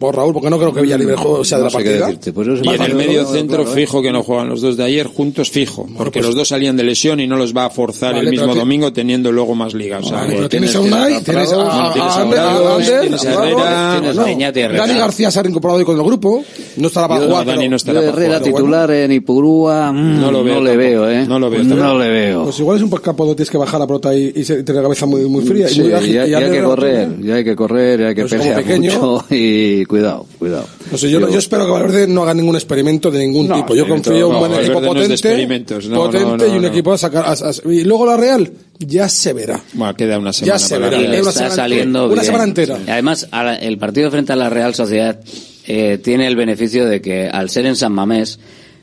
por 0.02 0.16
Raúl, 0.16 0.34
porque 0.34 0.50
no 0.50 0.58
creo 0.58 0.74
que 0.74 0.82
Villalibre 0.82 1.16
juegue- 1.16 1.46
sea 1.46 1.60
de 1.60 1.64
No 1.66 1.70
la 1.70 1.74
partida. 1.74 2.06
decirte, 2.08 2.34
pues 2.34 2.48
Y 2.64 2.70
en 2.70 2.82
el 2.82 2.96
medio 2.96 3.24
centro, 3.26 3.58
claro, 3.64 3.72
fijo 3.72 4.02
que 4.02 4.12
no 4.12 4.24
juegan 4.24 4.50
los 4.50 4.60
dos 4.62 4.76
de 4.76 4.84
ayer 4.84 5.06
juntos, 5.08 5.52
fijo. 5.52 5.88
Porque 5.96 6.20
pues- 6.20 6.26
los 6.26 6.36
dos 6.36 6.48
salían 6.48 6.76
de 6.76 6.84
lesión 6.84 7.20
y 7.20 7.28
no 7.28 7.38
los 7.38 7.56
va 7.56 7.66
a 7.66 7.70
forzar 7.70 8.16
Vale, 8.16 8.26
el 8.26 8.32
mismo 8.32 8.54
domingo 8.56 8.92
teniendo 8.92 9.32
luego 9.32 9.54
más 9.56 9.74
ligas. 9.76 10.04
O 10.04 10.10
sea, 10.10 10.18
Vale, 10.22 10.34
pero 10.36 10.50
tienes 10.50 10.76
a 10.76 10.80
tienes 10.82 10.94
Unai, 10.98 11.24
tienes 11.24 11.54
a, 11.54 11.94
tienes 11.94 12.18
Ander, 12.18 13.02
tienes 13.02 13.26
a 13.26 14.50
Herrera. 14.50 14.78
Dani 14.88 15.00
García 15.00 15.30
se 15.32 15.40
ha 15.40 15.44
reincorporado 15.44 15.78
hoy 15.80 15.86
con 15.86 15.96
el 15.98 16.04
grupo, 16.04 16.44
no 16.78 16.88
estará 16.88 17.08
para 17.08 17.26
jugar, 17.26 17.46
Dani 17.46 17.70
no 17.70 17.76
estará 17.76 18.02
Herrera 18.02 18.42
titular 18.42 18.90
en 18.92 19.12
Ipurúa, 19.12 19.92
mm, 19.92 20.20
No 20.20 20.32
lo 20.32 20.44
veo 20.44 20.56
no 20.56 20.62
le 20.62 20.70
tampoco. 20.72 20.78
veo, 20.90 21.10
¿eh? 21.12 21.26
No 21.28 21.40
lo 21.40 21.50
veo 21.50 21.64
No 21.64 22.00
le 22.00 22.10
veo. 22.10 22.44
Pues 22.46 22.60
igual 22.60 22.78
es 22.78 22.84
un 22.84 22.90
campo 22.90 23.24
donde 23.26 23.36
tienes 23.36 23.52
que 23.52 23.58
bajar 23.58 23.80
la 23.80 23.86
pelota 23.88 24.14
y, 24.16 24.32
tener 24.32 24.76
la 24.76 24.82
cabeza 24.82 25.06
muy, 25.06 25.22
muy 25.26 25.44
fría. 25.46 25.68
y 25.72 25.80
muy 25.82 25.94
ágil, 25.94 26.14
ya, 26.14 26.38
hay 26.40 26.50
que 26.52 26.64
correr, 26.64 27.10
ya 27.22 27.36
hay 27.36 27.44
que 27.44 27.56
correr, 27.56 28.00
ya 28.00 28.08
hay 28.08 28.16
que 28.16 28.22
Pues 28.22 28.34
pelear 28.34 28.66
mucho 28.80 29.26
y 29.30 29.86
cuidado, 29.92 30.26
cuidado. 30.40 30.66
No 30.92 30.98
sé, 30.98 31.12
yo, 31.12 31.20
yo 31.30 31.38
espero 31.38 31.66
que 31.66 31.72
Valverde 31.72 32.08
no 32.08 32.24
haga 32.24 32.34
ningún 32.34 32.56
experimento 32.56 33.12
de 33.12 33.20
ningún 33.20 33.48
No, 33.48 33.58
tipo. 33.58 33.76
Yo 33.76 33.88
confío 33.88 34.14
en 34.14 34.20
no, 34.22 34.28
un 34.30 34.40
buen 34.40 34.54
equipo 34.54 34.82
potente, 34.82 35.18
potente 35.20 36.20
no, 36.26 36.38
no, 36.38 36.46
y 36.48 36.50
un 36.58 36.62
no. 36.62 36.68
equipo 36.70 36.94
a 36.94 36.98
sacar. 36.98 37.26
a- 37.26 37.32
a- 37.34 37.70
y 37.72 37.84
luego 37.84 38.06
la 38.06 38.16
Real 38.18 38.50
ya 38.80 39.08
se 39.10 39.34
verá. 39.34 39.62
Bueno, 39.74 39.94
queda 39.96 40.18
una 40.18 40.32
semana 40.34 40.54
Ya 40.56 40.60
se 40.60 40.78
verá. 40.80 40.98
Y 40.98 41.02
le 41.02 41.08
una 41.10 41.18
está 41.30 41.32
semana- 41.34 41.56
saliendo 41.56 42.06
una 42.06 42.14
bien. 42.14 42.26
semana 42.26 42.44
entera. 42.46 42.80
Y 42.88 42.90
Además, 42.90 43.28
el 43.62 43.78
partido 43.78 44.10
frente 44.10 44.34
a 44.34 44.36
la 44.38 44.50
Real 44.50 44.74
Sociedad 44.74 45.20
eh, 45.68 46.00
tiene 46.04 46.26
el 46.28 46.36
beneficio 46.36 46.86
de 46.88 47.02
que 47.02 47.28
al 47.28 47.50
ser 47.50 47.66
en 47.68 47.76
San 47.76 47.92
Mamés 47.94 48.40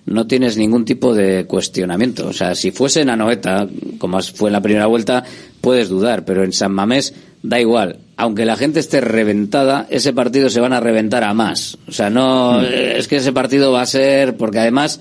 no 0.07 0.27
tienes 0.27 0.57
ningún 0.57 0.85
tipo 0.85 1.15
de 1.15 1.45
cuestionamiento. 1.47 2.29
O 2.29 2.33
sea, 2.33 2.55
si 2.55 2.71
fuese 2.71 3.01
en 3.01 3.11
Anoeta, 3.11 3.67
como 3.99 4.21
fue 4.23 4.51
en 4.51 4.53
la 4.53 4.61
primera 4.63 4.87
vuelta, 4.87 5.25
puedes 5.61 5.89
dudar, 5.89 6.25
pero 6.25 6.45
en 6.45 6.53
San 6.53 6.73
Mamés 6.73 7.15
da 7.43 7.61
igual. 7.61 7.99
Aunque 8.21 8.45
la 8.45 8.57
gente 8.57 8.81
esté 8.81 9.01
reventada, 9.01 9.87
ese 9.91 10.13
partido 10.13 10.51
se 10.51 10.61
van 10.61 10.73
a 10.73 10.81
reventar 10.81 11.23
a 11.23 11.33
más. 11.35 11.79
O 11.87 11.93
sea, 11.93 12.11
no, 12.11 12.63
eh, 12.63 12.99
es 12.99 13.07
que 13.09 13.17
ese 13.17 13.33
partido 13.33 13.71
va 13.73 13.83
a 13.83 13.87
ser, 13.87 14.37
porque 14.37 14.59
además, 14.59 15.01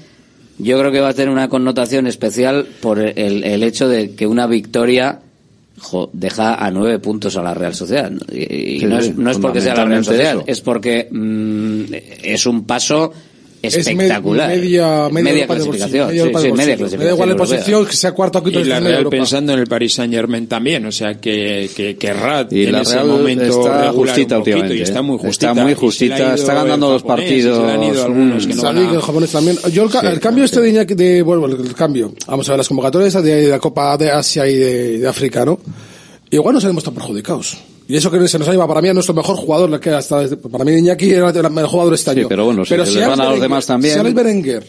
yo 0.60 0.80
creo 0.80 0.92
que 0.92 1.02
va 1.02 1.10
a 1.10 1.14
tener 1.14 1.30
una 1.30 1.50
connotación 1.50 2.06
especial 2.06 2.68
por 2.80 3.00
el, 3.00 3.44
el 3.44 3.64
hecho 3.64 3.90
de 3.90 4.14
que 4.14 4.28
una 4.28 4.46
victoria 4.46 5.20
jo, 5.80 6.10
deja 6.14 6.56
a 6.56 6.72
nueve 6.72 7.00
puntos 7.00 7.38
a 7.38 7.42
la 7.42 7.54
Real 7.54 7.74
Sociedad. 7.74 8.12
Y, 8.32 8.76
y 8.76 8.80
Sí, 8.80 8.86
no, 8.86 9.00
es, 9.00 9.16
no 9.16 9.32
es 9.32 9.38
porque 9.38 9.62
sea 9.62 9.76
la 9.76 9.86
Real 9.86 10.06
Sociedad, 10.06 10.34
eso. 10.34 10.44
es 10.48 10.62
porque 10.62 11.08
mm, 11.12 11.84
es 12.24 12.46
un 12.46 12.66
paso 12.66 13.14
Es 13.62 13.74
me- 13.74 13.80
espectacular. 13.82 14.50
media, 14.50 15.10
media, 15.12 15.32
Europa 15.32 15.54
de 15.56 15.60
clasificación. 15.60 16.08
media 16.08 16.24
sí, 16.42 16.52
media 16.52 16.78
bolsillo. 16.78 16.98
Me 17.00 17.06
da 17.06 17.12
igual 17.12 17.30
clasificación 17.30 17.38
posición 17.38 17.86
que 17.88 17.94
sea 17.96 18.12
cuarto 18.12 18.40
o 18.40 18.44
quinto 18.44 18.60
Y 18.60 18.62
es 18.62 18.68
la 18.68 18.80
media 18.80 18.98
Real 18.98 19.10
pensando 19.10 19.54
en 19.54 19.60
el 19.60 19.68
Paris 19.68 19.94
Saint 19.94 20.14
Germain 20.14 20.48
también, 20.48 20.86
o 20.86 20.92
sea 20.92 21.16
que, 21.20 21.70
que 21.76 21.98
querrá 21.98 22.48
Y 22.50 22.66
en 22.66 22.72
la 22.72 22.82
ese 22.82 22.94
Real 22.94 23.08
momento 23.08 23.44
está 23.46 23.92
justita 23.92 24.36
un 24.38 24.42
poquito, 24.42 24.58
últimamente, 24.58 24.76
y 24.76 24.82
está 24.82 25.00
¿eh? 25.00 25.02
muy 25.02 25.18
justita. 25.18 25.52
Está 25.52 25.64
muy 25.64 25.74
justita, 25.74 26.34
está 26.36 26.54
ganando 26.54 26.92
los 26.94 27.02
japonés, 27.02 27.32
y 27.32 27.42
se 27.42 27.48
han 27.50 27.56
ido 27.56 27.66
partidos, 27.66 28.06
algunos 28.06 28.48
que 28.48 28.54
no 28.56 28.62
Sadik, 28.62 28.84
van 28.84 28.92
a- 28.92 28.96
el 28.96 29.02
japonés 29.02 29.32
también. 29.32 29.58
Yo 29.74 29.84
el, 29.84 29.90
ca- 29.90 30.02
Sí, 30.02 30.08
el 30.08 30.20
cambio 30.20 30.44
este 30.46 30.62
de 30.62 30.70
Iñaki, 30.70 30.94
de, 30.94 31.22
bueno, 31.24 31.46
el 31.48 31.74
cambio. 31.74 32.14
Vamos 32.28 32.48
a 32.48 32.52
ver 32.54 32.58
las 32.60 32.68
convocatorias 32.68 33.14
de, 33.24 33.36
de 33.42 33.48
la 33.50 33.60
Copa 33.60 33.98
de 33.98 34.12
Asia 34.12 34.48
y 34.48 34.56
de, 34.56 35.00
de 35.00 35.08
África, 35.08 35.44
¿no? 35.46 35.60
Igual 36.30 36.54
nos 36.54 36.64
hemos 36.66 36.84
tan 36.84 36.94
perjudicados. 36.94 37.58
Y 37.88 37.96
eso 37.96 38.12
que 38.12 38.28
se 38.28 38.38
nos 38.38 38.48
ha 38.48 38.52
llevado 38.52 38.68
para 38.68 38.82
mí 38.82 38.90
a 38.90 38.94
nuestro 38.94 39.14
mejor 39.14 39.36
jugador, 39.38 39.80
que 39.80 39.90
hasta 39.92 40.28
para 40.52 40.66
mí 40.66 40.74
Iñaki 40.74 41.12
era 41.12 41.30
el 41.30 41.50
mejor 41.52 41.70
jugador 41.70 41.94
este 41.94 42.12
Sí, 42.14 42.20
año. 42.20 42.28
pero 42.28 42.46
bueno, 42.46 42.66
si 42.66 42.76
les 42.76 42.90
Alex 42.90 43.08
van 43.08 43.22
a 43.22 43.30
los 43.32 43.40
demás 43.42 43.66
también. 43.66 43.94
Si 43.94 44.00
Alex 44.00 44.16
Berenguer 44.16 44.68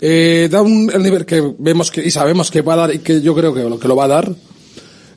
eh, 0.00 0.48
da 0.50 0.62
un, 0.62 0.90
el 0.94 1.02
nivel 1.02 1.26
que 1.26 1.42
vemos 1.58 1.90
que, 1.90 2.04
y 2.06 2.10
sabemos 2.10 2.50
que 2.50 2.62
va 2.62 2.74
a 2.74 2.76
dar 2.76 2.94
y 2.94 3.00
que 3.00 3.20
yo 3.20 3.34
creo 3.34 3.52
que 3.52 3.62
lo, 3.64 3.78
que 3.78 3.88
lo 3.88 3.96
va 3.96 4.04
a 4.04 4.08
dar, 4.08 4.32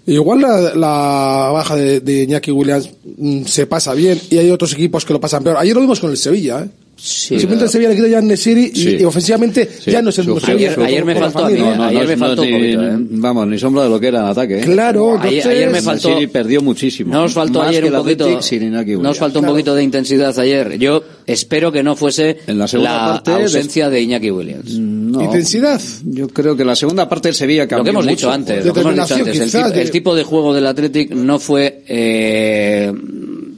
Igual 0.03 0.41
la, 0.41 0.73
la 0.75 1.49
baja 1.53 1.75
de, 1.75 1.99
de 1.99 2.23
Iñaki 2.23 2.49
Williams 2.49 2.89
mm, 3.17 3.43
se 3.45 3.67
pasa 3.67 3.93
bien 3.93 4.19
y 4.31 4.39
hay 4.39 4.49
otros 4.49 4.73
equipos 4.73 5.05
que 5.05 5.13
lo 5.13 5.19
pasan 5.21 5.43
peor. 5.43 5.57
Ayer 5.57 5.75
lo 5.75 5.81
vimos 5.81 5.99
con 5.99 6.09
el 6.09 6.17
Sevilla, 6.17 6.63
¿eh? 6.63 6.69
Simplemente 7.03 7.63
el 7.65 7.69
Sevilla 7.71 7.89
le 7.89 7.95
quita 7.95 8.07
ya 8.07 8.21
Nesiri 8.21 8.71
y, 8.73 8.75
Sí. 8.75 8.97
y 8.99 9.03
ofensivamente 9.03 9.67
ya 9.87 10.01
no 10.03 10.09
es 10.11 10.19
el 10.19 10.25
mismo 10.27 10.39
Sevilla. 10.39 10.67
Ayer, 10.71 10.79
ayer 10.83 11.05
me 11.05 11.15
faltó 11.15 11.45
a 11.45 11.49
mí. 11.49 11.59
No, 11.59 11.75
no, 11.75 11.83
ayer 11.85 12.01
no, 12.03 12.07
me 12.09 12.15
no, 12.15 12.25
faltó 12.27 12.41
un 12.43 12.47
ni- 12.51 12.53
poquito, 12.75 12.87
¿eh? 12.87 12.97
Vamos, 13.09 13.47
ni 13.47 13.57
sombra 13.59 13.83
de 13.85 13.89
lo 13.89 13.99
que 13.99 14.07
era 14.07 14.19
en 14.19 14.25
ataque. 14.27 14.59
¿eh? 14.59 14.61
Claro, 14.61 15.09
Ayer, 15.19 15.25
entonces- 15.39 15.45
ayer 15.47 15.69
me 15.71 15.81
faltó. 15.81 16.09
City 16.13 16.27
perdió 16.27 16.61
muchísimo. 16.61 17.11
No 17.13 17.23
os 17.23 17.33
faltó 17.33 17.59
Más 17.59 17.69
ayer 17.69 17.85
un 17.85 17.91
poquito. 17.93 18.25
Athletic 18.25 18.43
sin 18.43 18.63
Iñaki 18.63 18.91
No 18.91 18.97
os 18.97 18.99
Williams. 18.99 19.17
faltó 19.17 19.39
un 19.39 19.45
poquito 19.47 19.73
de 19.73 19.83
intensidad 19.83 20.37
ayer. 20.39 20.77
Yo 20.77 21.03
espero 21.25 21.71
que 21.71 21.81
no 21.81 21.95
fuese 21.95 22.37
En 22.45 22.59
la 22.59 22.67
segunda 22.67 22.91
la 22.93 23.13
parte, 23.23 23.31
ausencia 23.31 23.89
de 23.89 23.99
Iñaki 24.01 24.29
Williams. 24.29 24.71
No. 24.77 25.21
Intensidad. 25.23 25.81
Yo 26.05 26.27
creo 26.27 26.55
que 26.55 26.63
la 26.63 26.75
segunda 26.75 27.09
parte 27.09 27.29
del 27.29 27.35
Sevilla 27.35 27.63
Lo 27.63 27.69
cambió 27.69 27.83
que 27.85 27.89
hemos 27.89 28.05
mucho, 28.05 28.15
dicho 28.15 28.31
antes, 28.31 28.63
lo 28.65 28.73
que 28.73 28.79
hemos 28.81 28.93
dicho 28.93 29.01
Determinación, 29.15 29.19
antes, 29.21 29.35
el, 29.39 29.43
quizás, 29.45 29.63
tipo, 29.63 29.75
de- 29.75 29.81
el 29.81 29.91
tipo 29.91 30.15
de 30.15 30.23
juego 30.23 30.53
del 30.53 30.67
Athletic 30.67 31.11
no 31.15 31.39
fue 31.39 31.81
eh, 31.87 32.93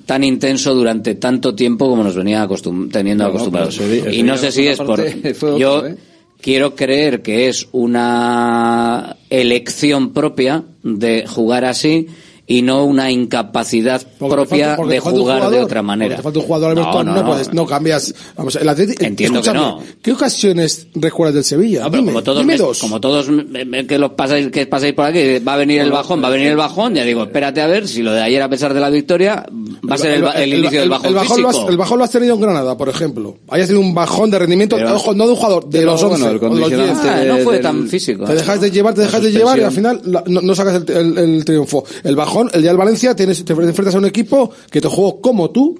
tan 0.05 0.23
intenso 0.23 0.73
durante 0.73 1.15
tanto 1.15 1.55
tiempo 1.55 1.89
como 1.89 2.03
nos 2.03 2.15
venía 2.15 2.43
acostum- 2.47 2.91
teniendo 2.91 3.23
No, 3.23 3.30
acostumbrados. 3.30 3.80
y 4.11 4.23
no 4.23 4.38
sé 4.38 4.51
si 4.51 4.67
es 4.67 4.77
por... 4.77 4.99
otro, 4.99 5.57
yo 5.57 5.85
¿eh? 5.85 5.95
quiero 6.41 6.75
creer 6.75 7.21
que 7.21 7.47
es 7.47 7.67
una 7.71 9.15
elección 9.30 10.11
propia 10.13 10.63
de 10.84 11.25
jugar 11.27 11.65
así 11.65 12.07
y 12.45 12.61
no 12.61 12.84
una 12.84 13.10
incapacidad 13.10 14.02
Porque 14.20 14.36
propia 14.36 14.76
falta- 14.76 14.91
de 14.94 14.99
jugar 14.99 15.14
de 15.15 15.20
jugador, 15.22 15.64
otra 15.64 15.82
manera. 15.82 16.15
Te 16.18 16.22
falta 16.22 16.40
un 16.40 16.45
jugador, 16.45 16.72
Alberto, 16.72 17.03
no, 17.03 17.26
puedes, 17.26 17.53
no 17.53 17.65
cambias. 17.65 18.14
Vamos, 18.36 18.56
el 18.57 18.68
Atlético, 18.68 19.03
Entiendo 19.06 19.41
que 19.41 19.53
no. 19.53 19.80
¿Qué 20.02 20.11
ocasiones 20.11 20.88
recuerdas 20.95 21.36
del 21.36 21.44
Sevilla? 21.45 21.84
No, 21.84 21.91
pero 21.91 22.02
dime, 22.02 22.11
como 22.14 22.24
todos, 22.24 22.40
dime 22.40 22.53
me- 22.53 22.60
dos. 22.60 22.80
como 22.80 22.99
todos 22.99 23.28
que 23.88 23.98
los 23.98 24.11
pasáis, 24.11 24.49
que 24.49 24.65
pasáis 24.68 24.94
por 24.94 25.06
aquí, 25.06 25.40
va 25.40 25.53
a 25.53 25.57
venir 25.57 25.80
el 25.82 25.91
bajón, 25.91 26.22
va 26.22 26.28
a 26.28 26.32
venir 26.32 26.48
el 26.48 26.57
bajón, 26.57 26.95
ya 26.95 27.03
digo, 27.03 27.24
espérate 27.24 27.61
a 27.61 27.68
ver 27.68 27.88
si 27.88 28.02
lo 28.02 28.11
de 28.11 28.22
ayer 28.22 28.41
a 28.41 28.49
pesar 28.49 28.74
de 28.74 28.80
la 28.80 28.90
victoria 28.90 29.45
va 29.90 29.95
a 29.95 29.98
ser 29.98 30.15
el, 30.15 30.24
ba- 30.24 30.32
el 30.34 30.53
inicio 30.53 30.82
del 30.82 30.90
bajón 30.90 31.07
el 31.07 31.14
bajón, 31.15 31.41
lo 31.41 31.48
has, 31.49 31.56
físico. 31.56 31.72
el 31.72 31.78
bajón 31.78 31.98
lo 31.99 32.03
has 32.03 32.11
tenido 32.11 32.36
en 32.36 32.41
Granada, 32.41 32.78
por 32.78 32.90
ejemplo. 32.90 33.38
Hayas 33.49 33.68
tenido 33.68 33.86
un 33.86 33.94
bajón 33.94 34.30
de 34.30 34.40
rendimiento, 34.40 34.76
Pero- 34.76 34.95
ojo, 34.95 35.14
no 35.14 35.26
de 35.26 35.32
un 35.32 35.36
jugador, 35.38 35.70
de 35.70 35.82
los 35.86 36.03
11, 36.03 36.07
bueno, 36.10 36.26
el 36.28 36.40
de 36.40 36.48
los 36.60 36.70
10. 36.70 36.80
condicionante 36.80 37.10
Ah, 37.10 37.24
no 37.26 37.38
fue 37.44 37.53
del- 37.53 37.64
tan 37.64 37.88
físico. 37.88 38.26
Te 38.26 38.36
dejas 38.36 38.60
de 38.60 38.70
llevar, 38.72 38.94
te 38.94 39.02
dejas 39.02 39.22
de 39.24 39.32
llevar 39.32 39.57
y 39.60 39.64
al 39.64 39.72
final 39.72 40.02
no, 40.06 40.41
no 40.41 40.56
sacas 40.56 40.84
el, 40.88 40.91
el- 40.98 41.18
el 41.18 41.45
triunfo. 41.45 41.86
El 42.03 42.15
bajón, 42.18 42.32
el 42.53 42.61
día 42.61 42.72
del 42.72 42.77
Valencia, 42.77 43.15
tienes, 43.15 43.43
te 43.45 43.53
enfrentas 43.53 43.95
a 43.95 43.97
un 43.99 44.05
equipo 44.05 44.49
que 44.72 44.81
te 44.81 44.88
jugó 44.88 45.22
como 45.22 45.49
tú 45.51 45.80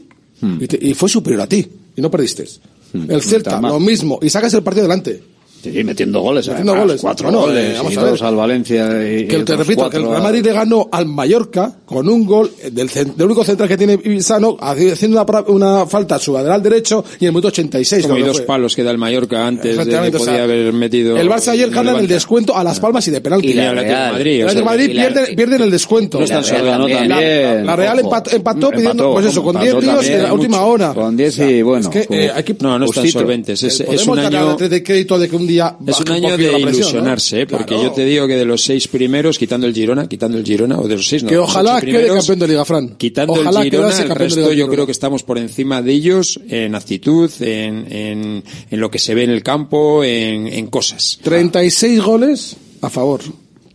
y, 0.60 0.68
te- 0.68 0.80
y 0.82 0.94
fue 0.94 1.08
superior 1.10 1.42
a 1.42 1.48
ti 1.48 1.68
y 1.96 2.02
no 2.02 2.10
perdiste. 2.12 2.46
El 2.94 3.22
Celta, 3.22 3.52
lo 3.70 3.80
mismo, 3.80 4.20
y 4.22 4.30
sacas 4.30 4.54
el 4.54 4.62
partido 4.64 4.84
delante. 4.84 5.24
Sí, 5.64 5.84
metiendo 5.84 6.20
goles. 6.22 6.48
Metiendo 6.48 6.74
además, 6.74 6.88
goles. 6.88 7.02
Cuatro 7.02 7.28
Bueno, 7.32 7.46
goles. 7.48 7.66
eh, 7.66 7.74
vamos 7.78 7.94
y 7.94 7.98
a 7.98 8.02
ver. 8.02 8.12
dos 8.12 8.22
al 8.22 8.36
Valencia. 8.36 8.86
Y, 8.88 9.28
Que 9.28 9.38
y 9.40 9.44
te 9.44 9.56
repito, 9.56 9.90
que 9.90 9.98
el 9.98 10.04
Real 10.08 10.22
Madrid 10.22 10.44
le 10.46 10.52
ganó 10.54 10.90
al 10.92 11.06
Mallorca 11.06 11.74
con 11.86 12.10
un 12.10 12.26
gol 12.26 12.52
del, 12.72 12.90
cen- 12.90 13.16
del 13.16 13.26
único 13.28 13.44
central 13.44 13.70
que 13.70 13.78
tiene 13.78 13.98
Sano, 14.22 14.58
haciendo 14.60 15.22
una, 15.22 15.42
una 15.48 15.86
falta 15.86 16.16
a 16.16 16.20
su 16.20 16.34
lateral 16.34 16.62
derecho 16.62 17.04
y 17.20 17.24
en 17.26 17.28
el 17.28 17.32
minuto 17.34 17.48
86. 17.50 18.06
Como 18.06 18.18
y 18.18 18.24
dos 18.24 18.38
fue. 18.38 18.46
palos 18.46 18.76
que 18.76 18.84
da 18.84 18.92
el 18.92 18.98
Mallorca 18.98 19.48
antes 19.48 19.78
de 19.78 19.86
que 19.86 19.96
o 19.96 20.12
podía 20.20 20.34
sea, 20.36 20.44
haber 20.44 20.74
metido. 20.74 21.18
El 21.18 21.30
Barça 21.30 21.50
ayer 21.50 21.70
gana 21.70 21.82
en 21.82 21.88
el 21.88 21.94
Levante. 21.94 22.14
descuento 22.14 22.56
a 22.58 22.64
las 22.64 22.80
palmas 22.80 23.08
y 23.08 23.12
de 23.12 23.22
penalti. 23.22 23.48
Y 23.50 23.54
la 23.54 23.70
el 23.70 23.78
Real. 23.80 24.12
Madrid, 24.14 24.42
El 24.42 24.48
o 24.48 24.50
sea, 24.52 24.64
Madrid 24.64 24.90
y 24.90 24.94
la- 24.94 25.08
pierde, 25.08 25.36
pierde 25.36 25.56
en 25.56 25.62
el 25.62 25.72
descuento. 25.72 26.18
No 26.20 26.26
está 26.26 26.42
La 26.42 26.42
Real 26.42 26.58
solo, 26.60 26.72
ganó 26.72 26.88
también. 26.88 27.66
La, 27.66 27.76
Real 27.76 28.00
empató, 28.00 28.36
empató 28.36 28.70
pidiendo, 28.72 29.12
pues 29.14 29.26
eso, 29.28 29.44
con 29.44 29.56
empató 29.56 29.80
10 29.82 29.94
tíos 29.94 30.08
en 30.10 30.24
la 30.24 30.34
última 30.34 30.62
hora. 30.66 30.94
Con 30.94 31.16
10 31.16 31.40
y 31.40 31.62
bueno. 31.62 31.90
Es 31.90 31.90
que, 31.90 32.06
como- 32.06 32.20
eh, 32.20 32.32
hay 32.34 32.44
que- 32.44 32.56
No, 32.60 32.78
no 32.80 32.86
están 32.86 33.08
solventes. 33.08 33.64
Es, 33.64 34.08
un 34.08 34.20
año. 34.20 34.56
de 34.58 34.84
crédito 34.84 35.18
de 35.20 35.30
que 35.30 35.36
un 35.36 35.46
día 35.54 35.78
Es 35.88 36.00
un 36.00 36.12
año 36.12 36.38
de 36.38 36.60
ilusionarse, 36.60 37.42
¿eh? 37.42 37.48
porque 37.48 37.74
Claro. 37.74 37.84
yo 37.84 37.92
te 37.92 38.06
digo 38.06 38.28
que 38.28 38.36
de 38.36 38.46
los 38.46 38.64
seis 38.64 38.88
primeros, 38.88 39.38
quitando 39.38 39.66
el 39.68 39.74
Girona, 39.74 40.08
quitando 40.08 40.38
el 40.38 40.44
Girona, 40.44 40.80
o 40.80 40.88
de 40.88 40.96
los 40.96 41.08
seis, 41.08 41.24
no, 41.24 41.30
Que 41.30 41.38
ojalá 41.38 41.80
quede 41.82 42.08
campeón 42.08 42.40
de 42.40 42.48
Liga, 42.48 42.66
Fran. 42.66 42.96
Quitando 42.98 43.34
Ojalá 43.34 43.62
el 43.62 43.66
Girona, 43.72 43.98
el 44.02 44.08
de 44.08 44.14
resto 44.14 44.40
Liga 44.42 44.54
yo 44.54 44.68
creo 44.68 44.86
que 44.86 44.92
estamos 44.92 45.24
por 45.24 45.38
encima 45.38 45.82
de 45.82 45.92
ellos 45.94 46.40
en 46.50 46.76
actitud, 46.76 47.32
en, 47.40 47.92
en, 47.92 48.44
en 48.70 48.80
lo 48.80 48.90
que 48.92 49.00
se 49.00 49.14
ve 49.16 49.24
en 49.24 49.30
el 49.30 49.44
campo, 49.44 50.04
en, 50.04 50.48
en 50.48 50.68
cosas. 50.68 51.20
36 51.24 52.02
goles 52.02 52.56
a 52.82 52.90
favor. 52.90 53.22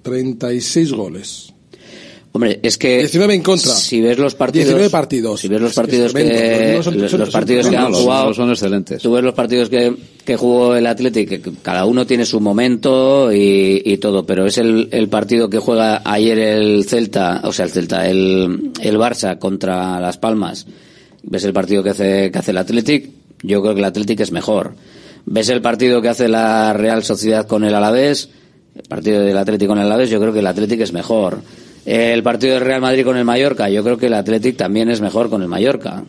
36 0.03 0.93
goles. 0.93 1.48
Hombre, 2.33 2.61
es 2.63 2.77
que 2.77 2.99
19 2.99 3.35
en 3.35 3.43
contra. 3.43 3.73
si 3.73 4.01
ves 4.01 4.19
los 4.19 4.35
partidos, 4.35 4.67
19 4.67 4.91
partidos. 4.91 5.41
si 5.41 5.49
ves 5.49 5.61
los 5.61 5.71
Es 5.71 5.75
que 5.77 5.81
es 5.81 6.13
partidos. 6.13 6.13
Los 6.13 6.13
que 6.13 6.83
son- 6.85 7.01
los, 7.01 7.11
son- 7.11 7.21
los 7.21 7.31
partidos 7.31 7.63
son- 7.65 7.71
que 7.73 7.79
no, 7.79 7.87
han 7.87 7.93
los 7.93 8.01
jugado, 8.03 8.35
son 8.35 8.51
excelentes. 8.51 9.03
Tú 9.03 9.13
ves 9.13 9.25
los 9.25 9.35
partidos 9.35 9.69
que, 9.71 9.95
que 10.25 10.37
jugó 10.37 10.77
el 10.77 10.87
Athletic, 10.87 11.29
que 11.43 11.53
cada 11.63 11.85
uno 11.87 12.07
tiene 12.07 12.27
su 12.27 12.39
momento 12.41 13.33
y, 13.33 13.83
y 13.85 13.97
todo, 13.97 14.25
pero 14.27 14.47
es 14.47 14.59
el, 14.59 14.89
el 14.93 15.09
partido 15.09 15.49
que 15.49 15.59
juega 15.59 16.03
ayer 16.05 16.39
el 16.39 16.85
Celta, 16.85 17.41
o 17.45 17.53
sea, 17.53 17.65
el 17.65 17.71
Celta, 17.73 18.09
el, 18.09 18.73
el 18.81 18.97
Barça 18.99 19.39
contra 19.39 19.99
Las 19.99 20.19
Palmas. 20.19 20.67
Ves 21.23 21.45
el 21.45 21.53
partido 21.53 21.83
que 21.83 21.91
hace, 21.91 22.31
que 22.31 22.39
hace 22.39 22.51
el 22.53 22.59
Athletic, 22.59 23.11
yo 23.43 23.63
creo 23.63 23.75
que 23.75 23.81
el 23.81 23.87
Athletic 23.87 24.21
es 24.21 24.31
mejor. 24.33 24.75
Ves 25.25 25.49
el 25.49 25.61
partido 25.63 26.01
que 26.03 26.09
hace 26.09 26.29
la 26.29 26.73
Real 26.75 27.03
Sociedad 27.05 27.47
con 27.47 27.65
el 27.65 27.75
Alavés, 27.75 28.29
el 28.77 28.83
partido 28.83 29.23
del 29.23 29.37
Atlético 29.37 29.71
con 29.73 29.79
el 29.79 29.87
Alavés, 29.87 30.11
yo 30.11 30.21
creo 30.21 30.33
que 30.33 30.39
el 30.39 30.47
Athletic 30.47 30.81
es 30.83 30.93
mejor. 30.93 31.41
El 31.89 32.23
partido 32.23 32.53
del 32.53 32.65
Real 32.65 32.83
Madrid 32.83 33.03
con 33.03 33.17
el 33.17 33.25
Mallorca, 33.25 33.71
yo 33.71 33.83
creo 33.83 33.97
que 33.97 34.09
el 34.09 34.13
Athletic 34.13 34.59
también 34.59 34.91
es 34.91 35.01
mejor 35.01 35.31
con 35.31 35.41
el 35.41 35.49
Mallorca. 35.49 36.05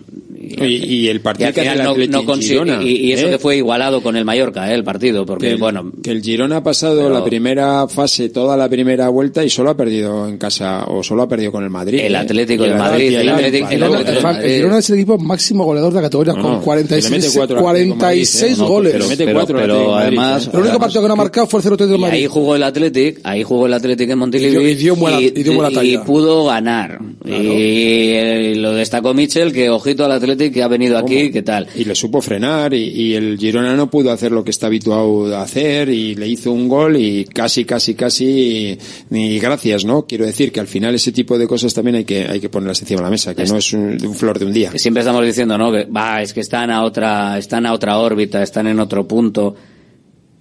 Y, 0.50 0.64
Y, 0.66 0.96
y 0.96 1.08
el 1.10 1.18
Y 1.18 1.20
partido 1.20 1.48
al 1.48 1.54
que 1.54 1.66
no, 1.66 1.96
no 1.96 2.20
en 2.20 2.26
consigue- 2.26 2.50
Girona, 2.60 2.84
y, 2.84 2.90
y 3.08 3.12
eso 3.14 3.28
¿eh? 3.28 3.32
que 3.32 3.40
fue 3.40 3.58
igualado 3.58 4.02
con 4.02 4.16
el 4.16 4.26
Mallorca, 4.26 4.72
¿eh? 4.72 4.76
el 4.76 4.84
partido, 4.84 5.26
porque 5.26 5.48
que 5.48 5.54
el, 5.54 5.60
bueno, 5.60 5.92
que 6.04 6.12
el 6.12 6.22
Girona 6.22 6.58
ha 6.58 6.64
pasado 6.64 6.98
pero- 7.04 7.10
la 7.10 7.24
primera 7.24 7.88
fase, 7.88 8.30
toda 8.30 8.58
la 8.58 8.68
primera 8.70 9.10
vuelta 9.10 9.44
y 9.44 9.50
solo 9.50 9.70
ha 9.70 9.78
perdido 9.78 10.28
en 10.28 10.38
casa 10.38 10.86
o 10.88 11.04
solo 11.04 11.24
ha 11.24 11.28
perdido 11.28 11.52
con 11.52 11.64
el 11.64 11.70
Madrid. 11.70 12.00
El 12.00 12.14
¿eh? 12.16 12.18
Atlético 12.18 12.64
Y 12.64 12.68
de 12.68 12.74
el 12.74 12.80
Madrid, 12.80 13.16
el 13.16 13.30
Atlético- 13.30 13.68
Girona, 13.70 13.98
Atlético 14.00 14.78
es 14.78 14.90
el 14.90 14.96
equipo 14.96 15.18
máximo 15.18 15.66
goleador 15.66 15.92
de 15.94 15.96
la 15.98 16.02
categoría 16.04 16.34
No, 16.34 16.42
con 16.42 16.52
no, 16.54 16.58
le 16.60 16.64
46, 16.66 17.12
mete 17.12 17.28
cuatro 17.38 17.60
al 17.60 17.66
Atlético 17.68 17.96
de 17.96 18.02
Madrid, 18.02 18.26
46 18.26 18.60
¿eh? 18.60 18.62
Goles. 18.64 18.92
pero 18.94 19.08
mete 19.08 19.26
pero, 19.26 19.38
cuatro 19.40 19.58
al 19.58 19.62
pero 19.64 19.74
Atlético 19.76 19.96
además, 19.96 20.46
¿eh? 20.46 20.50
el 20.54 20.60
único 20.60 20.80
partido 20.80 21.02
que 21.02 21.08
no 21.08 21.14
ha 21.14 21.18
marcado 21.18 21.48
fue 21.48 21.60
el 21.60 21.66
0-3 21.66 21.78
del 21.88 21.96
y 21.98 22.00
Madrid. 22.02 22.18
ahí 22.20 22.26
jugó 22.28 22.56
el 22.56 22.64
Athletic, 22.64 23.20
ahí 23.24 23.44
jugó 23.44 23.66
el 23.68 23.74
Athletic 23.74 24.10
en 24.10 24.18
Montilivi 24.18 24.58
Y 24.58 24.72
y 24.72 25.90
y 25.90 25.94
y 25.94 25.98
pudo 26.00 26.46
ganar. 26.46 27.00
Y 27.26 27.32
eh, 27.32 28.54
lo 28.58 28.74
destacó 28.74 29.14
Michel, 29.14 29.52
que 29.54 29.70
ojito 29.70 30.06
al 30.06 30.12
Athletic 30.40 30.54
que 30.54 30.64
ha 30.64 30.68
venido 30.68 30.98
aquí, 30.98 31.32
¿qué 31.32 31.42
tal? 31.44 31.68
Y 31.76 31.84
le 31.86 31.96
supo 31.96 32.22
frenar 32.22 32.74
y, 32.74 32.84
y 32.90 33.14
el 33.16 33.38
Girona 33.38 33.76
no 33.76 33.90
pudo 33.90 34.12
hacer 34.12 34.32
lo 34.32 34.44
que 34.44 34.52
está 34.52 34.68
habituado 34.68 35.36
a 35.36 35.42
hacer 35.42 35.90
y 35.90 36.16
le 36.16 36.28
hizo 36.28 36.52
un 36.52 36.68
gol 36.70 36.96
y 36.98 37.26
casi, 37.26 37.66
casi, 37.66 37.94
casi 37.96 38.78
ni 39.10 39.38
gracias, 39.40 39.84
¿no? 39.86 40.06
Quiero 40.08 40.26
decir 40.26 40.52
que 40.52 40.60
al 40.60 40.68
final 40.68 40.96
ese 40.96 41.12
tipo 41.12 41.38
de 41.38 41.48
cosas 41.48 41.74
también 41.74 41.96
hay 41.98 42.06
que, 42.06 42.22
hay 42.28 42.40
que 42.40 42.50
ponerlas 42.50 42.82
encima 42.82 43.00
de 43.02 43.04
la 43.06 43.10
mesa, 43.12 43.36
que 43.36 43.44
no 43.46 43.58
es 43.58 43.74
un, 43.74 43.98
un 44.06 44.16
flor 44.16 44.40
de 44.40 44.46
un 44.46 44.54
día. 44.54 44.70
Que 44.72 44.80
siempre 44.80 45.02
estamos 45.02 45.26
diciendo, 45.26 45.58
¿no? 45.58 45.72
Que 45.72 45.86
va, 45.86 46.22
es 46.22 46.34
que 46.34 46.40
están 46.42 46.72
a 46.72 46.84
otra, 46.84 47.38
están 47.38 47.66
a 47.66 47.74
otra 47.74 47.98
órbita, 47.98 48.42
están 48.42 48.68
en 48.68 48.80
otro 48.80 49.08
punto. 49.08 49.56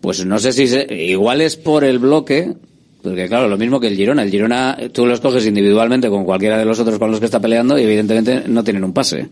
Pues 0.01 0.25
no 0.25 0.39
sé 0.39 0.53
si 0.53 0.69
se- 0.69 0.87
igual 0.95 1.41
es 1.41 1.57
por 1.57 1.83
el 1.83 1.99
bloque, 1.99 2.53
porque 3.03 3.27
claro, 3.27 3.49
lo 3.49 3.57
mismo 3.59 3.81
que 3.81 3.89
el 3.89 3.97
Girona. 3.97 4.23
El 4.23 4.31
Girona, 4.31 4.77
tú 4.93 5.07
los 5.07 5.21
coges 5.21 5.45
individualmente 5.47 6.09
con 6.09 6.25
cualquiera 6.25 6.57
de 6.57 6.65
los 6.65 6.79
otros 6.79 6.99
con 7.01 7.11
los 7.11 7.19
que 7.19 7.27
está 7.27 7.41
peleando 7.41 7.77
y 7.79 7.83
evidentemente 7.83 8.45
no 8.47 8.63
tienen 8.63 8.85
un 8.85 8.93
pase. 8.93 9.29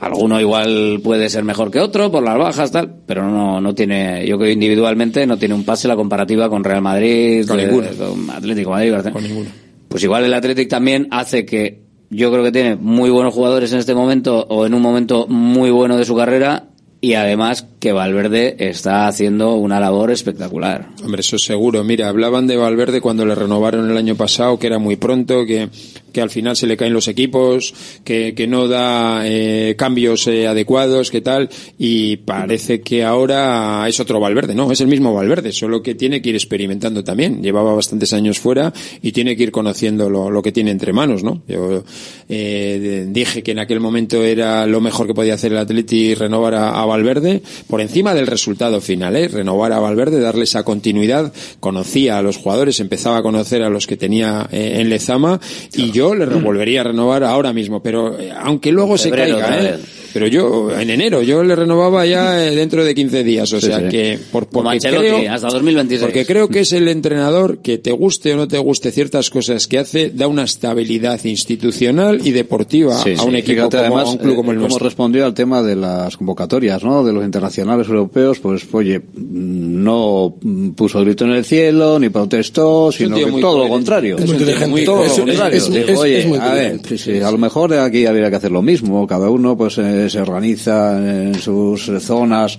Alguno 0.00 0.40
igual 0.40 1.00
puede 1.02 1.28
ser 1.28 1.44
mejor 1.44 1.70
que 1.70 1.80
otro 1.80 2.10
por 2.10 2.22
las 2.22 2.38
bajas, 2.38 2.70
tal, 2.70 2.96
pero 3.06 3.28
no, 3.28 3.60
no 3.60 3.74
tiene, 3.74 4.26
yo 4.26 4.38
creo 4.38 4.50
individualmente 4.50 5.26
no 5.26 5.38
tiene 5.38 5.54
un 5.54 5.64
pase 5.64 5.88
la 5.88 5.96
comparativa 5.96 6.48
con 6.48 6.64
Real 6.64 6.82
Madrid, 6.82 7.46
Con 7.46 7.60
eh, 7.60 7.66
ninguno. 7.66 7.88
con 7.98 8.30
Atlético 8.30 8.70
de 8.70 8.76
Madrid, 8.76 8.92
Barcelona. 8.92 9.12
Con 9.12 9.22
ninguno. 9.24 9.50
Pues 9.88 10.02
igual 10.04 10.24
el 10.24 10.34
Athletic 10.34 10.68
también 10.68 11.08
hace 11.10 11.44
que 11.46 11.82
yo 12.10 12.30
creo 12.30 12.44
que 12.44 12.52
tiene 12.52 12.76
muy 12.76 13.10
buenos 13.10 13.34
jugadores 13.34 13.72
en 13.72 13.78
este 13.78 13.94
momento 13.94 14.46
o 14.48 14.66
en 14.66 14.74
un 14.74 14.82
momento 14.82 15.26
muy 15.28 15.70
bueno 15.70 15.96
de 15.96 16.04
su 16.04 16.14
carrera 16.14 16.68
y 17.00 17.14
además 17.14 17.66
que 17.78 17.92
Valverde 17.92 18.56
está 18.58 19.06
haciendo 19.06 19.54
una 19.54 19.78
labor 19.80 20.10
espectacular. 20.10 20.88
Hombre, 21.04 21.20
eso 21.20 21.38
seguro. 21.38 21.84
Mira, 21.84 22.08
hablaban 22.08 22.46
de 22.46 22.56
Valverde 22.56 23.00
cuando 23.00 23.26
le 23.26 23.34
renovaron 23.34 23.88
el 23.90 23.96
año 23.96 24.16
pasado, 24.16 24.58
que 24.58 24.66
era 24.66 24.78
muy 24.78 24.96
pronto, 24.96 25.44
que, 25.44 25.68
que 26.16 26.22
al 26.22 26.30
final 26.30 26.56
se 26.56 26.66
le 26.66 26.78
caen 26.78 26.94
los 26.94 27.08
equipos, 27.08 27.74
que, 28.02 28.34
que 28.34 28.46
no 28.46 28.68
da 28.68 29.28
eh, 29.28 29.74
cambios 29.76 30.26
eh, 30.28 30.46
adecuados, 30.46 31.10
que 31.10 31.20
tal, 31.20 31.50
y 31.78 32.16
parece 32.16 32.80
que 32.80 33.04
ahora 33.04 33.84
es 33.86 34.00
otro 34.00 34.18
Valverde, 34.18 34.54
¿no? 34.54 34.72
Es 34.72 34.80
el 34.80 34.86
mismo 34.86 35.12
Valverde, 35.12 35.52
solo 35.52 35.82
que 35.82 35.94
tiene 35.94 36.22
que 36.22 36.30
ir 36.30 36.34
experimentando 36.34 37.04
también. 37.04 37.42
Llevaba 37.42 37.74
bastantes 37.74 38.14
años 38.14 38.38
fuera 38.38 38.72
y 39.02 39.12
tiene 39.12 39.36
que 39.36 39.42
ir 39.42 39.52
conociendo 39.52 40.08
lo, 40.08 40.30
lo 40.30 40.40
que 40.40 40.52
tiene 40.52 40.70
entre 40.70 40.94
manos, 40.94 41.22
¿no? 41.22 41.42
Yo 41.46 41.84
eh, 42.30 43.06
dije 43.10 43.42
que 43.42 43.50
en 43.50 43.58
aquel 43.58 43.80
momento 43.80 44.24
era 44.24 44.66
lo 44.66 44.80
mejor 44.80 45.06
que 45.06 45.12
podía 45.12 45.34
hacer 45.34 45.52
el 45.52 45.58
Atleti 45.58 46.14
renovar 46.14 46.54
a, 46.54 46.80
a 46.80 46.86
Valverde 46.86 47.42
por 47.66 47.82
encima 47.82 48.14
del 48.14 48.26
resultado 48.26 48.80
final, 48.80 49.16
¿eh? 49.16 49.28
renovar 49.28 49.72
a 49.72 49.80
Valverde, 49.80 50.18
darle 50.18 50.44
esa 50.44 50.62
continuidad. 50.62 51.30
Conocía 51.60 52.16
a 52.16 52.22
los 52.22 52.38
jugadores, 52.38 52.80
empezaba 52.80 53.18
a 53.18 53.22
conocer 53.22 53.62
a 53.62 53.68
los 53.68 53.86
que 53.86 53.98
tenía 53.98 54.48
eh, 54.50 54.76
en 54.78 54.88
Lezama 54.88 55.40
y 55.74 55.90
yo 55.90 56.05
le 56.14 56.26
re- 56.26 56.40
volvería 56.40 56.80
a 56.80 56.84
renovar 56.84 57.24
ahora 57.24 57.52
mismo, 57.52 57.82
pero 57.82 58.18
eh, 58.18 58.30
aunque 58.42 58.70
luego 58.72 58.96
se 58.98 59.08
Febrero, 59.10 59.38
caiga, 59.38 59.70
¿eh? 59.74 59.78
pero 60.12 60.26
yo 60.28 60.70
en 60.78 60.88
enero 60.90 61.22
yo 61.22 61.42
le 61.44 61.54
renovaba 61.54 62.06
ya 62.06 62.42
eh, 62.46 62.54
dentro 62.54 62.84
de 62.84 62.94
15 62.94 63.22
días, 63.24 63.52
o 63.52 63.60
Sí, 63.60 63.66
sea 63.66 63.80
sí. 63.80 63.88
que 63.88 64.18
por 64.32 64.46
Como 64.48 64.70
porque 64.70 64.78
creo 64.88 65.30
hasta 65.30 65.48
2026. 65.48 66.00
porque 66.06 66.24
creo 66.26 66.48
que 66.48 66.60
es 66.60 66.72
el 66.72 66.88
entrenador 66.88 67.58
que 67.58 67.78
te 67.78 67.92
guste 67.92 68.32
o 68.34 68.36
no 68.36 68.48
te 68.48 68.58
guste 68.58 68.90
ciertas 68.92 69.28
cosas 69.30 69.66
que 69.66 69.78
hace, 69.78 70.10
da 70.10 70.26
una 70.28 70.44
estabilidad 70.44 71.22
institucional 71.24 72.20
y 72.24 72.30
deportiva 72.30 72.96
Sí, 73.02 73.14
a 73.18 73.22
un 73.24 73.32
sí. 73.32 73.36
equipo 73.38 73.56
Fíjate, 73.68 73.76
como, 73.76 73.82
además, 73.98 74.08
a 74.08 74.10
un 74.12 74.18
club 74.18 74.36
como 74.36 74.50
el 74.52 74.56
cómo 74.58 74.68
nuestro. 74.68 74.84
respondió 74.86 75.26
al 75.26 75.34
tema 75.34 75.62
de 75.62 75.76
las 75.76 76.16
convocatorias, 76.16 76.82
¿no? 76.82 77.04
De 77.04 77.12
los 77.12 77.24
internacionales 77.24 77.86
europeos, 77.88 78.38
pues, 78.38 78.66
oye, 78.72 78.98
mm, 79.00 79.82
no 79.84 80.34
puso 80.76 81.00
grito 81.00 81.24
en 81.24 81.32
el 81.32 81.44
cielo, 81.44 81.98
ni 81.98 82.08
protestó, 82.08 82.90
sino 82.92 83.16
que 83.16 83.26
muy 83.26 83.40
todo 83.40 83.64
lo 83.64 83.68
contrario. 83.68 84.16
Es. 84.18 84.26
Muy 84.68 84.84
todo 84.84 85.04
Es- 85.04 85.08
lo 85.18 85.24
es- 85.24 85.30
contrario. 85.30 85.58
es- 85.58 85.68
es- 85.96 86.00
oye, 86.02 86.20
es 86.20 86.26
muy 86.26 86.38
a 86.38 86.52
ver, 86.52 86.80
sí, 86.98 87.20
a 87.20 87.30
lo 87.30 87.38
mejor 87.38 87.74
aquí 87.74 88.06
habría 88.06 88.30
que 88.30 88.36
hacer 88.36 88.50
lo 88.52 88.62
mismo. 88.62 89.06
Cada 89.06 89.28
uno, 89.30 89.56
pues, 89.56 89.78
eh, 89.78 90.08
se 90.08 90.20
organiza 90.20 90.96
en 90.98 91.34
sus 91.34 91.90
zonas 92.00 92.58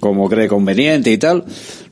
como 0.00 0.28
cree 0.28 0.48
conveniente 0.48 1.10
y 1.10 1.18
tal. 1.18 1.44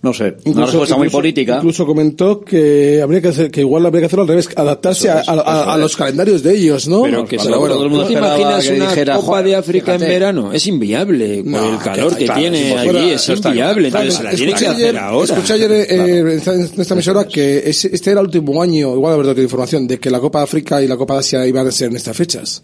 No 0.03 0.13
sé, 0.13 0.35
una 0.45 0.67
respuesta 0.67 0.97
muy 0.97 1.07
incluso- 1.07 1.19
política. 1.19 1.57
Incluso 1.57 1.87
comentó 1.87 2.41
que 2.43 3.01
habría 3.03 3.23
que 3.23 3.29
hacer, 3.29 3.51
que 3.51 3.61
igual 3.61 3.87
habría 3.87 4.01
que 4.03 4.07
hacerlo 4.07 4.23
al 4.23 4.29
revés, 4.29 4.49
adaptarse 4.55 5.09
a, 5.11 5.23
a- 5.27 5.33
a- 5.41 5.75
a 5.75 5.79
los 5.79 5.97
calendarios 5.97 6.43
de 6.43 6.55
ellos, 6.57 6.87
¿no? 6.89 7.03
Pero 7.03 7.25
que 7.25 7.39
bueno, 7.39 7.57
todo 7.69 7.85
el 7.85 7.89
mundo 7.91 8.05
¿tú 8.07 8.13
te 8.13 8.19
imaginas 8.19 8.65
que 8.69 8.75
una 8.75 8.89
dijera, 8.91 9.15
Copa 9.17 9.27
"Joder, 9.27 9.45
de 9.47 9.57
África 9.57 9.93
en 9.95 9.99
fíjate". 10.01 10.13
verano? 10.13 10.53
Es 10.53 10.67
inviable 10.67 11.37
por 11.43 11.47
No, 11.53 11.73
el 11.73 11.79
calor 11.79 12.17
que, 12.17 12.25
claro, 12.27 12.41
tiene 12.41 12.57
si 12.59 12.73
allí, 12.75 13.11
es 13.13 13.29
inviable. 13.31 13.89
Entonces, 13.89 14.21
la 14.23 14.31
tiene 14.33 14.53
que 14.53 14.67
hacer 14.67 14.75
ayer, 14.89 14.99
ahora. 14.99 15.25
escuché 15.35 15.53
ayer 15.55 15.73
eh, 15.73 16.19
en 16.21 16.29
esta- 16.29 16.55
en 16.55 16.81
esta 16.81 16.95
emisora 16.95 17.25
que 17.27 17.63
es- 17.65 17.85
este 17.87 18.11
era 18.11 18.21
el 18.21 18.27
último 18.27 18.61
año, 18.63 18.95
igual 18.95 19.15
haber 19.15 19.27
dado 19.27 19.41
información, 19.43 19.87
de 19.89 19.99
que 19.99 20.11
la 20.11 20.21
Copa 20.21 20.41
de 20.41 20.45
África 20.45 20.83
y 20.83 20.87
la 20.87 20.97
Copa 20.99 21.15
de 21.15 21.21
Asia 21.21 21.47
iban 21.47 21.67
a 21.67 21.71
ser 21.73 21.89
en 21.91 21.97
estas 21.97 22.15
fechas. 22.17 22.63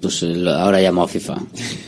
Pues 0.00 0.22
eh, 0.22 0.26
lo- 0.34 0.52
ahora 0.52 0.80
llamo 0.80 1.02
a 1.02 1.08
FIFA. 1.08 1.34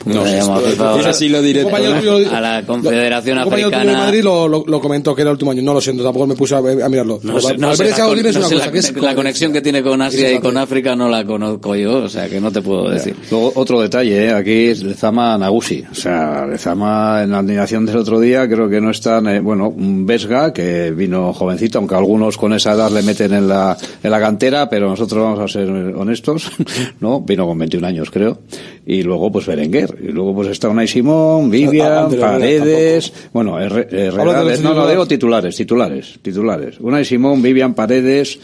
No, 0.07 0.19
ahora 0.21 0.33
llamo 0.33 0.55
a 0.57 0.61
FIFA. 0.61 0.91
ahora- 0.91 1.13
sí 1.13 1.29
lo 1.29 1.39
compañero 1.63 2.17
a 2.35 2.41
la- 2.41 2.63
Confederación 2.67 3.39
compañero 3.39 3.69
tuyo 3.69 3.71
de 3.71 3.77
Africana. 3.77 3.99
Madrid 4.07 4.23
lo, 4.25 4.49
lo, 4.49 4.65
lo 4.67 4.81
comentó 4.81 5.15
que 5.15 5.23
era 5.23 5.31
el 5.31 5.35
último 5.35 5.51
año. 5.53 5.63
No 5.63 5.75
lo 5.75 5.81
siento, 5.81 6.03
tampoco 6.03 6.27
me 6.27 6.35
puse 6.35 6.55
a, 6.55 6.59
a 6.59 6.89
mirarlo. 6.89 7.21
No 7.23 7.41
sé, 7.41 7.57
no 7.57 7.75
sé 7.75 7.91
la, 7.91 7.97
Saudí 7.97 8.21
con- 8.23 8.27
es 8.31 8.35
no 8.35 8.41
una 8.41 8.49
sé 8.49 8.55
cosa 8.55 8.67
la- 8.67 8.73
que 8.73 8.79
es 8.79 8.97
la 8.97 9.15
conexión 9.15 9.53
que 9.53 9.61
tiene 9.61 9.83
con 9.83 10.03
Asia 10.03 10.33
y 10.33 10.39
con 10.41 10.57
África 10.57 10.97
no 10.97 11.09
la 11.09 11.25
conozco 11.25 11.75
yo, 11.77 11.99
o 12.05 12.09
sea 12.09 12.29
que 12.29 12.41
no 12.41 12.51
te 12.51 12.63
puedo 12.63 12.91
decir. 12.91 13.15
Luego, 13.31 13.53
otro 13.55 13.81
detalle, 13.81 14.27
¿eh? 14.27 14.33
aquí 14.33 14.67
es 14.67 14.83
Lezama 14.83 15.39
Nagusi. 15.39 15.85
O 15.91 15.95
sea, 15.95 16.47
Lezama 16.47 17.23
en 17.23 17.31
la 17.31 17.39
alineación 17.39 17.87
del 17.87 17.97
otro 17.99 18.19
día 18.21 18.49
creo 18.49 18.69
que 18.69 18.81
no 18.81 18.91
están, 18.91 19.29
eh, 19.29 19.41
bueno, 19.41 19.69
un 19.69 20.05
Vesga 20.07 20.53
que 20.53 20.91
vino 20.91 21.33
jovencito, 21.33 21.79
aunque 21.79 21.95
algunos 21.95 22.37
con 22.37 22.53
esa 22.53 22.73
edad 22.73 22.91
le 22.91 23.03
meten 23.03 23.33
en 23.35 23.49
la, 23.49 23.77
en 24.03 24.11
la 24.11 24.21
cantera, 24.21 24.69
pero 24.69 24.89
nosotros 24.89 25.23
vamos 25.23 25.39
a 25.41 25.49
ser 25.49 25.69
honestos, 25.71 26.51
¿no? 27.01 27.21
Vino 27.21 27.47
con 27.47 27.59
21 27.59 27.87
años 27.87 28.00
creo. 28.09 28.39
Y 28.87 29.03
luego 29.03 29.33
pues 29.33 29.47
Berenguer. 29.47 29.97
Y 30.01 30.09
luego 30.13 30.33
pues 30.35 30.49
está 30.49 30.69
Unai 30.69 30.87
Simón, 30.87 31.47
Ah, 31.47 31.49
Vivian, 31.51 32.11
Paredes, 32.15 33.13
bueno, 33.33 33.59
de 33.59 33.67
los 34.11 34.17
no, 34.63 34.75
no, 34.75 34.87
titulares. 34.87 34.91
digo 34.91 35.07
titulares, 35.09 35.57
titulares, 35.57 36.19
titulares. 36.23 36.81
Unai 36.81 37.05
Simón, 37.05 37.43
Vivian 37.43 37.75
Paredes, 37.75 38.39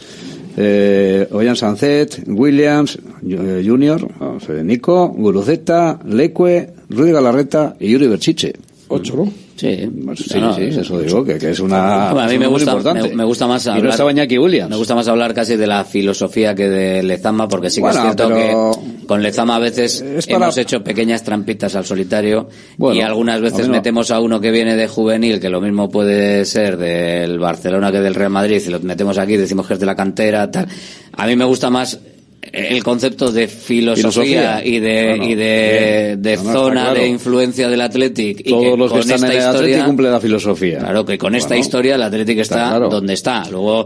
eh, 0.57 1.27
Ollán 1.31 1.55
Sancet, 1.55 2.23
Williams, 2.27 2.99
eh, 3.27 3.63
Junior, 3.65 4.07
eh, 4.49 4.63
Nico, 4.63 5.07
Guruceta, 5.09 5.99
Leque, 6.05 6.69
Rudy 6.89 7.11
Galarreta 7.11 7.75
y 7.79 7.89
Yuri 7.91 8.07
Berchiche. 8.07 8.53
Ocho, 8.89 9.15
¿no? 9.15 9.46
Sí, 9.57 9.75
Sí, 9.75 9.89
no, 9.95 10.15
sí, 10.15 10.35
no, 10.39 10.81
eso 10.81 10.99
digo, 11.01 11.25
que, 11.25 11.39
que 11.39 11.49
es 11.49 11.59
una... 11.59 12.09
Hombre, 12.11 12.23
a 12.25 12.27
mí 12.27 12.37
me 12.37 12.45
gusta, 12.45 12.71
importante. 12.73 13.09
me, 13.09 13.15
me 13.15 13.23
gusta 13.23 13.47
más 13.47 13.65
Y 13.65 13.69
hablar. 13.69 13.83
no 13.85 13.89
estaba 13.89 14.11
Iñaki 14.11 14.37
Williams. 14.37 14.69
Me 14.69 14.75
gusta 14.77 14.93
más 14.93 15.07
hablar 15.07 15.33
casi 15.33 15.55
de 15.55 15.65
la 15.65 15.83
filosofía 15.83 16.53
que 16.53 16.69
de 16.69 17.01
Lezama, 17.01 17.47
porque 17.47 17.71
sí 17.71 17.77
que 17.77 17.81
Bueno, 17.87 17.97
es 17.97 18.15
cierto 18.15 18.29
que 18.35 19.05
con 19.07 19.23
Lezama 19.23 19.55
a 19.55 19.59
veces 19.59 20.03
para- 20.29 20.45
hemos 20.45 20.57
hecho 20.59 20.83
pequeñas 20.83 21.23
trampitas 21.23 21.75
al 21.75 21.85
solitario 21.85 22.47
Bueno, 22.77 22.99
y 22.99 23.01
algunas 23.01 23.41
veces 23.41 23.65
no. 23.67 23.73
metemos 23.73 24.11
a 24.11 24.19
uno 24.19 24.39
que 24.39 24.51
viene 24.51 24.75
de 24.75 24.87
juvenil, 24.87 25.39
que 25.39 25.49
lo 25.49 25.59
mismo 25.59 25.89
puede 25.89 26.45
ser 26.45 26.77
del 26.77 27.39
Barcelona 27.39 27.91
que 27.91 27.99
del 27.99 28.13
Real 28.13 28.29
Madrid, 28.29 28.61
y 28.63 28.69
lo 28.69 28.79
metemos 28.81 29.17
aquí, 29.17 29.37
decimos 29.37 29.65
que 29.67 29.73
es 29.73 29.79
de 29.79 29.85
la 29.87 29.95
cantera, 29.95 30.51
tal. 30.51 30.67
A 31.13 31.25
mí 31.25 31.35
me 31.35 31.45
gusta 31.45 31.71
más 31.71 31.99
el 32.41 32.81
concepto 32.83 33.31
de 33.31 33.47
filosofía, 33.47 34.59
Filosofía. 34.59 34.61
y 34.65 34.79
de, 34.79 35.19
y 35.21 35.35
de, 35.35 36.37
No, 36.43 36.53
zona 36.53 36.81
claro. 36.85 36.99
de 37.01 37.07
influencia 37.07 37.67
del 37.67 37.81
Athletic 37.81 38.39
y 38.39 38.49
Todos 38.49 38.63
que 38.63 38.77
los 38.77 38.93
que 38.93 38.99
están 38.99 39.31
en 39.31 39.37
el 39.37 39.37
historia 39.49 39.85
cumplen 39.85 40.11
la 40.11 40.19
filosofía. 40.21 40.79
Claro, 40.79 41.05
que 41.05 41.17
con 41.17 41.35
esta 41.35 41.49
Bueno, 41.49 41.61
historia 41.61 41.95
el 41.95 42.03
Atlético 42.03 42.41
está, 42.41 42.55
está 42.55 42.69
claro. 42.69 42.89
donde 42.89 43.13
está. 43.13 43.43
Luego, 43.49 43.85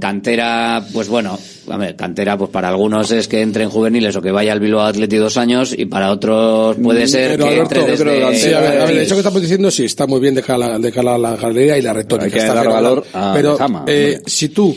cantera, 0.00 0.84
pues 0.92 1.08
bueno, 1.08 1.38
a 1.68 1.76
ver, 1.76 1.96
cantera, 1.96 2.36
pues 2.36 2.50
para 2.50 2.68
algunos 2.68 3.10
es 3.12 3.28
que 3.28 3.40
entre 3.40 3.64
en 3.64 3.70
juveniles 3.70 4.14
o 4.16 4.20
que 4.20 4.30
vaya 4.30 4.52
al 4.52 4.60
Bilbao 4.60 4.84
Atleti 4.84 5.16
dos 5.16 5.36
años 5.36 5.74
y 5.76 5.86
para 5.86 6.10
otros 6.10 6.76
puede 6.82 7.06
ser 7.08 7.32
Pero, 7.32 7.44
que 7.44 7.54
Alberto, 7.54 7.74
entre 7.76 7.90
desde... 7.92 8.34
sí, 8.36 8.52
a 8.52 8.60
ver, 8.60 8.80
a 8.80 8.84
ver, 8.84 8.96
eso 8.98 9.14
que 9.14 9.20
estamos 9.20 9.40
diciendo 9.40 9.70
sí 9.70 9.84
está 9.84 10.06
muy 10.06 10.20
bien 10.20 10.34
de 10.34 10.42
cara, 10.42 10.66
a 10.66 10.68
la- 10.70 10.78
de 10.78 10.92
cara 10.92 11.14
a 11.14 11.18
la 11.18 11.36
galería 11.36 11.78
y 11.78 11.82
la 11.82 11.92
retórica. 11.92 12.26
Hay 12.26 12.32
que 12.32 12.38
está 12.38 12.54
dar 12.54 12.68
valor 12.68 13.04
a 13.14 13.32
Pero 13.34 13.56
eh, 13.86 14.20
si 14.26 14.48
tú 14.50 14.76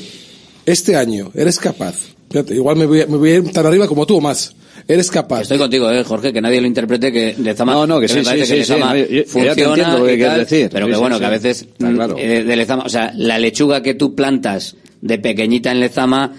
este 0.66 0.96
año 0.96 1.32
eres 1.36 1.60
capaz, 1.60 1.96
fíjate, 2.30 2.56
igual 2.56 2.76
me 2.78 2.86
voy, 2.86 3.02
a- 3.02 3.08
me 3.08 3.18
voy 3.18 3.30
a 3.32 3.36
ir 3.36 3.52
tan 3.52 3.66
arriba 3.66 3.88
como 3.88 4.06
tú 4.06 4.18
o 4.18 4.22
más, 4.22 4.56
eres 4.88 5.10
capaz. 5.10 5.42
Estoy 5.44 5.58
contigo, 5.58 5.90
eh, 5.92 6.04
Jorge, 6.04 6.32
que 6.34 6.42
nadie 6.42 6.62
lo 6.62 6.68
interprete 6.68 7.12
que 7.12 7.36
Lezama, 7.40 7.74
No, 7.74 7.88
no, 7.88 8.00
que 8.00 8.08
sí, 8.08 8.16
me 8.18 8.24
parece 8.24 8.46
sí, 8.46 8.54
que 8.56 8.64
sí, 8.66 8.72
Lezama 8.72 8.94
sí, 8.94 9.00
yo- 9.00 9.16
yo 9.16 9.24
funciona 9.28 9.98
lo 9.98 10.06
que 10.06 10.18
tal, 10.18 10.40
decir. 10.40 10.70
pero 10.72 10.86
Sí, 10.88 10.92
que 10.92 10.98
bueno, 10.98 11.16
sí. 11.16 11.20
que 11.20 11.26
a 11.26 11.30
veces 11.30 11.66
mm, 11.80 11.96
claro. 11.96 12.16
eh, 12.18 12.44
de 12.44 12.56
Lezama, 12.56 12.84
o 12.86 12.90
sea, 12.90 13.12
la 13.16 13.40
lechuga 13.40 13.82
que 13.82 13.94
tú 13.94 14.16
plantas 14.16 14.76
de 15.02 15.18
pequeñita 15.20 15.72
en 15.72 15.80
Lezama 15.80 16.34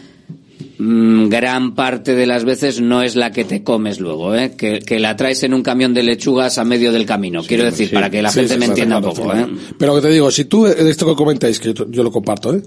mm, 0.79 1.29
gran 1.29 1.75
parte 1.75 2.15
de 2.15 2.27
las 2.27 2.45
veces 2.45 2.81
no 2.81 3.03
es 3.03 3.17
la 3.17 3.31
que 3.33 3.45
te 3.45 3.63
comes 3.63 3.99
luego, 4.01 4.35
¿eh? 4.35 4.53
que, 4.57 4.81
que 4.81 4.99
la 5.01 5.17
traes 5.17 5.43
en 5.43 5.55
un 5.55 5.63
camión 5.63 5.95
de 5.95 6.03
lechugas 6.03 6.59
a 6.59 6.65
medio 6.65 6.93
del 6.93 7.07
camino. 7.07 7.43
Quiero 7.43 7.65
decir, 7.65 7.89
sí. 7.89 7.95
para 7.95 8.11
que 8.11 8.21
la 8.23 8.31
Sí, 8.31 8.41
gente 8.41 8.55
sí, 8.55 8.61
me 8.61 8.67
entienda 8.67 8.99
un 8.99 9.05
poco. 9.05 9.23
claro. 9.25 9.47
¿eh? 9.47 9.57
Pero 9.79 9.95
que 9.97 10.01
te 10.03 10.11
digo, 10.11 10.31
si 10.31 10.45
tú, 10.45 10.65
de 10.65 10.91
esto 10.91 11.07
que 11.07 11.15
comentáis, 11.15 11.59
que 11.61 11.73
yo, 11.73 11.91
yo 11.91 12.03
lo 12.03 12.11
comparto, 12.11 12.55
¿eh? 12.55 12.63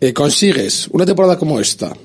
Eh, 0.00 0.12
consigues 0.12 0.88
una 0.92 1.06
temporada 1.06 1.38
como 1.38 1.58
esta, 1.58 1.96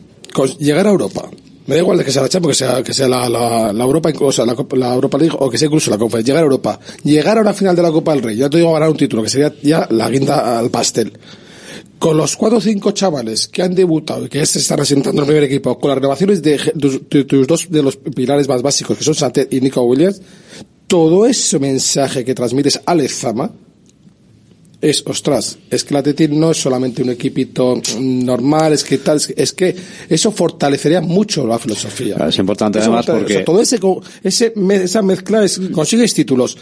llegar 0.59 0.87
a 0.87 0.89
Europa, 0.89 1.29
me 1.67 1.75
da 1.75 1.81
igual 1.81 1.97
de 1.97 2.03
que 2.03 2.11
sea 2.11 2.21
la 2.23 2.29
Champions, 2.29 2.57
que 2.57 2.65
sea, 2.65 2.83
que 2.83 2.93
sea 2.93 3.07
la, 3.07 3.29
la, 3.29 3.83
Europa, 3.83 4.11
o 4.19 4.31
sea, 4.31 4.45
la, 4.45 4.55
la 4.73 4.93
Europa 4.93 5.17
League, 5.17 5.35
o 5.39 5.49
que 5.49 5.57
sea 5.57 5.67
incluso 5.67 5.91
la 5.91 5.97
Conference, 5.97 6.27
llegar 6.27 6.41
a 6.41 6.45
Europa, 6.45 6.79
llegar 7.03 7.37
a 7.37 7.41
una 7.41 7.53
final 7.53 7.75
de 7.75 7.81
la 7.81 7.91
Copa 7.91 8.13
del 8.13 8.23
Rey, 8.23 8.37
ya 8.37 8.49
te 8.49 8.57
digo 8.57 8.73
ganar 8.73 8.89
un 8.89 8.97
título, 8.97 9.23
que 9.23 9.29
sería 9.29 9.53
ya 9.61 9.87
la 9.89 10.09
guinda 10.09 10.59
al 10.59 10.69
pastel. 10.69 11.13
Con 11.99 12.17
los 12.17 12.35
cuatro 12.35 12.57
o 12.57 12.61
cinco 12.61 12.91
chavales 12.91 13.47
que 13.47 13.61
han 13.61 13.75
debutado 13.75 14.25
y 14.25 14.29
que 14.29 14.43
se 14.47 14.57
están 14.57 14.79
asentando 14.79 15.21
en 15.21 15.27
el 15.27 15.27
primer 15.27 15.43
equipo, 15.43 15.77
con 15.77 15.89
las 15.89 15.97
renovaciones 15.99 16.41
de, 16.41 16.57
tus 17.27 17.47
dos 17.47 17.67
de 17.69 17.83
los 17.83 17.95
pilares 17.97 18.47
más 18.47 18.63
básicos, 18.63 18.97
que 18.97 19.03
son 19.03 19.13
Santet 19.13 19.53
y 19.53 19.61
Nico 19.61 19.83
Williams, 19.83 20.19
todo 20.87 21.27
ese 21.27 21.59
mensaje 21.59 22.25
que 22.25 22.33
transmites 22.33 22.81
a 22.85 22.95
Lezama 22.95 23.51
es, 24.81 25.03
ostras, 25.05 25.57
es 25.69 25.83
que 25.83 25.93
el 25.93 25.97
Atleti 25.99 26.27
no 26.27 26.51
es 26.51 26.57
solamente 26.61 27.03
un 27.03 27.09
equipito 27.11 27.79
normal, 27.99 28.73
es 28.73 28.83
que 28.83 28.97
tal, 28.97 29.17
es 29.17 29.27
que, 29.27 29.33
es 29.41 29.53
que 29.53 29.75
eso 30.09 30.31
fortalecería 30.31 31.01
mucho 31.01 31.45
la 31.45 31.59
filosofía. 31.59 32.15
Es 32.27 32.37
importante 32.39 32.79
Eso 32.79 32.87
además 32.87 33.05
porque 33.05 33.39
todo 33.39 33.61
ese, 33.61 33.79
esa 34.23 35.01
mezcla 35.01 35.43
es, 35.43 35.59
consigues 35.71 36.13
títulos, 36.13 36.57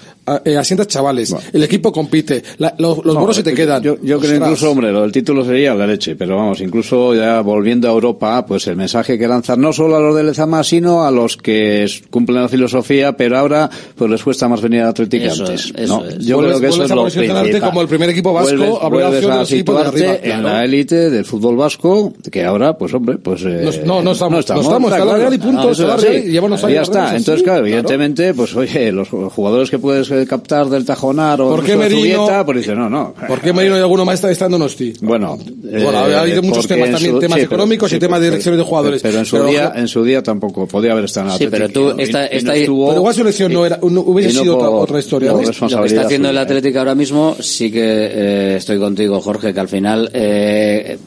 eh, 0.46 0.58
asientas 0.58 0.88
chavales, 0.88 1.34
el 1.54 1.64
equipo 1.64 1.92
compite, 1.92 2.44
la- 2.58 2.76
los, 2.78 2.98
los 3.06 3.14
No, 3.16 3.22
bonos 3.22 3.36
se 3.36 3.44
te 3.44 3.54
quedan. 3.54 3.82
Yo, 3.84 3.98
yo 4.02 4.20
creo 4.20 4.36
incluso, 4.36 4.72
hombre, 4.72 4.92
lo 4.92 5.02
del 5.02 5.12
título 5.12 5.44
sería 5.46 5.74
la 5.74 5.88
leche, 5.88 6.16
pero 6.16 6.36
vamos, 6.38 6.62
incluso 6.62 7.16
ya 7.16 7.42
volviendo 7.42 7.88
a 7.88 7.92
Europa, 7.92 8.46
pues 8.46 8.68
el 8.68 8.76
mensaje 8.76 9.18
que 9.18 9.28
lanzan 9.28 9.62
no 9.62 9.72
solo 9.74 9.96
a 9.96 10.00
los 10.00 10.16
de 10.16 10.24
Lezama, 10.24 10.64
sino 10.64 11.04
a 11.06 11.12
los 11.12 11.38
que 11.38 11.90
cumplen 12.10 12.42
la 12.42 12.50
filosofía, 12.50 13.16
pero 13.16 13.38
ahora 13.38 13.70
pues 13.96 14.10
les 14.12 14.24
cuesta 14.24 14.48
más 14.48 14.62
venir 14.62 14.82
a 14.82 14.90
Atlético 14.90 15.26
Eso 15.26 15.46
antes. 15.46 15.66
es, 15.66 15.74
eso 15.76 16.00
¿no? 16.02 16.06
es. 16.06 16.18
Yo 16.26 16.40
creo 16.40 16.60
que 16.60 16.68
eso 16.68 16.84
es 16.84 16.90
lo 16.90 17.04
principal. 17.06 17.60
como 17.62 17.82
el 17.82 17.88
primer 17.88 18.09
equipo 18.10 18.34
vasco, 18.34 18.56
Vuelves, 18.58 18.78
a 18.82 18.88
vuelves 18.90 19.08
a 19.08 19.10
de 19.46 19.80
arriba, 19.88 20.14
en 20.16 20.20
claro. 20.22 20.44
la 20.44 20.66
élite 20.66 21.10
del 21.10 21.26
fútbol 21.26 21.56
vasco, 21.56 22.14
que 22.32 22.44
ahora, 22.46 22.78
pues 22.78 22.94
hombre, 22.94 23.18
pues 23.18 23.44
eh, 23.46 23.82
No, 23.86 24.02
no 24.02 24.12
estamos, 24.12 24.34
no 24.34 24.40
estamos, 24.40 24.66
está 24.66 25.00
la 25.00 25.04
claro. 25.04 25.18
Real 25.18 25.34
y 25.34 25.38
punto, 25.38 25.64
No, 25.64 25.72
está 25.72 25.88
la 25.88 25.98
Real 25.98 26.28
y 26.28 26.74
ya 26.74 26.82
está. 26.82 27.16
Entonces, 27.16 27.44
claro, 27.44 27.44
claro. 27.44 27.68
evidentemente, 27.68 28.34
pues 28.34 28.56
oye, 28.56 28.92
los 28.92 29.08
jugadores 29.10 29.70
que 29.70 29.80
puedes 29.80 30.10
eh, 30.12 30.26
captar 30.28 30.68
del 30.70 30.86
Tajonar 30.86 31.42
o 31.42 31.50
¿Por 31.50 31.64
qué 31.64 31.76
Merino? 31.76 32.28
Pues 32.46 32.58
dicen, 32.58 32.78
no, 32.80 32.90
no. 32.90 33.14
¿Por 33.28 33.40
qué 33.42 33.54
Merino 33.54 33.78
y 33.78 33.80
alguno 33.80 34.06
más 34.06 34.16
está 34.16 34.32
estando 34.32 34.58
Nosti? 34.58 34.94
Bueno, 35.02 35.38
Bueno, 35.62 35.98
ha 36.00 36.22
habido 36.22 36.42
muchos 36.42 36.68
temas 36.68 36.92
también, 36.92 37.14
su- 37.14 37.20
temas 37.20 37.40
sí, 37.40 37.46
económicos 37.46 37.92
y 37.94 38.00
temas 38.00 38.20
de 38.22 38.28
direcciones 38.28 38.58
de 38.60 38.64
jugadores. 38.66 39.02
Pero 39.02 39.20
en 39.20 39.26
su 39.26 39.36
Pero, 39.38 39.48
día, 39.50 39.74
en 39.76 39.88
su 39.88 40.04
día 40.04 40.24
tampoco 40.24 40.68
podía 40.68 40.92
haber 40.94 41.06
estado 41.06 41.32
en 41.32 41.38
Sí, 41.38 41.48
pero 41.50 41.70
tú, 41.70 41.94
esta, 41.98 42.24
no 42.24 42.30
Pero 42.54 42.96
igual 42.96 43.14
su 43.16 43.22
elección 43.22 43.54
no 43.54 43.66
era, 43.66 43.80
no- 43.82 44.02
hubiese 44.02 44.34
no 44.36 44.42
sido 44.42 44.58
otra, 44.58 45.00
historia. 45.00 45.32
¿no? 45.32 45.38
lo 45.42 45.44
que 45.44 45.88
está 45.88 46.02
haciendo 46.02 46.30
el 46.30 46.36
suya. 46.36 46.42
Atlético 46.42 46.80
ahora 46.80 46.96
mismo, 46.96 47.36
sí 47.40 47.72
que 47.72 47.99
eh, 48.00 48.56
estoy 48.58 48.80
contigo, 48.80 49.20
Jorge, 49.22 49.54
que 49.54 49.60
al 49.60 49.68
final, 49.68 50.10
eh, 50.14 50.98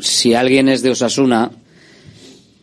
si 0.00 0.34
alguien 0.34 0.68
es 0.68 0.82
de 0.82 0.90
Osasuna 0.90 1.50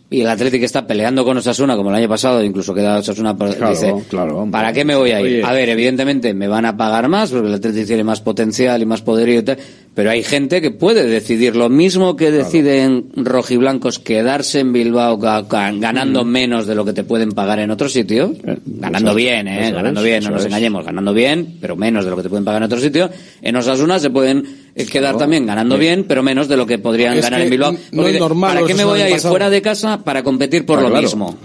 y 0.10 0.22
el 0.22 0.28
Atlético 0.28 0.66
está 0.66 0.86
peleando 0.86 1.24
con 1.24 1.38
Osasuna, 1.38 1.76
como 1.78 1.90
el 1.90 1.96
año 1.96 2.10
pasado, 2.10 2.44
incluso 2.44 2.74
queda 2.74 2.98
Osasuna, 2.98 3.36
Claro, 3.36 3.70
dice, 3.70 3.94
claro. 4.10 4.48
¿para 4.52 4.74
qué 4.74 4.84
me 4.84 4.96
voy 4.96 5.12
a 5.12 5.22
ir? 5.22 5.26
Oye. 5.26 5.44
A 5.44 5.54
ver, 5.54 5.70
evidentemente 5.70 6.34
me 6.34 6.50
van 6.50 6.66
a 6.66 6.76
pagar 6.76 7.08
más, 7.08 7.32
porque 7.32 7.48
el 7.48 7.54
Atlético 7.54 7.88
tiene 7.88 8.04
más 8.04 8.20
potencial 8.20 8.82
y 8.82 8.86
más 8.86 9.02
poderío 9.02 9.40
y 9.40 9.44
tal, 9.44 9.58
pero 9.94 10.10
hay 10.10 10.24
gente 10.24 10.62
que 10.62 10.72
puede 10.72 11.06
decidir 11.06 11.56
lo 11.56 11.68
mismo 11.68 12.16
que 12.16 12.32
deciden 12.32 13.08
rojiblancos 13.16 14.00
quedarse 14.00 14.60
en 14.62 14.72
Bilbao 14.72 15.20
ga- 15.20 15.46
ga- 15.48 15.78
ganando 15.80 16.24
menos 16.24 16.66
de 16.66 16.76
lo 16.76 16.86
que 16.86 16.94
te 16.94 17.04
pueden 17.04 17.32
pagar 17.34 17.60
en 17.60 17.72
otro 17.72 17.90
sitio, 17.90 18.34
ganando 18.66 19.10
eso- 19.12 19.16
bien, 19.18 19.48
¿eh? 19.50 19.68
eso 19.68 19.76
ganando 19.76 20.02
bien, 20.02 20.24
no 20.24 20.30
nos 20.32 20.46
engañemos, 20.46 20.86
ganando 20.86 21.14
bien, 21.14 21.58
pero 21.60 21.76
menos 21.76 22.06
de 22.06 22.12
lo 22.12 22.16
que 22.18 22.24
te 22.24 22.30
pueden 22.30 22.46
pagar 22.46 22.62
en 22.62 22.68
otro 22.68 22.80
sitio. 22.80 23.10
En 23.42 23.56
Osasuna 23.58 24.00
se 24.00 24.10
pueden 24.10 24.46
eh, 24.76 24.86
quedar 24.86 25.18
también 25.18 25.46
ganando 25.46 25.78
Bien. 25.78 25.96
bien, 26.00 26.06
pero 26.08 26.24
menos 26.24 26.48
de 26.48 26.56
lo 26.58 26.66
que 26.66 26.80
podrían 26.80 27.18
Es 27.18 27.24
ganar 27.26 27.40
que 27.40 27.46
en 27.46 27.52
Bilbao. 27.52 27.72
no 27.74 27.78
Porque 27.92 28.02
es 28.02 28.08
dice, 28.14 28.20
normal 28.20 28.54
¿Para 28.56 28.68
qué 28.68 28.74
me 28.76 28.86
voy 28.86 29.02
a 29.02 29.08
ir 29.10 29.16
pasado. 29.16 29.32
fuera 29.34 29.50
de 29.50 29.62
casa 29.62 30.04
para 30.04 30.24
competir 30.24 30.66
por 30.66 30.80
Ah, 30.80 30.84
lo 30.84 30.88
claro. 30.90 31.02
mismo? 31.04 31.38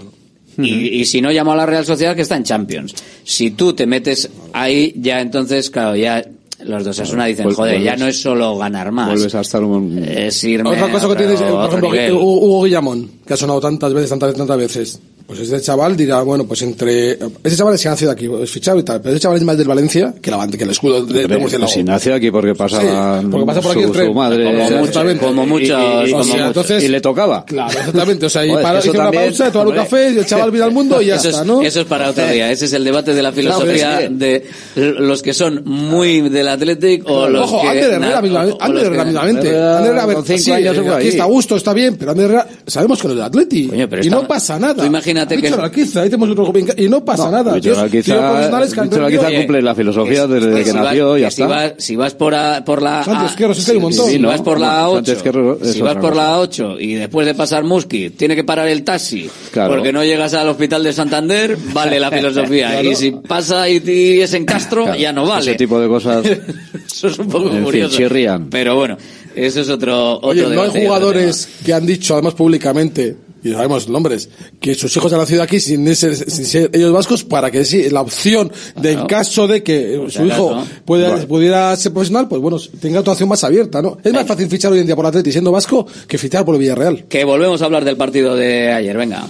Y, 0.59 1.01
y 1.01 1.05
si 1.05 1.21
no, 1.21 1.29
llamo 1.31 1.51
a 1.51 1.55
la 1.55 1.65
Real 1.67 1.85
Sociedad 1.85 2.15
que 2.15 2.23
está 2.23 2.35
en 2.37 2.43
Champions. 2.43 2.95
Si 3.23 3.51
tú 3.51 3.73
te 3.73 3.85
metes 3.85 4.29
ahí, 4.53 4.91
ya 4.95 5.21
entonces, 5.21 5.69
claro, 5.69 5.95
ya 5.95 6.25
los 6.59 6.83
dos 6.83 6.99
Osasuna 6.99 7.25
dicen, 7.25 7.45
Vuel- 7.47 7.55
joder, 7.55 7.81
ya 7.81 7.95
no 7.95 8.07
es 8.07 8.21
solo 8.21 8.57
ganar 8.57 8.91
más. 8.91 9.09
Vuelves 9.09 9.35
a 9.35 9.41
estar 9.41 9.63
un... 9.63 9.97
Es 9.99 10.43
irme 10.43 10.69
Otra 10.69 10.91
cosa 10.91 11.05
a 11.05 11.09
que 11.09 11.15
tienes, 11.15 11.41
por 11.41 11.65
ejemplo, 11.83 12.19
Hugo 12.21 12.63
Guillamón, 12.63 13.11
que 13.25 13.33
ha 13.33 13.37
sonado 13.37 13.59
tantas 13.61 13.93
veces, 13.93 14.09
tantas 14.09 14.29
veces, 14.29 14.37
tantas 14.39 14.57
veces. 14.57 15.01
Pues 15.27 15.41
ese 15.41 15.59
chaval 15.59 15.97
dirá, 15.97 16.21
bueno, 16.21 16.45
pues 16.47 16.61
entre... 16.61 17.19
Ese 17.43 17.57
chaval 17.57 17.73
es 17.75 17.81
que 17.81 17.87
ha 17.89 17.91
nacido 17.91 18.11
aquí, 18.11 18.29
es 18.41 18.49
fichado 18.49 18.79
y 18.79 18.83
tal, 18.83 19.01
pero 19.01 19.13
ese 19.13 19.21
chaval 19.23 19.37
es 19.37 19.43
más 19.43 19.57
del 19.57 19.67
Valencia 19.67 20.13
que, 20.21 20.31
la, 20.31 20.47
que 20.47 20.63
el 20.63 20.69
escudo 20.69 21.05
de, 21.05 21.27
de 21.27 21.37
Murciélago. 21.37 21.65
pues 21.67 21.73
si 21.73 21.83
nació 21.83 22.15
aquí 22.15 22.31
porque 22.31 22.55
pasaba, 22.55 23.19
Sí, 23.19 23.27
porque 23.29 23.45
pasa 23.45 23.59
por 23.61 23.71
aquí 23.71 23.81
su, 23.81 23.87
el 23.87 23.91
tren. 23.93 24.07
su 24.07 24.13
madre 24.13 24.45
Como 24.45 24.57
eh, 24.57 24.67
exactamente. 24.79 25.25
como 25.25 25.43
Y- 25.43 25.47
muchos, 25.47 25.67
y, 25.67 25.71
y- 26.07 26.11
como 26.11 26.23
y- 26.23 26.27
muchos. 26.27 26.47
entonces- 26.47 26.83
y 26.83 26.87
le 26.87 27.01
tocaba 27.01 27.43
Claro, 27.45 27.77
exactamente. 27.77 28.25
O 28.25 28.29
sea, 28.29 28.45
y 28.45 28.49
Joder, 28.51 28.63
para, 28.63 28.73
que 28.75 28.79
eso 28.79 28.87
hice 28.89 28.97
una 28.97 29.03
también, 29.11 29.23
pausa, 29.25 29.51
tomar 29.51 29.67
un 29.67 29.73
café, 29.75 30.09
y 30.11 30.17
el 30.17 30.25
chaval 30.25 30.51
vino 30.51 30.63
al 30.63 30.71
mundo 30.71 31.01
y 31.01 31.05
ya 31.07 31.15
eso 31.15 31.27
está, 31.29 31.41
es, 31.41 31.47
¿no? 31.47 31.61
Eso 31.61 31.81
es 31.81 31.85
para 31.87 32.09
otro 32.09 32.25
día. 32.29 32.49
Ese 32.51 32.63
es 32.65 32.71
el 32.73 32.83
debate 32.85 33.13
de 33.13 33.21
la 33.21 33.31
pero 33.33 33.41
filosofía 33.51 34.01
es 34.03 34.17
de 34.17 34.45
los 34.75 35.21
que 35.21 35.33
son 35.33 35.61
muy 35.65 36.21
del 36.29 36.47
Athletic 36.47 37.03
o 37.05 37.27
los 37.27 37.43
Ojo, 37.51 37.61
que... 37.63 37.67
Ander 37.67 37.93
Herrera, 37.95 38.21
mismamente. 38.21 39.49
Ander 39.49 39.87
Herrera, 39.87 40.03
a 40.03 40.05
ver, 40.05 40.17
sí, 40.25 40.37
se 40.37 40.53
aquí 40.53 41.07
está 41.09 41.23
a 41.23 41.27
gusto, 41.27 41.57
está 41.57 41.73
bien, 41.73 41.97
pero 41.97 42.11
Ander 42.11 42.25
Herrera, 42.27 42.47
sabemos 42.65 43.01
que 43.01 43.07
no 43.09 43.13
es 43.13 43.19
del 43.31 43.87
pero 43.89 44.05
y 44.05 44.09
no 44.09 44.25
pasa 44.25 44.57
nada. 44.57 44.85
Imagínate 45.17 45.41
que- 45.41 45.49
dicho 45.49 45.61
Alquiza, 45.61 46.01
ahí 46.01 46.09
tenemos 46.09 46.29
otro 46.37 46.53
que- 46.53 46.83
y 46.83 46.89
no 46.89 47.03
pasa 47.03 47.29
nada. 47.31 47.59
Que 47.59 47.69
han 47.69 47.89
Víctor 47.91 48.23
aprendido- 48.23 49.05
Alquiza 49.05 49.31
cumple 49.41 49.61
la 49.61 49.75
filosofía 49.75 50.27
desde 50.27 50.53
que 50.55 50.65
si 50.65 50.71
vas- 50.71 50.83
nació 50.83 51.17
y 51.17 51.21
ya 51.21 51.27
que 51.27 51.35
si 51.35 51.41
está. 51.41 51.53
vas, 51.55 51.73
si 51.77 51.95
vas 51.95 52.13
por, 52.13 52.35
a- 52.35 52.63
por 52.65 52.81
la 52.81 53.03
Santi 53.03 53.23
A- 53.23 53.27
Esquerro, 53.27 53.51
es 53.53 53.65
que 53.65 53.71
hay 53.71 53.77
un 53.77 53.83
montón. 53.83 54.05
si 54.05 54.11
Sí, 54.13 54.17
vas 54.23 54.37
no, 54.39 54.43
por 54.43 54.59
la 54.59 54.77
no, 54.81 54.87
8 54.89 54.95
Santi 54.95 55.11
Esquerro 55.11 55.59
es 55.61 55.71
si 55.73 55.81
vas 55.81 55.95
por 55.97 56.15
la 56.15 56.39
8 56.39 56.79
y 56.79 56.93
después 56.95 57.25
de 57.27 57.33
pasar 57.35 57.63
Muski 57.63 58.09
tiene 58.11 58.35
que 58.35 58.43
parar 58.43 58.67
el 58.67 58.83
taxi 58.83 59.29
Claro. 59.51 59.73
porque 59.75 59.91
no 59.93 60.03
llegas 60.03 60.33
al 60.33 60.47
hospital 60.49 60.83
de 60.83 60.93
Santander 60.93 61.57
vale 61.73 61.99
la 61.99 62.11
filosofía 62.11 62.81
y 62.83 62.95
si 62.95 63.11
pasa 63.11 63.67
y, 63.69 63.81
y 63.85 64.21
es 64.21 64.33
en 64.33 64.45
Castro 64.45 64.83
Claro, 64.83 64.99
ya 64.99 65.11
no 65.13 65.25
vale 65.25 65.41
Ese 65.51 65.55
tipo 65.57 65.79
de 65.79 65.87
cosas. 65.87 66.25
eso 66.87 67.07
es 67.07 67.19
un 67.19 67.27
poco 67.27 67.47
En 67.47 67.55
fin, 67.55 67.63
curioso 67.63 67.97
chirrían. 67.97 68.49
pero 68.49 68.75
bueno 68.75 68.97
eso 69.35 69.61
es 69.61 69.69
otro, 69.69 70.15
otro 70.15 70.29
Oye, 70.29 70.47
no 70.47 70.63
hay 70.63 70.83
jugadores 70.85 71.47
que 71.63 71.71
han 71.71 71.85
dicho, 71.85 72.15
además 72.15 72.33
públicamente, 72.33 73.15
y 73.47 73.53
sabemos 73.53 73.89
nombres, 73.89 74.29
que 74.59 74.75
sus 74.75 74.95
hijos 74.95 75.11
han 75.13 75.19
nacido 75.19 75.41
aquí 75.41 75.59
sin 75.59 75.95
ser, 75.95 76.15
sin 76.15 76.45
ser 76.45 76.69
ellos 76.73 76.91
vascos 76.91 77.23
para 77.23 77.51
que 77.51 77.65
sí, 77.65 77.89
la 77.89 78.01
opción 78.01 78.51
de 78.75 78.91
en 78.93 79.05
caso 79.05 79.47
de 79.47 79.63
que 79.63 79.95
eh, 79.95 80.09
su 80.09 80.25
hijo 80.25 80.63
pueda, 80.85 81.25
pudiera 81.27 81.75
ser 81.75 81.93
profesional, 81.93 82.27
pues 82.27 82.41
bueno, 82.41 82.57
tenga 82.79 82.99
otra 82.99 83.13
opción 83.13 83.29
más 83.29 83.43
abierta, 83.43 83.81
¿no? 83.81 83.97
Es 84.03 84.13
más 84.13 84.25
fácil 84.25 84.47
fichar 84.47 84.71
hoy 84.71 84.79
en 84.79 84.85
día 84.85 84.95
por 84.95 85.05
Atleti 85.05 85.31
siendo 85.31 85.51
vasco 85.51 85.85
que 86.07 86.17
fichar 86.17 86.45
por 86.45 86.55
el 86.55 86.61
Villarreal. 86.61 87.05
que 87.05 87.23
volvemos 87.23 87.61
a 87.61 87.65
hablar 87.65 87.83
del 87.85 87.97
partido 87.97 88.35
de 88.35 88.71
ayer 88.71 88.97
venga 88.97 89.27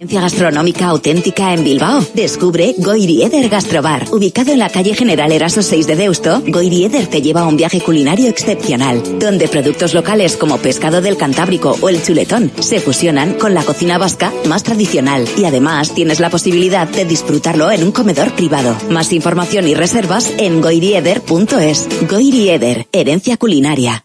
gastronómica 0.00 0.86
auténtica 0.86 1.54
en 1.54 1.64
Bilbao. 1.64 2.04
Descubre 2.14 2.74
Goiri 2.78 3.22
Eder 3.22 3.48
Gastrobar. 3.48 4.06
Ubicado 4.12 4.52
en 4.52 4.58
la 4.58 4.68
calle 4.68 4.94
General 4.94 5.30
Eraso 5.30 5.62
6 5.62 5.86
de 5.86 5.96
Deusto, 5.96 6.42
Goiri 6.46 6.84
Eder 6.84 7.06
te 7.06 7.22
lleva 7.22 7.42
a 7.42 7.46
un 7.46 7.56
viaje 7.56 7.80
culinario 7.80 8.28
excepcional, 8.28 9.02
donde 9.18 9.48
productos 9.48 9.94
locales 9.94 10.36
como 10.36 10.58
pescado 10.58 11.00
del 11.00 11.16
Cantábrico 11.16 11.76
o 11.80 11.88
el 11.88 12.02
chuletón 12.02 12.50
se 12.60 12.80
fusionan 12.80 13.34
con 13.34 13.54
la 13.54 13.64
cocina 13.64 13.98
vasca 13.98 14.32
más 14.46 14.62
tradicional 14.62 15.26
y 15.36 15.44
además 15.44 15.94
tienes 15.94 16.20
la 16.20 16.30
posibilidad 16.30 16.88
de 16.88 17.04
disfrutarlo 17.04 17.70
en 17.70 17.84
un 17.84 17.92
comedor 17.92 18.32
privado. 18.32 18.76
Más 18.90 19.12
información 19.12 19.68
y 19.68 19.74
reservas 19.74 20.32
en 20.38 20.60
goirieder.es. 20.60 21.88
Goiri 22.08 22.50
Eder, 22.50 22.86
herencia 22.92 23.36
culinaria. 23.36 24.04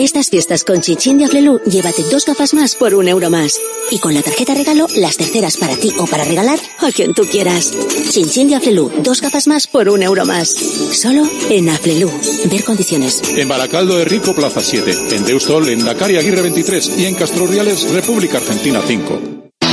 Estas 0.00 0.30
fiestas 0.30 0.64
con 0.64 0.80
Chinchin 0.80 1.18
de 1.18 1.26
Aflelu, 1.26 1.60
llévate 1.64 2.02
dos 2.04 2.24
gafas 2.24 2.54
más 2.54 2.74
por 2.74 2.94
un 2.94 3.06
euro 3.06 3.28
más. 3.28 3.60
Y 3.90 3.98
con 3.98 4.14
la 4.14 4.22
tarjeta 4.22 4.54
regalo, 4.54 4.86
las 4.96 5.18
terceras 5.18 5.58
para 5.58 5.76
ti 5.76 5.92
o 5.98 6.06
para 6.06 6.24
regalar 6.24 6.58
a 6.78 6.90
quien 6.90 7.12
tú 7.12 7.24
quieras. 7.26 7.72
Chinchin 8.10 8.48
de 8.48 8.54
Aflelu, 8.54 8.90
dos 9.02 9.20
gafas 9.20 9.46
más 9.46 9.66
por 9.66 9.90
un 9.90 10.02
euro 10.02 10.24
más. 10.24 10.48
Solo 10.48 11.28
en 11.50 11.68
Aflelu. 11.68 12.10
Ver 12.50 12.64
condiciones. 12.64 13.22
En 13.36 13.48
Baracaldo 13.48 13.98
de 13.98 14.06
Rico, 14.06 14.34
Plaza 14.34 14.62
7. 14.62 15.16
En 15.16 15.24
Deustol, 15.24 15.68
en 15.68 15.84
Dakar 15.84 16.10
y 16.10 16.16
Aguirre 16.16 16.42
23. 16.42 16.98
Y 16.98 17.04
en 17.04 17.14
Castroreales, 17.14 17.90
República 17.90 18.38
Argentina 18.38 18.80
5. 18.86 19.39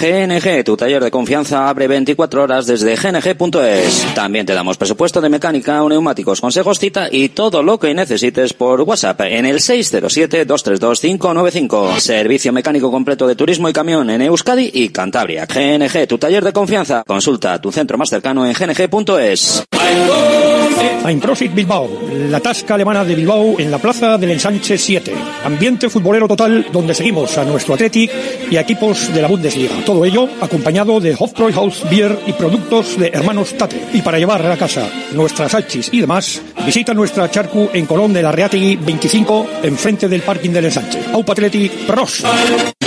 GNG, 0.00 0.64
tu 0.64 0.76
taller 0.76 1.04
de 1.04 1.10
confianza, 1.10 1.68
abre 1.68 1.88
24 1.88 2.42
horas 2.42 2.66
desde 2.66 2.96
gng.es. 2.96 4.06
También 4.14 4.46
te 4.46 4.54
damos 4.54 4.76
presupuesto 4.76 5.20
de 5.20 5.28
mecánica 5.28 5.80
neumáticos, 5.88 6.40
consejos, 6.40 6.78
cita 6.78 7.08
y 7.10 7.30
todo 7.30 7.60
lo 7.62 7.78
que 7.78 7.92
necesites 7.92 8.54
por 8.54 8.80
WhatsApp 8.82 9.20
en 9.22 9.46
el 9.46 9.56
607-232-595. 9.58 11.98
Servicio 11.98 12.52
mecánico 12.52 12.90
completo 12.90 13.26
de 13.26 13.36
turismo 13.36 13.68
y 13.68 13.72
camión 13.72 14.10
en 14.10 14.22
Euskadi 14.22 14.70
y 14.72 14.90
Cantabria. 14.90 15.46
GNG, 15.46 16.06
tu 16.06 16.18
taller 16.18 16.44
de 16.44 16.52
confianza. 16.52 17.02
Consulta 17.06 17.60
tu 17.60 17.72
centro 17.72 17.98
más 17.98 18.08
cercano 18.08 18.46
en 18.46 18.52
gng.es. 18.52 19.64
Einprosit 21.06 21.54
Bilbao, 21.54 21.88
la 22.28 22.40
tasca 22.40 22.74
alemana 22.74 23.04
de 23.04 23.14
Bilbao 23.14 23.54
en 23.58 23.70
la 23.70 23.78
plaza 23.78 24.18
del 24.18 24.32
Ensanche 24.32 24.76
7. 24.78 25.14
Ambiente 25.44 25.88
futbolero 25.88 26.26
total 26.28 26.66
donde 26.72 26.94
seguimos 26.94 27.36
a 27.38 27.44
nuestro 27.44 27.74
Athletic 27.74 28.10
y 28.50 28.56
equipos 28.56 29.12
de 29.12 29.22
la 29.22 29.28
Bundesliga. 29.28 29.69
Todo 29.84 30.04
ello 30.04 30.28
acompañado 30.40 31.00
de 31.00 31.16
Hofbräuhaus 31.18 31.88
Beer 31.90 32.18
y 32.26 32.32
productos 32.32 32.98
de 32.98 33.08
hermanos 33.08 33.54
Tate. 33.56 33.80
Y 33.92 34.02
para 34.02 34.18
llevar 34.18 34.44
a 34.44 34.56
casa 34.56 34.88
nuestras 35.12 35.54
hachis 35.54 35.88
y 35.92 36.00
demás, 36.00 36.42
visita 36.64 36.94
nuestra 36.94 37.30
charcu 37.30 37.68
en 37.72 37.86
Colón 37.86 38.12
de 38.12 38.22
la 38.22 38.32
Reategui 38.32 38.76
25, 38.76 39.46
enfrente 39.62 40.08
del 40.08 40.22
parking 40.22 40.50
del 40.50 40.66
Ensanche. 40.66 41.00
Aupa 41.12 41.32
Athletic, 41.32 41.86
pros. 41.86 42.22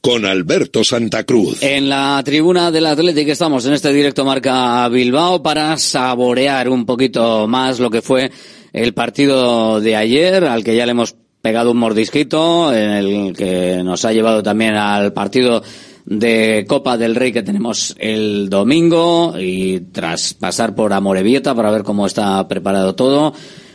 Con 0.00 0.24
Alberto 0.24 0.82
Santa 0.82 1.24
Cruz. 1.24 1.62
En 1.62 1.90
la 1.90 2.22
tribuna 2.24 2.70
del 2.70 2.86
Atlético 2.86 3.32
estamos 3.32 3.66
en 3.66 3.74
este 3.74 3.92
directo 3.92 4.24
marca 4.24 4.88
Bilbao 4.88 5.42
para 5.42 5.76
saborear 5.76 6.70
un 6.70 6.86
poquito 6.86 7.46
más 7.46 7.80
lo 7.80 7.90
que 7.90 8.00
fue 8.00 8.30
el 8.72 8.94
partido 8.94 9.78
de 9.78 9.96
ayer, 9.96 10.44
al 10.44 10.64
que 10.64 10.74
ya 10.74 10.86
le 10.86 10.92
hemos 10.92 11.16
pegado 11.42 11.72
un 11.72 11.76
mordisquito, 11.76 12.74
en 12.74 12.90
el 12.90 13.36
que 13.36 13.82
nos 13.84 14.06
ha 14.06 14.12
llevado 14.14 14.42
también 14.42 14.74
al 14.74 15.12
partido 15.12 15.62
de 16.06 16.64
Copa 16.66 16.96
del 16.96 17.14
Rey 17.14 17.30
que 17.30 17.42
tenemos 17.42 17.94
el 17.98 18.48
domingo 18.48 19.34
y 19.38 19.80
tras 19.92 20.32
pasar 20.32 20.74
por 20.74 20.94
Amorebieta 20.94 21.54
para 21.54 21.70
ver 21.70 21.82
cómo 21.82 22.06
está 22.06 22.48
preparado 22.48 22.94
todo, 22.94 23.34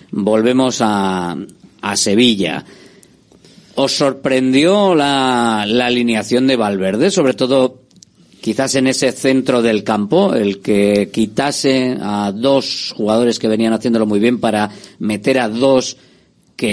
volvemos 0.09 0.79
a, 0.81 1.37
a 1.81 1.95
Sevilla. 1.95 2.65
¿Os 3.75 3.91
sorprendió 3.91 4.95
la, 4.95 5.65
la 5.67 5.87
alineación 5.87 6.47
de 6.47 6.55
Valverde? 6.55 7.11
Sobre 7.11 7.33
todo, 7.33 7.81
quizás 8.39 8.75
en 8.75 8.87
ese 8.87 9.11
centro 9.11 9.61
del 9.61 9.83
campo, 9.83 10.33
el 10.33 10.61
que 10.61 11.09
quitase 11.11 11.97
a 11.99 12.31
dos 12.33 12.93
jugadores 12.95 13.37
que 13.37 13.49
venían 13.49 13.73
haciéndolo 13.73 14.05
muy 14.05 14.19
bien 14.19 14.39
para 14.39 14.69
meter 14.99 15.39
a 15.39 15.49
dos 15.49 15.97
que 16.55 16.71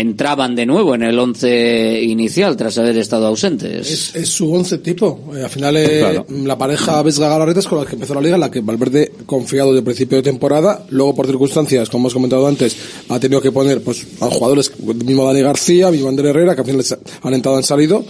entraban 0.00 0.56
de 0.56 0.64
nuevo 0.64 0.94
en 0.94 1.02
el 1.02 1.18
once 1.18 2.02
inicial 2.02 2.56
tras 2.56 2.78
haber 2.78 2.96
estado 2.96 3.26
ausentes. 3.26 3.90
Es, 3.90 4.14
es 4.14 4.28
su 4.30 4.52
once 4.52 4.78
tipo. 4.78 5.32
Eh, 5.36 5.42
al 5.42 5.50
final, 5.50 5.76
eh, 5.76 5.98
claro. 6.00 6.26
la 6.44 6.56
pareja 6.56 7.02
Vesga 7.02 7.28
Galarretas 7.28 7.66
con 7.66 7.78
la 7.78 7.84
que 7.84 7.94
empezó 7.94 8.14
la 8.14 8.22
liga, 8.22 8.36
en 8.36 8.40
la 8.40 8.50
que 8.50 8.60
Valverde, 8.60 9.12
confiado 9.26 9.68
desde 9.68 9.80
el 9.80 9.84
principio 9.84 10.16
de 10.16 10.22
temporada, 10.22 10.86
luego 10.90 11.14
por 11.14 11.26
circunstancias, 11.26 11.90
como 11.90 12.04
hemos 12.04 12.14
comentado 12.14 12.46
antes, 12.46 12.74
ha 13.10 13.20
tenido 13.20 13.42
que 13.42 13.52
poner 13.52 13.82
pues 13.82 14.06
a 14.20 14.30
jugadores, 14.30 14.72
mismo 14.80 15.26
Dani 15.26 15.42
García, 15.42 15.90
mismo 15.90 16.08
André 16.08 16.30
Herrera, 16.30 16.54
que 16.54 16.62
al 16.62 16.66
final 16.66 16.84
han 17.22 17.34
entrado, 17.34 17.58
han 17.58 17.64
salido. 17.64 18.04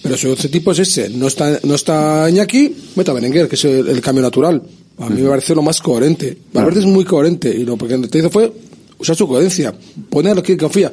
Pero 0.00 0.16
su 0.16 0.30
once 0.30 0.48
tipo 0.48 0.72
es 0.72 0.78
ese. 0.78 1.10
No 1.10 1.26
está, 1.26 1.58
no 1.64 1.74
está 1.74 2.30
Iñaki, 2.30 2.74
meta 2.94 3.12
Berenguer, 3.12 3.48
que 3.48 3.56
es 3.56 3.64
el, 3.66 3.88
el 3.88 4.00
cambio 4.00 4.22
natural. 4.22 4.62
A 4.96 5.10
mí 5.10 5.20
me 5.20 5.28
parece 5.28 5.54
lo 5.54 5.62
más 5.62 5.82
coherente. 5.82 6.38
Valverde 6.52 6.80
es 6.80 6.86
muy 6.86 7.04
coherente 7.04 7.50
y 7.50 7.64
lo 7.64 7.76
que 7.76 7.98
te 7.98 8.18
hizo 8.18 8.30
fue 8.30 8.50
usar 8.98 9.16
su 9.16 9.26
coherencia, 9.26 9.74
poner 10.10 10.36
lo 10.36 10.42
que 10.42 10.56
confía. 10.56 10.90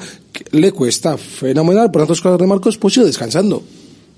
Le 0.52 0.72
cuesta 0.72 1.18
fenomenal, 1.18 1.92
por 1.92 2.02
tantos 2.02 2.22
cosas 2.22 2.40
de 2.40 2.48
Marcos, 2.48 2.78
pues 2.78 2.94
sigue 2.94 3.08
descansando. 3.08 3.64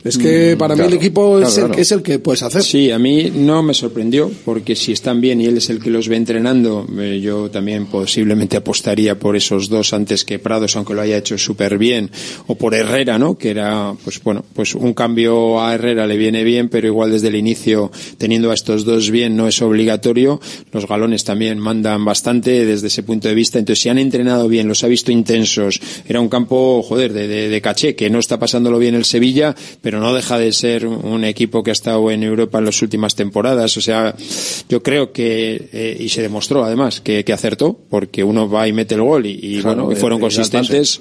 Es 0.03 0.17
que 0.17 0.55
para 0.57 0.75
claro, 0.75 0.89
mí 0.89 0.95
el 0.95 1.01
equipo 1.01 1.37
claro, 1.37 1.47
es, 1.47 1.57
el, 1.57 1.65
claro. 1.65 1.81
es 1.81 1.91
el 1.91 2.01
que 2.01 2.19
puedes 2.19 2.43
hacer. 2.43 2.63
Sí, 2.63 2.91
a 2.91 2.99
mí 2.99 3.31
no 3.33 3.63
me 3.63 3.73
sorprendió, 3.73 4.31
porque 4.45 4.75
si 4.75 4.91
están 4.91 5.19
bien 5.19 5.41
y 5.41 5.45
él 5.45 5.57
es 5.57 5.69
el 5.69 5.81
que 5.81 5.89
los 5.89 6.07
ve 6.07 6.15
entrenando, 6.15 6.87
eh, 6.99 7.19
yo 7.21 7.49
también 7.49 7.87
posiblemente 7.87 8.57
apostaría 8.57 9.17
por 9.17 9.35
esos 9.35 9.69
dos 9.69 9.93
antes 9.93 10.23
que 10.23 10.39
Prados, 10.39 10.75
aunque 10.75 10.93
lo 10.93 11.01
haya 11.01 11.17
hecho 11.17 11.37
súper 11.37 11.77
bien, 11.77 12.11
o 12.45 12.55
por 12.55 12.75
Herrera, 12.75 13.17
¿no? 13.17 13.37
Que 13.37 13.49
era, 13.49 13.93
pues 14.03 14.21
bueno, 14.23 14.45
pues 14.53 14.75
un 14.75 14.93
cambio 14.93 15.61
a 15.61 15.73
Herrera 15.73 16.05
le 16.05 16.15
viene 16.15 16.43
bien, 16.43 16.69
pero 16.69 16.87
igual 16.87 17.11
desde 17.11 17.29
el 17.29 17.35
inicio, 17.35 17.91
teniendo 18.17 18.51
a 18.51 18.53
estos 18.53 18.85
dos 18.85 19.09
bien, 19.09 19.35
no 19.35 19.47
es 19.47 19.61
obligatorio. 19.61 20.39
Los 20.71 20.87
galones 20.87 21.23
también 21.23 21.59
mandan 21.59 22.05
bastante 22.05 22.65
desde 22.65 22.87
ese 22.87 23.03
punto 23.03 23.27
de 23.27 23.35
vista. 23.35 23.59
Entonces, 23.59 23.81
si 23.81 23.89
han 23.89 23.97
entrenado 23.97 24.47
bien, 24.47 24.67
los 24.67 24.83
ha 24.83 24.87
visto 24.87 25.11
intensos, 25.11 25.81
era 26.07 26.21
un 26.21 26.29
campo, 26.29 26.83
joder, 26.83 27.13
de, 27.13 27.27
de, 27.27 27.49
de 27.49 27.61
caché, 27.61 27.95
que 27.95 28.09
no 28.09 28.19
está 28.19 28.39
pasándolo 28.39 28.77
bien 28.79 28.95
el 28.95 29.03
Sevilla, 29.03 29.55
pero 29.81 29.86
no 29.91 30.13
deja 30.13 30.37
de 30.37 30.51
ser 30.51 30.85
un 30.85 31.23
equipo 31.23 31.63
que 31.63 31.71
ha 31.71 31.73
estado 31.73 32.11
en 32.11 32.23
Europa 32.23 32.59
en 32.59 32.65
las 32.65 32.81
últimas 32.81 33.15
temporadas. 33.15 33.77
O 33.77 33.81
sea, 33.81 34.15
yo 34.67 34.83
creo 34.83 35.11
que, 35.11 35.69
eh, 35.71 35.97
y 35.99 36.09
se 36.09 36.21
demostró 36.21 36.63
además, 36.63 37.01
que, 37.01 37.23
que, 37.23 37.33
acertó, 37.33 37.77
porque 37.89 38.23
uno 38.23 38.49
va 38.49 38.67
y 38.67 38.73
mete 38.73 38.95
el 38.95 39.01
gol 39.01 39.25
y, 39.25 39.39
y 39.41 39.61
claro, 39.61 39.83
bueno, 39.83 39.89
que 39.89 39.95
fueron 39.95 40.19
consistentes. 40.19 40.99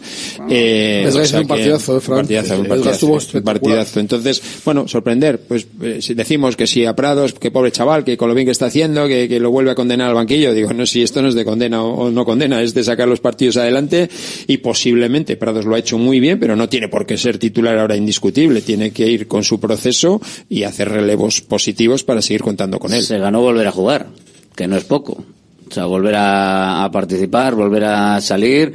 Eh, 0.48 1.04
es 1.08 1.16
o 1.16 1.24
sea 1.24 1.40
un 1.40 1.46
partidazo, 1.46 1.94
un 1.94 2.00
partidazo, 2.00 2.60
un 2.60 2.66
partidazo, 2.66 3.06
un 3.34 3.42
partidazo. 3.42 4.00
Entonces, 4.00 4.42
bueno, 4.64 4.86
sorprender, 4.86 5.40
pues 5.40 5.66
eh, 5.82 5.98
si 6.00 6.14
decimos 6.14 6.56
que 6.56 6.66
si 6.66 6.84
a 6.84 6.94
Prados, 6.94 7.32
que 7.34 7.50
pobre 7.50 7.72
chaval, 7.72 8.04
que 8.04 8.16
con 8.16 8.28
lo 8.28 8.34
bien 8.34 8.46
que 8.46 8.52
está 8.52 8.66
haciendo, 8.66 9.08
que, 9.08 9.28
que 9.28 9.40
lo 9.40 9.50
vuelve 9.50 9.72
a 9.72 9.74
condenar 9.74 10.08
al 10.08 10.14
banquillo, 10.14 10.54
digo, 10.54 10.72
no, 10.72 10.86
si 10.86 11.02
esto 11.02 11.22
no 11.22 11.28
es 11.28 11.34
de 11.34 11.44
condena 11.44 11.82
o, 11.82 12.06
o 12.06 12.10
no 12.10 12.24
condena, 12.24 12.62
es 12.62 12.74
de 12.74 12.84
sacar 12.84 13.08
los 13.08 13.20
partidos 13.20 13.56
adelante 13.56 14.08
y 14.46 14.58
posiblemente 14.58 15.36
Prados 15.36 15.64
lo 15.64 15.74
ha 15.74 15.78
hecho 15.78 15.98
muy 15.98 16.20
bien, 16.20 16.38
pero 16.38 16.56
no 16.56 16.68
tiene 16.68 16.88
por 16.88 17.06
qué 17.06 17.16
ser 17.16 17.38
titular 17.38 17.78
ahora 17.78 17.96
indiscutible, 17.96 18.60
tiene 18.60 18.75
que 18.92 19.06
ir 19.06 19.28
con 19.28 19.44
su 19.44 19.60
proceso 19.60 20.20
y 20.48 20.64
hacer 20.64 20.88
relevos 20.88 21.40
positivos 21.40 22.04
para 22.04 22.22
seguir 22.22 22.42
contando 22.42 22.78
con 22.78 22.92
él. 22.94 23.02
Se 23.02 23.18
ganó 23.18 23.40
volver 23.40 23.66
a 23.66 23.72
jugar, 23.72 24.06
que 24.54 24.66
no 24.66 24.76
es 24.76 24.84
poco. 24.84 25.24
O 25.68 25.74
sea, 25.74 25.86
volver 25.86 26.14
a, 26.14 26.84
a 26.84 26.90
participar, 26.90 27.54
volver 27.54 27.84
a 27.84 28.20
salir, 28.20 28.74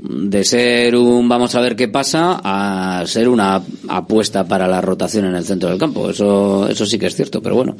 de 0.00 0.44
ser 0.44 0.94
un 0.94 1.28
vamos 1.28 1.54
a 1.54 1.60
ver 1.60 1.74
qué 1.74 1.88
pasa 1.88 2.40
a 2.42 3.04
ser 3.06 3.28
una 3.28 3.62
apuesta 3.88 4.46
para 4.46 4.68
la 4.68 4.80
rotación 4.80 5.24
en 5.24 5.34
el 5.34 5.44
centro 5.44 5.68
del 5.68 5.78
campo. 5.78 6.10
Eso, 6.10 6.68
eso 6.68 6.86
sí 6.86 6.98
que 6.98 7.06
es 7.06 7.16
cierto, 7.16 7.42
pero 7.42 7.56
bueno. 7.56 7.76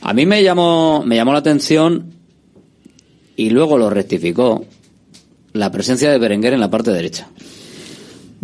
A 0.00 0.14
mí 0.14 0.24
me 0.24 0.42
llamó, 0.42 1.02
me 1.04 1.16
llamó 1.16 1.32
la 1.32 1.40
atención 1.40 2.12
y 3.36 3.50
luego 3.50 3.76
lo 3.76 3.90
rectificó 3.90 4.64
la 5.52 5.70
presencia 5.70 6.10
de 6.10 6.18
Berenguer 6.18 6.54
en 6.54 6.60
la 6.60 6.70
parte 6.70 6.90
derecha. 6.90 7.28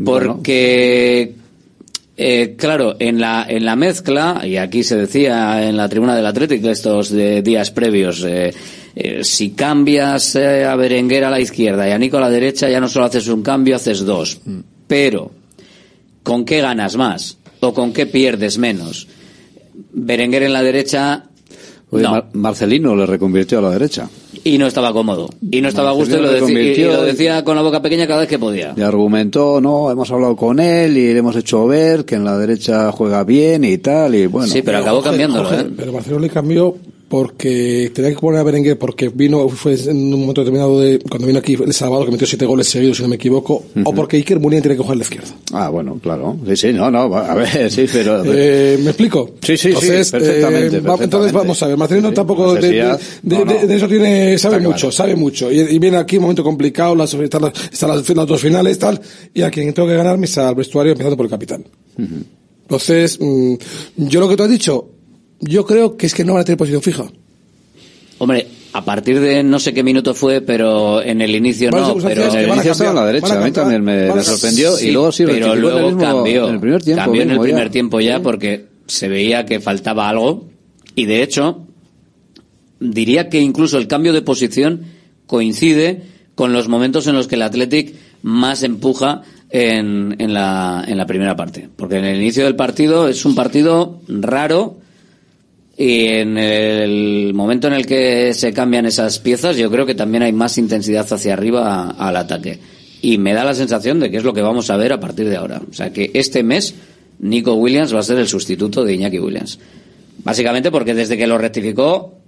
Porque 0.05 1.35
eh, 2.17 2.55
claro, 2.57 2.97
en 2.99 3.21
la, 3.21 3.45
en 3.49 3.65
la 3.65 3.77
mezcla, 3.77 4.43
y 4.45 4.57
aquí 4.57 4.85
se 4.85 4.97
decía 4.97 5.69
en 5.69 5.77
la 5.77 5.89
tribuna 5.89 6.15
del 6.15 6.27
Atlético 6.27 6.71
estos 6.71 7.11
de 7.11 7.43
días 7.43 7.71
previos, 7.71 8.25
eh, 8.25 8.53
eh, 8.95 9.25
si 9.25 9.51
cambias 9.51 10.37
eh, 10.37 10.65
a 10.65 10.77
Berenguer 10.77 11.25
a 11.25 11.31
la 11.31 11.41
izquierda 11.41 11.89
y 11.89 11.93
a 11.93 11.99
Nico 11.99 12.17
a 12.19 12.21
la 12.21 12.31
derecha, 12.31 12.69
ya 12.69 12.81
no 12.81 12.89
solo 12.89 13.07
haces 13.07 13.27
un 13.29 13.43
cambio, 13.43 13.77
haces 13.77 14.05
dos. 14.05 14.39
Mm. 14.45 14.59
Pero, 14.87 15.33
¿con 16.23 16.45
qué 16.45 16.61
ganas 16.61 16.97
más? 16.97 17.39
¿O 17.61 17.73
con 17.75 17.93
qué 17.93 18.07
pierdes 18.07 18.59
menos? 18.59 19.09
Berenguer 19.93 20.45
en 20.45 20.53
la 20.53 20.63
derecha 20.63 21.25
Oye, 21.91 22.03
No. 22.05 22.11
Mar- 22.13 22.29
Marcelino 22.33 22.95
le 22.97 23.07
reconvirtió 23.07 23.59
a 23.59 23.63
la 23.63 23.71
derecha. 23.71 24.09
Y 24.45 24.59
no 24.59 24.67
estaba 24.67 24.93
cómodo. 24.93 25.29
Y 25.51 25.61
no 25.61 25.69
estaba 25.69 25.91
a 25.91 25.93
gusto 25.93 26.17
y 26.19 26.21
lo, 26.21 26.49
y- 26.49 26.77
lo 26.85 27.03
decía 27.03 27.43
con 27.45 27.57
la 27.57 27.63
boca 27.63 27.81
pequeña 27.83 28.07
cada 28.07 28.21
vez 28.21 28.29
que 28.29 28.39
podía. 28.39 28.75
Y 28.77 28.83
argumentó, 28.83 29.61
no, 29.61 29.91
hemos 29.91 30.11
hablado 30.11 30.37
con 30.37 30.61
él 30.61 30.97
y 30.97 31.13
le 31.13 31.19
hemos 31.19 31.35
hecho 31.37 31.67
ver 31.67 32.05
que 32.05 32.15
en 32.15 32.25
la 32.25 32.37
derecha 32.39 32.93
juega 32.93 33.25
bien 33.25 33.65
y 33.65 33.79
tal, 33.79 34.15
y 34.15 34.27
bueno. 34.27 34.47
Sí, 34.53 34.63
pero 34.63 34.79
acabó 34.79 35.03
cambiándolo, 35.03 35.49
Jorge, 35.49 35.65
¿eh? 35.65 35.71
Pero 35.77 35.93
Marcelo 35.93 36.19
le 36.19 36.29
cambió 36.31 36.77
porque 37.15 37.93
tenía 37.95 38.11
que 38.11 38.17
poner 38.19 38.41
a 38.41 38.43
Berenguer 38.43 38.77
porque 38.77 39.09
vino, 39.09 39.49
fue 39.49 39.75
en 39.75 40.13
un 40.13 40.19
momento 40.23 40.41
determinado 40.41 40.81
de, 40.81 40.99
cuando 40.99 41.29
vino 41.29 41.39
aquí 41.39 41.55
el 41.55 41.73
sábado 41.73 42.05
que 42.05 42.11
metió 42.11 42.27
siete 42.27 42.45
goles 42.45 42.67
seguidos, 42.67 42.97
si 42.97 43.05
no 43.05 43.09
me 43.09 43.15
equivoco, 43.15 43.63
o 43.85 43.95
porque 43.95 44.17
Iker 44.17 44.41
Muniain 44.41 44.61
tiene 44.63 44.75
que 44.77 44.83
jugar 44.83 44.95
a 44.95 44.99
la 44.99 45.03
izquierda. 45.05 45.29
Ah, 45.53 45.69
bueno, 45.69 45.97
claro. 46.03 46.37
Sí, 46.45 46.57
sí, 46.57 46.73
no, 46.73 46.91
no, 46.91 47.03
a 47.15 47.35
ver, 47.37 47.71
sí, 47.71 47.87
pero... 47.93 48.25
Eh, 48.27 48.79
¿Me 48.83 48.89
explico? 48.91 49.31
Sí, 49.43 49.57
sí, 49.57 49.73
sí, 49.75 49.87
perfectamente, 49.89 50.17
eh, 50.19 50.41
va- 50.41 50.97
perfectamente. 50.97 51.05
entonces 51.05 51.33
vamos 51.33 51.63
a 51.63 51.67
ver, 51.69 51.77
Marcelino 51.77 52.13
tampoco 52.13 52.55
de, 52.55 52.69
de- 52.69 52.99
no, 53.23 53.45
no. 53.45 53.53
eso 53.53 53.87
tiene, 53.87 54.37
sabe 54.37 54.57
Está 54.57 54.69
mucho, 54.69 54.79
claro. 54.81 54.93
sabe 54.93 55.15
mucho. 55.15 55.53
Y, 55.53 55.61
y 55.61 55.79
viene 55.79 55.99
aquí 55.99 56.17
un 56.17 56.23
momento 56.23 56.43
complicado, 56.43 56.97
las, 56.97 57.15
están, 57.15 57.43
las, 57.43 57.53
están 57.73 57.91
las, 57.91 58.09
las 58.09 58.27
dos 58.27 58.41
finales, 58.41 58.77
tal, 58.77 59.01
y 59.33 59.43
a 59.43 59.53
quien 59.53 59.73
tengo 59.73 59.87
que 59.87 59.95
ganar 59.95 60.19
me 60.19 60.27
al 60.37 60.55
vestuario 60.57 60.91
empezando 60.91 61.17
por 61.17 61.27
el 61.27 61.31
capitán. 61.31 61.65
Entonces, 62.63 63.19
mm, 63.21 63.55
yo 63.99 64.19
lo 64.19 64.29
que 64.29 64.37
tú 64.37 64.43
has 64.43 64.51
dicho, 64.51 64.89
yo 65.41 65.65
creo 65.67 65.97
que 65.97 66.07
es 66.07 66.15
que 66.15 66.25
no 66.25 66.35
van 66.35 66.43
a 66.43 66.45
tener 66.45 66.59
posición 66.59 66.83
fija. 66.83 67.05
Hombre, 68.19 68.47
a 68.73 68.85
partir 68.85 69.21
de 69.21 69.43
no 69.43 69.59
sé 69.59 69.75
qué 69.75 69.83
minuto 69.83 70.15
fue, 70.15 70.41
pero 70.41 71.03
en 71.03 71.21
el 71.21 71.35
inicio 71.35 71.71
no, 71.71 71.97
pero 72.03 72.27
En 72.33 72.37
el 72.39 72.49
inicio 72.49 72.73
estaba 72.73 72.91
a 72.91 72.95
la 72.95 73.07
derecha, 73.07 73.35
a 73.35 73.43
a 73.43 73.45
mí 73.45 73.51
también 73.53 73.83
me, 73.85 74.13
me 74.13 74.23
sorprendió 74.23 74.73
Sí, 74.77 74.89
y 74.89 74.93
luego 74.93 75.13
sí 75.13 75.25
pero 75.27 75.47
en 75.47 75.53
el 75.53 75.61
luego 75.61 75.87
mismo- 75.89 76.01
cambió. 76.01 76.49
en 76.49 76.55
el 76.55 76.61
primer 76.61 76.83
tiempo. 76.83 77.03
Cambió 77.03 77.23
en 77.23 77.31
el 77.31 77.41
primer 77.41 77.67
ya. 77.67 77.71
tiempo 77.71 78.01
ya 78.01 78.21
porque 78.21 78.67
se 78.87 79.09
veía 79.09 79.45
que 79.47 79.61
faltaba 79.61 80.09
algo 80.09 80.47
y 80.95 81.07
de 81.07 81.23
hecho 81.23 81.67
diría 82.81 83.29
que 83.29 83.41
incluso 83.41 83.79
el 83.79 83.87
cambio 83.89 84.13
de 84.13 84.23
posición 84.23 84.83
coincide 85.27 86.03
con 86.35 86.53
los 86.53 86.69
momentos 86.69 87.07
en 87.07 87.15
los 87.15 87.27
que 87.29 87.37
el 87.37 87.43
Athletic 87.43 87.95
más 88.23 88.63
empuja 88.63 89.23
en, 89.51 90.17
en, 90.19 90.35
la, 90.35 90.85
en 90.87 90.97
la 90.99 91.07
primera 91.07 91.37
parte. 91.37 91.69
Porque 91.77 91.97
en 91.99 92.05
el 92.05 92.21
inicio 92.21 92.45
del 92.45 92.57
partido 92.57 93.09
es 93.09 93.25
un 93.25 93.35
partido 93.35 94.01
raro 94.09 94.79
y 95.77 96.07
en 96.07 96.39
el 96.39 97.35
momento 97.35 97.67
en 97.67 97.75
el 97.75 97.87
que 97.87 98.33
se 98.33 98.53
cambian 98.53 98.87
esas 98.87 99.19
piezas, 99.19 99.57
yo 99.57 99.71
creo 99.71 99.87
que 99.87 99.95
también 99.95 100.23
hay 100.23 100.33
más 100.33 100.57
intensidad 100.57 101.13
hacia 101.13 101.33
arriba 101.33 101.91
al 101.91 102.17
ataque. 102.17 102.61
Y 103.03 103.19
me 103.19 103.35
da 103.35 103.45
la 103.45 103.55
sensación 103.55 104.01
de 104.01 104.11
que 104.11 104.19
es 104.19 104.25
lo 104.25 104.33
que 104.33 104.41
vamos 104.41 104.71
a 104.71 104.77
ver 104.77 104.93
a 104.93 105.01
partir 105.01 105.29
de 105.29 105.37
ahora. 105.37 105.61
O 105.69 105.75
sea 105.75 105.93
que 105.93 106.11
este 106.15 106.43
mes 106.43 106.75
Nico 107.19 107.55
Williams 107.55 107.95
va 107.95 108.01
a 108.01 108.05
ser 108.05 108.19
el 108.19 108.29
sustituto 108.29 108.85
de 108.85 108.95
Iñaki 108.95 109.19
Williams. 109.19 109.59
Básicamente 110.23 110.71
porque 110.71 110.95
desde 110.95 111.19
que 111.19 111.27
lo 111.27 111.39
rectificó, 111.39 112.19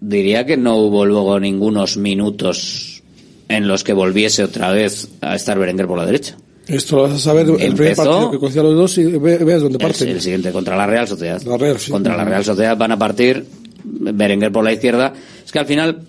diría 0.00 0.44
que 0.44 0.56
no 0.56 0.76
hubo 0.76 1.04
luego 1.06 1.40
ningunos 1.40 1.96
minutos 1.96 3.02
en 3.48 3.66
los 3.66 3.82
que 3.82 3.92
volviese 3.92 4.44
otra 4.44 4.70
vez 4.70 5.08
a 5.20 5.34
estar 5.34 5.58
Berenguer 5.58 5.86
por 5.86 5.98
la 5.98 6.06
derecha. 6.06 6.36
Esto 6.70 6.96
lo 6.96 7.02
vas 7.02 7.12
a 7.12 7.18
saber 7.18 7.46
el 7.58 7.74
primer 7.74 7.96
partido 7.96 8.30
que 8.30 8.38
coincida 8.38 8.62
los 8.62 8.74
dos 8.74 8.98
y 8.98 9.04
ve- 9.04 9.38
veas 9.38 9.62
dónde 9.62 9.78
El, 9.78 9.86
parten. 9.86 10.08
el 10.08 10.20
siguiente 10.20 10.52
contra 10.52 10.76
la 10.76 10.86
Real 10.86 11.06
Sociedad. 11.08 11.40
La 11.42 11.56
Real, 11.56 11.78
sí. 11.78 11.90
Contra 11.90 12.16
la 12.16 12.24
Real 12.24 12.44
Sociedad 12.44 12.76
van 12.76 12.92
a 12.92 12.98
partir 12.98 13.44
Berenguer 13.84 14.52
por 14.52 14.62
la 14.64 14.72
izquierda. 14.72 15.12
Es 15.44 15.50
que 15.50 15.58
al 15.58 15.66
final, 15.66 16.02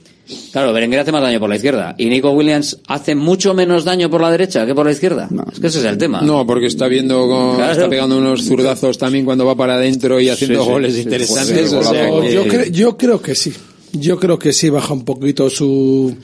claro, 0.51 0.71
Berenguer 0.73 0.99
hace 0.99 1.11
más 1.11 1.21
daño 1.21 1.39
por 1.39 1.49
la 1.49 1.55
izquierda 1.55 1.95
y 1.97 2.05
Nico 2.07 2.31
Williams 2.31 2.77
hace 2.88 3.15
mucho 3.15 3.53
menos 3.53 3.85
daño 3.85 4.09
por 4.09 4.21
la 4.21 4.29
derecha 4.29 4.65
que 4.65 4.75
por 4.75 4.85
la 4.85 4.91
izquierda. 4.91 5.29
Es 5.51 5.59
que 5.59 5.67
ese 5.67 5.79
es 5.79 5.85
el 5.85 5.97
tema. 5.97 6.21
No, 6.21 6.45
porque 6.45 6.67
está 6.67 6.88
viendo, 6.88 7.27
con- 7.27 7.55
Claro. 7.55 7.71
está 7.71 7.89
pegando 7.89 8.17
unos 8.17 8.43
zurdazos 8.45 8.97
también 8.97 9.25
cuando 9.25 9.45
va 9.45 9.55
para 9.55 9.75
adentro 9.75 10.19
y 10.19 10.29
haciendo 10.29 10.59
Sí, 10.59 10.65
sí, 10.65 10.71
goles 10.71 10.93
sí, 10.95 11.01
interesantes. 11.01 11.69
sí, 11.69 11.75
o 11.75 11.83
sea 11.83 12.07
golazo. 12.09 12.21
que- 12.21 12.33
yo, 12.33 12.45
cre- 12.45 12.71
yo 12.71 12.97
creo 12.97 13.21
que 13.21 13.35
sí. 13.35 13.53
Yo 13.93 14.18
creo 14.19 14.39
que 14.39 14.53
sí 14.53 14.69
baja 14.69 14.93
un 14.93 15.03
poquito 15.03 15.49
su. 15.49 16.15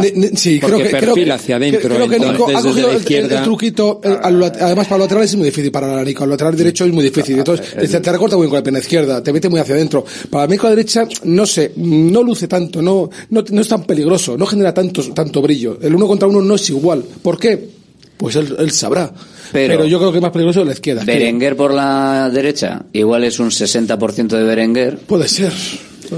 Ni- 0.00 0.12
ni- 0.12 0.28
sí, 0.36 0.58
creo 0.68 0.78
que. 0.78 0.90
creo 1.02 1.14
que- 1.14 1.32
hacia 1.32 1.56
adentro, 1.56 1.80
Creo 1.94 2.08
que 2.08 2.18
Nico 2.32 2.46
ha 2.56 2.62
cogido 2.62 2.88
el- 2.90 2.96
el, 3.26 3.32
el 3.38 3.42
truquito. 3.44 4.00
el- 4.02 4.12
al 4.22 4.42
además, 4.44 4.86
para 4.86 4.98
los 4.98 5.04
laterales 5.06 5.30
es 5.30 5.36
muy 5.36 5.44
difícil 5.46 5.70
para 5.70 5.94
la 5.94 6.02
Nico. 6.04 6.24
Al 6.24 6.30
lateral 6.30 6.56
derecho 6.56 6.84
es 6.86 6.92
muy 6.92 7.04
difícil. 7.04 7.38
Entonces, 7.38 7.74
te, 7.90 8.00
te 8.00 8.12
recorta 8.12 8.36
muy 8.36 8.44
bien 8.44 8.50
con 8.50 8.58
la 8.58 8.62
pierna 8.62 8.78
izquierda, 8.78 9.22
te 9.22 9.32
mete 9.32 9.48
muy 9.50 9.60
hacia 9.60 9.74
adentro. 9.74 10.04
Para 10.30 10.46
mí 10.46 10.56
con 10.56 10.70
la 10.70 10.76
derecha, 10.76 11.06
no 11.24 11.44
sé, 11.46 11.72
no 11.76 12.22
luce 12.22 12.48
tanto, 12.48 12.80
no, 12.80 13.10
no, 13.30 13.44
no 13.50 13.60
es 13.60 13.68
tan 13.68 13.84
peligroso, 13.84 14.36
no 14.38 14.46
genera 14.46 14.72
tanto, 14.72 15.02
tanto 15.12 15.42
brillo. 15.42 15.78
El 15.82 15.94
uno 15.94 16.06
contra 16.06 16.26
uno 16.28 16.40
no 16.40 16.54
es 16.54 16.70
igual. 16.70 17.02
¿Por 17.22 17.38
qué? 17.38 17.76
Pues 18.16 18.36
él, 18.36 18.56
él 18.58 18.70
sabrá. 18.70 19.12
Pero- 19.52 19.74
Pero, 19.74 19.84
yo 19.86 19.98
creo 19.98 20.10
que 20.10 20.18
es 20.18 20.22
más 20.22 20.32
peligroso 20.32 20.64
la 20.64 20.72
izquierda. 20.72 21.04
Berenguer 21.04 21.54
por 21.56 21.74
la 21.74 22.30
derecha, 22.30 22.86
igual 22.94 23.24
es 23.24 23.38
un 23.38 23.50
60% 23.50 24.28
de 24.38 24.42
Berenguer. 24.44 24.96
Puede 24.98 25.28
ser. 25.28 25.52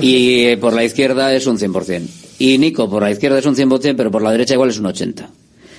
Y 0.00 0.44
eh, 0.44 0.56
por 0.58 0.72
la 0.72 0.84
izquierda 0.84 1.32
es 1.34 1.46
un 1.46 1.58
100%. 1.58 2.02
Y 2.38 2.58
Nico 2.58 2.88
por 2.88 3.02
la 3.02 3.10
izquierda 3.10 3.38
es 3.38 3.46
un 3.46 3.54
100%, 3.56 3.94
pero 3.96 4.10
por 4.10 4.22
la 4.22 4.30
derecha 4.32 4.54
igual 4.54 4.70
es 4.70 4.78
un 4.78 4.86
80%. 4.86 5.26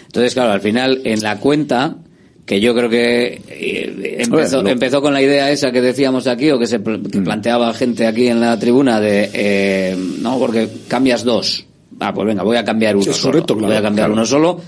Entonces, 0.07 0.33
claro, 0.33 0.51
al 0.51 0.61
final, 0.61 1.01
en 1.05 1.21
la 1.21 1.39
cuenta, 1.39 1.97
que 2.45 2.59
yo 2.59 2.73
creo 2.73 2.89
que 2.89 3.41
eh, 3.47 4.17
empezó, 4.19 4.63
lo- 4.63 4.69
empezó 4.69 5.01
con 5.01 5.13
la 5.13 5.21
idea 5.21 5.51
esa 5.51 5.71
que 5.71 5.81
decíamos 5.81 6.25
aquí, 6.27 6.49
o 6.49 6.57
que 6.57 6.65
se 6.65 6.79
pl- 6.79 6.97
Mm. 6.97 7.05
que 7.11 7.21
planteaba 7.21 7.71
gente 7.73 8.07
aquí 8.07 8.27
en 8.27 8.41
la 8.41 8.57
tribuna, 8.57 8.99
de, 8.99 9.29
eh, 9.33 9.95
no, 10.19 10.39
porque 10.39 10.67
cambias 10.87 11.23
dos. 11.23 11.65
Ah, 11.99 12.11
pues 12.13 12.25
venga, 12.27 12.41
voy 12.43 12.57
a 12.57 12.63
cambiar 12.65 12.95
uno 12.95 13.03
Sí, 13.03 13.11
es 13.11 13.17
solo. 13.17 13.33
correcto, 13.33 13.53
claro, 13.55 13.67
voy 13.67 13.77
a 13.77 13.81
cambiar 13.83 14.07
claro. 14.07 14.13
uno 14.13 14.25
solo, 14.25 14.61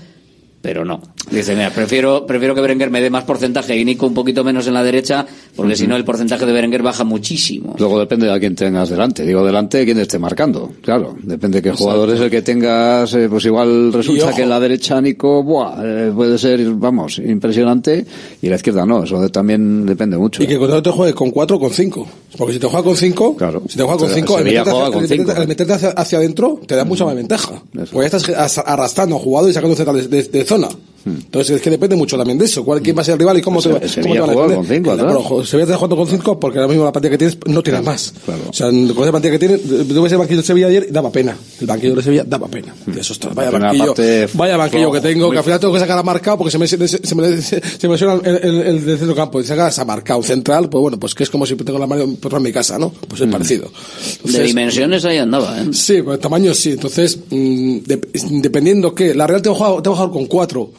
pero 0.62 0.84
no. 0.84 1.02
Dice, 1.30 1.54
mira, 1.54 1.70
prefiero, 1.70 2.24
prefiero 2.26 2.54
que 2.54 2.60
Berenguer 2.60 2.90
me 2.90 3.00
dé 3.02 3.10
más 3.10 3.24
porcentaje 3.24 3.76
y 3.76 3.84
Nico 3.84 4.06
un 4.06 4.14
poquito 4.14 4.44
menos 4.44 4.66
en 4.66 4.74
la 4.74 4.82
derecha, 4.82 5.26
porque 5.56 5.76
si 5.76 5.86
no 5.86 5.96
el 5.96 6.04
porcentaje 6.04 6.46
de 6.46 6.52
Berenguer 6.52 6.82
baja 6.82 7.04
muchísimo. 7.04 7.74
Luego 7.78 7.98
depende 7.98 8.26
de 8.26 8.32
a 8.32 8.38
quién 8.40 8.54
tengas 8.54 8.88
delante. 8.88 9.24
Digo 9.26 9.44
delante 9.44 9.78
de 9.78 9.84
quién 9.84 9.96
te 9.96 10.02
esté 10.02 10.18
marcando. 10.18 10.70
Claro, 10.82 11.16
depende 11.22 11.60
de 11.60 11.70
qué 11.70 11.76
jugador 11.76 12.10
es 12.10 12.20
el 12.20 12.30
que 12.30 12.42
tengas. 12.42 13.12
eh, 13.14 13.28
pues 13.28 13.44
igual 13.44 13.92
resulta 13.92 14.32
que 14.34 14.42
en 14.42 14.48
la 14.50 14.60
derecha 14.60 15.00
Nico 15.00 15.42
buah, 15.42 15.76
eh, 15.82 16.12
puede 16.14 16.38
ser, 16.38 16.62
vamos, 16.74 17.18
impresionante 17.18 18.06
y 18.40 18.48
la 18.48 18.56
izquierda 18.56 18.86
no. 18.86 19.02
Eso 19.04 19.20
de- 19.20 19.28
también 19.30 19.84
depende 19.84 20.16
mucho. 20.16 20.42
Y 20.42 20.46
que 20.46 20.58
cuando 20.58 20.82
te 20.82 20.90
juegue 20.90 21.12
con 21.14 21.30
4 21.30 21.56
o 21.56 21.60
con 21.60 21.70
5. 21.70 22.06
Porque 22.38 22.54
si 22.54 22.58
te 22.60 22.66
juega 22.66 22.82
con 22.84 22.96
5, 22.96 23.36
Claro. 23.36 23.62
si 23.68 23.76
te 23.76 23.82
juega 23.82 23.98
con 23.98 24.08
Se- 24.08 24.14
5, 24.14 24.36
al 24.38 24.44
meterte, 24.44 24.70
juega 24.70 24.86
hacia, 24.86 24.92
con 24.94 25.02
al 25.02 25.08
meterte- 25.08 25.24
cinco. 25.32 25.40
al 25.42 25.48
meterte 25.48 25.72
hacia, 25.74 25.88
hacia 25.90 26.18
adentro, 26.18 26.60
te 26.66 26.76
da 26.76 26.84
mucha 26.84 27.04
más 27.04 27.14
ventaja. 27.14 27.62
Porque 27.72 28.08
ya 28.10 28.16
estás 28.16 28.28
as- 28.30 28.58
arrastrando 28.64 29.16
a 29.16 29.18
jugador 29.18 29.50
y 29.50 29.52
sacando 29.52 29.74
Z 29.76 29.92
de, 29.92 30.08
de- 30.08 30.22
de 30.22 30.44
zona. 30.52 30.68
Entonces 31.04 31.56
es 31.56 31.62
que 31.62 31.70
depende 31.70 31.96
mucho 31.96 32.16
también 32.16 32.38
de 32.38 32.44
eso. 32.44 32.64
¿Cuál, 32.64 32.80
¿Quién 32.82 32.96
va 32.96 33.02
a 33.02 33.04
ser 33.04 33.14
el 33.14 33.18
rival 33.20 33.38
y 33.38 33.42
cómo 33.42 33.60
te, 33.60 33.68
Se- 33.68 33.72
va- 33.74 33.80
cómo 33.80 34.14
te 34.14 34.20
van 34.20 34.30
a 34.30 34.32
defender? 34.32 34.56
con 34.56 34.66
cinco, 34.66 34.90
Pero, 34.96 35.08
atrás. 35.08 35.16
ojo, 35.24 35.44
Sevilla 35.44 35.64
está 35.64 35.76
jugando 35.76 35.96
con 35.96 36.06
5 36.08 36.40
porque 36.40 36.58
ahora 36.58 36.68
mismo 36.68 36.84
la 36.84 36.92
plantilla 36.92 37.10
que 37.12 37.18
tienes 37.18 37.38
no 37.46 37.62
tienes 37.62 37.82
más. 37.82 38.14
O 38.48 38.52
sea, 38.52 38.66
con 38.68 39.02
esa 39.02 39.10
plantilla 39.10 39.32
que 39.32 39.38
tienes, 39.38 39.62
tuve 39.62 40.06
ese 40.06 40.16
banquillo 40.16 40.40
de 40.40 40.46
Sevilla 40.46 40.66
ayer 40.68 40.86
y 40.88 40.92
daba 40.92 41.10
pena. 41.10 41.36
El 41.60 41.66
banquillo 41.66 41.94
de 41.96 42.02
Sevilla 42.02 42.24
daba 42.24 42.46
pena. 42.48 42.74
Y 42.86 42.98
eso 42.98 43.12
está, 43.12 43.28
vaya 43.30 43.50
banquillo, 43.50 43.94
vaya 44.34 44.56
banquillo 44.56 44.82
flojo, 44.90 44.92
que 44.94 45.00
tengo, 45.00 45.26
muy 45.26 45.32
que 45.34 45.38
al 45.38 45.44
final 45.44 45.60
tengo 45.60 45.74
que 45.74 45.80
sacar 45.80 45.98
a 45.98 46.02
marcado 46.02 46.38
porque 46.38 46.50
se 46.52 46.58
me, 46.58 46.66
se, 46.68 46.78
me- 46.78 46.86
se 46.88 47.14
me, 47.14 47.42
se 47.42 47.88
me 47.88 47.98
suena 47.98 48.14
el, 48.24 48.36
el, 48.36 48.60
el 48.62 48.84
del 48.86 48.98
centro 48.98 49.14
campo 49.16 49.40
y 49.40 49.44
sacas 49.44 49.78
a 49.78 49.84
marcado 49.84 50.22
central, 50.22 50.68
pues 50.68 50.80
bueno, 50.80 50.98
pues 51.00 51.14
que 51.14 51.24
es 51.24 51.30
como 51.30 51.46
si 51.46 51.56
tengo 51.56 51.78
la 51.78 51.86
mano 51.86 52.06
por 52.20 52.38
mi 52.40 52.52
casa, 52.52 52.78
¿no? 52.78 52.90
Pues 53.08 53.20
es 53.20 53.28
parecido. 53.30 53.64
De 53.64 54.14
Entonces, 54.16 54.46
dimensiones 54.46 55.04
ahí 55.04 55.18
andaba, 55.18 55.60
¿eh? 55.60 55.66
Sí, 55.72 55.94
el 55.96 56.18
tamaño 56.18 56.54
sí. 56.54 56.72
Entonces, 56.72 57.18
mm, 57.30 57.76
dep- 57.78 58.08
dependiendo 58.40 58.94
que 58.94 59.14
la 59.14 59.26
Real 59.26 59.42
te 59.42 59.48
va 59.48 59.54
a 59.54 59.58
jugar, 59.58 59.82
te 59.82 59.88
va 59.90 59.94
a 59.94 59.98
jugar 59.98 60.12
con 60.12 60.26
cuatro. 60.26 60.70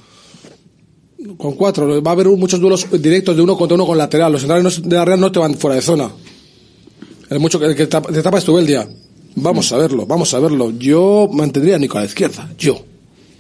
Con 1.38 1.54
cuatro. 1.54 2.02
Va 2.02 2.12
a 2.12 2.14
haber 2.14 2.28
muchos 2.28 2.60
duelos 2.60 2.88
directos 3.02 3.36
de 3.36 3.42
uno 3.42 3.58
contra 3.58 3.76
uno 3.76 3.86
con 3.86 3.98
lateral. 3.98 4.32
Los 4.32 4.42
centrales 4.42 4.82
de 4.82 4.96
la 4.96 5.06
Real 5.06 5.20
no 5.20 5.32
te 5.32 5.40
van 5.40 5.56
fuera 5.56 5.76
de 5.76 5.82
zona. 5.82 6.10
El, 7.30 7.40
mucho, 7.40 7.64
el 7.64 7.76
que 7.76 7.88
te 7.88 8.22
tapa 8.22 8.38
es. 8.38 8.46
Vamos 9.36 9.72
a 9.72 9.78
verlo, 9.78 10.06
vamos 10.06 10.34
a 10.34 10.40
verlo. 10.40 10.72
Yo 10.78 11.30
mantendría 11.32 11.76
a 11.76 11.80
Nico 11.80 11.98
a 11.98 12.02
la 12.02 12.08
izquierda. 12.08 12.50
Yo. 12.58 12.80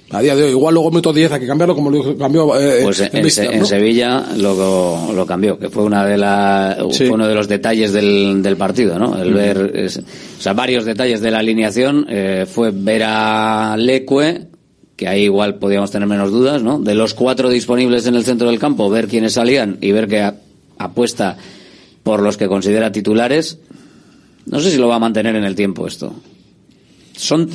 A 0.09 0.21
día 0.21 0.35
de 0.35 0.43
hoy. 0.43 0.51
Igual 0.51 0.75
luego 0.75 0.91
meto 0.91 1.11
10, 1.11 1.31
hay 1.31 1.39
que 1.39 1.47
cambiarlo 1.47 1.73
como 1.75 1.89
lo 1.89 2.15
cambió 2.17 2.59
eh, 2.59 2.81
Pues 2.83 2.99
en, 2.99 3.09
en 3.17 3.25
en 3.53 3.59
¿no? 3.59 3.65
Sevilla 3.65 4.25
lo, 4.37 5.11
lo 5.13 5.25
cambió, 5.25 5.57
que 5.57 5.69
fue 5.69 5.83
una 5.83 6.05
de 6.05 6.17
la, 6.17 6.77
Sí. 6.91 7.05
fue 7.05 7.15
uno 7.15 7.27
de 7.27 7.33
los 7.33 7.47
detalles 7.47 7.93
del, 7.93 8.41
del 8.43 8.55
partido, 8.55 8.99
¿no? 8.99 9.19
El 9.19 9.33
ver, 9.33 9.71
es- 9.75 9.97
o 9.97 10.41
sea, 10.41 10.53
varios 10.53 10.85
detalles 10.85 11.19
de 11.21 11.31
la 11.31 11.39
alineación 11.39 12.05
eh, 12.09 12.45
fue 12.47 12.69
ver 12.71 13.03
a 13.05 13.75
Leque, 13.77 14.41
que 14.95 15.07
ahí 15.07 15.23
igual 15.23 15.55
podíamos 15.55 15.91
tener 15.91 16.07
menos 16.07 16.31
dudas, 16.31 16.61
¿no? 16.61 16.79
De 16.79 16.95
los 16.95 17.13
cuatro 17.13 17.49
disponibles 17.49 18.05
en 18.05 18.15
el 18.15 18.23
centro 18.23 18.49
del 18.49 18.59
campo, 18.59 18.89
ver 18.89 19.07
quiénes 19.07 19.33
salían 19.33 19.77
y 19.81 19.91
ver 19.91 20.07
que 20.07 20.31
apuesta 20.77 21.37
por 22.03 22.21
los 22.21 22.37
que 22.37 22.47
considera 22.47 22.91
titulares. 22.91 23.59
No 24.45 24.59
sé 24.59 24.71
si 24.71 24.77
lo 24.77 24.87
va 24.87 24.95
a 24.95 24.99
mantener 24.99 25.35
en 25.35 25.45
el 25.45 25.55
tiempo 25.55 25.87
esto. 25.87 26.13
Son 27.15 27.49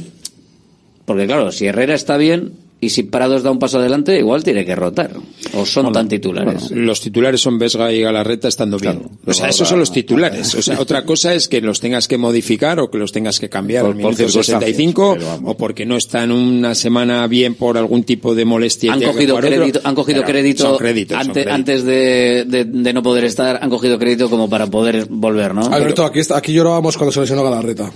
porque 1.09 1.27
claro, 1.27 1.51
si 1.53 1.65
Herrera 1.65 1.95
está 1.95 2.19
bien, 2.19 2.53
y 2.81 2.91
si 2.91 3.03
Prados 3.03 3.43
da 3.43 3.51
un 3.51 3.59
paso 3.59 3.79
adelante, 3.79 4.17
igual 4.19 4.45
tiene 4.45 4.65
que 4.65 4.77
rotar. 4.77 5.11
O 5.55 5.67
son 5.67 5.93
tan 5.93 6.09
titulares. 6.09 6.71
Los 6.71 7.01
titulares 7.01 7.41
son 7.41 7.59
Vesga 7.59 7.93
y 7.93 8.01
Galarreta 8.03 8.47
estando 8.47 8.79
bien. 8.79 9.03
o 9.27 9.33
sea, 9.33 9.49
esos 9.49 9.69
son 9.69 9.81
los 9.81 9.91
titulares. 9.91 10.55
O 10.55 10.63
sea, 10.63 10.81
otra 10.81 11.05
cosa 11.05 11.35
es 11.35 11.49
que 11.49 11.61
los 11.61 11.81
tengas 11.81 12.07
que 12.07 12.19
modificar 12.19 12.79
o 12.79 12.89
que 12.91 12.99
los 12.99 13.11
tengas 13.11 13.41
que 13.41 13.49
cambiar 13.49 13.83
Por- 13.83 13.91
al 13.93 13.97
minuto 13.97 14.17
circunstancias, 14.17 14.61
65 14.61 15.15
pero 15.15 15.27
vamos. 15.27 15.53
o 15.53 15.57
porque 15.57 15.87
no 15.87 15.97
están 15.97 16.31
una 16.31 16.75
semana 16.77 17.27
bien 17.27 17.55
por 17.55 17.77
algún 17.79 18.05
tipo 18.05 18.35
de 18.35 18.45
molestia. 18.45 18.93
han 18.93 19.03
cogido 19.03 19.37
crédito, 19.39 19.81
han 19.83 19.95
cogido 19.95 20.23
crédito, 20.23 20.63
son 20.65 20.77
créditos, 20.79 21.17
son 21.19 21.27
ante- 21.29 21.33
créditos. 21.45 21.55
antes 21.55 21.85
de, 21.85 22.45
de- 22.47 22.65
de 22.65 22.93
no 22.93 23.03
poder 23.03 23.25
estar, 23.25 23.59
han 23.63 23.71
cogido 23.71 23.99
crédito 23.99 24.31
como 24.31 24.49
para 24.49 24.67
poder 24.69 25.07
volver, 25.11 25.53
¿no? 25.55 25.63
Alberto, 25.67 26.05
aquí, 26.05 26.21
está, 26.21 26.37
aquí 26.39 26.53
llorábamos 26.53 26.97
cuando 26.97 27.13
se 27.13 27.21
lesionó 27.21 27.43
Galarreta. 27.43 27.91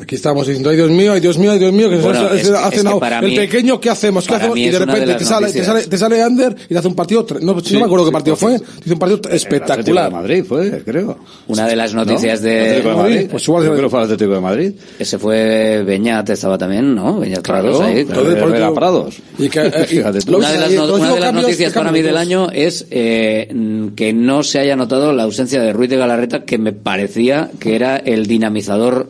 Aquí 0.00 0.16
estábamos 0.16 0.48
diciendo, 0.48 0.70
ay 0.70 0.76
Dios 0.76 0.90
mío, 0.90 1.12
ay 1.12 1.20
Dios 1.20 1.38
mío, 1.38 1.52
ay 1.52 1.58
Dios 1.60 1.72
mío, 1.72 1.88
que 1.88 1.96
Bueno, 1.98 2.28
se, 2.30 2.34
es 2.34 2.42
se 2.46 2.50
que- 2.52 2.58
ha 2.58 2.68
es 2.68 2.82
que 2.82 3.26
el 3.26 3.36
pequeño, 3.36 3.80
¿qué 3.80 3.90
hacemos? 3.90 4.26
¿Qué 4.26 4.34
hacemos? 4.34 4.58
Y 4.58 4.64
de 4.66 4.72
de 4.72 4.78
repente 4.80 5.14
te 5.14 5.24
sale, 5.24 5.52
te, 5.52 5.62
sale, 5.64 5.82
te 5.86 5.96
sale 5.96 6.20
Ander 6.20 6.56
y 6.64 6.68
te 6.74 6.78
hace 6.78 6.88
un 6.88 6.96
partido, 6.96 7.24
no, 7.40 7.54
no 7.54 7.62
me 7.78 7.84
acuerdo 7.84 8.04
qué 8.06 8.10
partido 8.10 8.34
fue, 8.34 8.58
te 8.58 8.64
hizo 8.86 8.94
un 8.94 8.98
partido 8.98 9.20
espectacular. 9.30 10.10
Madrid 10.10 10.42
fue, 10.44 10.82
creo. 10.84 11.16
Una 11.46 11.68
de 11.68 11.76
las 11.76 11.94
noticias 11.94 12.40
¿No? 12.40 12.48
de... 12.48 12.60
Atlético 12.60 12.88
de 12.88 12.96
Madrid. 12.96 13.28
Pues 13.30 13.46
igual- 13.46 13.64
creo 13.70 13.82
que 13.82 13.88
fue 13.88 13.98
el 14.00 14.04
Atlético 14.06 14.34
de 14.34 14.40
Madrid. 14.40 14.72
Ese 14.98 15.18
fue 15.18 15.84
Beñat, 15.86 16.28
estaba 16.30 16.58
también, 16.58 16.92
¿no? 16.92 17.20
Beñat 17.20 17.42
Claro, 17.44 17.80
ahí. 17.82 18.04
claro, 18.04 18.22
claro. 18.24 18.48
Herrera 18.48 18.74
Prados. 18.74 19.14
Y 19.38 19.48
que, 19.48 19.60
eh, 19.60 19.72
y- 19.84 19.86
Fíjate 19.86 20.18
tú. 20.22 20.32
lo 20.32 20.38
Una 20.38 20.50
de 20.50 20.58
las, 20.58 20.72
no- 20.72 20.94
una 20.96 21.14
de 21.14 21.20
las 21.20 21.32
noticias 21.34 21.72
¿qué 21.72 21.78
para 21.78 21.92
mí 21.92 22.02
del 22.02 22.16
año 22.16 22.48
es 22.50 22.84
eh, 22.90 23.48
que 23.94 24.12
no 24.12 24.42
se 24.42 24.58
haya 24.58 24.74
notado 24.74 25.12
la 25.12 25.22
ausencia 25.22 25.62
de 25.62 25.72
Ruiz 25.72 25.88
de 25.88 25.98
Galarreta, 25.98 26.44
que 26.44 26.58
me 26.58 26.72
parecía 26.72 27.50
que 27.60 27.76
era 27.76 27.96
el 27.96 28.26
dinamizador 28.26 29.08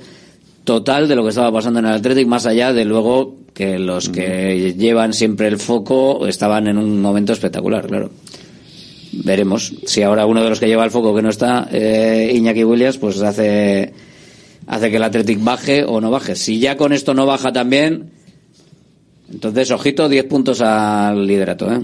total 0.65 1.09
de 1.09 1.17
lo 1.17 1.23
que 1.23 1.29
estaba 1.29 1.53
pasando 1.53 1.79
en 1.79 1.87
el 1.87 1.93
Athletic, 1.93 2.27
más 2.27 2.47
allá 2.47 2.73
de 2.73 2.85
luego 2.85 3.37
que 3.53 3.79
los 3.79 4.09
que 4.09 4.75
llevan 4.77 5.13
siempre 5.13 5.47
el 5.47 5.59
foco 5.59 6.27
estaban 6.27 6.67
en 6.67 6.79
un 6.79 7.01
momento 7.01 7.33
espectacular, 7.33 7.87
claro. 7.87 8.11
Veremos 9.13 9.73
si 9.87 10.03
ahora 10.03 10.27
uno 10.27 10.43
de 10.43 10.51
los 10.51 10.59
que 10.59 10.67
lleva 10.67 10.85
el 10.85 10.91
foco 10.91 11.15
que 11.15 11.23
no 11.23 11.31
está, 11.31 11.69
eh, 11.71 12.33
Iñaki 12.35 12.65
Williams, 12.65 12.99
pues 12.99 13.23
hace 13.23 13.93
hace 14.67 14.91
que 14.91 14.97
el 14.97 15.03
Athletic 15.03 15.43
baje 15.43 15.85
o 15.85 16.01
no 16.01 16.11
baje. 16.11 16.35
Si 16.35 16.59
ya 16.59 16.77
con 16.77 16.93
esto 16.93 17.15
no 17.15 17.27
baja 17.27 17.53
también, 17.53 18.11
entonces 19.31 19.71
ojito, 19.71 20.09
10 20.09 20.25
puntos 20.25 20.61
al 20.61 21.27
liderato, 21.27 21.73
¿eh? 21.73 21.81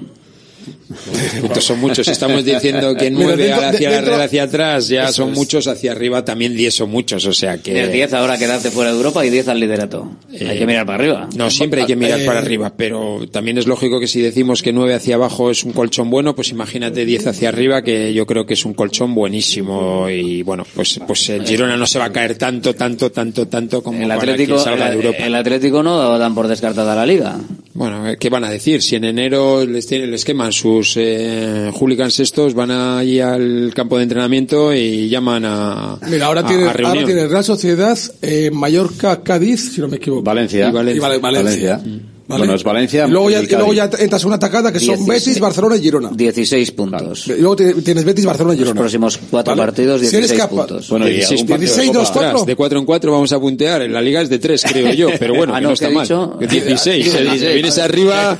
Puntos 1.40 1.64
son 1.64 1.80
muchos. 1.80 2.06
Estamos 2.08 2.44
diciendo 2.44 2.94
que 2.94 3.10
nueve 3.10 3.44
dentro- 3.44 3.66
hacia 3.68 3.88
de- 3.90 3.94
la 3.94 4.00
red 4.00 4.06
dentro- 4.08 4.22
hacia 4.24 4.42
atrás 4.42 4.88
ya 4.88 5.12
son 5.12 5.30
es. 5.30 5.36
muchos, 5.36 5.66
hacia 5.66 5.92
arriba 5.92 6.24
también 6.24 6.56
10 6.56 6.74
son 6.74 6.90
muchos. 6.90 7.24
O 7.26 7.32
sea 7.32 7.56
que. 7.58 7.72
Tienes 7.72 7.92
10 7.92 8.12
ahora 8.12 8.36
quedarte 8.38 8.70
fuera 8.70 8.90
de 8.90 8.96
Europa 8.96 9.24
y 9.24 9.30
10 9.30 9.48
al 9.48 9.60
liderato. 9.60 10.10
hay 10.32 10.58
que 10.58 10.66
mirar 10.66 10.86
para 10.86 10.98
arriba. 10.98 11.28
No, 11.36 11.50
siempre 11.50 11.82
hay 11.82 11.86
que 11.86 11.96
mirar 11.96 12.20
Eh, 12.20 12.24
para 12.26 12.40
arriba, 12.40 12.72
pero 12.76 13.20
también 13.30 13.58
es 13.58 13.66
lógico 13.66 14.00
que 14.00 14.08
si 14.08 14.20
decimos 14.20 14.62
que 14.62 14.72
9 14.72 14.94
hacia 14.94 15.14
abajo 15.14 15.50
es 15.50 15.64
un 15.64 15.72
colchón 15.72 16.10
bueno, 16.10 16.34
pues 16.34 16.50
imagínate 16.50 17.04
10 17.04 17.26
hacia 17.28 17.48
arriba, 17.50 17.82
que 17.82 18.12
yo 18.12 18.26
creo 18.26 18.46
que 18.46 18.54
es 18.54 18.64
un 18.64 18.74
colchón 18.74 19.14
buenísimo. 19.14 20.08
Y 20.10 20.42
bueno, 20.42 20.64
pues, 20.74 21.00
pues 21.06 21.28
el 21.30 21.46
Girona 21.46 21.76
no 21.76 21.86
se 21.86 21.98
va 21.98 22.06
a 22.06 22.12
caer 22.12 22.36
tanto, 22.36 22.74
tanto, 22.74 23.10
tanto, 23.10 23.46
tanto 23.48 23.82
como 23.82 24.02
El 24.02 24.08
para 24.08 24.20
Atlético, 24.20 24.56
que 24.56 24.62
salga 24.62 24.86
el, 24.86 24.90
de 24.92 24.96
Europa. 25.06 25.24
el 25.26 25.34
Atlético 25.34 25.82
no 25.82 26.18
dan 26.18 26.34
por 26.34 26.48
descartada 26.48 26.94
la 26.94 27.06
liga. 27.06 27.38
Bueno, 27.74 28.04
¿qué 28.18 28.28
van 28.28 28.44
a 28.44 28.50
decir? 28.50 28.82
Si 28.82 28.96
en 28.96 29.04
enero 29.04 29.64
les, 29.64 29.86
tienen- 29.86 30.10
les 30.10 30.24
queman 30.24 30.52
sus 30.82 30.94
eh, 30.96 31.70
hooligans 31.74 32.18
estos, 32.20 32.54
van 32.54 32.70
allí 32.70 33.20
al 33.20 33.72
campo 33.74 33.96
de 33.96 34.04
entrenamiento 34.04 34.74
y 34.74 35.08
llaman 35.08 35.44
a, 35.44 35.98
Mira, 36.08 36.26
ahora 36.26 36.40
a- 36.40 36.46
tiene, 36.46 36.62
a 36.64 36.66
ahora 36.68 36.76
reunión. 36.78 37.04
tiene 37.06 37.26
Real 37.28 37.44
Sociedad, 37.44 37.98
eh, 38.22 38.50
Mallorca, 38.52 39.22
Cádiz, 39.22 39.72
si 39.74 39.80
no 39.80 39.88
me 39.88 39.96
equivoco. 39.96 40.22
Valencia. 40.22 40.68
Y 40.68 40.72
Valencia. 40.72 40.96
Y 40.96 41.00
Vale- 41.00 41.18
Valencia. 41.18 41.76
Valencia. 41.76 42.09
Vale. 42.30 42.38
Bueno, 42.42 42.54
es 42.54 42.62
Valencia. 42.64 43.06
Y 43.06 43.10
luego 43.10 43.28
ya, 43.30 43.42
y 43.42 43.46
luego 43.46 43.72
ya 43.74 43.90
entras 43.98 44.22
en 44.22 44.26
una 44.28 44.36
atacada 44.36 44.72
que 44.72 44.78
son 44.78 44.94
16. 44.96 45.08
Betis, 45.26 45.40
Barcelona 45.40 45.76
y 45.76 45.80
Girona. 45.80 46.10
16 46.12 46.70
puntos. 46.72 47.26
Y 47.26 47.34
luego 47.40 47.56
tienes 47.56 48.04
Betis, 48.04 48.24
Barcelona 48.24 48.54
y 48.54 48.58
Los 48.58 48.66
Girona. 48.68 48.80
próximos 48.80 49.18
cuatro 49.30 49.50
Vale. 49.56 49.62
partidos, 49.66 50.00
Si 50.00 50.06
eres 50.16 50.30
16 50.30 50.40
capaz- 50.40 50.66
puntos. 50.66 50.88
Bueno, 50.90 51.08
y 51.08 51.12
16 51.14 51.40
algún 51.42 51.46
puntos. 51.56 51.70
partido 51.70 51.76
de 51.76 51.82
16, 51.82 51.88
Copa. 51.88 51.98
dos, 51.98 52.10
cuatro. 52.12 52.28
Ostras, 52.30 52.46
de 52.46 52.56
4 52.56 52.78
en 52.78 52.84
4 52.86 53.12
vamos 53.12 53.32
a 53.32 53.40
puntear. 53.40 53.82
En 53.82 53.92
la 53.92 54.00
liga 54.00 54.20
es 54.22 54.28
de 54.28 54.38
3, 54.38 54.64
creo 54.72 54.92
yo. 54.94 55.08
Pero 55.18 55.34
bueno, 55.34 55.52
Ah, 55.56 55.58
que 55.58 55.62
no, 55.64 55.70
no 55.70 55.76
¿qué 55.76 55.84
está 55.84 55.90
mal. 55.94 56.04
dicho? 56.04 56.36
16. 56.38 57.04
Si 57.04 57.10
16. 57.18 57.52
vienes 57.54 57.78
arriba, 57.78 58.36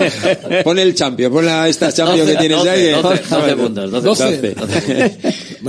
pon 0.65 0.79
el 0.79 0.95
champion. 0.95 1.33
Pon 1.33 1.45
la, 1.47 1.69
esta 1.69 1.93
champion 1.93 2.27
que 2.27 2.35
12, 2.35 2.47
tienes 2.49 2.67
ahí. 2.67 2.91
12, 3.03 3.23
12 3.29 3.57
puntos, 3.57 3.91
12. 3.91 4.55
12. 4.55 5.21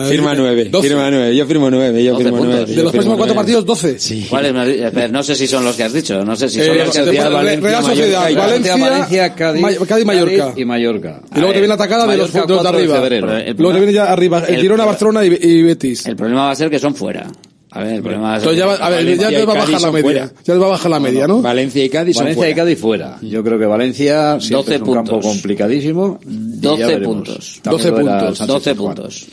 Firma 0.10 0.34
9. 0.36 0.66
12. 0.66 0.88
Firma 0.88 1.12
9. 1.12 1.36
Yo 1.36 1.46
firmo 1.46 1.70
9. 1.70 2.04
Yo 2.04 2.12
12 2.14 2.24
firmo 2.24 2.38
puntos. 2.38 2.56
9. 2.62 2.76
De 2.76 2.84
los 2.84 2.92
próximos 2.92 3.18
cuatro 3.18 3.36
partidos, 3.36 3.66
12. 3.66 4.00
Sí. 4.00 4.26
¿Cuáles? 4.30 4.54
Espera, 4.80 5.08
No 5.10 5.24
sé 5.24 5.36
si 5.36 5.48
son 5.48 5.66
los 5.66 5.76
que 5.76 5.84
has 5.84 5.94
dicho. 5.94 6.24
No 6.24 6.36
sé 6.36 6.50
si 6.50 6.60
son 6.60 6.76
Eh, 6.76 6.80
los 6.86 6.90
que 6.92 7.00
has 7.00 7.06
dicho. 7.10 7.22
Real 7.22 7.34
Valencia, 7.34 7.82
Sociedad, 7.82 8.22
Mallorca 8.22 8.32
y- 8.32 8.36
Valencia, 8.36 8.76
Valencia, 8.78 9.36
Cádiz, 9.36 9.62
Ma- 9.62 9.86
Cádiz, 9.88 10.06
Mallorca. 10.06 10.54
y 10.56 10.66
Mallorca. 10.66 11.22
Y 11.36 11.40
luego 11.40 11.54
te 11.54 11.60
viene 11.60 11.68
la 11.68 11.74
atacada 11.76 12.08
de 12.08 12.18
los, 12.18 12.34
Mallorca, 12.34 12.48
de 12.48 12.54
los 12.54 12.64
de 12.64 12.64
4 12.64 12.72
de 12.72 12.78
arriba. 12.84 13.02
febrero. 13.02 13.28
Pero 13.28 13.40
el 13.50 13.56
Luego 13.58 13.74
te 13.74 13.80
viene 13.80 13.94
ya 13.94 14.12
arriba 14.12 14.44
el 14.48 14.62
Girona, 14.62 14.86
Barcelona 14.86 15.26
y, 15.26 15.38
y 15.42 15.62
Betis. 15.64 16.06
El 16.06 16.16
problema 16.16 16.46
va 16.46 16.52
a 16.52 16.56
ser 16.56 16.70
que 16.70 16.80
son 16.80 16.96
fuera. 16.96 17.28
A 17.74 17.84
ver, 17.86 17.94
el 17.94 18.02
problema 18.02 18.24
va 18.32 18.36
a 18.36 18.40
ser 18.42 18.50
Entonces 18.50 18.60
ya 18.60 18.66
va, 18.66 18.86
a 18.86 18.90
ver, 18.90 19.06
ya 19.18 19.32
y 19.32 19.36
te 19.36 19.46
va 19.46 19.54
a 19.54 19.56
Cádiz 19.56 19.72
bajar 19.72 19.82
la 19.82 19.92
media. 19.94 20.04
fuera. 20.04 20.26
Ya 20.44 20.54
te 20.54 20.60
va 20.60 20.66
a 20.66 20.70
bajar 20.72 20.92
la 20.92 21.00
media, 21.00 21.26
¿no? 21.28 21.42
Valencia 21.42 21.86
y 21.86 21.90
Cádiz 21.90 22.16
son 22.18 22.26
Valencia 22.26 22.42
y 22.42 22.52
fuera. 22.52 22.56
Cádiz 22.64 22.80
fuera. 22.80 23.18
Yo 23.22 23.44
creo 23.46 23.58
que 23.60 23.66
Valencia 23.66 24.40
siempre 24.42 24.58
12 24.58 24.76
es 24.76 24.82
un 24.82 24.94
campo 24.94 25.12
puntos. 25.12 25.32
complicadísimo. 25.32 26.20
y 26.24 26.60
12 26.60 26.80
ya 26.82 26.88
veremos. 26.88 27.16
puntos. 27.16 27.60
También 27.64 27.78
12 27.78 27.90
lo 27.92 28.10
era 28.10 28.20
puntos. 28.20 28.38
Sánchez 28.40 28.54
12 28.54 28.72
Pizjuán. 28.72 28.96
puntos. 28.96 29.26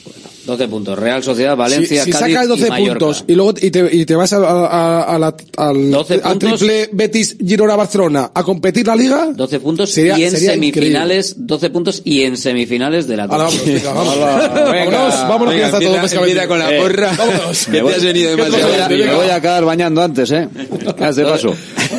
12 0.49 0.69
puntos. 0.69 0.99
Real 0.99 1.23
Sociedad, 1.23 1.57
Valencia, 1.57 2.05
si, 2.05 2.11
si 2.13 2.19
Cádiz 2.19 2.35
sacas 2.35 2.49
12 2.49 2.67
y 2.67 2.71
Mallorca. 2.71 2.99
puntos 2.99 3.25
y 3.29 3.35
luego 3.35 3.55
y 3.61 3.71
te, 3.71 3.89
y 3.97 4.05
te 4.07 4.17
vas 4.17 4.33
a, 4.33 4.39
a- 4.39 5.03
a 5.15 5.19
la- 5.19 5.35
al, 5.57 5.91
12 5.91 6.15
al 6.15 6.21
puntos. 6.23 6.59
triple 6.59 6.89
Betis 6.93 7.37
Girona 7.39 7.77
Barcelona 7.77 8.31
a 8.35 8.43
competir 8.43 8.87
la 8.87 8.97
liga 8.97 9.29
12 9.35 9.61
puntos 9.61 9.91
Sería- 9.93 10.19
y 10.19 10.25
en 10.25 10.31
sería 10.33 10.53
semifinales, 10.53 11.35
12 11.39 11.71
puntos 11.71 12.03
y 12.05 12.23
en 12.23 12.37
semifinales 12.37 13.07
de 13.07 13.17
la 13.17 13.25
Ahora 13.25 13.45
vamos, 13.85 14.19
vámonos, 14.19 15.29
vámonos 15.29 15.55
que 15.55 15.61
ya 15.61 15.67
está 15.67 15.81
todo 15.81 16.01
pescado. 16.01 16.49
con 16.49 16.59
la 16.59 16.75
Eh, 16.75 16.81
porra. 16.81 17.13
vámonos. 17.17 17.67
Que 17.67 17.81
te 17.83 17.95
has 17.95 18.03
venido 18.05 18.37
¿Qué 18.37 18.43
demasiado 18.43 18.89
me 18.89 19.15
voy 19.15 19.29
a 19.29 19.35
acabar 19.37 19.65
bañando 19.65 20.03
antes, 20.03 20.31
¿eh? 20.33 20.49
Haz 20.99 21.17
de 21.17 21.25
paso. 21.25 21.55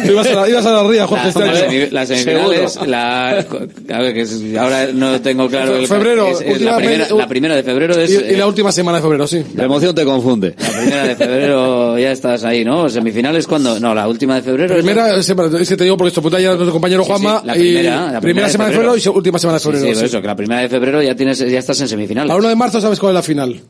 Ibas 0.10 0.28
a 0.28 0.34
la, 0.34 0.50
ibas 0.50 0.66
a 0.66 0.72
la 0.72 0.88
ría, 0.88 1.08
Jorge, 1.08 1.28
este 1.30 1.40
las, 1.46 1.62
año. 1.64 1.88
las 1.92 2.08
semifinales, 2.08 2.80
la, 2.88 3.30
a 3.40 4.00
ver, 4.02 4.14
que 4.14 4.22
es- 4.22 4.42
ahora 4.58 4.88
no 4.94 5.20
tengo 5.22 5.48
claro. 5.50 5.76
el- 5.78 5.88
Febrero, 5.88 6.28
es- 6.30 6.42
es 6.42 6.62
la, 6.62 6.76
última 6.76 6.78
primera, 6.78 7.06
fe- 7.06 7.14
la 7.16 7.28
primera 7.28 7.56
de 7.56 7.64
febrero 7.64 8.00
es. 8.00 8.10
La 8.40 8.48
última 8.48 8.72
semana 8.72 8.98
de 8.98 9.02
febrero, 9.04 9.28
sí. 9.28 9.44
La 9.56 9.66
emoción 9.66 9.94
te 9.94 10.04
confunde. 10.06 10.56
la 10.58 10.70
primera 10.80 11.04
de 11.08 11.16
febrero 11.16 12.00
ya 12.00 12.12
estás 12.12 12.44
ahí, 12.44 12.64
¿no? 12.66 12.90
Semifinales 12.90 13.46
cuando. 13.48 13.80
No, 13.80 13.94
la 13.94 14.08
última 14.08 14.36
de 14.36 14.42
febrero. 14.42 14.76
es- 14.76 14.84
Primera 14.84 15.22
semana, 15.22 15.60
es 15.60 15.70
que 15.70 15.78
te 15.78 15.84
digo 15.84 15.98
porque 15.98 16.10
esto 16.10 16.40
ya 16.40 16.50
nuestro 16.56 16.72
compañero 16.72 17.04
Sí, 17.04 17.08
sí, 17.08 17.12
Juanma. 17.12 17.42
la 17.46 17.58
y 17.58 17.60
primera, 17.60 18.12
la 18.14 18.22
primera 18.22 18.48
de 18.48 18.52
semana 18.52 18.70
de 18.70 18.76
febrero. 18.76 18.94
febrero 18.94 19.12
y 19.14 19.18
última 19.18 19.40
semana 19.40 19.58
de 19.58 19.64
Sí, 19.64 19.70
sí, 19.70 19.74
febrero. 19.78 20.00
sí. 20.00 20.06
eso, 20.06 20.22
que 20.22 20.28
la 20.28 20.36
primera 20.36 20.62
de 20.62 20.70
febrero 20.70 21.02
ya 21.04 21.16
tienes, 21.16 21.40
ya 21.40 21.60
estás 21.60 21.80
en 21.82 21.88
semifinales. 21.88 22.28
La 22.30 22.36
1 22.36 22.48
de 22.50 22.56
marzo 22.56 22.80
sabes 22.82 23.00
cuál 23.00 23.12
es 23.12 23.16
la 23.16 23.24
final. 23.24 23.62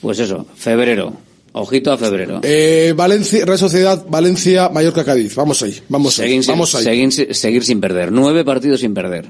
Pues 0.00 0.18
eso, 0.18 0.46
febrero. 0.56 1.12
Ojito 1.52 1.92
a 1.92 1.96
febrero. 1.96 2.40
Eh, 2.42 2.92
Valencia, 2.96 3.44
Real 3.46 3.58
Sociedad, 3.58 4.04
Valencia, 4.08 4.68
Mallorca, 4.70 5.04
Cádiz. 5.04 5.36
Vamos 5.36 5.62
ahí, 5.62 5.78
vamos 5.88 6.18
ahí. 6.18 6.28
Seguir 6.30 6.46
vamos 6.48 6.74
ahí. 6.74 6.82
seguir, 6.84 7.34
seguir 7.34 7.64
sin 7.64 7.80
perder. 7.80 8.10
Nueve 8.10 8.44
partidos 8.44 8.80
sin 8.80 8.92
perder. 8.92 9.26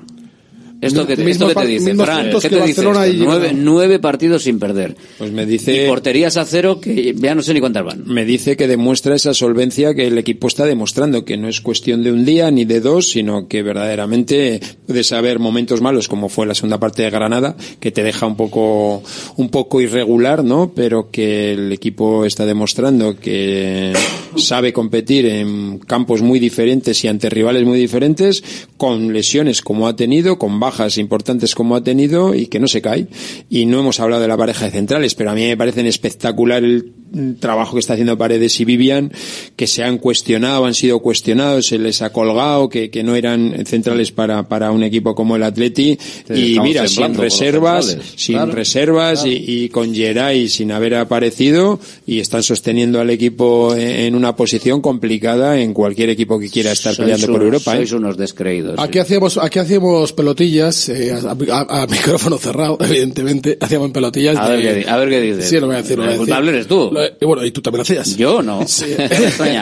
¿Esto 0.81 1.07
qué, 1.07 1.17
te- 1.17 1.31
esto 1.31 1.49
dice, 1.65 1.95
Fran? 1.95 2.31
¿Qué 2.31 2.39
que 2.41 2.49
te 2.51 2.67
dice 2.67 2.83
y 2.83 3.53
Nueve, 3.55 3.99
partidos 3.99 4.43
sin 4.43 4.59
perder. 4.59 4.95
Pues 5.19 5.33
me 5.33 5.45
Y 5.45 5.47
dice, 5.47 5.87
porterías 5.89 6.37
a 6.37 6.45
cero 6.45 6.79
que 6.81 7.15
ya 7.17 7.35
no 7.35 7.43
sé 7.43 7.55
ni 7.55 7.61
cuántas 7.61 7.85
van. 7.85 8.03
me 8.07 8.25
dice 8.25 8.57
que 8.57 8.67
demuestra 8.69 9.15
esa 9.15 9.33
solvencia 9.33 9.95
que 9.95 10.07
el 10.07 10.19
equipo 10.19 10.47
está 10.49 10.67
demostrando, 10.67 11.25
que 11.25 11.37
no 11.37 11.49
es 11.49 11.61
cuestión 11.61 12.03
de 12.03 12.13
un 12.13 12.25
día 12.25 12.51
ni 12.51 12.65
de 12.65 12.81
dos, 12.81 13.09
sino 13.11 13.49
que 13.49 13.63
verdaderamente 13.63 14.61
puedes 14.87 15.13
haber 15.13 15.39
momentos 15.39 15.81
malos, 15.81 16.09
como 16.09 16.29
fue 16.29 16.47
la 16.47 16.55
segunda 16.55 16.79
parte 16.79 17.03
de 17.03 17.11
Granada, 17.11 17.57
que 17.81 17.91
te 17.91 18.03
deja 18.03 18.27
un 18.27 18.37
poco, 18.37 19.03
un 19.37 19.49
poco 19.49 19.81
irregular, 19.81 20.45
¿no? 20.45 20.73
Pero 20.75 21.11
que 21.11 21.53
el 21.53 21.73
equipo 21.73 22.25
está 22.25 22.45
demostrando 22.45 23.17
que 23.17 23.93
sabe 24.37 24.73
competir 24.73 25.27
en 25.27 25.79
campos 25.79 26.21
muy 26.23 26.39
diferentes 26.39 27.03
y 27.05 27.09
ante 27.09 27.31
rivales 27.31 27.65
muy 27.65 27.79
diferentes, 27.79 28.43
con 28.77 29.13
lesiones 29.13 29.63
como 29.63 29.87
ha 29.89 29.97
tenido, 29.97 30.39
con 30.39 30.61
bajas 30.65 30.99
importantes 30.99 31.55
como 31.55 31.77
ha 31.77 31.83
tenido 31.85 32.35
y 32.35 32.47
que 32.49 32.59
no 32.61 32.67
se 32.69 32.83
cae. 32.83 33.07
Y 33.51 33.67
no 33.67 33.81
hemos 33.81 34.01
hablado 34.01 34.23
de 34.23 34.29
la 34.29 34.37
pareja 34.37 34.65
de 34.67 34.71
centrales, 34.73 35.15
pero 35.15 35.31
a 35.31 35.35
mí 35.35 35.43
me 35.47 35.57
parecen 35.57 35.87
espectacular 35.87 36.63
el 36.65 36.93
trabajo 37.39 37.75
que 37.75 37.81
está 37.81 37.93
haciendo 37.93 38.19
Paredes 38.19 38.59
y 38.59 38.65
Vivian, 38.65 39.13
que 39.55 39.69
se 39.69 39.85
han 39.85 39.99
cuestionado, 39.99 40.65
han 40.65 40.75
sido 40.75 40.99
cuestionados, 40.99 41.67
se 41.67 41.79
les 41.79 42.03
ha 42.03 42.11
colgado, 42.11 42.69
que, 42.69 42.91
que 42.91 43.05
no 43.05 43.15
eran 43.15 43.55
centrales 43.67 44.11
para, 44.11 44.49
para 44.49 44.73
un 44.73 44.83
equipo 44.83 45.15
como 45.15 45.37
el 45.37 45.45
Atleti. 45.45 45.97
y 46.35 46.59
mira, 46.59 46.89
sin 46.89 47.13
por 47.13 47.21
reservas, 47.21 47.97
sin 48.17 48.35
Claro, 48.37 48.53
reservas 48.53 49.25
y, 49.27 49.31
y 49.47 49.69
con 49.69 49.95
Geray 49.95 50.49
sin 50.49 50.73
haber 50.73 50.97
aparecido 50.97 51.79
y 52.05 52.19
están 52.19 52.43
sosteniendo 52.43 53.01
al 53.01 53.11
equipo 53.11 53.75
en, 53.77 53.89
en 54.07 54.15
una 54.17 54.35
posición 54.35 54.81
complicada 54.81 55.61
en 55.61 55.73
cualquier 55.73 56.11
equipo 56.11 56.41
que 56.41 56.49
quiera 56.51 56.73
estar 56.73 56.95
Sois 56.95 57.05
peleando 57.05 57.27
por 57.29 57.37
unos- 57.43 57.45
Europa. 57.47 57.75
¿eh? 57.75 57.77
Sois 57.77 57.93
unos 57.93 58.17
descreídos. 58.17 58.75
Aquí 58.79 58.99
hacíamos, 58.99 59.39
aquí 59.39 59.61
hacíamos 59.61 60.13
pelotilla 60.13 60.54
pelotillas, 60.55 60.89
eh, 60.89 61.13
a, 61.13 61.57
a- 61.57 61.83
a 61.83 61.87
micrófono 61.89 62.39
cerrado, 62.39 62.79
evidentemente, 62.81 63.59
hacíamos 63.61 63.91
pelotillas. 63.91 64.37
A 64.37 64.49
ver, 64.49 64.83
qué, 64.85 64.89
a 64.89 64.97
ver 64.97 65.09
qué 65.09 65.21
dices. 65.21 65.49
Sí, 65.49 65.59
lo 65.61 65.67
voy 65.67 65.77
a 65.77 65.83
decir, 65.83 65.97
lo 65.99 66.05
voy 66.05 66.15
a 66.15 66.19
decir. 66.19 66.49
eres 66.49 66.67
tú. 66.67 66.91
Lo- 66.93 67.05
y 67.05 67.25
bueno, 67.25 67.45
y 67.45 67.51
tú 67.51 67.61
también 67.61 67.79
lo 67.79 67.83
hacías. 67.83 68.17
Yo 68.17 68.43
no. 68.43 68.67
Sí. 68.67 68.87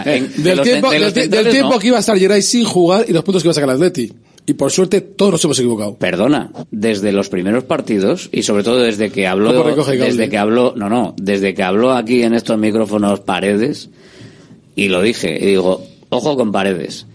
En- 0.04 0.32
de 0.42 0.42
del 0.54 0.60
tiempo, 0.60 0.90
de 0.90 0.98
los 1.00 1.14
del, 1.14 1.48
tiempo 1.48 1.70
no. 1.74 1.78
que 1.78 1.86
iba 1.88 1.96
a 1.96 2.00
estar 2.00 2.18
Geray 2.18 2.42
sin 2.42 2.64
jugar 2.64 3.04
y 3.08 3.12
los 3.12 3.22
puntos 3.24 3.42
que 3.42 3.46
iba 3.48 3.52
a 3.52 3.54
sacar 3.54 3.70
el 3.70 3.76
Atleti. 3.76 4.12
Y 4.44 4.54
por 4.54 4.72
suerte 4.72 5.00
todos 5.00 5.32
nos 5.32 5.44
hemos 5.44 5.58
equivocado. 5.60 5.94
Perdona, 5.96 6.50
desde 6.72 7.12
los 7.12 7.28
primeros 7.28 7.62
partidos 7.64 8.28
y 8.32 8.42
sobre 8.42 8.64
todo 8.64 8.78
desde 8.80 9.10
que 9.10 9.26
habló, 9.28 9.52
desde 9.86 10.28
que 10.28 10.36
habló, 10.38 10.74
no, 10.76 10.88
no, 10.88 11.14
desde 11.16 11.54
que 11.54 11.62
habló 11.62 11.92
aquí 11.92 12.22
en 12.22 12.34
estos 12.34 12.58
micrófonos 12.58 13.20
Paredes 13.20 13.88
y 14.74 14.88
lo 14.88 15.00
dije 15.00 15.38
y 15.40 15.46
digo, 15.46 15.84
ojo 16.08 16.36
con 16.36 16.50
Paredes, 16.50 17.06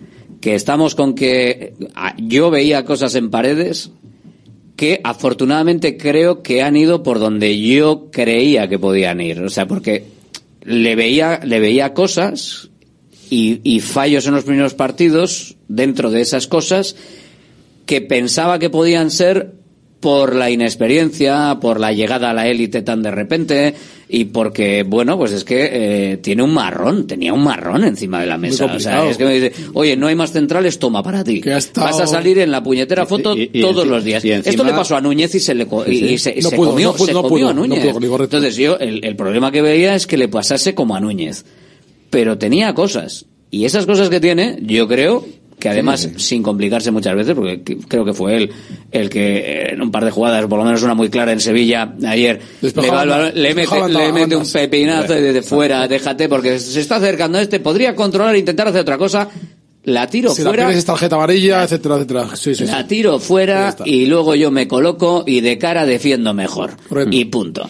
que 0.42 0.56
estamos 0.56 0.96
con 0.96 1.16
que 1.16 1.74
yo 2.18 2.50
veía 2.50 2.86
cosas 2.86 3.16
en 3.16 3.30
Paredes 3.30 3.92
que 4.76 5.02
afortunadamente 5.04 5.98
creo 5.98 6.44
que 6.44 6.62
han 6.62 6.78
ido 6.78 7.02
por 7.02 7.20
donde 7.20 7.60
yo 7.60 8.10
creía 8.12 8.68
que 8.68 8.78
podían 8.78 9.20
ir, 9.20 9.42
o 9.42 9.50
sea, 9.50 9.68
porque 9.68 10.06
le 10.62 10.96
veía 10.96 11.40
le 11.44 11.60
veía 11.60 11.94
cosas 11.94 12.70
y, 13.30 13.60
y 13.64 13.80
fallos 13.80 14.28
en 14.28 14.36
los 14.36 14.44
primeros 14.44 14.76
partidos 14.76 15.56
dentro 15.68 16.12
de 16.12 16.22
esas 16.22 16.48
cosas 16.48 16.96
que 17.88 18.02
pensaba 18.02 18.60
que 18.60 18.70
podían 18.70 19.10
ser 19.10 19.57
por 20.00 20.36
la 20.36 20.50
inexperiencia, 20.52 21.58
por 21.60 21.80
la 21.80 21.92
llegada 21.92 22.30
a 22.30 22.34
la 22.34 22.48
élite 22.48 22.82
tan 22.84 23.02
de 23.02 23.10
repente 23.12 23.74
y 24.10 24.26
porque, 24.26 24.84
bueno, 24.84 25.18
pues 25.18 25.32
es 25.32 25.44
que 25.44 25.70
eh, 26.14 26.18
tiene 26.18 26.44
un 26.44 26.54
marrón, 26.54 27.08
tenía 27.08 27.34
un 27.34 27.44
marrón 27.44 27.84
encima 27.84 28.22
de 28.22 28.28
la 28.28 28.38
mesa. 28.38 28.66
O 28.66 28.80
sea, 28.80 29.10
es 29.10 29.18
que 29.18 29.26
me 29.26 29.34
dice, 29.34 29.52
oye, 29.74 29.98
no 29.98 30.08
hay 30.08 30.16
más 30.16 30.32
centrales, 30.32 30.78
toma 30.80 31.02
para 31.02 31.24
ti. 31.24 31.42
estado- 31.46 31.88
Vas 31.88 32.00
a 32.00 32.08
salir 32.08 32.38
en 32.40 32.52
la 32.52 32.62
puñetera 32.62 33.06
foto 33.08 33.36
Y- 33.36 33.50
y- 33.54 33.60
y 33.60 33.62
todos 33.62 33.88
los 33.88 34.04
días. 34.04 34.24
encima- 34.24 34.50
Esto 34.50 34.64
le 34.64 34.72
pasó 34.72 34.96
a 34.96 35.02
Núñez 35.02 35.34
y 35.36 35.40
se 35.40 35.56
le 35.56 35.66
co- 35.66 35.84
y- 35.86 36.18
se, 36.20 36.36
No 36.42 36.50
se 36.52 36.56
pudo, 36.56 36.70
comió, 36.72 36.88
no 36.90 36.94
pudo, 36.94 37.06
se 37.08 37.14
no 37.14 37.22
comió 37.24 37.38
pudo, 37.48 37.50
a 37.50 37.54
Núñez. 37.54 37.86
Entonces 38.22 38.56
yo, 38.56 38.78
el, 38.78 39.04
el 39.04 39.16
problema 39.16 39.52
que 39.52 39.62
veía 39.62 39.96
es 39.96 40.06
que 40.08 40.16
le 40.18 40.28
pasase 40.28 40.76
como 40.76 40.96
a 40.96 41.00
Núñez. 41.00 41.44
Pero 42.10 42.38
tenía 42.38 42.74
cosas. 42.74 43.26
Y 43.50 43.66
esas 43.66 43.86
cosas 43.86 44.10
que 44.10 44.20
tiene, 44.20 44.60
yo 44.62 44.88
creo 44.88 45.26
que 45.60 45.70
además, 45.70 46.08
sin 46.18 46.44
complicarse 46.44 46.92
muchas 46.92 47.16
veces, 47.16 47.34
porque 47.34 47.64
que- 47.64 47.78
creo 47.78 48.06
que 48.06 48.14
fue 48.14 48.38
él 48.38 48.52
el 48.92 49.10
que 49.10 49.70
en 49.72 49.82
un 49.82 49.90
par 49.92 50.06
de 50.06 50.12
jugadas, 50.12 50.46
por 50.46 50.60
lo 50.60 50.66
menos 50.66 50.84
una 50.84 50.94
muy 50.94 51.10
clara 51.10 51.32
en 51.32 51.40
Sevilla 51.40 51.96
ayer, 52.06 52.40
le, 52.62 52.72
va 52.92 53.06
le 53.32 53.56
mete, 53.56 53.90
le 53.90 54.14
mete 54.14 54.36
un 54.36 54.50
pepinazo 54.52 55.14
desde 55.14 55.42
fuera, 55.42 55.88
déjate, 55.88 56.30
porque 56.30 56.60
se 56.60 56.80
está 56.80 56.98
acercando 56.98 57.40
este, 57.40 57.60
podría 57.60 57.96
controlar 57.96 58.36
e 58.36 58.40
intentar 58.40 58.68
hacer 58.68 58.82
otra 58.82 58.98
cosa, 59.00 59.30
la 59.86 60.06
tiro 60.08 60.30
Si 60.36 60.44
la 60.44 60.50
fuera. 60.50 60.72
es 60.74 60.84
tarjeta 60.86 61.16
amarilla, 61.16 61.64
etcétera, 61.64 61.96
etcétera. 61.96 62.36
Sí. 62.36 62.54
La 62.66 62.86
tiro 62.86 63.20
fuera 63.20 63.76
y 63.86 64.06
luego 64.06 64.36
yo 64.36 64.52
me 64.52 64.68
coloco 64.68 65.24
y 65.26 65.40
de 65.42 65.58
cara 65.58 65.86
defiendo 65.86 66.34
mejor. 66.34 66.72
Y 67.10 67.26
punto. 67.26 67.70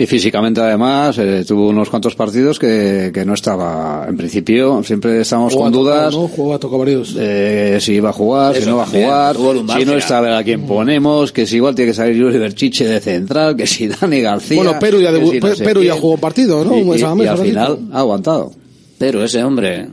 Y 0.00 0.06
físicamente 0.06 0.60
además 0.60 1.18
eh, 1.18 1.44
tuvo 1.44 1.68
unos 1.68 1.90
cuantos 1.90 2.14
partidos 2.14 2.60
que, 2.60 3.10
que 3.12 3.24
no 3.24 3.34
estaba, 3.34 4.06
en 4.08 4.16
principio 4.16 4.80
siempre 4.84 5.22
estábamos 5.22 5.54
Jugaba 5.54 5.72
con 5.72 5.80
dudas 5.80 6.04
tocado, 6.12 6.22
¿no? 6.22 6.28
Jugaba 6.28 6.58
tocado 6.60 6.78
varios. 6.78 7.16
eh, 7.18 7.78
si 7.80 7.94
iba 7.94 8.10
a 8.10 8.12
jugar, 8.12 8.54
si 8.54 8.64
no 8.64 8.76
va 8.76 8.84
a 8.84 8.86
jugar, 8.86 9.34
si 9.34 9.42
no 9.42 9.64
mira. 9.64 9.96
está 9.96 10.18
a 10.18 10.20
ver 10.20 10.34
a 10.34 10.44
quién 10.44 10.68
ponemos, 10.68 11.32
que 11.32 11.46
si 11.46 11.56
igual 11.56 11.74
tiene 11.74 11.90
que 11.90 11.94
salir 11.96 12.16
Yuri 12.16 12.38
Berchiche 12.38 12.86
de 12.86 13.00
central, 13.00 13.56
que 13.56 13.66
si 13.66 13.88
Dani 14.00 14.20
García. 14.20 14.62
Bueno, 14.62 14.78
Perú 14.78 15.00
ya, 15.00 15.10
si 15.12 15.40
no 15.40 15.48
Perú 15.64 15.82
ya 15.82 15.94
jugó 15.94 16.16
partido, 16.16 16.64
¿no? 16.64 16.78
Y, 16.78 17.02
al 17.02 17.38
final 17.38 17.78
ha 17.92 17.98
aguantado. 17.98 18.52
Pero 18.98 19.24
ese 19.24 19.42
hombre. 19.42 19.88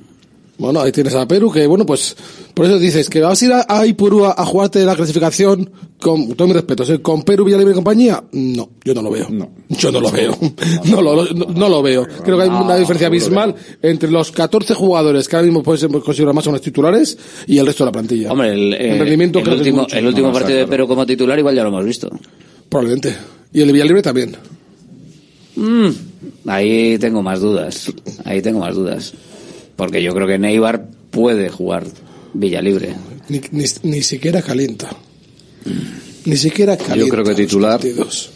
Bueno, 0.57 0.79
ahí 0.79 0.91
tienes 0.91 1.13
a 1.15 1.27
Perú, 1.27 1.51
que 1.51 1.67
bueno, 1.67 1.85
pues 1.85 2.15
por 2.53 2.65
eso 2.65 2.79
dices 2.79 3.09
que 3.09 3.19
vas 3.19 3.41
a 3.41 3.45
ir 3.45 3.51
a, 3.53 3.65
a 3.67 3.85
Ipurú 3.85 4.23
a, 4.23 4.35
a 4.37 4.45
jugarte 4.45 4.85
la 4.85 4.95
clasificación 4.95 5.69
con 5.99 6.33
todo 6.33 6.47
mi 6.47 6.53
respeto, 6.53 6.83
con 7.01 7.23
Perú, 7.23 7.43
Villalibre 7.43 7.71
y 7.73 7.75
compañía. 7.75 8.23
No, 8.31 8.69
yo 8.85 8.93
no 8.93 9.01
lo 9.01 9.11
veo. 9.11 9.27
Yo 9.69 9.91
no 9.91 9.99
lo 9.99 10.09
veo. 10.11 10.37
No, 10.85 11.01
lo, 11.01 11.25
no, 11.33 11.45
no 11.53 11.67
lo 11.69 11.81
veo. 11.81 12.07
Creo 12.23 12.37
que 12.37 12.43
hay 12.43 12.49
una 12.49 12.75
diferencia 12.77 13.07
abismal 13.07 13.53
entre 13.81 14.09
los 14.09 14.31
14 14.31 14.73
jugadores 14.75 15.27
que 15.27 15.35
ahora 15.35 15.45
mismo 15.47 15.61
pueden 15.61 15.79
ser 15.81 15.89
considerados 16.01 16.35
más 16.35 16.47
o 16.47 16.51
menos 16.51 16.61
titulares 16.61 17.17
y 17.47 17.57
el 17.57 17.65
resto 17.65 17.83
de 17.83 17.87
la 17.89 17.91
plantilla. 17.91 18.31
Hombre, 18.31 18.53
el, 18.53 18.73
eh, 18.73 18.93
En 18.93 18.99
rendimiento 18.99 19.39
el 19.39 19.45
creo 19.45 19.55
que 19.57 19.61
es 19.61 19.67
último, 19.67 19.81
mucho. 19.83 19.95
el 19.97 20.07
último 20.07 20.27
No, 20.27 20.33
no, 20.33 20.39
partido 20.39 20.59
de 20.59 20.67
Perú 20.67 20.87
como 20.87 21.05
titular 21.05 21.37
igual 21.37 21.55
ya 21.55 21.63
lo 21.63 21.69
hemos 21.69 21.83
visto. 21.85 22.09
Probablemente. 22.69 23.13
Y 23.51 23.59
el 23.61 23.67
de 23.67 23.73
Villalibre 23.73 24.01
también. 24.01 24.35
Mm, 25.55 25.89
ahí 26.47 26.97
tengo 26.99 27.21
más 27.21 27.39
dudas. 27.41 27.91
Ahí 28.23 28.41
tengo 28.41 28.59
más 28.59 28.75
dudas. 28.75 29.13
Porque 29.75 30.01
yo 30.01 30.13
creo 30.13 30.27
que 30.27 30.37
Neibar 30.37 30.87
puede 31.11 31.49
jugar 31.49 31.85
Villa 32.33 32.61
Libre. 32.61 32.95
Ni, 33.29 33.41
ni, 33.51 33.65
ni 33.83 34.01
siquiera 34.01 34.41
calienta. 34.41 34.89
Ni 36.25 36.37
siquiera 36.37 36.77
calienta. 36.77 37.05
Yo 37.05 37.09
creo 37.09 37.23
que 37.23 37.35
titular 37.35 37.79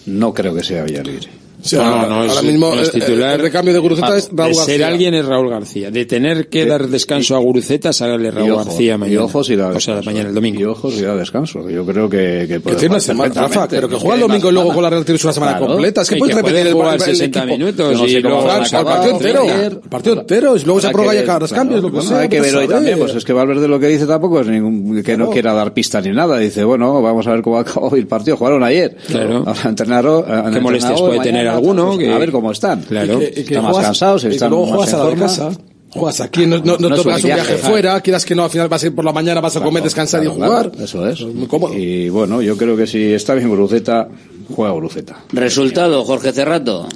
no 0.05 0.33
creo 0.33 0.53
que 0.53 0.63
sea 0.63 0.83
Villalibre. 0.83 1.38
O 1.61 1.67
sea, 1.67 1.87
ahora- 2.01 2.15
ahora 2.29 2.41
mismo 2.41 2.73
no 2.73 2.81
es 2.81 2.93
el- 2.93 3.01
titular. 3.01 3.35
el 3.35 3.41
recambio 3.41 3.73
de 3.73 3.79
Guruceta 3.79 4.17
es 4.17 4.29
Raúl 4.33 4.49
de 4.49 4.53
ser 4.55 4.65
García. 4.79 4.87
alguien 4.87 5.13
es 5.13 5.25
Raúl 5.25 5.49
García. 5.49 5.91
De 5.91 6.05
tener 6.05 6.47
que 6.47 6.65
dar 6.65 6.87
descanso 6.87 7.35
a 7.35 7.39
Guruceta, 7.39 7.91
sale 7.91 8.31
Raúl 8.31 8.47
Y 8.47 8.51
ojo, 8.51 8.63
García 8.65 8.93
y 8.93 8.97
mañana. 8.97 9.23
ojo 9.23 9.43
si 9.43 9.55
da 9.55 9.65
o 9.67 9.79
sea, 9.79 9.95
descanso. 9.95 10.09
mañana 10.09 10.29
el 10.29 10.35
domingo. 10.35 10.59
Y 10.61 10.63
ojo 10.65 10.89
si 10.91 11.01
da 11.01 11.15
descanso. 11.15 11.69
Yo 11.69 11.85
creo 11.85 12.09
que, 12.09 12.45
que 12.47 12.47
Que 12.55 12.59
puede 12.61 12.75
tiene 12.77 12.95
una 12.95 12.99
semana, 13.01 13.33
Rafa, 13.33 13.67
pero 13.67 13.89
que 13.89 13.95
Es 13.95 14.01
juega 14.01 14.15
el 14.15 14.21
domingo 14.21 14.49
y 14.49 14.53
luego 14.53 14.73
con 14.73 14.83
la 14.83 14.89
Real 14.89 15.03
tiene 15.05 15.19
una 15.23 15.33
semana 15.33 15.51
Claro. 15.57 15.67
completa. 15.73 16.01
Es 16.01 16.09
que 16.09 16.15
Y 16.15 16.19
puedes 16.19 16.35
que 16.35 16.41
repetir 16.41 16.67
el, 16.67 16.73
jugar 16.73 16.87
el- 16.95 17.01
el 17.01 17.01
60 17.01 17.39
equipo. 17.39 17.57
minutos 17.57 17.93
no 17.99 18.07
y 18.07 18.21
luego 18.21 18.39
el 18.39 18.85
partido 18.85 19.11
entero. 19.11 19.43
El 19.43 19.77
partido 19.89 20.19
entero. 20.21 20.55
Y 20.55 20.63
luego 20.63 20.79
se 20.81 20.87
Habrá 20.87 20.93
prorroga 20.93 21.11
que 21.11 21.17
ver, 21.19 21.25
cada 21.27 21.47
cambios, 21.49 21.81
lo 21.81 21.91
que 21.91 22.01
sea. 22.01 22.19
Hay 22.19 22.29
que 22.29 22.37
no 22.37 22.43
ver 22.43 22.55
hoy 22.55 22.67
también, 22.67 22.99
pues 22.99 23.15
es 23.15 23.25
que 23.25 23.33
Valverde 23.33 23.67
lo 23.67 23.79
que 23.79 23.87
dice 23.87 24.05
tampoco 24.05 24.39
es 24.41 24.47
ningún, 24.47 25.03
que 25.03 25.17
no 25.17 25.29
quiera 25.29 25.53
dar 25.53 25.73
pistas 25.73 26.05
ni 26.05 26.11
nada. 26.11 26.37
Dice, 26.37 26.63
bueno, 26.63 27.01
vamos 27.01 27.27
a 27.27 27.31
ver 27.31 27.41
cómo 27.41 27.57
acabó 27.59 27.95
el 27.95 28.07
partido. 28.07 28.37
Jugaron 28.37 28.63
ayer. 28.63 28.95
Claro. 29.07 29.43
Ahora 29.45 29.59
entrenaron, 29.65 30.23
¿Qué 30.53 30.59
molestias 30.61 30.99
puede 31.01 31.19
tener 31.19 31.48
alguno? 31.49 31.85
pues, 31.87 31.97
Que- 31.99 32.11
A 32.13 32.17
ver 32.17 32.31
cómo 32.31 32.51
están. 32.51 32.81
Claro. 32.83 33.19
Que- 33.19 33.31
que 33.31 33.39
Están 33.41 33.63
más 33.63 33.71
juegas- 33.71 33.85
cansados, 33.87 34.23
están 34.25 34.49
luego 34.49 34.65
más 34.67 34.75
juegas 34.75 34.93
en 34.93 34.95
a 34.95 35.03
la 35.03 35.09
de 35.09 35.15
forma. 35.15 35.27
casa. 35.27 35.51
Juegas 35.91 36.21
aquí, 36.21 36.45
no, 36.45 36.57
no, 36.59 36.77
no, 36.77 36.89
No 36.89 36.95
te 36.95 37.01
es 37.01 37.05
un 37.23 37.23
viaje, 37.23 37.57
fuera, 37.57 37.99
quieras 38.01 38.23
que 38.23 38.35
no, 38.35 38.43
al 38.43 38.51
final 38.51 38.67
vas 38.69 38.83
a 38.83 38.85
ir 38.85 38.93
por 38.95 39.03
la 39.03 39.11
mañana, 39.11 39.41
vas 39.41 39.57
a 39.57 39.61
comer, 39.61 39.81
descansar 39.81 40.23
y 40.23 40.27
jugar. 40.27 40.69
claro, 40.71 40.83
eso 40.85 41.07
es. 41.07 41.21
muy 41.21 41.47
cómodo. 41.47 41.73
Y 41.73 42.09
bueno, 42.09 42.43
yo 42.43 42.55
creo 42.57 42.77
que 42.77 42.85
si 42.85 43.11
está 43.13 43.33
bien 43.33 43.49
Guruceta, 43.49 44.07
juega 44.55 44.71
Guruceta. 44.73 45.17
Resultado, 45.33 46.03
Jorge 46.05 46.31
Cerrato. 46.31 46.87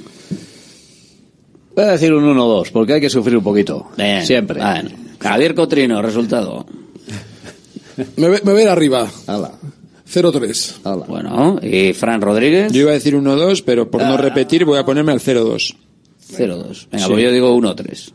Voy 1.74 1.84
a 1.84 1.88
decir 1.88 2.12
un 2.14 2.22
1-2, 2.24 2.70
porque 2.70 2.92
hay 2.94 3.00
que 3.00 3.10
sufrir 3.10 3.36
un 3.36 3.42
poquito. 3.42 3.88
Bien, 3.96 4.24
Siempre. 4.24 4.60
Javier 5.18 5.54
Cotrino, 5.56 6.00
resultado. 6.00 6.64
Me, 8.16 8.28
voy 8.40 8.60
a 8.60 8.62
ir 8.62 8.68
arriba. 8.68 9.08
Hala, 9.26 9.52
0-3. 10.06 10.80
hala. 10.84 11.04
Bueno, 11.06 11.58
y 11.62 11.92
Fran 11.92 12.20
Rodríguez, 12.20 12.72
Yo 12.72 12.82
iba 12.82 12.90
a 12.90 12.94
decir 12.94 13.14
1-2, 13.16 13.62
pero 13.64 13.90
por 13.90 14.02
no 14.02 14.16
repetir 14.16 14.64
voy 14.64 14.78
a 14.78 14.84
ponerme 14.84 15.12
al 15.12 15.20
0-2. 15.20 15.76
0-2. 16.30 16.86
Venga, 16.90 17.04
Sí. 17.06 17.10
pues 17.12 17.22
yo 17.24 17.32
digo 17.32 17.54
1-3. 17.54 18.12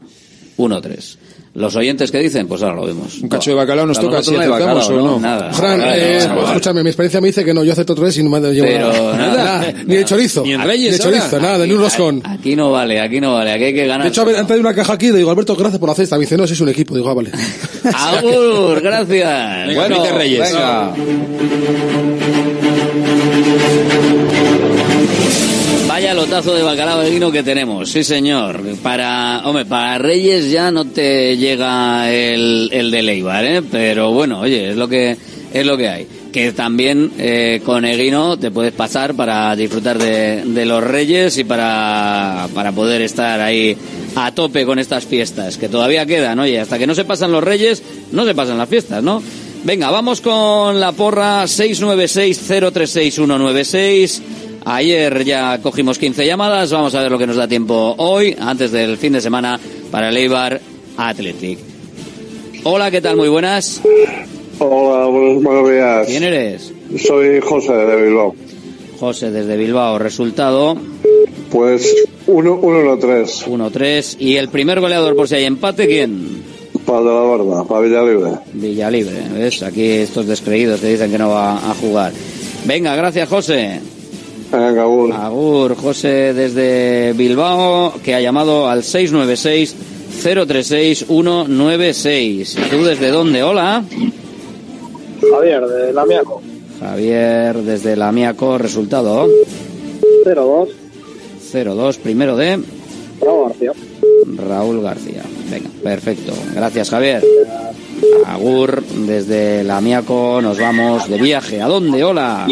1-3. 0.58 1.18
Los 1.56 1.76
oyentes 1.76 2.12
que 2.12 2.20
dicen, 2.20 2.48
pues 2.48 2.62
ahora 2.62 2.76
lo 2.76 2.86
vemos. 2.86 3.18
Un 3.18 3.28
cacho 3.28 3.50
de 3.50 3.56
bacalao 3.56 3.86
nos 3.86 4.00
toca 4.00 4.22
si 4.22 4.36
acertamos 4.36 4.88
bacalao, 4.88 5.04
o 5.04 5.08
no. 5.08 5.20
Nada. 5.20 5.52
Fran, 5.52 5.82
eh, 5.84 6.18
escúchame, 6.18 6.84
mi 6.84 6.90
experiencia 6.90 7.20
me 7.20 7.28
dice 7.28 7.44
que 7.44 7.54
no, 7.54 7.64
yo 7.64 7.74
acepto 7.74 7.96
3 7.96 8.18
y 8.20 8.24
no 8.24 8.30
me 8.30 8.40
llevo 8.54 8.68
Pero 8.68 9.14
nada. 9.16 9.28
nada. 9.44 9.74
Ni 9.86 9.96
de 9.96 10.06
chorizo. 10.06 10.44
Ni 10.44 10.54
en 10.54 10.62
Ni 10.62 10.68
Reyes 10.68 10.98
de 10.98 11.04
chorizo, 11.04 11.36
ahora. 11.36 11.40
nada, 11.40 11.66
ni 11.66 11.74
un 11.74 11.82
roscón. 11.82 12.22
Aquí 12.24 12.56
no 12.56 12.72
vale, 12.72 13.02
aquí 13.02 13.20
no 13.20 13.34
vale, 13.34 13.52
aquí 13.52 13.64
hay 13.66 13.74
que 13.74 13.88
ganar. 13.88 14.04
De 14.04 14.10
hecho, 14.10 14.22
han 14.22 14.46
traído 14.48 14.62
una 14.68 14.76
caja 14.76 14.94
aquí 14.94 15.08
y 15.08 15.12
le 15.12 15.18
digo, 15.18 15.32
Alberto, 15.32 15.56
gracias 15.56 15.80
por 15.80 15.90
la 15.90 15.96
cesta. 15.96 16.16
Me 16.18 16.22
dice, 16.22 16.38
no, 16.38 16.46
si 16.46 16.54
es 16.54 16.62
un 16.62 16.70
equipo. 16.70 16.96
Digo, 16.96 17.10
ah, 17.10 17.14
vale. 17.16 17.32
Agur, 17.94 18.80
gracias. 18.82 19.68
Venga, 19.68 19.84
Felipe 19.84 20.12
Reyes. 20.12 20.40
venga. 20.54 20.94
Vaya 26.00 26.14
lotazo 26.14 26.56
de 26.56 26.64
bacalao 26.64 27.02
de 27.02 27.10
vino 27.10 27.30
que 27.30 27.44
tenemos, 27.44 27.92
sí 27.92 28.06
señor. 28.06 28.64
Para, 28.82 29.42
hombre, 29.44 29.66
para 29.66 29.98
Reyes 29.98 30.50
ya 30.50 30.72
no 30.72 30.86
te 30.86 31.36
llega 31.36 32.10
el, 32.10 32.70
el 32.72 32.90
de 32.90 33.04
Leibar, 33.04 33.44
¿eh? 33.44 33.62
Pero 33.70 34.14
bueno, 34.14 34.40
oye, 34.40 34.70
es 34.70 34.78
lo 34.78 34.88
que, 34.88 35.18
es 35.52 35.66
lo 35.66 35.76
que 35.76 35.90
hay. 35.90 36.08
Que 36.32 36.54
también 36.54 37.12
eh, 37.18 37.60
con 37.66 37.84
Eguino 37.84 38.40
te 38.40 38.50
puedes 38.50 38.72
pasar 38.72 39.14
para 39.14 39.54
disfrutar 39.58 39.98
de, 39.98 40.46
de 40.46 40.66
los 40.66 40.82
Reyes 40.82 41.38
y 41.38 41.44
para, 41.44 42.48
para 42.56 42.72
poder 42.72 43.02
estar 43.02 43.42
ahí 43.42 43.76
a 44.16 44.34
tope 44.34 44.66
con 44.66 44.80
estas 44.80 45.06
fiestas, 45.06 45.58
que 45.58 45.68
todavía 45.68 46.06
quedan, 46.06 46.40
oye, 46.40 46.62
hasta 46.62 46.80
que 46.80 46.88
no 46.88 46.96
se 46.96 47.04
pasan 47.04 47.34
los 47.34 47.44
Reyes, 47.44 47.84
no 48.14 48.24
se 48.24 48.34
pasan 48.34 48.58
las 48.58 48.70
fiestas, 48.70 49.04
¿no? 49.04 49.22
Venga, 49.66 49.92
vamos 49.92 50.22
con 50.22 50.80
la 50.80 50.94
porra 50.94 51.44
696-036-196. 51.44 54.22
Ayer 54.66 55.24
ya 55.24 55.60
cogimos 55.62 55.98
15 55.98 56.26
llamadas, 56.26 56.72
vamos 56.72 56.94
a 56.96 57.02
ver 57.02 57.12
lo 57.12 57.18
que 57.18 57.28
nos 57.28 57.36
da 57.36 57.48
tiempo 57.48 57.96
hoy, 57.98 58.36
antes 58.40 58.72
del 58.72 58.98
fin 58.98 59.14
de 59.14 59.22
semana, 59.22 59.60
para 59.92 60.10
el 60.10 60.18
Eibar 60.18 60.60
Athletic. 60.98 61.60
Hola, 62.64 62.92
¿qué 62.92 63.02
tal? 63.02 63.16
Muy 63.16 63.30
buenas. 63.30 63.82
Hola, 64.60 65.06
buenos, 65.06 65.70
días. 65.70 66.08
¿Quién 66.08 66.24
eres? 66.24 66.74
Soy 67.06 67.40
José 67.40 67.72
de 67.72 68.04
Bilbao. 68.04 68.36
José, 69.00 69.32
desde 69.32 69.56
Bilbao. 69.56 69.98
Resultado 69.98 70.76
Pues 71.50 71.96
1-3. 72.28 73.46
1-3. 73.48 74.18
¿Y 74.20 74.36
el 74.36 74.50
primer 74.50 74.82
goleador 74.82 75.16
por 75.16 75.28
si 75.30 75.36
hay 75.36 75.46
empate, 75.46 75.88
quién? 75.88 76.44
Para 76.86 77.02
la 77.02 77.12
Barda, 77.12 77.64
para 77.64 77.82
Villalibre. 77.82 78.32
Villalibre, 78.54 79.24
¿ves? 79.34 79.64
Aquí 79.64 79.86
estos 79.86 80.28
descreídos 80.28 80.82
te 80.82 80.88
dicen 80.88 81.10
que 81.10 81.18
no 81.18 81.30
va 81.30 81.54
a 81.56 81.74
jugar. 81.76 82.12
Venga, 82.66 82.96
gracias, 82.96 83.30
José. 83.30 83.80
Agur. 84.52 85.14
Agur, 85.14 85.76
José 85.76 86.34
desde 86.34 87.14
Bilbao, 87.14 87.94
que 88.04 88.16
ha 88.16 88.22
llamado 88.22 88.68
al 88.68 88.84
696 88.84 89.76
036 90.24 91.06
196. 91.08 92.58
¿Y 92.58 92.70
tú 92.70 92.84
desde 92.84 93.10
dónde? 93.10 93.44
Hola. 93.44 93.84
Javier, 95.32 95.68
de 95.68 95.94
Lamiaco. 95.94 96.42
Javier 96.80 97.58
desde 97.58 97.96
Lamiaco, 97.96 98.58
resultado 98.58 99.28
0-2. 100.26 100.70
0-2, 101.52 101.98
primero 101.98 102.36
de 102.36 102.60
Bravo 103.20 103.48
García. 103.48 103.72
Raúl 104.48 104.82
García. 104.82 105.24
Venga, 105.50 105.70
perfecto. 105.84 106.34
Gracias, 106.56 106.90
Javier. 106.90 107.24
Agur, 108.26 108.84
desde 108.84 109.64
Lamiaco 109.64 110.42
nos 110.42 110.60
vamos 110.60 111.10
de 111.10 111.18
viaje. 111.18 111.62
¿A 111.62 111.68
dónde? 111.68 112.04
Hola. 112.04 112.48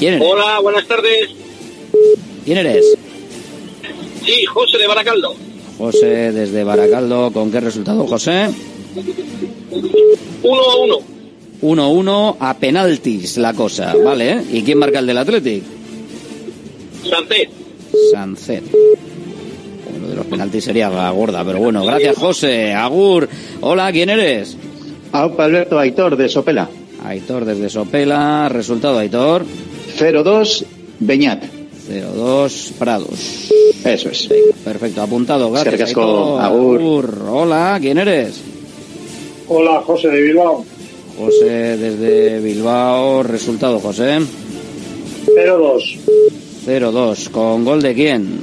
¿Quién 0.00 0.14
eres? 0.14 0.26
Hola, 0.26 0.60
buenas 0.60 0.86
tardes. 0.86 1.28
¿Quién 2.46 2.56
eres? 2.56 2.96
Sí, 4.24 4.46
José 4.46 4.78
de 4.78 4.86
Baracaldo. 4.86 5.34
José 5.76 6.32
desde 6.32 6.64
Baracaldo. 6.64 7.30
¿Con 7.30 7.52
qué 7.52 7.60
resultado, 7.60 8.06
José? 8.06 8.48
Uno 10.42 10.62
a 10.62 10.76
uno. 10.78 10.96
1-1 11.60 12.36
a 12.40 12.56
penaltis 12.56 13.36
la 13.36 13.52
cosa, 13.52 13.94
¿vale? 14.02 14.32
¿eh? 14.32 14.44
¿Y 14.50 14.62
quién 14.62 14.78
marca 14.78 15.00
el 15.00 15.06
del 15.06 15.18
Athletic? 15.18 15.62
Sancet. 17.06 17.50
Sancet. 18.10 18.64
Uno 19.94 20.08
de 20.08 20.16
los 20.16 20.24
penaltis 20.24 20.64
sería 20.64 20.88
la 20.88 21.10
gorda, 21.10 21.44
pero 21.44 21.58
bueno, 21.58 21.84
gracias 21.84 22.16
José. 22.16 22.72
Agur. 22.72 23.28
Hola, 23.60 23.92
¿quién 23.92 24.08
eres? 24.08 24.56
Aupa 25.12 25.44
Alberto 25.44 25.78
Aitor 25.78 26.16
de 26.16 26.30
Sopela. 26.30 26.70
Aitor 27.04 27.44
desde 27.44 27.68
Sopela. 27.68 28.48
Resultado, 28.48 28.98
Aitor. 28.98 29.44
0-2 29.98 30.64
Beñat. 31.00 31.42
0-2 31.88 32.72
Prados. 32.78 33.50
Eso 33.84 34.10
es. 34.10 34.28
Perfecto, 34.64 35.02
apuntado. 35.02 35.50
Gracias. 35.50 35.88
Aitor. 35.88 36.40
Agur. 36.40 37.24
Hola, 37.28 37.78
¿quién 37.80 37.98
eres? 37.98 38.40
Hola, 39.48 39.80
José 39.82 40.08
de 40.08 40.22
Bilbao. 40.22 40.64
José 41.18 41.76
desde 41.76 42.40
Bilbao. 42.40 43.22
Resultado, 43.22 43.80
José. 43.80 44.18
0-2. 45.26 45.98
0-2. 46.66 47.30
¿Con 47.30 47.64
gol 47.64 47.82
de 47.82 47.94
quién? 47.94 48.40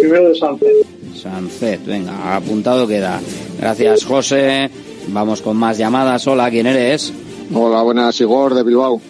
Primero 0.00 0.28
de 0.28 0.34
Sánchez. 0.34 0.68
Sancet, 1.14 1.86
venga, 1.86 2.36
apuntado 2.36 2.86
queda. 2.86 3.20
Gracias, 3.58 4.04
José. 4.04 4.68
Vamos 5.08 5.40
con 5.40 5.56
más 5.56 5.78
llamadas. 5.78 6.26
Hola, 6.26 6.50
¿quién 6.50 6.66
eres? 6.66 7.12
Hola, 7.54 7.82
buenas, 7.82 8.20
Igor 8.20 8.54
de 8.54 8.62
Bilbao. 8.62 9.00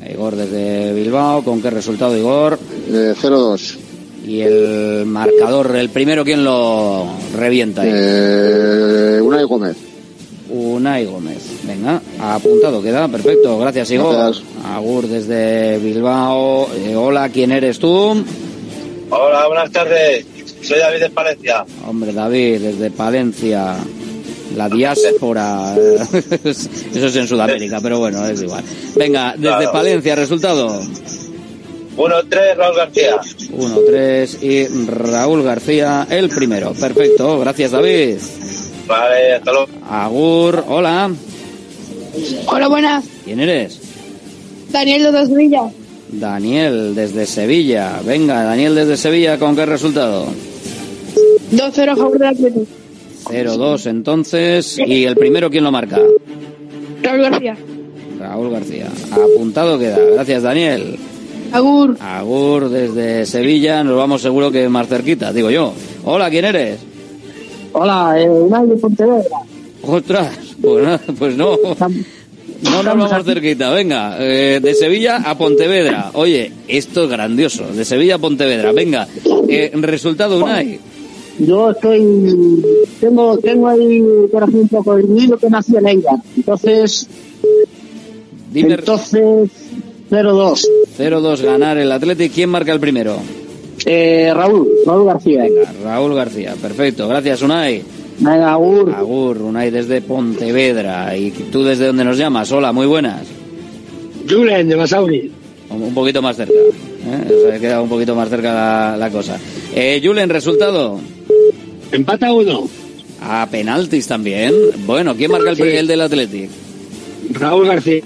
Venga, 0.00 0.12
Igor 0.12 0.36
desde 0.36 0.92
Bilbao. 0.92 1.42
¿Con 1.42 1.60
qué 1.60 1.70
resultado, 1.70 2.16
Igor? 2.16 2.58
Eh, 2.88 3.14
0-2. 3.20 3.76
Y 4.26 4.40
el 4.40 5.06
marcador, 5.06 5.74
el 5.76 5.88
primero, 5.90 6.24
¿quién 6.24 6.44
lo 6.44 7.06
revienta 7.36 7.82
ahí? 7.82 7.90
Eh, 7.92 9.20
Unai 9.22 9.44
Gómez. 9.44 9.76
Unai 10.50 11.06
Gómez. 11.06 11.38
Venga, 11.64 12.00
apuntado 12.20 12.82
queda. 12.82 13.08
Perfecto, 13.08 13.58
gracias, 13.58 13.90
Igor. 13.90 14.14
Gracias. 14.14 14.44
Agur 14.64 15.06
desde 15.06 15.78
Bilbao. 15.78 16.68
Eh, 16.74 16.94
hola, 16.96 17.28
¿quién 17.30 17.52
eres 17.52 17.78
tú? 17.78 18.24
Hola, 19.10 19.46
buenas 19.48 19.70
tardes. 19.70 20.26
Soy 20.62 20.78
David 20.78 21.00
de 21.00 21.10
Palencia. 21.10 21.64
Hombre, 21.88 22.12
David, 22.12 22.60
desde 22.60 22.90
Palencia. 22.90 23.76
La 24.56 24.68
diáspora. 24.68 25.74
Eso 26.44 27.06
es 27.06 27.16
en 27.16 27.28
Sudamérica, 27.28 27.80
pero 27.80 27.98
bueno, 27.98 28.24
es 28.26 28.42
igual. 28.42 28.64
Venga, 28.96 29.32
desde 29.36 29.48
Claro. 29.56 29.72
Palencia, 29.72 30.14
resultado. 30.16 30.80
1-3, 31.96 32.56
Raúl 32.56 32.76
García. 32.76 33.16
1-3 33.56 34.42
y 34.42 34.86
Raúl 34.86 35.42
García, 35.42 36.06
el 36.10 36.28
primero. 36.30 36.72
Perfecto, 36.72 37.38
gracias 37.40 37.70
David. 37.72 38.16
Vale, 38.86 39.34
hasta 39.34 39.52
luego. 39.52 39.68
Agur, 39.88 40.64
hola. 40.68 41.10
Hola, 42.46 42.68
buenas. 42.68 43.04
¿Quién 43.24 43.40
eres? 43.40 43.78
Daniel 44.70 45.12
de 45.12 45.26
Sevilla. 45.26 45.62
Daniel, 46.12 46.94
desde 46.94 47.26
Sevilla. 47.26 48.00
Venga, 48.04 48.42
Daniel 48.42 48.74
desde 48.74 48.96
Sevilla, 48.96 49.38
¿con 49.38 49.54
qué 49.54 49.64
resultado? 49.66 50.26
2-0 51.52 51.88
a 51.92 51.96
favor 51.96 52.18
del 52.18 52.28
Atlético. 52.28 52.66
0-2 53.30 53.86
entonces. 53.86 54.78
¿Y 54.78 55.04
el 55.04 55.16
primero 55.16 55.50
quién 55.50 55.64
lo 55.64 55.70
marca? 55.70 55.98
Raúl 57.02 57.22
García. 57.22 57.56
Raúl 58.18 58.50
García. 58.50 58.88
Apuntado 59.10 59.78
queda. 59.78 59.98
Gracias, 60.14 60.42
Daniel. 60.42 60.96
Agur. 61.52 61.96
Agur 62.00 62.68
desde 62.68 63.26
Sevilla. 63.26 63.82
Nos 63.82 63.96
vamos 63.96 64.22
seguro 64.22 64.50
que 64.50 64.68
más 64.68 64.88
cerquita, 64.88 65.32
digo 65.32 65.50
yo. 65.50 65.72
Hola, 66.04 66.30
¿quién 66.30 66.44
eres? 66.44 66.80
Hola, 67.72 68.14
eh, 68.20 68.28
Unai 68.28 68.66
de 68.66 68.76
Pontevedra. 68.76 69.38
Ostras, 69.82 70.56
pues, 70.60 70.84
nada, 70.84 71.00
pues 71.18 71.36
no. 71.36 71.56
No 72.62 72.82
nos 72.82 72.84
vamos 72.84 73.24
cerquita, 73.24 73.70
venga, 73.70 74.16
eh, 74.18 74.60
de 74.62 74.74
Sevilla 74.74 75.22
a 75.24 75.38
Pontevedra. 75.38 76.10
Oye, 76.12 76.52
esto 76.68 77.04
es 77.04 77.10
grandioso, 77.10 77.64
de 77.66 77.84
Sevilla 77.84 78.16
a 78.16 78.18
Pontevedra, 78.18 78.72
venga. 78.72 79.08
Eh, 79.48 79.70
resultado 79.76 80.38
Unai, 80.44 80.78
Yo 81.40 81.70
estoy. 81.70 82.62
Tengo, 83.00 83.38
tengo 83.38 83.68
ahí 83.68 84.02
corazón 84.30 84.60
un 84.60 84.68
poco 84.68 84.96
dividido 84.96 85.36
que 85.38 85.48
nací 85.50 85.74
en 85.76 85.88
ella. 85.88 86.10
Entonces. 86.36 87.06
Dime- 88.52 88.74
Entonces. 88.74 89.48
0-2. 90.10 90.66
0-2 90.98 91.40
ganar 91.42 91.78
el 91.78 91.90
Athletic. 91.92 92.32
¿Quién 92.32 92.50
marca 92.50 92.72
el 92.72 92.80
primero? 92.80 93.16
Eh, 93.86 94.30
Raúl, 94.34 94.68
Raúl 94.84 95.06
García. 95.06 95.42
Venga, 95.44 95.72
Raúl 95.84 96.14
García, 96.14 96.54
perfecto, 96.60 97.06
gracias 97.08 97.40
Unai. 97.42 97.82
Venga, 98.18 98.52
Agur. 98.52 98.92
Agur, 98.94 99.38
Unai 99.40 99.70
desde 99.70 100.02
Pontevedra. 100.02 101.16
¿Y 101.16 101.30
tú 101.30 101.62
desde 101.62 101.86
dónde 101.86 102.04
nos 102.04 102.18
llamas? 102.18 102.50
Hola, 102.52 102.72
muy 102.72 102.86
buenas. 102.86 103.22
Julen 104.28 104.68
de 104.68 104.74
Basauri. 104.74 105.32
Un, 105.70 105.82
un 105.84 105.94
poquito 105.94 106.20
más 106.20 106.36
cerca. 106.36 106.52
¿eh? 106.52 107.44
Se 107.48 107.54
ha 107.54 107.58
quedado 107.60 107.84
un 107.84 107.88
poquito 107.88 108.14
más 108.14 108.28
cerca 108.28 108.52
la, 108.52 108.96
la 108.98 109.10
cosa. 109.10 109.38
Eh, 109.74 110.00
Julen, 110.04 110.28
resultado. 110.28 110.98
Empata 111.92 112.32
uno. 112.32 112.68
A 113.22 113.46
penaltis 113.50 114.06
también. 114.06 114.54
Bueno, 114.86 115.14
¿quién 115.16 115.30
marca 115.30 115.50
el, 115.50 115.56
Sí. 115.56 115.62
el 115.62 115.86
del 115.86 116.00
Athletic? 116.00 116.50
Raúl 117.32 117.66
García. 117.66 118.04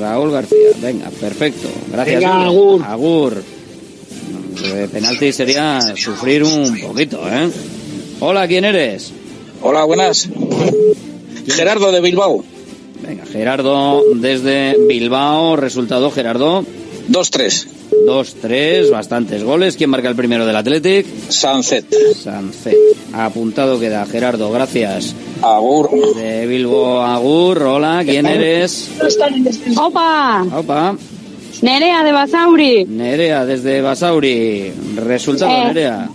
Raúl 0.00 0.30
García. 0.32 0.68
Venga, 0.80 1.10
perfecto. 1.20 1.68
Gracias. 1.92 2.20
Venga, 2.20 2.48
Julen. 2.48 2.82
Agur. 2.84 3.42
De 4.62 4.88
penalti 4.88 5.32
sería 5.32 5.80
sufrir 5.96 6.44
un 6.44 6.78
poquito, 6.80 7.20
¿eh? 7.28 7.48
Hola, 8.20 8.46
¿quién 8.46 8.64
eres? 8.64 9.12
Hola, 9.62 9.84
buenas. 9.84 10.28
Gerardo 11.48 11.90
de 11.92 12.00
Bilbao. 12.00 12.44
Venga, 13.06 13.24
Gerardo 13.26 14.02
desde 14.16 14.76
Bilbao. 14.88 15.56
Resultado, 15.56 16.10
Gerardo. 16.10 16.64
2-3. 17.08 17.66
2-3, 18.06 18.90
bastantes 18.90 19.42
goles. 19.44 19.76
¿Quién 19.76 19.90
marca 19.90 20.08
el 20.08 20.16
primero 20.16 20.44
del 20.46 20.56
Athletic? 20.56 21.06
Sancet. 21.28 21.84
Sancet. 22.14 22.76
Apuntado 23.12 23.78
queda, 23.78 24.04
Gerardo, 24.06 24.50
gracias. 24.50 25.14
Agur. 25.42 25.90
De 26.16 26.46
Bilbao 26.46 27.00
Agur, 27.02 27.62
hola, 27.62 28.02
¿quién 28.04 28.26
eres? 28.26 28.90
Opa. 29.76 30.44
Opa. 30.56 30.96
Nerea 31.60 32.02
de 32.02 32.12
Basauri. 32.12 32.84
Nerea, 32.86 33.44
desde 33.44 33.80
Basauri. 33.82 34.72
Resultado, 34.96 35.52
Eh. 35.52 35.64
Nerea. 35.66 36.08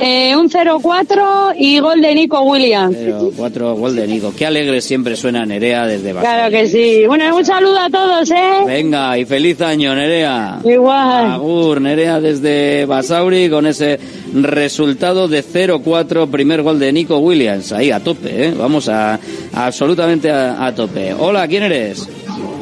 Eh, 0.00 0.34
un 0.36 0.48
0-4 0.48 1.54
y 1.58 1.78
gol 1.78 2.00
de 2.00 2.14
Nico 2.14 2.40
Williams. 2.42 2.96
0-4, 2.96 3.74
gol 3.76 3.94
de 3.94 4.06
Nico. 4.06 4.32
Qué 4.36 4.46
alegre 4.46 4.80
siempre 4.80 5.16
suena 5.16 5.44
Nerea 5.44 5.86
desde 5.86 6.12
Basauri. 6.12 6.34
Claro 6.34 6.50
que 6.50 6.68
sí. 6.68 7.06
Bueno, 7.06 7.36
un 7.36 7.44
saludo 7.44 7.78
a 7.78 7.90
todos, 7.90 8.30
¿eh? 8.30 8.62
Venga, 8.66 9.18
y 9.18 9.24
feliz 9.24 9.60
año, 9.60 9.94
Nerea. 9.94 10.60
Igual. 10.64 11.30
Agur, 11.32 11.80
Nerea 11.80 12.20
desde 12.20 12.86
Basauri 12.86 13.50
con 13.50 13.66
ese 13.66 14.00
resultado 14.34 15.28
de 15.28 15.44
0-4, 15.44 16.28
primer 16.30 16.62
gol 16.62 16.78
de 16.78 16.92
Nico 16.92 17.18
Williams. 17.18 17.72
Ahí 17.72 17.90
a 17.90 18.00
tope, 18.00 18.46
¿eh? 18.48 18.54
Vamos 18.56 18.88
a, 18.88 19.20
absolutamente 19.52 20.30
a, 20.30 20.64
a 20.66 20.74
tope. 20.74 21.12
Hola, 21.14 21.46
¿quién 21.46 21.64
eres? 21.64 22.08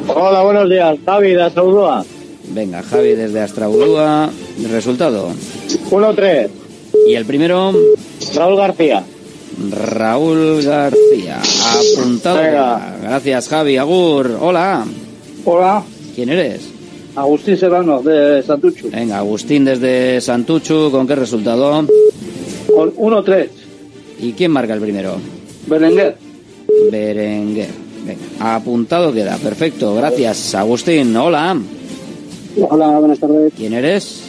Hola, 0.09 0.43
buenos 0.43 0.69
días. 0.69 0.97
Javi 1.07 1.31
de 1.33 1.43
Astraudúa. 1.43 2.05
Venga, 2.49 2.83
Javi 2.83 3.11
desde 3.15 3.41
Astraudúa. 3.41 4.29
Resultado. 4.71 5.31
1-3. 5.91 6.49
Y 7.07 7.15
el 7.15 7.25
primero, 7.25 7.73
Raúl 8.35 8.57
García. 8.57 9.05
Raúl 9.71 10.63
García. 10.63 11.41
Apuntado. 11.41 12.39
Venga. 12.39 12.99
Gracias, 13.03 13.49
Javi. 13.49 13.77
Agur. 13.77 14.39
Hola. 14.41 14.85
Hola. 15.45 15.83
¿Quién 16.15 16.31
eres? 16.31 16.63
Agustín 17.17 17.57
Serrano 17.57 18.03
de 18.03 18.43
Santuchu. 18.43 18.91
Venga, 18.91 19.19
Agustín 19.19 19.65
desde 19.65 20.21
Santuchu. 20.21 20.91
¿Con 20.91 21.07
qué 21.07 21.15
resultado? 21.17 21.85
Con 22.75 22.95
1-3. 22.95 23.49
¿Y 24.21 24.33
quién 24.33 24.53
marca 24.53 24.75
el 24.75 24.81
primero? 24.81 25.17
Berenguer. 25.67 26.17
Berenguer. 26.91 27.69
Venga, 28.07 28.55
apuntado 28.55 29.13
queda. 29.13 29.37
Perfecto, 29.37 29.95
gracias. 29.95 30.55
Agustín, 30.55 31.15
hola. 31.17 31.59
Hola, 32.69 32.99
buenas 32.99 33.19
tardes. 33.19 33.53
¿Quién 33.57 33.73
eres? 33.75 34.23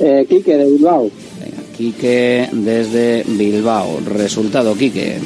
Eh, 0.00 0.26
Quique, 0.28 0.56
de 0.56 0.64
Bilbao. 0.64 1.10
Quique 1.76 2.48
desde 2.52 3.24
Bilbao. 3.26 4.00
Resultado, 4.04 4.74
Quique. 4.74 5.18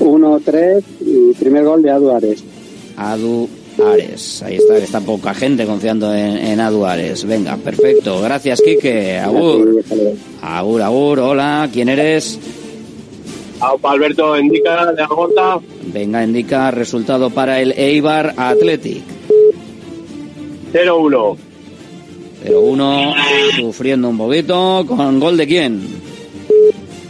1-3 0.00 0.82
y 1.00 1.32
primer 1.34 1.64
gol 1.64 1.82
de 1.82 1.90
Adu 1.90 2.10
Ares. 2.10 2.42
Adu 2.96 3.48
Ares. 3.84 4.42
Ahí 4.42 4.56
está, 4.56 4.76
está 4.76 5.00
poca 5.00 5.34
gente 5.34 5.66
confiando 5.66 6.14
en, 6.14 6.36
en 6.36 6.60
Adu 6.60 6.84
Ares. 6.84 7.24
Venga, 7.24 7.56
perfecto. 7.56 8.20
Gracias, 8.20 8.60
Quique. 8.60 9.18
Agur. 9.18 9.84
Agur, 10.42 10.82
agur. 10.82 11.18
Hola, 11.20 11.68
¿quién 11.72 11.88
eres? 11.88 12.38
Alberto 13.60 14.38
indica 14.38 14.92
de 14.92 15.02
Agota. 15.02 15.58
Venga, 15.92 16.22
indica 16.24 16.70
resultado 16.70 17.30
para 17.30 17.60
el 17.60 17.72
Eibar 17.72 18.34
Athletic. 18.36 19.02
0-1. 20.72 21.36
0-1, 22.44 23.14
sufriendo 23.56 24.08
un 24.08 24.18
poquito. 24.18 24.84
¿Con 24.86 25.18
gol 25.18 25.36
de 25.36 25.46
quién? 25.46 25.80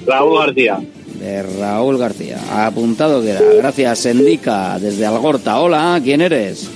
Raúl 0.06 0.39
García. 0.39 0.81
De 1.19 1.43
Raúl 1.43 1.98
García. 1.98 2.39
Apuntado 2.66 3.23
queda. 3.23 3.40
Gracias, 3.56 4.06
Endica, 4.06 4.78
desde 4.78 5.06
Algorta. 5.06 5.61
Hola, 5.61 6.01
¿quién 6.02 6.20
eres? 6.20 6.69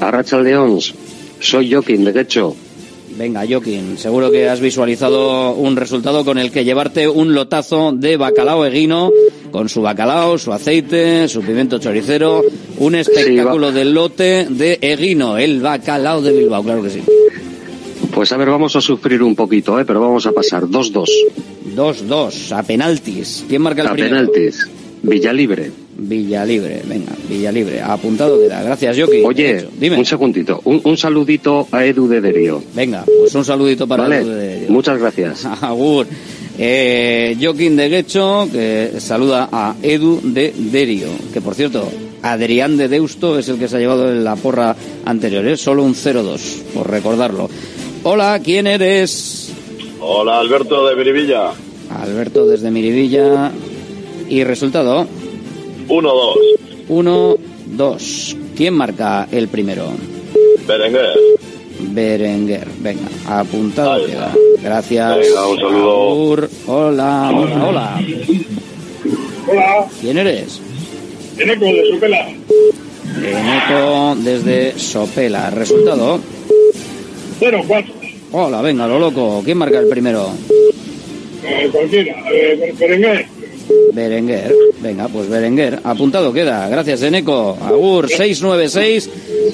Arracha 0.00 0.38
Leones, 0.38 0.94
soy 1.40 1.70
Joaquín 1.70 2.04
de 2.04 2.12
Quecho. 2.12 2.56
Venga, 3.16 3.44
Joaquín, 3.46 3.98
seguro 3.98 4.30
que 4.30 4.48
has 4.48 4.60
visualizado 4.60 5.52
un 5.52 5.76
resultado 5.76 6.24
con 6.24 6.38
el 6.38 6.50
que 6.50 6.64
llevarte 6.64 7.06
un 7.06 7.34
lotazo 7.34 7.92
de 7.92 8.16
bacalao 8.16 8.64
eguino, 8.64 9.10
con 9.50 9.68
su 9.68 9.82
bacalao, 9.82 10.38
su 10.38 10.52
aceite, 10.54 11.28
su 11.28 11.42
pimiento 11.42 11.78
choricero, 11.78 12.42
un 12.78 12.94
espectáculo 12.94 13.72
de 13.72 13.84
lote 13.84 14.46
de 14.48 14.78
eguino, 14.80 15.36
el 15.36 15.60
bacalao 15.60 16.22
de 16.22 16.32
Bilbao, 16.32 16.62
claro 16.62 16.82
que 16.82 16.90
sí. 16.90 17.02
Pues 18.20 18.32
a 18.32 18.36
ver, 18.36 18.50
vamos 18.50 18.76
a 18.76 18.82
sufrir 18.82 19.22
un 19.22 19.34
poquito, 19.34 19.80
¿eh? 19.80 19.86
pero 19.86 19.98
vamos 19.98 20.26
a 20.26 20.32
pasar 20.32 20.64
2-2. 20.64 21.08
2-2, 21.74 22.52
a 22.52 22.62
penaltis. 22.62 23.46
¿Quién 23.48 23.62
marca 23.62 23.80
el 23.80 23.88
A 23.88 23.92
primero? 23.92 24.14
penaltis. 24.14 24.68
Villalibre. 25.02 25.70
Villalibre, 25.96 26.82
venga, 26.84 27.12
Villalibre. 27.30 27.80
Apuntado 27.80 28.38
queda. 28.38 28.62
Gracias, 28.62 28.98
Joaquín. 28.98 29.24
Oye, 29.24 29.66
un 29.96 30.04
segundito. 30.04 30.60
Un, 30.64 30.82
un 30.84 30.98
saludito 30.98 31.66
a 31.72 31.86
Edu 31.86 32.08
de 32.08 32.20
Derio. 32.20 32.62
Venga, 32.74 33.06
pues 33.06 33.34
un 33.34 33.44
saludito 33.46 33.88
para 33.88 34.02
Vale, 34.02 34.18
Edu 34.18 34.28
de 34.28 34.36
Derio. 34.36 34.70
Muchas 34.70 34.98
gracias. 34.98 35.46
Agur. 35.62 36.06
Eh, 36.58 37.38
Joaquín 37.40 37.74
de 37.74 37.88
Guecho, 37.88 38.46
que 38.52 38.96
saluda 38.98 39.48
a 39.50 39.76
Edu 39.82 40.20
de 40.22 40.52
Derio, 40.54 41.08
que 41.32 41.40
por 41.40 41.54
cierto, 41.54 41.88
Adrián 42.20 42.76
de 42.76 42.88
Deusto 42.88 43.38
es 43.38 43.48
el 43.48 43.58
que 43.58 43.66
se 43.66 43.76
ha 43.76 43.80
llevado 43.80 44.12
en 44.12 44.24
la 44.24 44.36
porra 44.36 44.76
anterior, 45.06 45.46
es 45.46 45.62
solo 45.62 45.82
un 45.82 45.94
0-2, 45.94 46.38
por 46.74 46.90
recordarlo. 46.90 47.48
Hola, 48.02 48.40
¿quién 48.42 48.66
eres? 48.66 49.52
Hola, 50.00 50.40
Alberto 50.40 50.86
de 50.86 50.96
Miribilla. 50.96 51.52
Alberto 51.90 52.46
desde 52.46 52.70
Miribilla. 52.70 53.52
¿Y 54.28 54.42
resultado? 54.44 55.06
1-2. 55.86 56.34
1-2. 56.88 58.36
¿Quién 58.56 58.74
marca 58.74 59.28
el 59.30 59.48
primero? 59.48 59.90
Berenguer. 60.66 61.14
Berenguer. 61.92 62.68
Venga, 62.78 63.08
apuntado 63.26 64.06
queda. 64.06 64.32
Gracias. 64.62 65.18
Venga, 65.18 65.46
un 65.46 65.56
saludo. 65.56 66.10
Agur. 66.10 66.50
Hola, 66.68 67.32
hola, 67.34 67.68
hola. 67.68 68.00
Hola, 69.46 69.86
¿Quién 70.00 70.16
eres? 70.18 70.60
Eneco 71.36 71.64
de 71.66 71.90
Sopela. 71.90 72.28
Eneco 73.18 74.14
desde 74.22 74.78
Sopela. 74.78 75.50
¿Resultado? 75.50 76.20
0-4. 77.40 77.84
Hola, 78.32 78.62
venga, 78.62 78.86
lo 78.86 78.98
loco. 78.98 79.42
¿Quién 79.44 79.58
marca 79.58 79.78
el 79.78 79.88
primero? 79.88 80.30
Eh, 81.44 81.68
cualquiera. 81.72 82.14
Eh, 82.32 82.74
Berenguer. 82.78 83.26
Berenguer. 83.92 84.54
Venga, 84.80 85.08
pues 85.08 85.28
Berenguer. 85.28 85.80
Apuntado 85.82 86.32
queda. 86.32 86.68
Gracias, 86.68 87.02
Eneco. 87.02 87.56
Agur 87.60 88.08
696 88.08 89.10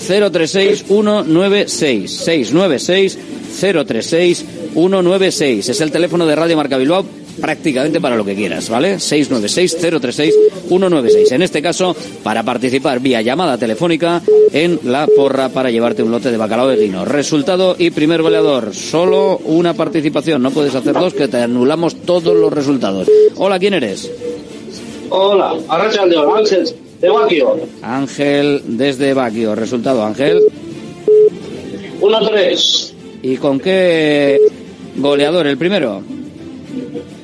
036 0.06 0.84
196 0.86 2.10
696 2.10 3.18
036 3.60 4.44
196. 4.74 5.68
Es 5.68 5.80
el 5.80 5.90
teléfono 5.90 6.26
de 6.26 6.36
Radio 6.36 6.56
Marca 6.56 6.76
Bilbao 6.76 7.04
prácticamente 7.40 8.00
para 8.00 8.16
lo 8.16 8.24
que 8.24 8.34
quieras, 8.34 8.68
¿vale? 8.68 8.96
696-036-196. 8.96 11.32
En 11.32 11.42
este 11.42 11.62
caso, 11.62 11.94
para 12.22 12.42
participar 12.42 13.00
vía 13.00 13.22
llamada 13.22 13.58
telefónica 13.58 14.22
en 14.52 14.80
la 14.84 15.06
porra 15.06 15.48
para 15.48 15.70
llevarte 15.70 16.02
un 16.02 16.10
lote 16.10 16.30
de 16.30 16.36
bacalao 16.36 16.68
de 16.68 16.76
vino. 16.76 17.04
Resultado 17.04 17.76
y 17.78 17.90
primer 17.90 18.22
goleador. 18.22 18.74
Solo 18.74 19.38
una 19.44 19.74
participación. 19.74 20.42
No 20.42 20.50
puedes 20.50 20.74
hacer 20.74 20.94
dos, 20.94 21.14
que 21.14 21.28
te 21.28 21.38
anulamos 21.38 21.94
todos 22.02 22.36
los 22.36 22.52
resultados. 22.52 23.08
Hola, 23.36 23.58
¿quién 23.58 23.74
eres? 23.74 24.10
Hola, 25.10 25.54
Arracha 25.68 26.06
León, 26.06 26.36
Ángel, 26.36 26.68
de 27.00 27.08
Baquio. 27.08 27.60
Ángel 27.82 28.62
desde 28.66 29.14
Baquio. 29.14 29.54
Resultado, 29.54 30.04
Ángel. 30.04 30.42
1-3. 32.00 32.92
¿Y 33.22 33.36
con 33.36 33.60
qué 33.60 34.40
goleador 34.96 35.46
el 35.46 35.56
primero? 35.56 36.02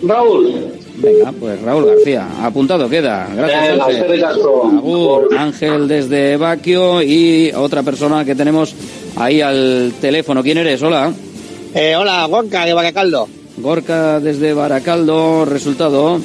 Raúl. 0.02 0.72
Venga, 0.96 1.32
pues 1.32 1.60
Raúl 1.62 1.86
García. 1.86 2.28
Apuntado 2.42 2.88
queda. 2.88 3.28
Gracias, 3.34 3.70
Venga, 3.70 3.86
Ángel. 3.86 4.24
Agur, 4.78 5.28
Ángel 5.36 5.88
desde 5.88 6.36
Baquio 6.36 7.02
y 7.02 7.50
otra 7.54 7.82
persona 7.82 8.24
que 8.24 8.34
tenemos 8.34 8.74
ahí 9.16 9.40
al 9.40 9.92
teléfono. 10.00 10.42
¿Quién 10.42 10.58
eres? 10.58 10.82
Hola. 10.82 11.12
Eh, 11.74 11.96
hola, 11.96 12.26
Gorka 12.26 12.66
de 12.66 12.74
Baracaldo. 12.74 13.28
Gorka 13.58 14.20
desde 14.20 14.52
Baracaldo. 14.52 15.44
Resultado. 15.44 16.20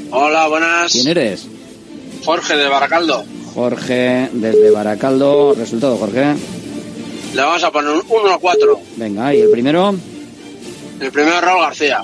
Hola, 0.09 0.47
buenas. 0.47 0.91
¿quién 0.91 1.07
eres? 1.07 1.45
Jorge 2.25 2.57
de 2.57 2.67
Baracaldo. 2.67 3.23
Jorge, 3.53 4.29
desde 4.33 4.71
Baracaldo. 4.71 5.53
Resultado, 5.53 5.97
Jorge. 5.97 6.33
Le 7.35 7.41
vamos 7.41 7.63
a 7.63 7.69
poner 7.71 7.91
un 7.91 8.01
1-4. 8.01 8.79
Venga, 8.95 9.35
¿y 9.35 9.41
el 9.41 9.51
primero? 9.51 9.93
El 10.99 11.11
primero 11.11 11.39
Raúl 11.41 11.61
García. 11.61 12.01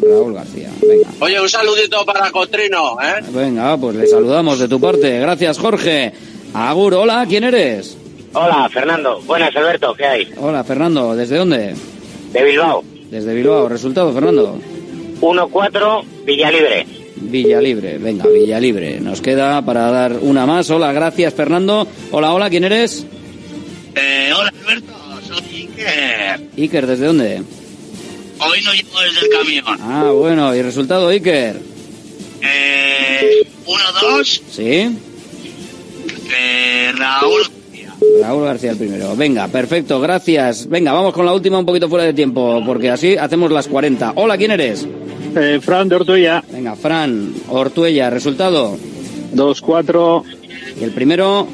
Raúl 0.00 0.34
García. 0.34 0.70
Venga, 0.80 1.08
Oye, 1.18 1.40
un 1.40 1.48
saludito 1.48 2.06
para 2.06 2.30
Cotrino, 2.30 2.96
¿eh? 3.02 3.24
venga, 3.32 3.76
pues 3.76 3.96
le 3.96 4.06
saludamos 4.06 4.60
de 4.60 4.68
tu 4.68 4.78
parte. 4.78 5.18
Gracias, 5.18 5.58
Jorge. 5.58 6.12
Agur, 6.54 6.94
hola, 6.94 7.26
¿quién 7.28 7.42
eres? 7.42 7.96
Hola, 8.38 8.68
Fernando. 8.70 9.20
Buenas, 9.22 9.56
Alberto. 9.56 9.94
¿Qué 9.94 10.04
hay? 10.04 10.28
Hola, 10.36 10.62
Fernando. 10.62 11.16
¿Desde 11.16 11.38
dónde? 11.38 11.74
De 12.32 12.44
Bilbao. 12.44 12.84
Desde 13.10 13.34
Bilbao. 13.34 13.66
Resultado, 13.66 14.12
Fernando. 14.12 14.60
1-4, 15.22 16.04
Villalibre. 16.26 16.86
Villalibre. 17.16 17.96
Venga, 17.96 18.26
Villalibre. 18.26 19.00
Nos 19.00 19.22
queda 19.22 19.62
para 19.64 19.90
dar 19.90 20.12
una 20.20 20.44
más. 20.44 20.68
Hola, 20.68 20.92
gracias, 20.92 21.32
Fernando. 21.32 21.88
Hola, 22.10 22.34
hola, 22.34 22.50
¿quién 22.50 22.64
eres? 22.64 23.06
Eh, 23.94 24.30
hola, 24.38 24.52
Alberto. 24.62 24.92
Soy 25.26 25.56
Iker. 25.56 26.40
Iker, 26.58 26.86
¿desde 26.86 27.06
dónde? 27.06 27.42
Hoy 28.38 28.60
no 28.62 28.72
llego 28.74 29.00
desde 29.00 29.20
el 29.26 29.32
camión. 29.32 29.78
Ah, 29.80 30.10
bueno, 30.12 30.54
¿y 30.54 30.60
resultado, 30.60 31.08
Iker? 31.08 31.58
Eh, 32.42 33.48
1-2, 33.66 34.40
¿Sí? 34.50 34.94
eh, 36.36 36.92
Raúl. 36.94 37.42
Raúl 38.22 38.44
García 38.44 38.72
el 38.72 38.76
primero. 38.76 39.14
Venga, 39.16 39.48
perfecto, 39.48 40.00
gracias. 40.00 40.68
Venga, 40.68 40.92
vamos 40.92 41.12
con 41.12 41.24
la 41.26 41.32
última 41.32 41.58
un 41.58 41.66
poquito 41.66 41.88
fuera 41.88 42.04
de 42.04 42.12
tiempo, 42.12 42.62
porque 42.64 42.90
así 42.90 43.16
hacemos 43.16 43.50
las 43.50 43.68
40. 43.68 44.12
Hola, 44.16 44.36
¿quién 44.36 44.50
eres? 44.50 44.86
Eh, 45.34 45.60
Fran 45.62 45.88
de 45.88 45.96
Ortuella. 45.96 46.42
Venga, 46.50 46.74
Fran, 46.76 47.32
Ortuella, 47.48 48.10
resultado. 48.10 48.76
2-4, 49.34 50.22
Y 50.80 50.84
el 50.84 50.92
primero, 50.92 51.46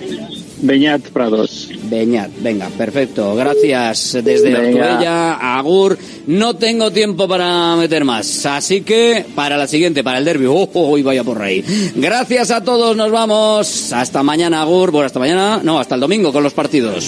Beñat 0.63 1.03
Prados. 1.09 1.69
Beñat. 1.91 2.31
Venga, 2.41 2.69
perfecto. 2.69 3.35
Gracias 3.35 4.19
desde. 4.23 4.55
Ortuella, 4.55 5.59
Agur. 5.59 5.99
No 6.27 6.55
tengo 6.55 6.91
tiempo 6.91 7.27
para 7.29 7.77
meter 7.77 8.05
más. 8.05 8.47
Así 8.47 8.83
que 8.83 9.27
para 9.35 9.57
la 9.57 9.67
siguiente, 9.67 10.05
para 10.05 10.19
el 10.19 10.25
derbi. 10.25 10.47
Oh, 10.47 10.69
oh, 10.73 10.97
oh, 10.97 11.03
vaya 11.03 11.25
por 11.25 11.43
ahí. 11.43 11.65
Gracias 11.97 12.51
a 12.51 12.63
todos, 12.63 12.97
nos 12.97 13.11
vamos. 13.11 13.93
Hasta 13.93 14.23
mañana, 14.23 14.63
Agur. 14.63 14.91
Bueno, 14.91 15.07
hasta 15.07 15.19
mañana. 15.19 15.61
No, 15.63 15.79
hasta 15.79 15.97
el 15.97 16.01
domingo 16.01 16.33
con 16.33 16.43
los 16.43 16.55
partidos. 16.55 17.05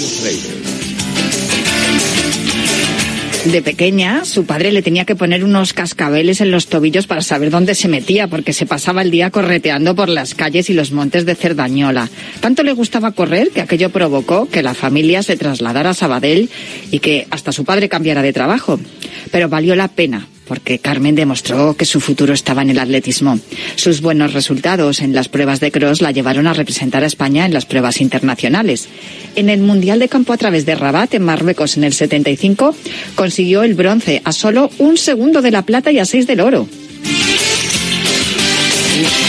De 3.45 3.61
pequeña, 3.61 4.25
su 4.25 4.47
padre 4.47 4.73
le 4.73 4.81
tenía 4.81 5.05
que 5.05 5.17
poner 5.17 5.45
unos 5.45 5.75
cascabeles 5.75 6.41
en 6.41 6.51
los 6.51 6.69
tobillos 6.69 7.07
para 7.07 7.21
saber 7.21 7.51
dónde 7.51 7.75
se 7.75 7.89
metía, 7.89 8.27
porque 8.27 8.55
se 8.55 8.65
pasaba 8.65 9.03
el 9.03 9.11
día 9.11 9.31
correteando 9.31 9.95
por 9.95 10.09
las 10.09 10.35
calles 10.35 10.71
y 10.71 10.73
los 10.73 10.93
montes 10.93 11.27
de 11.27 11.35
Cerdañola. 11.35 12.09
Tanto 12.41 12.63
le 12.63 12.73
gustaba 12.73 13.13
correr 13.13 13.51
que 13.51 13.61
aquello 13.61 13.91
provocó 13.91 14.49
que 14.49 14.63
la 14.63 14.73
familia 14.73 15.23
se 15.23 15.37
trasladara 15.37 15.91
a 15.91 15.95
Sabadell 15.95 16.49
y 16.91 17.01
que 17.01 17.27
hasta 17.31 17.53
su 17.53 17.67
padre 17.67 17.91
cambiara 17.91 18.23
de 18.23 18.33
trabajo. 18.33 18.81
Pero 19.31 19.51
valió 19.51 19.77
la 19.77 19.89
pena, 19.89 20.27
porque 20.47 20.79
Carmen 20.79 21.15
demostró 21.15 21.75
que 21.77 21.85
su 21.85 22.01
futuro 22.01 22.33
estaba 22.33 22.63
en 22.63 22.71
el 22.71 22.79
atletismo. 22.79 23.39
Sus 23.77 24.01
buenos 24.01 24.33
resultados 24.33 25.01
en 25.01 25.15
las 25.15 25.29
pruebas 25.29 25.61
de 25.61 25.71
cross 25.71 26.03
la 26.03 26.13
llevaron 26.13 26.47
a 26.47 26.53
representar 26.53 27.05
a 27.05 27.07
España 27.07 27.47
en 27.47 27.55
las 27.55 27.67
pruebas 27.67 28.01
internacionales. 28.01 28.89
En 29.37 29.49
el 29.49 29.61
Mundial 29.61 29.99
de 29.99 30.09
Campo 30.09 30.33
a 30.33 30.39
través 30.39 30.67
de 30.67 30.75
Rabat, 30.75 31.15
en 31.15 31.23
Marruecos, 31.23 31.77
en 31.77 31.85
el 31.85 31.93
75, 31.93 32.75
consiguió 33.15 33.63
el 33.63 33.75
bronce 33.75 34.23
a 34.25 34.33
solo 34.33 34.71
un 34.79 34.97
segundo 34.97 35.43
de 35.43 35.51
la 35.51 35.63
plata 35.63 35.91
y 35.93 35.99
a 35.99 36.05
seis 36.05 36.27
del 36.27 36.41
oro. 36.41 36.69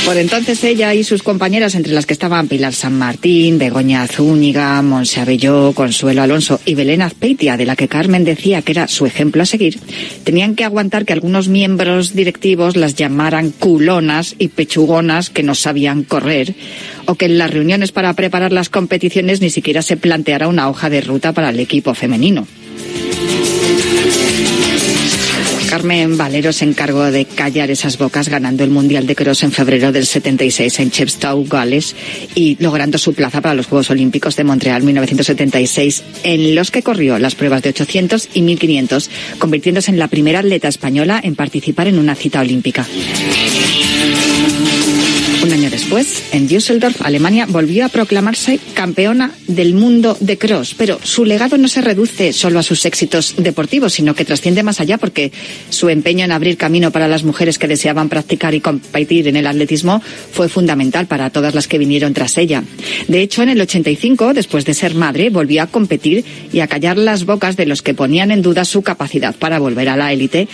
Por 0.05 0.17
entonces 0.17 0.63
ella 0.63 0.93
y 0.93 1.03
sus 1.03 1.23
compañeras, 1.23 1.73
entre 1.73 1.93
las 1.93 2.05
que 2.05 2.13
estaban 2.13 2.47
Pilar 2.47 2.73
San 2.73 2.97
Martín, 2.97 3.57
Begoña 3.57 4.05
Zúñiga, 4.07 4.81
Monse 4.83 5.19
Abelló, 5.19 5.73
Consuelo 5.73 6.21
Alonso 6.21 6.59
y 6.65 6.75
Belén 6.75 7.01
Azpeitia, 7.01 7.57
de 7.57 7.65
la 7.65 7.75
que 7.75 7.87
Carmen 7.87 8.23
decía 8.23 8.61
que 8.61 8.73
era 8.73 8.87
su 8.87 9.07
ejemplo 9.07 9.41
a 9.41 9.45
seguir, 9.47 9.79
tenían 10.23 10.55
que 10.55 10.63
aguantar 10.63 11.05
que 11.05 11.13
algunos 11.13 11.47
miembros 11.47 12.13
directivos 12.13 12.75
las 12.75 12.95
llamaran 12.95 13.49
culonas 13.49 14.35
y 14.37 14.49
pechugonas 14.49 15.31
que 15.31 15.43
no 15.43 15.55
sabían 15.55 16.03
correr, 16.03 16.53
o 17.07 17.15
que 17.15 17.25
en 17.25 17.39
las 17.39 17.49
reuniones 17.49 17.91
para 17.91 18.13
preparar 18.13 18.51
las 18.51 18.69
competiciones 18.69 19.41
ni 19.41 19.49
siquiera 19.49 19.81
se 19.81 19.97
planteara 19.97 20.47
una 20.47 20.69
hoja 20.69 20.89
de 20.89 21.01
ruta 21.01 21.33
para 21.33 21.49
el 21.49 21.59
equipo 21.59 21.95
femenino. 21.95 22.47
Carmen 25.69 26.17
Valero 26.17 26.53
se 26.53 26.65
encargó 26.65 27.11
de 27.11 27.25
callar 27.25 27.71
esas 27.71 27.97
bocas 27.97 28.29
ganando 28.29 28.63
el 28.63 28.69
Mundial 28.69 29.07
de 29.07 29.15
Cross 29.15 29.43
en 29.43 29.51
febrero 29.51 29.91
del 29.91 30.05
76 30.05 30.79
en 30.79 30.91
Chepstow, 30.91 31.45
Gales, 31.47 31.95
y 32.35 32.57
logrando 32.59 32.97
su 32.97 33.13
plaza 33.13 33.41
para 33.41 33.55
los 33.55 33.67
Juegos 33.67 33.89
Olímpicos 33.89 34.35
de 34.35 34.43
Montreal 34.43 34.83
1976, 34.83 36.03
en 36.23 36.55
los 36.55 36.71
que 36.71 36.83
corrió 36.83 37.17
las 37.19 37.35
pruebas 37.35 37.63
de 37.63 37.69
800 37.69 38.29
y 38.33 38.41
1500, 38.41 39.09
convirtiéndose 39.39 39.91
en 39.91 39.99
la 39.99 40.07
primera 40.07 40.39
atleta 40.39 40.67
española 40.67 41.19
en 41.23 41.35
participar 41.35 41.87
en 41.87 41.99
una 41.99 42.15
cita 42.15 42.41
olímpica. 42.41 42.85
Después, 45.85 46.23
en 46.31 46.47
Düsseldorf, 46.47 47.03
Alemania, 47.03 47.45
volvió 47.47 47.85
a 47.85 47.89
proclamarse 47.89 48.59
campeona 48.73 49.35
del 49.45 49.75
mundo 49.75 50.17
de 50.19 50.35
cross, 50.35 50.73
pero 50.75 50.99
su 51.03 51.25
legado 51.25 51.59
no 51.59 51.67
se 51.67 51.81
reduce 51.81 52.33
solo 52.33 52.57
a 52.57 52.63
sus 52.63 52.87
éxitos 52.87 53.35
deportivos, 53.37 53.93
sino 53.93 54.15
que 54.15 54.25
trasciende 54.25 54.63
más 54.63 54.81
allá 54.81 54.97
porque 54.97 55.31
su 55.69 55.87
empeño 55.89 56.25
en 56.25 56.31
abrir 56.31 56.57
camino 56.57 56.89
para 56.89 57.07
las 57.07 57.23
mujeres 57.23 57.59
que 57.59 57.67
deseaban 57.67 58.09
practicar 58.09 58.55
y 58.55 58.61
competir 58.61 59.27
en 59.27 59.35
el 59.35 59.45
atletismo 59.45 60.01
fue 60.31 60.49
fundamental 60.49 61.05
para 61.05 61.29
todas 61.29 61.53
las 61.53 61.67
que 61.67 61.77
vinieron 61.77 62.15
tras 62.15 62.39
ella. 62.39 62.63
De 63.07 63.21
hecho, 63.21 63.43
en 63.43 63.49
el 63.49 63.61
85, 63.61 64.33
después 64.33 64.65
de 64.65 64.73
ser 64.73 64.95
madre, 64.95 65.29
volvió 65.29 65.61
a 65.61 65.67
competir 65.67 66.25
y 66.51 66.61
a 66.61 66.67
callar 66.67 66.97
las 66.97 67.25
bocas 67.25 67.57
de 67.57 67.67
los 67.67 67.83
que 67.83 67.93
ponían 67.93 68.31
en 68.31 68.41
duda 68.41 68.65
su 68.65 68.81
capacidad 68.81 69.35
para 69.35 69.59
volver 69.59 69.89
a 69.89 69.97
la 69.97 70.11
élite 70.11 70.47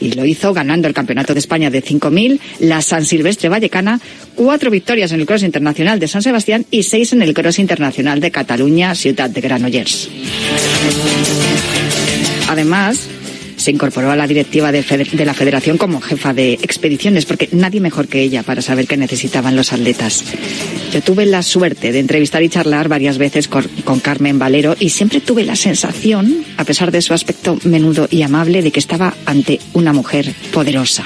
y 0.00 0.12
lo 0.12 0.24
hizo 0.24 0.52
ganando 0.52 0.86
el 0.88 0.94
Campeonato 0.94 1.34
de 1.34 1.40
España 1.40 1.70
de 1.70 1.82
5.000, 1.82 2.38
la 2.60 2.82
San 2.82 3.04
Silvestre 3.04 3.48
Vallecana, 3.48 4.00
cuatro 4.34 4.70
victorias 4.76 5.10
en 5.12 5.20
el 5.20 5.26
Cross 5.26 5.42
Internacional 5.42 5.98
de 5.98 6.06
San 6.06 6.20
Sebastián 6.20 6.66
y 6.70 6.82
seis 6.82 7.14
en 7.14 7.22
el 7.22 7.32
Cross 7.32 7.60
Internacional 7.60 8.20
de 8.20 8.30
Cataluña, 8.30 8.94
Ciudad 8.94 9.30
de 9.30 9.40
Granollers. 9.40 10.10
Además, 12.46 13.08
se 13.56 13.70
incorporó 13.70 14.10
a 14.10 14.16
la 14.16 14.26
directiva 14.26 14.70
de, 14.72 14.82
de, 14.82 15.24
la 15.24 15.32
federación 15.32 15.78
como 15.78 16.02
jefa 16.02 16.34
de 16.34 16.52
expediciones, 16.52 17.24
porque 17.24 17.48
nadie 17.52 17.80
mejor 17.80 18.06
que 18.06 18.20
ella 18.20 18.42
para 18.42 18.60
saber 18.60 18.86
qué 18.86 18.98
necesitaban 18.98 19.56
los 19.56 19.72
atletas. 19.72 20.24
Yo 20.92 21.00
tuve 21.00 21.24
la 21.24 21.42
suerte 21.42 21.90
de 21.90 22.00
entrevistar 22.00 22.42
y 22.42 22.50
charlar 22.50 22.88
varias 22.88 23.16
veces 23.16 23.48
con, 23.48 23.64
con, 23.82 24.00
Carmen 24.00 24.38
Valero 24.38 24.76
y 24.78 24.90
siempre 24.90 25.20
tuve 25.20 25.44
la 25.44 25.56
sensación, 25.56 26.44
a 26.58 26.64
pesar 26.64 26.90
de 26.90 27.00
su 27.00 27.14
aspecto 27.14 27.58
menudo 27.64 28.08
y 28.10 28.20
amable, 28.20 28.60
de 28.60 28.70
que 28.70 28.80
estaba 28.80 29.14
ante 29.24 29.58
una 29.72 29.94
mujer 29.94 30.34
poderosa. 30.52 31.04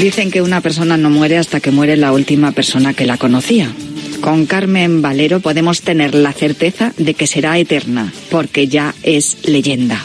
Dicen 0.00 0.30
que 0.30 0.42
una 0.42 0.60
persona 0.60 0.96
no 0.96 1.08
muere 1.08 1.38
hasta 1.38 1.60
que 1.60 1.70
muere 1.70 1.96
la 1.96 2.12
última 2.12 2.52
persona 2.52 2.94
que 2.94 3.06
la 3.06 3.16
conocía. 3.16 3.72
Con 4.20 4.46
Carmen 4.46 5.02
Valero 5.02 5.40
podemos 5.40 5.82
tener 5.82 6.14
la 6.14 6.32
certeza 6.32 6.92
de 6.96 7.14
que 7.14 7.26
será 7.26 7.58
eterna, 7.58 8.12
porque 8.30 8.68
ya 8.68 8.94
es 9.02 9.36
leyenda. 9.44 10.04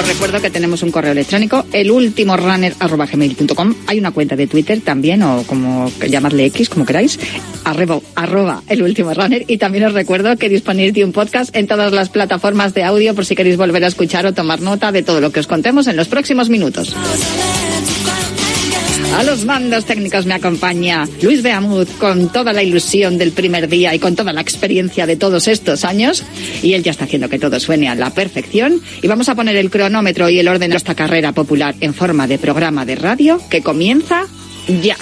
Os 0.00 0.08
recuerdo 0.08 0.40
que 0.40 0.48
tenemos 0.48 0.82
un 0.82 0.90
correo 0.90 1.12
electrónico, 1.12 1.66
elultimorunner.com. 1.74 3.74
Hay 3.86 3.98
una 3.98 4.12
cuenta 4.12 4.34
de 4.34 4.46
Twitter 4.46 4.80
también, 4.80 5.22
o 5.22 5.42
como 5.42 5.92
llamadle 6.08 6.46
X, 6.46 6.70
como 6.70 6.86
queráis, 6.86 7.18
arroba, 7.64 8.00
arroba 8.14 8.62
el 8.68 8.82
último 8.82 9.12
runner. 9.12 9.44
Y 9.46 9.58
también 9.58 9.84
os 9.84 9.92
recuerdo 9.92 10.38
que 10.38 10.48
disponéis 10.48 10.94
de 10.94 11.04
un 11.04 11.12
podcast 11.12 11.54
en 11.54 11.66
todas 11.66 11.92
las 11.92 12.08
plataformas 12.08 12.72
de 12.72 12.82
audio 12.82 13.14
por 13.14 13.26
si 13.26 13.36
queréis 13.36 13.58
volver 13.58 13.84
a 13.84 13.88
escuchar 13.88 14.24
o 14.24 14.32
tomar 14.32 14.62
nota 14.62 14.90
de 14.90 15.02
todo 15.02 15.20
lo 15.20 15.32
que 15.32 15.40
os 15.40 15.46
contemos 15.46 15.86
en 15.86 15.96
los 15.96 16.08
próximos 16.08 16.48
minutos. 16.48 16.96
A 19.16 19.22
los 19.24 19.44
mandos 19.44 19.84
técnicos 19.84 20.24
me 20.24 20.34
acompaña 20.34 21.06
Luis 21.20 21.42
Beamud 21.42 21.88
con 21.98 22.32
toda 22.32 22.52
la 22.52 22.62
ilusión 22.62 23.18
del 23.18 23.32
primer 23.32 23.68
día 23.68 23.94
y 23.94 23.98
con 23.98 24.14
toda 24.14 24.32
la 24.32 24.40
experiencia 24.40 25.06
de 25.06 25.16
todos 25.16 25.48
estos 25.48 25.84
años. 25.84 26.24
Y 26.62 26.74
él 26.74 26.82
ya 26.82 26.92
está 26.92 27.04
haciendo 27.04 27.28
que 27.28 27.38
todo 27.38 27.58
suene 27.60 27.88
a 27.88 27.94
la 27.94 28.10
perfección. 28.10 28.80
Y 29.02 29.08
vamos 29.08 29.28
a 29.28 29.34
poner 29.34 29.56
el 29.56 29.70
cronómetro 29.70 30.28
y 30.28 30.38
el 30.38 30.48
orden 30.48 30.70
de 30.70 30.76
esta 30.76 30.94
carrera 30.94 31.32
popular 31.32 31.74
en 31.80 31.92
forma 31.92 32.26
de 32.26 32.38
programa 32.38 32.86
de 32.86 32.96
radio 32.96 33.40
que 33.50 33.62
comienza 33.62 34.26
ya. 34.82 34.96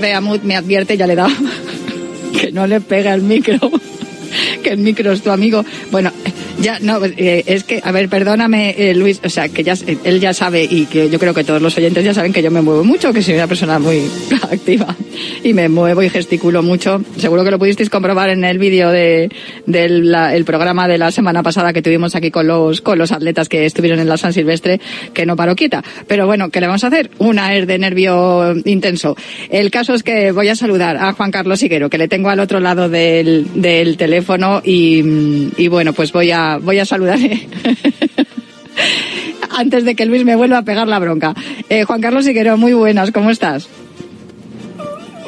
Beamut 0.00 0.42
me 0.42 0.56
advierte, 0.56 0.96
ya 0.96 1.06
le 1.06 1.14
da. 1.14 1.28
que 2.40 2.52
no 2.52 2.66
le 2.66 2.80
pega 2.80 3.14
el 3.14 3.22
micro. 3.22 3.58
que 4.62 4.70
el 4.70 4.78
micro 4.78 5.12
es 5.12 5.22
tu 5.22 5.30
amigo. 5.30 5.64
Bueno, 5.90 6.12
ya, 6.60 6.78
no, 6.80 7.04
eh, 7.04 7.44
es 7.46 7.64
que, 7.64 7.80
a 7.82 7.92
ver, 7.92 8.08
perdóname, 8.08 8.74
eh, 8.76 8.94
Luis, 8.94 9.20
o 9.24 9.28
sea, 9.28 9.48
que 9.48 9.62
ya, 9.62 9.74
él 10.04 10.20
ya 10.20 10.34
sabe 10.34 10.64
y 10.64 10.86
que 10.86 11.08
yo 11.10 11.18
creo 11.18 11.34
que 11.34 11.44
todos 11.44 11.62
los 11.62 11.76
oyentes 11.76 12.04
ya 12.04 12.14
saben 12.14 12.32
que 12.32 12.42
yo 12.42 12.50
me 12.50 12.62
muevo 12.62 12.84
mucho, 12.84 13.12
que 13.12 13.22
soy 13.22 13.34
una 13.34 13.46
persona 13.46 13.78
muy 13.78 14.02
activa 14.50 14.96
y 15.42 15.52
me 15.54 15.68
muevo 15.68 16.02
y 16.02 16.10
gesticulo 16.10 16.62
mucho. 16.62 17.02
Seguro 17.16 17.44
que 17.44 17.50
lo 17.50 17.58
pudisteis 17.58 17.90
comprobar 17.90 18.30
en 18.30 18.44
el 18.44 18.58
vídeo 18.58 18.90
de, 18.90 19.30
del 19.66 20.44
programa 20.44 20.88
de 20.88 20.98
la 20.98 21.10
semana 21.10 21.42
pasada 21.42 21.72
que 21.72 21.82
tuvimos 21.82 22.14
aquí 22.14 22.30
con 22.30 22.46
los, 22.46 22.80
con 22.80 22.98
los 22.98 23.12
atletas 23.12 23.48
que 23.48 23.66
estuvieron 23.66 24.00
en 24.00 24.08
la 24.08 24.16
San 24.16 24.32
Silvestre, 24.32 24.80
que 25.12 25.26
no 25.26 25.36
paró 25.36 25.56
quieta. 25.56 25.82
Pero 26.06 26.26
bueno, 26.26 26.50
¿qué 26.50 26.60
le 26.60 26.66
vamos 26.66 26.84
a 26.84 26.88
hacer? 26.88 27.10
Una 27.18 27.54
es 27.54 27.66
de 27.66 27.78
nervio 27.78 28.54
intenso. 28.64 29.16
El 29.50 29.70
caso 29.70 29.94
es 29.94 30.02
que 30.02 30.32
voy 30.32 30.48
a 30.48 30.56
saludar 30.56 30.96
a 30.96 31.12
Juan 31.12 31.30
Carlos 31.30 31.62
Higuero, 31.62 31.90
que 31.90 31.98
le 31.98 32.08
tengo 32.08 32.30
al 32.30 32.40
otro 32.40 32.60
lado 32.60 32.88
del, 32.88 33.46
del 33.54 33.96
teléfono 33.96 34.60
y, 34.64 35.50
y 35.56 35.68
bueno, 35.68 35.92
pues 35.92 36.12
voy 36.12 36.30
a, 36.30 36.58
voy 36.58 36.78
a 36.78 36.84
saludarle. 36.84 37.48
Antes 39.50 39.84
de 39.84 39.94
que 39.94 40.06
Luis 40.06 40.24
me 40.24 40.36
vuelva 40.36 40.58
a 40.58 40.62
pegar 40.62 40.86
la 40.88 40.98
bronca. 40.98 41.34
Eh, 41.68 41.84
Juan 41.84 42.00
Carlos 42.00 42.26
Higuero, 42.26 42.56
muy 42.56 42.72
buenas, 42.72 43.10
¿cómo 43.10 43.30
estás? 43.30 43.68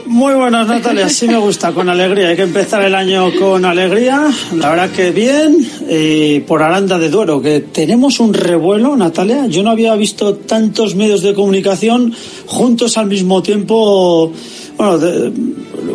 Muy 0.07 0.35
buenas, 0.35 0.67
Natalia. 0.67 1.09
Sí 1.09 1.29
me 1.29 1.39
gusta, 1.39 1.73
con 1.73 1.89
alegría. 1.89 2.29
Hay 2.29 2.37
que 2.37 2.43
empezar 2.43 2.83
el 2.83 2.95
año 2.95 3.31
con 3.39 3.65
alegría. 3.65 4.29
La 4.57 4.71
verdad 4.71 4.91
que 4.91 5.11
bien. 5.13 5.57
Y 5.89 6.41
por 6.41 6.63
Aranda 6.63 6.99
de 6.99 7.09
Duero, 7.09 7.41
que 7.41 7.61
tenemos 7.61 8.19
un 8.19 8.35
revuelo, 8.35 8.97
Natalia. 8.97 9.47
Yo 9.47 9.63
no 9.63 9.71
había 9.71 9.95
visto 9.95 10.35
tantos 10.35 10.97
medios 10.97 11.23
de 11.23 11.35
comunicación 11.35 12.13
juntos 12.47 12.99
al 12.99 13.07
mismo 13.07 13.43
tiempo. 13.43 14.33
Bueno, 14.77 14.99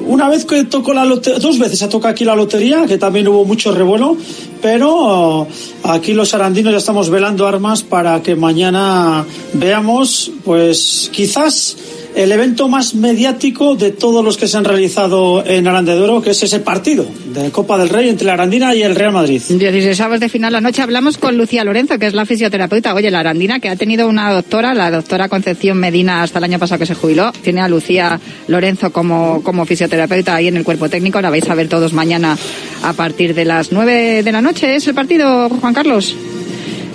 una 0.08 0.30
vez 0.30 0.46
que 0.46 0.64
tocó 0.64 0.94
la 0.94 1.04
lotería, 1.04 1.40
dos 1.40 1.60
veces 1.60 1.80
se 1.80 1.88
toca 1.88 2.10
aquí 2.10 2.24
la 2.24 2.36
lotería, 2.36 2.86
que 2.86 2.98
también 2.98 3.28
hubo 3.28 3.44
mucho 3.44 3.74
revuelo, 3.74 4.16
pero 4.62 5.48
aquí 5.84 6.14
los 6.14 6.34
arandinos 6.34 6.72
ya 6.72 6.78
estamos 6.78 7.10
velando 7.10 7.48
armas 7.48 7.84
para 7.84 8.22
que 8.22 8.36
mañana 8.36 9.26
veamos, 9.54 10.32
pues 10.46 11.10
quizás 11.12 11.76
el 12.18 12.32
evento 12.32 12.68
más 12.68 12.96
mediático 12.96 13.76
de 13.76 13.92
todos 13.92 14.26
los 14.26 14.38
que 14.38 14.48
se 14.48 14.58
han 14.58 14.66
realizado 14.66 15.46
en 15.46 15.68
Aranda 15.68 15.94
Duero, 15.94 16.20
que 16.20 16.32
es 16.32 16.42
ese 16.42 16.60
partido 16.60 17.06
de 17.34 17.52
Copa 17.52 17.78
del 17.78 17.90
Rey 17.90 18.10
entre 18.10 18.26
la 18.26 18.34
Arandina 18.34 18.74
y 18.74 18.82
el 18.82 18.96
Real 18.96 19.12
Madrid. 19.12 19.40
16 19.48 20.00
avos 20.02 20.20
de 20.20 20.28
final 20.28 20.52
la 20.52 20.60
noche 20.60 20.82
hablamos 20.82 21.20
con 21.20 21.38
Lucía 21.38 21.64
Lorenzo, 21.64 22.00
que 22.00 22.08
es 22.08 22.16
la 22.16 22.26
fisioterapeuta. 22.26 22.96
Oye, 22.96 23.12
la 23.12 23.20
Arandina, 23.20 23.60
que 23.60 23.70
ha 23.70 23.76
tenido 23.76 24.08
una 24.08 24.34
doctora, 24.34 24.74
la 24.74 24.90
doctora 24.90 25.30
Concepción 25.30 25.78
Medina, 25.78 26.24
hasta 26.24 26.40
el 26.40 26.46
año 26.46 26.58
pasado 26.58 26.80
que 26.80 26.88
se 26.88 26.96
jubiló, 26.96 27.32
tiene 27.44 27.62
a 27.62 27.68
Lucía 27.68 28.20
Lorenzo 28.48 28.92
como, 28.92 29.44
como 29.44 29.66
fisioterapeuta 29.68 30.34
ahí 30.34 30.48
en 30.48 30.58
el 30.58 30.64
cuerpo 30.64 30.90
técnico. 30.90 31.22
La 31.22 31.30
vais 31.30 31.48
a 31.48 31.54
ver 31.54 31.70
todos 31.70 31.94
mañana 31.94 32.36
a 32.82 32.94
partir 32.94 33.36
de 33.36 33.46
las 33.46 33.72
9 33.72 34.24
de 34.24 34.32
la 34.32 34.42
noche. 34.42 34.76
¿Es 34.76 34.88
el 34.88 34.96
partido, 34.96 35.50
Juan 35.50 35.76
Carlos? 35.76 36.16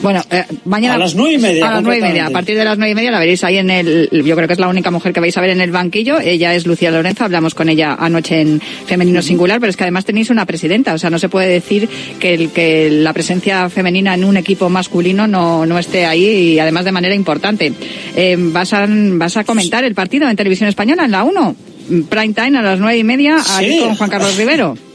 Bueno, 0.02 0.20
eh, 0.30 0.44
mañana. 0.64 0.94
A 0.96 0.98
las 0.98 1.14
nueve 1.14 1.34
y 1.34 1.38
media, 1.38 1.68
A 1.68 1.74
las 1.74 1.82
nueve 1.82 1.98
y 1.98 2.02
media. 2.02 2.26
A 2.26 2.30
partir 2.30 2.56
de 2.56 2.64
las 2.64 2.76
nueve 2.76 2.90
y 2.90 2.94
media 2.94 3.10
la 3.12 3.20
veréis 3.20 3.44
ahí 3.44 3.58
en 3.58 3.70
el. 3.70 4.08
Yo 4.10 4.34
creo 4.34 4.46
que 4.48 4.54
es 4.54 4.58
la 4.58 4.68
única 4.68 4.90
mujer 4.90 5.12
que 5.12 5.20
vais 5.20 5.36
a 5.36 5.40
ver 5.40 5.50
en 5.50 5.60
el 5.60 5.70
banquillo. 5.70 6.18
Ella 6.20 6.54
es 6.54 6.66
Lucía 6.66 6.90
Lorenzo. 6.90 7.24
Hablamos 7.24 7.54
con 7.54 7.68
ella 7.68 7.94
anoche 7.98 8.40
en 8.40 8.60
Femenino 8.60 9.22
Singular, 9.22 9.60
pero 9.60 9.70
es 9.70 9.76
que 9.76 9.84
además 9.84 10.04
tenéis 10.04 10.30
una 10.30 10.44
presidenta. 10.44 10.92
O 10.94 10.98
sea, 10.98 11.08
no 11.10 11.18
se 11.18 11.28
puede 11.28 11.48
decir 11.48 11.88
que, 12.18 12.34
el, 12.34 12.50
que 12.50 12.90
la 12.90 13.12
presencia 13.12 13.68
femenina 13.70 14.14
en 14.14 14.24
un 14.24 14.36
equipo 14.36 14.68
masculino 14.68 15.26
no, 15.26 15.66
no 15.66 15.78
esté 15.78 16.04
ahí 16.04 16.54
y 16.54 16.58
además 16.58 16.84
de 16.84 16.92
manera 16.92 17.14
importante. 17.14 17.72
Eh, 18.16 18.36
vas, 18.38 18.72
a, 18.72 18.86
vas 18.88 19.36
a 19.36 19.44
comentar 19.44 19.84
el 19.84 19.94
partido 19.94 20.28
en 20.28 20.36
televisión 20.36 20.68
española, 20.68 21.04
en 21.04 21.12
la 21.12 21.22
1. 21.22 21.56
Prime 22.08 22.32
time 22.32 22.58
a 22.58 22.62
las 22.62 22.78
nueve 22.78 22.98
y 22.98 23.04
media, 23.04 23.36
ahí 23.50 23.72
Sí. 23.72 23.80
con 23.80 23.94
Juan 23.96 24.10
Carlos 24.10 24.36
Rivero. 24.36 24.76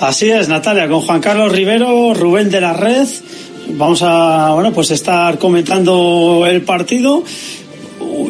Así 0.00 0.30
es, 0.30 0.48
Natalia, 0.48 0.88
con 0.88 1.00
Juan 1.00 1.20
Carlos 1.20 1.52
Rivero, 1.52 2.14
Rubén 2.14 2.50
de 2.50 2.60
la 2.60 2.72
Red. 2.72 3.06
Vamos 3.68 4.02
a, 4.02 4.52
bueno, 4.54 4.72
pues 4.72 4.90
estar 4.90 5.38
comentando 5.38 6.44
el 6.48 6.62
partido. 6.62 7.24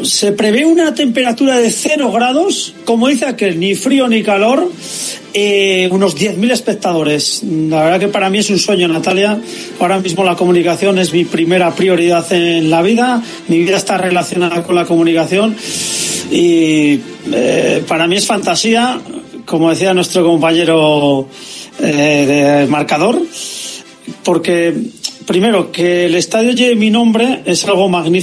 Se 0.02 0.32
prevé 0.32 0.64
una 0.64 0.94
temperatura 0.94 1.58
de 1.58 1.70
cero 1.70 2.12
grados, 2.12 2.74
como 2.84 3.08
dice 3.08 3.26
aquel, 3.26 3.58
ni 3.58 3.74
frío 3.74 4.08
ni 4.08 4.22
calor, 4.22 4.70
eh, 5.32 5.88
unos 5.90 6.16
10.000 6.16 6.52
espectadores. 6.52 7.42
La 7.42 7.84
verdad 7.84 8.00
que 8.00 8.08
para 8.08 8.30
mí 8.30 8.38
es 8.38 8.50
un 8.50 8.58
sueño, 8.58 8.86
Natalia. 8.86 9.38
Ahora 9.80 9.98
mismo 9.98 10.22
la 10.22 10.36
comunicación 10.36 10.98
es 10.98 11.12
mi 11.12 11.24
primera 11.24 11.74
prioridad 11.74 12.30
en 12.32 12.70
la 12.70 12.82
vida. 12.82 13.22
Mi 13.48 13.58
vida 13.58 13.76
está 13.76 13.98
relacionada 13.98 14.62
con 14.62 14.74
la 14.76 14.84
comunicación 14.84 15.56
y 16.30 17.00
eh, 17.32 17.82
para 17.86 18.06
mí 18.06 18.16
es 18.16 18.26
fantasía, 18.26 18.98
como 19.44 19.70
decía 19.70 19.94
nuestro 19.94 20.24
compañero 20.24 21.28
eh, 21.80 22.62
de 22.62 22.66
marcador, 22.66 23.20
porque 24.22 24.74
primero 25.26 25.72
que 25.72 26.06
el 26.06 26.14
estadio 26.14 26.52
lleve 26.52 26.76
mi 26.76 26.90
nombre 26.90 27.42
es 27.44 27.64
algo 27.66 27.88
magnífico. 27.88 28.12